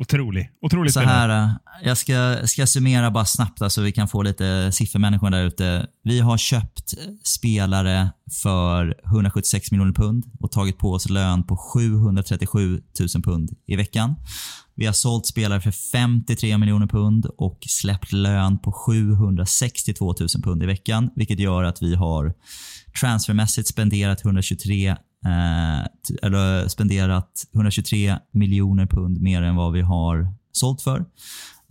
otrolig. 0.00 0.50
Otroligt 0.60 0.92
Så 0.92 1.00
här, 1.00 1.28
eh, 1.28 1.50
jag 1.82 1.98
ska, 1.98 2.38
ska 2.44 2.66
summera 2.66 3.10
bara 3.10 3.24
snabbt 3.24 3.58
så 3.58 3.64
alltså 3.64 3.80
vi 3.80 3.92
kan 3.92 4.08
få 4.08 4.22
lite 4.22 4.72
siffermänniskor 4.72 5.30
där 5.30 5.44
ute. 5.44 5.86
Vi 6.02 6.20
har 6.20 6.38
köpt 6.38 6.94
spelare 7.24 8.10
för 8.42 8.94
176 9.06 9.70
miljoner 9.70 9.92
pund 9.92 10.24
och 10.40 10.52
tagit 10.52 10.78
på 10.78 10.92
oss 10.92 11.08
lön 11.08 11.42
på 11.42 11.56
737 11.56 12.82
000 13.14 13.22
pund 13.22 13.50
i 13.66 13.76
veckan. 13.76 14.14
Vi 14.74 14.86
har 14.86 14.92
sålt 14.92 15.26
spelare 15.26 15.60
för 15.60 15.70
53 15.70 16.58
miljoner 16.58 16.86
pund 16.86 17.26
och 17.26 17.58
släppt 17.68 18.12
lön 18.12 18.58
på 18.58 18.72
762 18.72 20.14
000 20.20 20.28
pund 20.42 20.62
i 20.62 20.66
veckan, 20.66 21.10
vilket 21.16 21.38
gör 21.38 21.64
att 21.64 21.82
vi 21.82 21.94
har 21.94 22.34
transfermässigt 23.00 23.68
spenderat 23.68 24.24
123 24.24 24.88
eh, 24.88 24.96
Eh, 25.26 25.86
eller 26.22 26.68
spenderat 26.68 27.30
123 27.54 28.18
miljoner 28.32 28.86
pund 28.86 29.20
mer 29.20 29.42
än 29.42 29.56
vad 29.56 29.72
vi 29.72 29.80
har 29.80 30.34
sålt 30.52 30.82
för. 30.82 31.04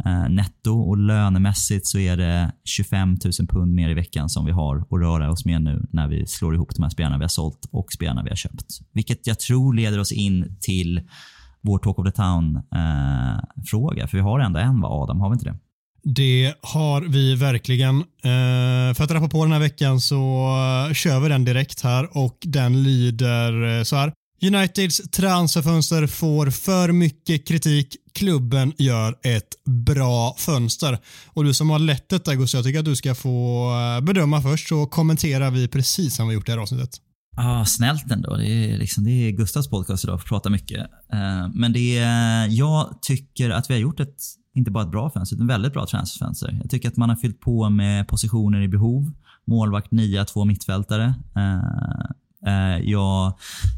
Eh, 0.06 0.30
netto 0.30 0.80
och 0.80 0.98
lönemässigt 0.98 1.88
så 1.88 2.00
är 2.00 2.18
det 2.18 2.52
25 2.66 3.10
000 3.40 3.48
pund 3.48 3.74
mer 3.74 3.90
i 3.90 3.94
veckan 3.94 4.30
som 4.30 4.46
vi 4.46 4.52
har 4.52 4.78
att 4.78 5.02
röra 5.02 5.32
oss 5.32 5.46
med 5.46 5.62
nu 5.62 5.88
när 5.92 6.08
vi 6.08 6.26
slår 6.28 6.56
ihop 6.56 6.76
de 6.76 6.84
här 6.84 6.90
spelarna 6.90 7.18
vi 7.18 7.24
har 7.24 7.30
sålt 7.30 7.70
och 7.72 7.94
spelarna 7.94 8.24
vi 8.24 8.30
har 8.30 8.36
köpt. 8.36 8.80
Vilket 8.94 9.28
jag 9.28 9.40
tror 9.40 9.74
leder 9.74 10.00
oss 10.00 10.12
in 10.12 10.58
till 10.62 11.02
vår 11.62 11.78
Talk 11.78 12.00
of 12.00 12.06
the 12.06 12.12
Town-fråga. 12.12 14.04
Eh, 14.04 14.08
för 14.08 14.18
vi 14.18 14.24
har 14.24 14.40
ändå 14.40 14.60
en 14.60 14.82
va, 14.82 14.88
Adam? 14.88 15.20
Har 15.20 15.30
vi 15.30 15.34
inte 15.34 15.46
det? 15.46 15.60
Det 16.04 16.54
har 16.62 17.02
vi 17.02 17.36
verkligen. 17.36 17.98
Eh, 18.00 18.94
för 18.96 19.04
att 19.04 19.12
rappa 19.12 19.30
på 19.30 19.44
den 19.44 19.52
här 19.52 19.60
veckan 19.60 20.02
så 20.02 20.48
eh, 20.88 20.94
kör 20.94 21.20
vi 21.20 21.30
den 21.30 21.46
direkt 21.46 21.82
här 21.82 22.18
och 22.18 22.38
den 22.42 22.84
lyder 22.84 23.78
eh, 23.78 23.84
så 23.84 23.96
här. 23.96 24.14
Uniteds 24.42 25.02
transferfönster 25.12 26.08
får 26.08 26.50
för 26.50 26.92
mycket 26.92 27.48
kritik. 27.48 27.96
Klubben 28.14 28.74
gör 28.78 29.16
ett 29.24 29.66
bra 29.86 30.36
fönster. 30.38 30.98
Och 31.28 31.44
du 31.44 31.54
som 31.54 31.70
har 31.70 31.80
lett 31.80 32.10
detta 32.10 32.36
Gustav, 32.36 32.58
jag 32.60 32.66
tycker 32.66 32.80
att 32.80 32.86
du 32.86 32.96
ska 32.96 33.16
få 33.16 33.72
bedöma 34.02 34.42
först 34.42 34.68
så 34.68 34.86
kommenterar 34.86 35.52
vi 35.52 35.68
precis 35.68 36.16
som 36.16 36.28
vi 36.28 36.34
gjort 36.34 36.50
i 36.50 36.52
det 36.52 36.56
här 36.58 36.62
avsnittet. 36.62 36.90
Ah, 37.38 37.66
snällt 37.66 38.12
ändå. 38.12 38.36
Det 38.36 38.48
är, 38.48 38.78
liksom, 38.78 39.04
det 39.04 39.12
är 39.12 39.32
Gustavs 39.32 39.70
podcast 39.70 40.04
idag, 40.04 40.20
för 40.20 40.26
att 40.26 40.30
prata 40.30 40.50
mycket. 40.50 40.88
Men 41.54 41.74
det 41.74 41.98
är, 41.98 42.48
jag 42.48 43.00
tycker 43.02 43.50
att 43.50 43.70
vi 43.70 43.74
har 43.74 43.82
gjort 43.82 44.00
ett, 44.00 44.18
inte 44.54 44.72
bara 44.72 44.84
ett 44.84 44.92
bra 44.92 45.10
fönster, 45.10 45.36
utan 45.36 45.48
väldigt 45.48 45.74
bra 45.74 45.86
transferfönster. 45.86 46.60
Jag 46.62 46.70
tycker 46.70 46.90
att 46.90 46.98
man 46.98 47.10
har 47.10 47.16
fyllt 47.16 47.40
på 47.40 47.70
med 47.70 48.08
positioner 48.08 48.62
i 48.62 48.68
behov. 48.68 49.12
Målvakt, 49.46 49.92
nia, 49.92 50.26
två 50.26 50.46
mittfältare. 50.46 51.14
Eh, 51.36 52.12
Eh, 52.48 52.90
jag 52.90 53.34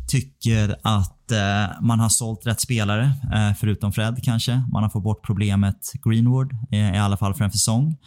tycker 0.07 0.75
att 0.81 1.31
eh, 1.31 1.81
man 1.81 1.99
har 1.99 2.09
sålt 2.09 2.47
rätt 2.47 2.61
spelare, 2.61 3.11
eh, 3.33 3.53
förutom 3.59 3.91
Fred 3.91 4.23
kanske. 4.23 4.63
Man 4.71 4.83
har 4.83 4.89
fått 4.89 5.03
bort 5.03 5.25
problemet 5.25 5.91
Greenwood, 6.03 6.51
i 6.71 6.97
alla 6.97 7.17
fall 7.17 7.33
för 7.33 7.43
en 7.43 7.51
säsong. 7.51 7.97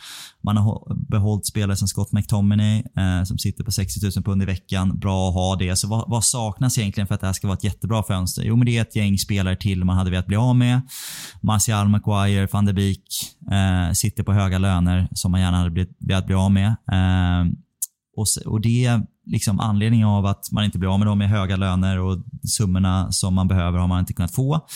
Man 0.42 0.56
har 0.56 0.94
behållit 1.10 1.46
spelare 1.46 1.76
som 1.76 1.88
Scott 1.88 2.12
McTominay, 2.12 2.82
som 3.26 3.38
sitter 3.38 3.64
på 3.64 3.70
60 3.70 4.00
000 4.16 4.24
pund 4.24 4.42
i 4.42 4.46
veckan. 4.46 4.98
Bra 4.98 5.28
att 5.28 5.34
ha 5.34 5.56
det. 5.56 5.76
Så 5.76 5.88
vad, 5.88 6.10
vad, 6.10 6.24
saknas 6.24 6.78
egentligen 6.78 7.06
för 7.06 7.14
att 7.14 7.20
det 7.20 7.26
här 7.26 7.34
ska 7.34 7.46
vara 7.46 7.56
ett 7.56 7.64
jättebra 7.64 8.02
fönster? 8.02 8.42
Jo, 8.42 8.56
men 8.56 8.66
det 8.66 8.78
är 8.78 8.82
ett 8.82 8.96
gäng 8.96 9.18
spelare 9.18 9.56
till 9.56 9.84
man 9.84 9.96
hade 9.96 10.10
velat 10.10 10.26
bli 10.26 10.36
av 10.36 10.56
med. 10.56 10.80
Martial, 11.40 11.88
Maguire, 11.88 12.48
van 12.52 12.64
der 12.64 12.72
Beek 12.72 13.36
sitter 13.94 14.22
på 14.22 14.32
höga 14.32 14.58
löner 14.58 15.08
som 15.12 15.30
man 15.30 15.40
gärna 15.40 15.56
hade 15.56 15.86
velat 15.98 16.26
bli 16.26 16.34
av 16.34 16.52
med. 16.52 16.76
Och 18.46 18.60
det 18.60 19.00
liksom 19.26 19.60
anledning 19.60 20.04
av 20.04 20.26
att 20.26 20.48
man 20.52 20.64
inte 20.64 20.78
blir 20.78 20.92
av 20.92 20.98
med 20.98 21.08
dem 21.08 21.18
med 21.18 21.28
höga 21.28 21.56
löner 21.56 21.98
och 21.98 22.18
summorna 22.42 23.12
som 23.12 23.34
man 23.34 23.48
behöver 23.48 23.78
har 23.78 23.88
man 23.88 24.00
inte 24.00 24.12
kunnat 24.12 24.34
få. 24.34 24.66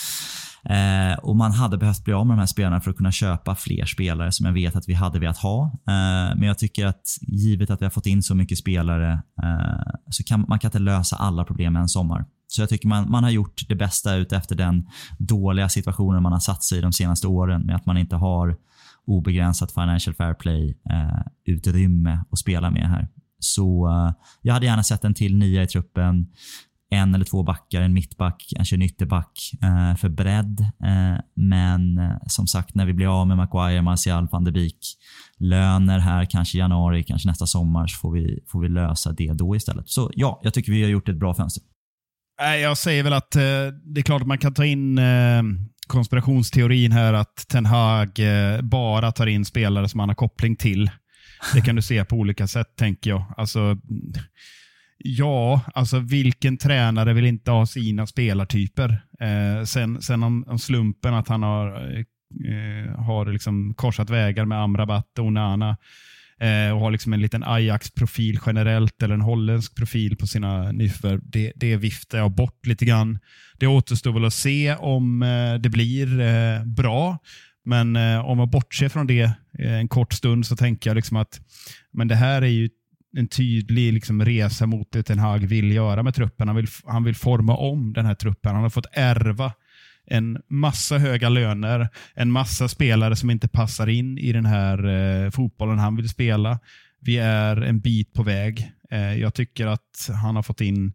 Eh, 0.64 1.18
och 1.18 1.36
Man 1.36 1.52
hade 1.52 1.78
behövt 1.78 2.04
bli 2.04 2.14
av 2.14 2.26
med 2.26 2.36
de 2.36 2.38
här 2.38 2.46
spelarna 2.46 2.80
för 2.80 2.90
att 2.90 2.96
kunna 2.96 3.12
köpa 3.12 3.54
fler 3.54 3.84
spelare 3.84 4.32
som 4.32 4.46
jag 4.46 4.52
vet 4.52 4.76
att 4.76 4.88
vi 4.88 4.94
hade 4.94 5.18
velat 5.18 5.38
ha. 5.38 5.64
Eh, 5.64 6.36
men 6.36 6.42
jag 6.42 6.58
tycker 6.58 6.86
att 6.86 7.02
givet 7.20 7.70
att 7.70 7.80
vi 7.80 7.84
har 7.84 7.90
fått 7.90 8.06
in 8.06 8.22
så 8.22 8.34
mycket 8.34 8.58
spelare 8.58 9.12
eh, 9.42 9.92
så 10.10 10.24
kan 10.24 10.44
man 10.48 10.58
kan 10.58 10.68
inte 10.68 10.78
lösa 10.78 11.16
alla 11.16 11.44
problem 11.44 11.72
med 11.72 11.82
en 11.82 11.88
sommar. 11.88 12.24
Så 12.46 12.62
jag 12.62 12.68
tycker 12.68 12.88
man, 12.88 13.10
man 13.10 13.24
har 13.24 13.30
gjort 13.30 13.68
det 13.68 13.74
bästa 13.74 14.14
ut 14.14 14.32
efter 14.32 14.56
den 14.56 14.86
dåliga 15.18 15.68
situationen 15.68 16.22
man 16.22 16.32
har 16.32 16.40
satt 16.40 16.64
sig 16.64 16.78
i 16.78 16.80
de 16.80 16.92
senaste 16.92 17.26
åren 17.26 17.62
med 17.66 17.76
att 17.76 17.86
man 17.86 17.98
inte 17.98 18.16
har 18.16 18.56
obegränsat 19.06 19.72
financial 19.72 20.14
fair 20.14 20.34
play 20.34 20.78
eh, 20.90 21.22
utrymme 21.44 22.20
att 22.30 22.38
spela 22.38 22.70
med 22.70 22.88
här. 22.88 23.08
Så 23.38 23.88
uh, 23.88 24.12
jag 24.42 24.54
hade 24.54 24.66
gärna 24.66 24.82
sett 24.82 25.04
en 25.04 25.14
till 25.14 25.36
nia 25.36 25.62
i 25.62 25.66
truppen. 25.66 26.26
En 26.90 27.14
eller 27.14 27.24
två 27.24 27.42
backar, 27.42 27.82
en 27.82 27.92
mittback, 27.92 28.44
kanske 28.56 28.76
en 28.76 28.82
ytterback 28.82 29.50
uh, 29.64 29.96
för 29.96 30.08
bredd. 30.08 30.60
Uh, 30.60 31.20
men 31.34 32.00
som 32.26 32.46
sagt, 32.46 32.74
när 32.74 32.86
vi 32.86 32.92
blir 32.92 33.20
av 33.20 33.26
med 33.26 33.36
Maguire, 33.36 33.82
Martial, 33.82 34.28
van 34.32 34.44
de 34.44 34.52
Beek, 34.52 34.78
löner 35.38 35.98
här, 35.98 36.24
kanske 36.24 36.58
januari, 36.58 37.02
kanske 37.02 37.28
nästa 37.28 37.46
sommar, 37.46 37.86
så 37.86 37.98
får 37.98 38.12
vi, 38.12 38.38
får 38.48 38.60
vi 38.60 38.68
lösa 38.68 39.12
det 39.12 39.32
då 39.32 39.56
istället. 39.56 39.88
Så 39.88 40.10
ja, 40.14 40.40
jag 40.42 40.54
tycker 40.54 40.72
vi 40.72 40.82
har 40.82 40.90
gjort 40.90 41.08
ett 41.08 41.18
bra 41.18 41.34
fönster. 41.34 41.62
Jag 42.62 42.78
säger 42.78 43.02
väl 43.02 43.12
att 43.12 43.30
det 43.30 44.00
är 44.00 44.02
klart 44.02 44.22
att 44.22 44.28
man 44.28 44.38
kan 44.38 44.54
ta 44.54 44.64
in 44.64 45.00
konspirationsteorin 45.86 46.92
här 46.92 47.12
att 47.12 47.48
Ten 47.48 47.66
Hag 47.66 48.10
bara 48.62 49.12
tar 49.12 49.26
in 49.26 49.44
spelare 49.44 49.88
som 49.88 50.00
han 50.00 50.08
har 50.08 50.16
koppling 50.16 50.56
till. 50.56 50.90
Det 51.54 51.60
kan 51.60 51.76
du 51.76 51.82
se 51.82 52.04
på 52.04 52.16
olika 52.16 52.46
sätt, 52.46 52.76
tänker 52.76 53.10
jag. 53.10 53.24
Alltså, 53.36 53.78
ja, 54.98 55.60
alltså 55.74 55.98
vilken 55.98 56.56
tränare 56.56 57.12
vill 57.12 57.26
inte 57.26 57.50
ha 57.50 57.66
sina 57.66 58.06
spelartyper? 58.06 59.02
Eh, 59.20 59.64
sen 59.64 60.02
sen 60.02 60.22
om, 60.22 60.44
om, 60.48 60.58
slumpen 60.58 61.14
att 61.14 61.28
han 61.28 61.42
har, 61.42 61.96
eh, 62.48 63.00
har 63.00 63.32
liksom 63.32 63.74
korsat 63.74 64.10
vägar 64.10 64.44
med 64.44 64.62
Amrabat 64.62 65.18
och 65.18 65.24
Onana 65.24 65.76
eh, 66.40 66.74
och 66.74 66.80
har 66.80 66.90
liksom 66.90 67.12
en 67.12 67.20
liten 67.20 67.44
Ajax-profil 67.44 68.38
generellt 68.46 69.02
eller 69.02 69.14
en 69.14 69.20
holländsk 69.20 69.76
profil 69.76 70.16
på 70.16 70.26
sina 70.26 70.72
nyförvärv. 70.72 71.20
Det, 71.22 71.52
det 71.56 71.76
viftar 71.76 72.18
jag 72.18 72.30
bort 72.30 72.66
lite 72.66 72.84
grann. 72.84 73.18
Det 73.58 73.66
återstår 73.66 74.12
väl 74.12 74.24
att 74.24 74.34
se 74.34 74.74
om 74.74 75.22
eh, 75.22 75.54
det 75.54 75.68
blir 75.68 76.20
eh, 76.20 76.64
bra. 76.64 77.18
Men 77.68 77.96
eh, 77.96 78.26
om 78.26 78.38
man 78.38 78.50
bortser 78.50 78.88
från 78.88 79.06
det 79.06 79.30
eh, 79.58 79.72
en 79.72 79.88
kort 79.88 80.12
stund 80.12 80.46
så 80.46 80.56
tänker 80.56 80.90
jag 80.90 80.94
liksom 80.94 81.16
att 81.16 81.40
men 81.92 82.08
det 82.08 82.14
här 82.14 82.42
är 82.42 82.46
ju 82.46 82.68
en 83.16 83.28
tydlig 83.28 83.92
liksom, 83.92 84.24
resa 84.24 84.66
mot 84.66 84.92
det 84.92 85.02
Ten 85.02 85.18
Hag 85.18 85.46
vill 85.46 85.72
göra 85.72 86.02
med 86.02 86.14
truppen. 86.14 86.48
Han 86.48 86.56
vill, 86.56 86.66
han 86.84 87.04
vill 87.04 87.14
forma 87.14 87.56
om 87.56 87.92
den 87.92 88.06
här 88.06 88.14
truppen. 88.14 88.54
Han 88.54 88.62
har 88.62 88.70
fått 88.70 88.86
ärva 88.92 89.52
en 90.06 90.42
massa 90.48 90.98
höga 90.98 91.28
löner, 91.28 91.88
en 92.14 92.32
massa 92.32 92.68
spelare 92.68 93.16
som 93.16 93.30
inte 93.30 93.48
passar 93.48 93.86
in 93.86 94.18
i 94.18 94.32
den 94.32 94.46
här 94.46 94.86
eh, 94.86 95.30
fotbollen 95.30 95.78
han 95.78 95.96
vill 95.96 96.08
spela. 96.08 96.58
Vi 97.00 97.18
är 97.18 97.56
en 97.56 97.80
bit 97.80 98.12
på 98.12 98.22
väg. 98.22 98.72
Eh, 98.90 99.14
jag 99.14 99.34
tycker 99.34 99.66
att 99.66 100.10
han 100.22 100.36
har 100.36 100.42
fått 100.42 100.60
in 100.60 100.92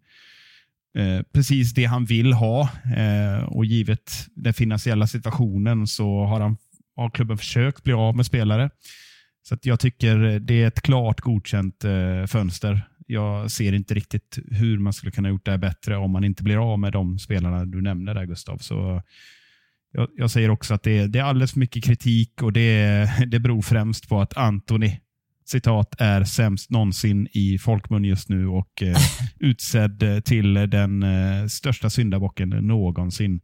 Eh, 0.97 1.21
precis 1.33 1.73
det 1.73 1.85
han 1.85 2.05
vill 2.05 2.33
ha 2.33 2.69
eh, 2.95 3.43
och 3.43 3.65
givet 3.65 4.27
den 4.35 4.53
finansiella 4.53 5.07
situationen 5.07 5.87
så 5.87 6.25
har, 6.25 6.39
han, 6.39 6.57
har 6.95 7.09
klubben 7.09 7.37
försökt 7.37 7.83
bli 7.83 7.93
av 7.93 8.15
med 8.15 8.25
spelare. 8.25 8.69
Så 9.43 9.57
jag 9.61 9.79
tycker 9.79 10.39
det 10.39 10.63
är 10.63 10.67
ett 10.67 10.81
klart 10.81 11.21
godkänt 11.21 11.83
eh, 11.83 12.25
fönster. 12.27 12.87
Jag 13.07 13.51
ser 13.51 13.73
inte 13.73 13.93
riktigt 13.93 14.39
hur 14.51 14.77
man 14.77 14.93
skulle 14.93 15.11
kunna 15.11 15.29
gjort 15.29 15.45
det 15.45 15.57
bättre 15.57 15.97
om 15.97 16.11
man 16.11 16.23
inte 16.23 16.43
blir 16.43 16.71
av 16.71 16.79
med 16.79 16.93
de 16.93 17.19
spelarna 17.19 17.65
du 17.65 17.81
nämnde 17.81 18.13
där 18.13 18.25
Gustav. 18.25 18.57
Så 18.57 19.01
jag, 19.91 20.09
jag 20.15 20.31
säger 20.31 20.49
också 20.49 20.73
att 20.73 20.83
det, 20.83 21.07
det, 21.07 21.19
är 21.19 21.23
alldeles 21.23 21.51
för 21.51 21.59
mycket 21.59 21.83
kritik 21.83 22.41
och 22.41 22.53
det, 22.53 23.09
det 23.27 23.39
beror 23.39 23.61
främst 23.61 24.09
på 24.09 24.21
att 24.21 24.37
Antoni 24.37 24.99
citat, 25.45 25.95
är 25.99 26.23
sämst 26.23 26.69
någonsin 26.69 27.27
i 27.31 27.57
folkmun 27.57 28.05
just 28.05 28.29
nu 28.29 28.47
och 28.47 28.83
eh, 28.83 28.97
utsedd 29.39 30.25
till 30.25 30.53
den 30.53 31.03
eh, 31.03 31.47
största 31.47 31.89
syndabocken 31.89 32.49
någonsin. 32.49 33.41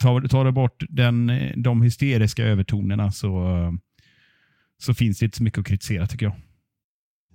Tar, 0.00 0.28
tar 0.28 0.44
du 0.44 0.52
bort 0.52 0.82
den, 0.88 1.32
de 1.56 1.82
hysteriska 1.82 2.44
övertonerna 2.44 3.12
så, 3.12 3.56
så 4.78 4.94
finns 4.94 5.18
det 5.18 5.24
inte 5.24 5.36
så 5.36 5.42
mycket 5.42 5.58
att 5.58 5.66
kritisera 5.66 6.06
tycker 6.06 6.26
jag. 6.26 6.34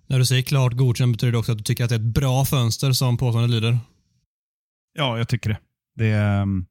När 0.07 0.19
du 0.19 0.25
säger 0.25 0.41
klart 0.41 0.73
godkänt 0.73 1.11
betyder 1.11 1.31
det 1.31 1.37
också 1.37 1.51
att 1.51 1.57
du 1.57 1.63
tycker 1.63 1.83
att 1.83 1.89
det 1.89 1.95
är 1.95 1.99
ett 1.99 2.13
bra 2.15 2.45
fönster 2.45 2.91
som 2.91 3.17
påståendet 3.17 3.51
lyder? 3.51 3.79
Ja, 4.93 5.17
jag 5.17 5.29
tycker 5.29 5.49
det. 5.49 5.57
det 5.95 6.41
um, 6.41 6.65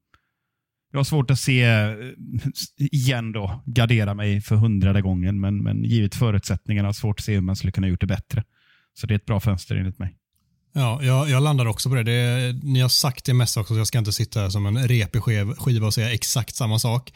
jag 0.92 0.98
har 0.98 1.04
svårt 1.04 1.30
att 1.30 1.38
se, 1.38 1.62
eh, 1.62 1.94
igen 2.78 3.32
då, 3.32 3.62
gardera 3.66 4.14
mig 4.14 4.40
för 4.40 4.56
hundrade 4.56 5.02
gången, 5.02 5.40
men, 5.40 5.62
men 5.62 5.84
givet 5.84 6.14
förutsättningarna 6.14 6.86
har 6.86 6.88
jag 6.88 6.96
svårt 6.96 7.18
att 7.18 7.24
se 7.24 7.34
hur 7.34 7.40
man 7.40 7.56
skulle 7.56 7.72
kunna 7.72 7.88
gjort 7.88 8.00
det 8.00 8.06
bättre. 8.06 8.44
Så 8.94 9.06
det 9.06 9.14
är 9.14 9.16
ett 9.16 9.26
bra 9.26 9.40
fönster 9.40 9.76
enligt 9.76 9.98
mig. 9.98 10.16
Ja, 10.76 11.02
jag, 11.02 11.30
jag 11.30 11.42
landar 11.42 11.66
också 11.66 11.88
på 11.88 11.94
det. 11.94 12.02
det. 12.02 12.52
Ni 12.62 12.80
har 12.80 12.88
sagt 12.88 13.24
det 13.24 13.34
mesta 13.34 13.60
också, 13.60 13.74
så 13.74 13.80
jag 13.80 13.86
ska 13.86 13.98
inte 13.98 14.12
sitta 14.12 14.40
här 14.40 14.50
som 14.50 14.66
en 14.66 14.88
repig 14.88 15.22
skiva 15.58 15.86
och 15.86 15.94
säga 15.94 16.12
exakt 16.12 16.56
samma 16.56 16.78
sak. 16.78 17.12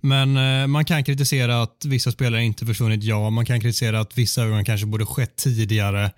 Men 0.00 0.36
eh, 0.36 0.66
man 0.66 0.84
kan 0.84 1.04
kritisera 1.04 1.62
att 1.62 1.84
vissa 1.84 2.12
spelare 2.12 2.44
inte 2.44 2.66
försvunnit, 2.66 3.04
ja. 3.04 3.30
Man 3.30 3.46
kan 3.46 3.60
kritisera 3.60 4.00
att 4.00 4.18
vissa 4.18 4.40
övergångar 4.40 4.64
kanske 4.64 4.86
borde 4.86 5.06
skett 5.06 5.36
tidigare. 5.36 6.10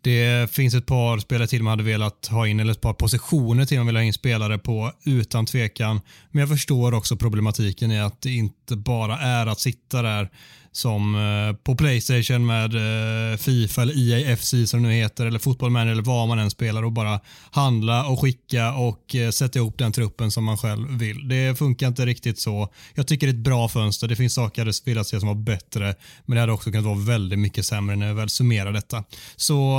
Det 0.00 0.50
finns 0.50 0.74
ett 0.74 0.86
par 0.86 1.18
spelare 1.18 1.48
till 1.48 1.62
man 1.62 1.70
hade 1.70 1.82
velat 1.82 2.26
ha 2.26 2.46
in, 2.46 2.60
eller 2.60 2.72
ett 2.72 2.80
par 2.80 2.94
positioner 2.94 3.64
till 3.64 3.78
man 3.78 3.86
vill 3.86 3.96
ha 3.96 4.02
in 4.02 4.12
spelare 4.12 4.58
på, 4.58 4.92
utan 5.04 5.46
tvekan. 5.46 6.00
Men 6.30 6.40
jag 6.40 6.48
förstår 6.48 6.94
också 6.94 7.16
problematiken 7.16 7.92
i 7.92 8.00
att 8.00 8.22
det 8.22 8.30
inte 8.30 8.76
bara 8.76 9.18
är 9.18 9.46
att 9.46 9.60
sitta 9.60 10.02
där 10.02 10.30
som 10.72 11.14
eh, 11.14 11.56
på 11.56 11.74
Playstation 11.74 12.46
med 12.46 12.74
eh, 12.74 13.36
Fifa 13.36 13.82
eller 13.82 14.12
EAFC 14.12 14.54
som 14.66 14.82
det 14.82 14.88
nu 14.88 14.94
heter 14.94 15.26
eller 15.26 15.38
fotbollmän 15.38 15.88
eller 15.88 16.02
vad 16.02 16.28
man 16.28 16.38
än 16.38 16.50
spelar 16.50 16.82
och 16.82 16.92
bara 16.92 17.20
handla 17.50 18.06
och 18.06 18.20
skicka 18.20 18.74
och 18.74 19.14
eh, 19.14 19.30
sätta 19.30 19.58
ihop 19.58 19.78
den 19.78 19.92
truppen 19.92 20.30
som 20.30 20.44
man 20.44 20.56
själv 20.56 20.88
vill. 20.98 21.28
Det 21.28 21.58
funkar 21.58 21.88
inte 21.88 22.06
riktigt 22.06 22.38
så. 22.38 22.68
Jag 22.94 23.06
tycker 23.06 23.26
det 23.26 23.30
är 23.30 23.34
ett 23.34 23.44
bra 23.44 23.68
fönster. 23.68 24.08
Det 24.08 24.16
finns 24.16 24.34
saker 24.34 24.60
jag 24.60 24.66
hade 24.66 25.04
se 25.04 25.20
som 25.20 25.28
var 25.28 25.34
bättre 25.34 25.94
men 26.26 26.34
det 26.34 26.40
hade 26.40 26.52
också 26.52 26.70
kunnat 26.70 26.86
vara 26.86 26.98
väldigt 26.98 27.38
mycket 27.38 27.66
sämre 27.66 27.96
när 27.96 28.06
jag 28.06 28.14
väl 28.14 28.28
summerar 28.28 28.72
detta. 28.72 29.04
Så 29.36 29.78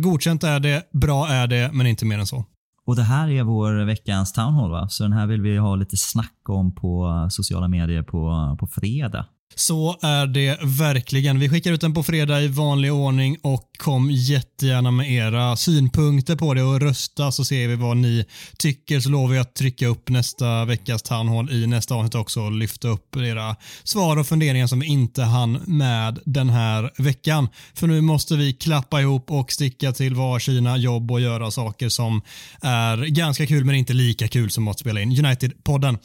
godkänt 0.00 0.44
är 0.44 0.60
det, 0.60 0.82
bra 0.92 1.28
är 1.28 1.46
det 1.46 1.70
men 1.72 1.86
inte 1.86 2.04
mer 2.04 2.18
än 2.18 2.26
så. 2.26 2.44
Och 2.86 2.96
Det 2.96 3.02
här 3.02 3.28
är 3.28 3.42
vår 3.42 3.84
veckans 3.84 4.32
Town 4.32 4.54
Hall 4.54 4.70
va? 4.70 4.88
Så 4.88 5.02
den 5.02 5.12
här 5.12 5.26
vill 5.26 5.40
vi 5.40 5.56
ha 5.56 5.76
lite 5.76 5.96
snack 5.96 6.48
om 6.48 6.74
på 6.74 7.26
sociala 7.30 7.68
medier 7.68 8.02
på, 8.02 8.56
på 8.60 8.66
fredag. 8.66 9.26
Så 9.54 9.96
är 10.02 10.26
det 10.26 10.58
verkligen. 10.62 11.38
Vi 11.38 11.48
skickar 11.48 11.72
ut 11.72 11.80
den 11.80 11.94
på 11.94 12.02
fredag 12.02 12.42
i 12.42 12.48
vanlig 12.48 12.92
ordning 12.92 13.36
och 13.42 13.70
kom 13.78 14.10
jättegärna 14.10 14.90
med 14.90 15.12
era 15.12 15.56
synpunkter 15.56 16.36
på 16.36 16.54
det 16.54 16.62
och 16.62 16.80
rösta 16.80 17.32
så 17.32 17.44
ser 17.44 17.68
vi 17.68 17.76
vad 17.76 17.96
ni 17.96 18.24
tycker 18.58 19.00
så 19.00 19.10
lovar 19.10 19.34
jag 19.34 19.42
att 19.42 19.54
trycka 19.54 19.86
upp 19.86 20.08
nästa 20.08 20.64
veckas 20.64 21.02
tandhål 21.02 21.50
i 21.50 21.66
nästa 21.66 21.94
avsnitt 21.94 22.14
också 22.14 22.40
och 22.40 22.52
lyfta 22.52 22.88
upp 22.88 23.16
era 23.16 23.56
svar 23.84 24.16
och 24.16 24.26
funderingar 24.26 24.66
som 24.66 24.80
vi 24.80 24.86
inte 24.86 25.22
hann 25.22 25.60
med 25.66 26.18
den 26.24 26.50
här 26.50 26.90
veckan. 27.02 27.48
För 27.74 27.86
nu 27.86 28.00
måste 28.00 28.36
vi 28.36 28.52
klappa 28.52 29.00
ihop 29.00 29.30
och 29.30 29.52
sticka 29.52 29.92
till 29.92 30.14
varsina 30.14 30.76
jobb 30.76 31.10
och 31.10 31.20
göra 31.20 31.50
saker 31.50 31.88
som 31.88 32.22
är 32.62 32.96
ganska 32.96 33.46
kul 33.46 33.64
men 33.64 33.74
inte 33.74 33.92
lika 33.92 34.28
kul 34.28 34.50
som 34.50 34.68
att 34.68 34.78
spela 34.78 35.00
in 35.00 35.12
United-podden. 35.12 35.98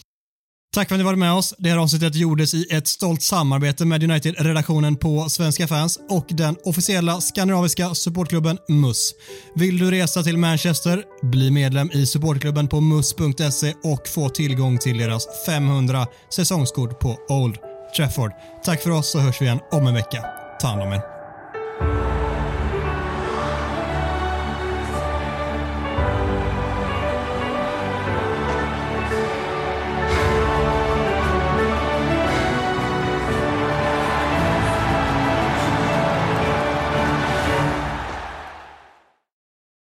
Tack 0.73 0.87
för 0.87 0.95
att 0.95 0.99
ni 0.99 1.05
varit 1.05 1.19
med 1.19 1.33
oss. 1.33 1.53
Det 1.57 1.69
här 1.69 1.77
avsnittet 1.77 2.15
gjordes 2.15 2.53
i 2.53 2.67
ett 2.71 2.87
stolt 2.87 3.21
samarbete 3.21 3.85
med 3.85 4.03
United-redaktionen 4.03 4.95
på 4.95 5.29
Svenska 5.29 5.67
fans 5.67 5.99
och 6.09 6.25
den 6.29 6.55
officiella 6.63 7.21
skandinaviska 7.21 7.95
supportklubben 7.95 8.57
MUS. 8.67 9.13
Vill 9.55 9.77
du 9.77 9.91
resa 9.91 10.23
till 10.23 10.37
Manchester? 10.37 11.03
Bli 11.21 11.51
medlem 11.51 11.89
i 11.93 12.05
supportklubben 12.05 12.67
på 12.67 12.81
mus.se 12.81 13.73
och 13.83 14.07
få 14.07 14.29
tillgång 14.29 14.77
till 14.77 14.97
deras 14.97 15.27
500 15.45 16.07
säsongskort 16.35 16.99
på 16.99 17.17
Old 17.29 17.57
Trafford. 17.97 18.31
Tack 18.63 18.81
för 18.81 18.89
oss 18.89 19.11
så 19.11 19.19
hörs 19.19 19.41
vi 19.41 19.45
igen 19.45 19.59
om 19.71 19.87
en 19.87 19.93
vecka. 19.93 20.25
Ta 20.61 20.67
hand 20.67 20.81
om 20.81 20.93
er. 20.93 22.22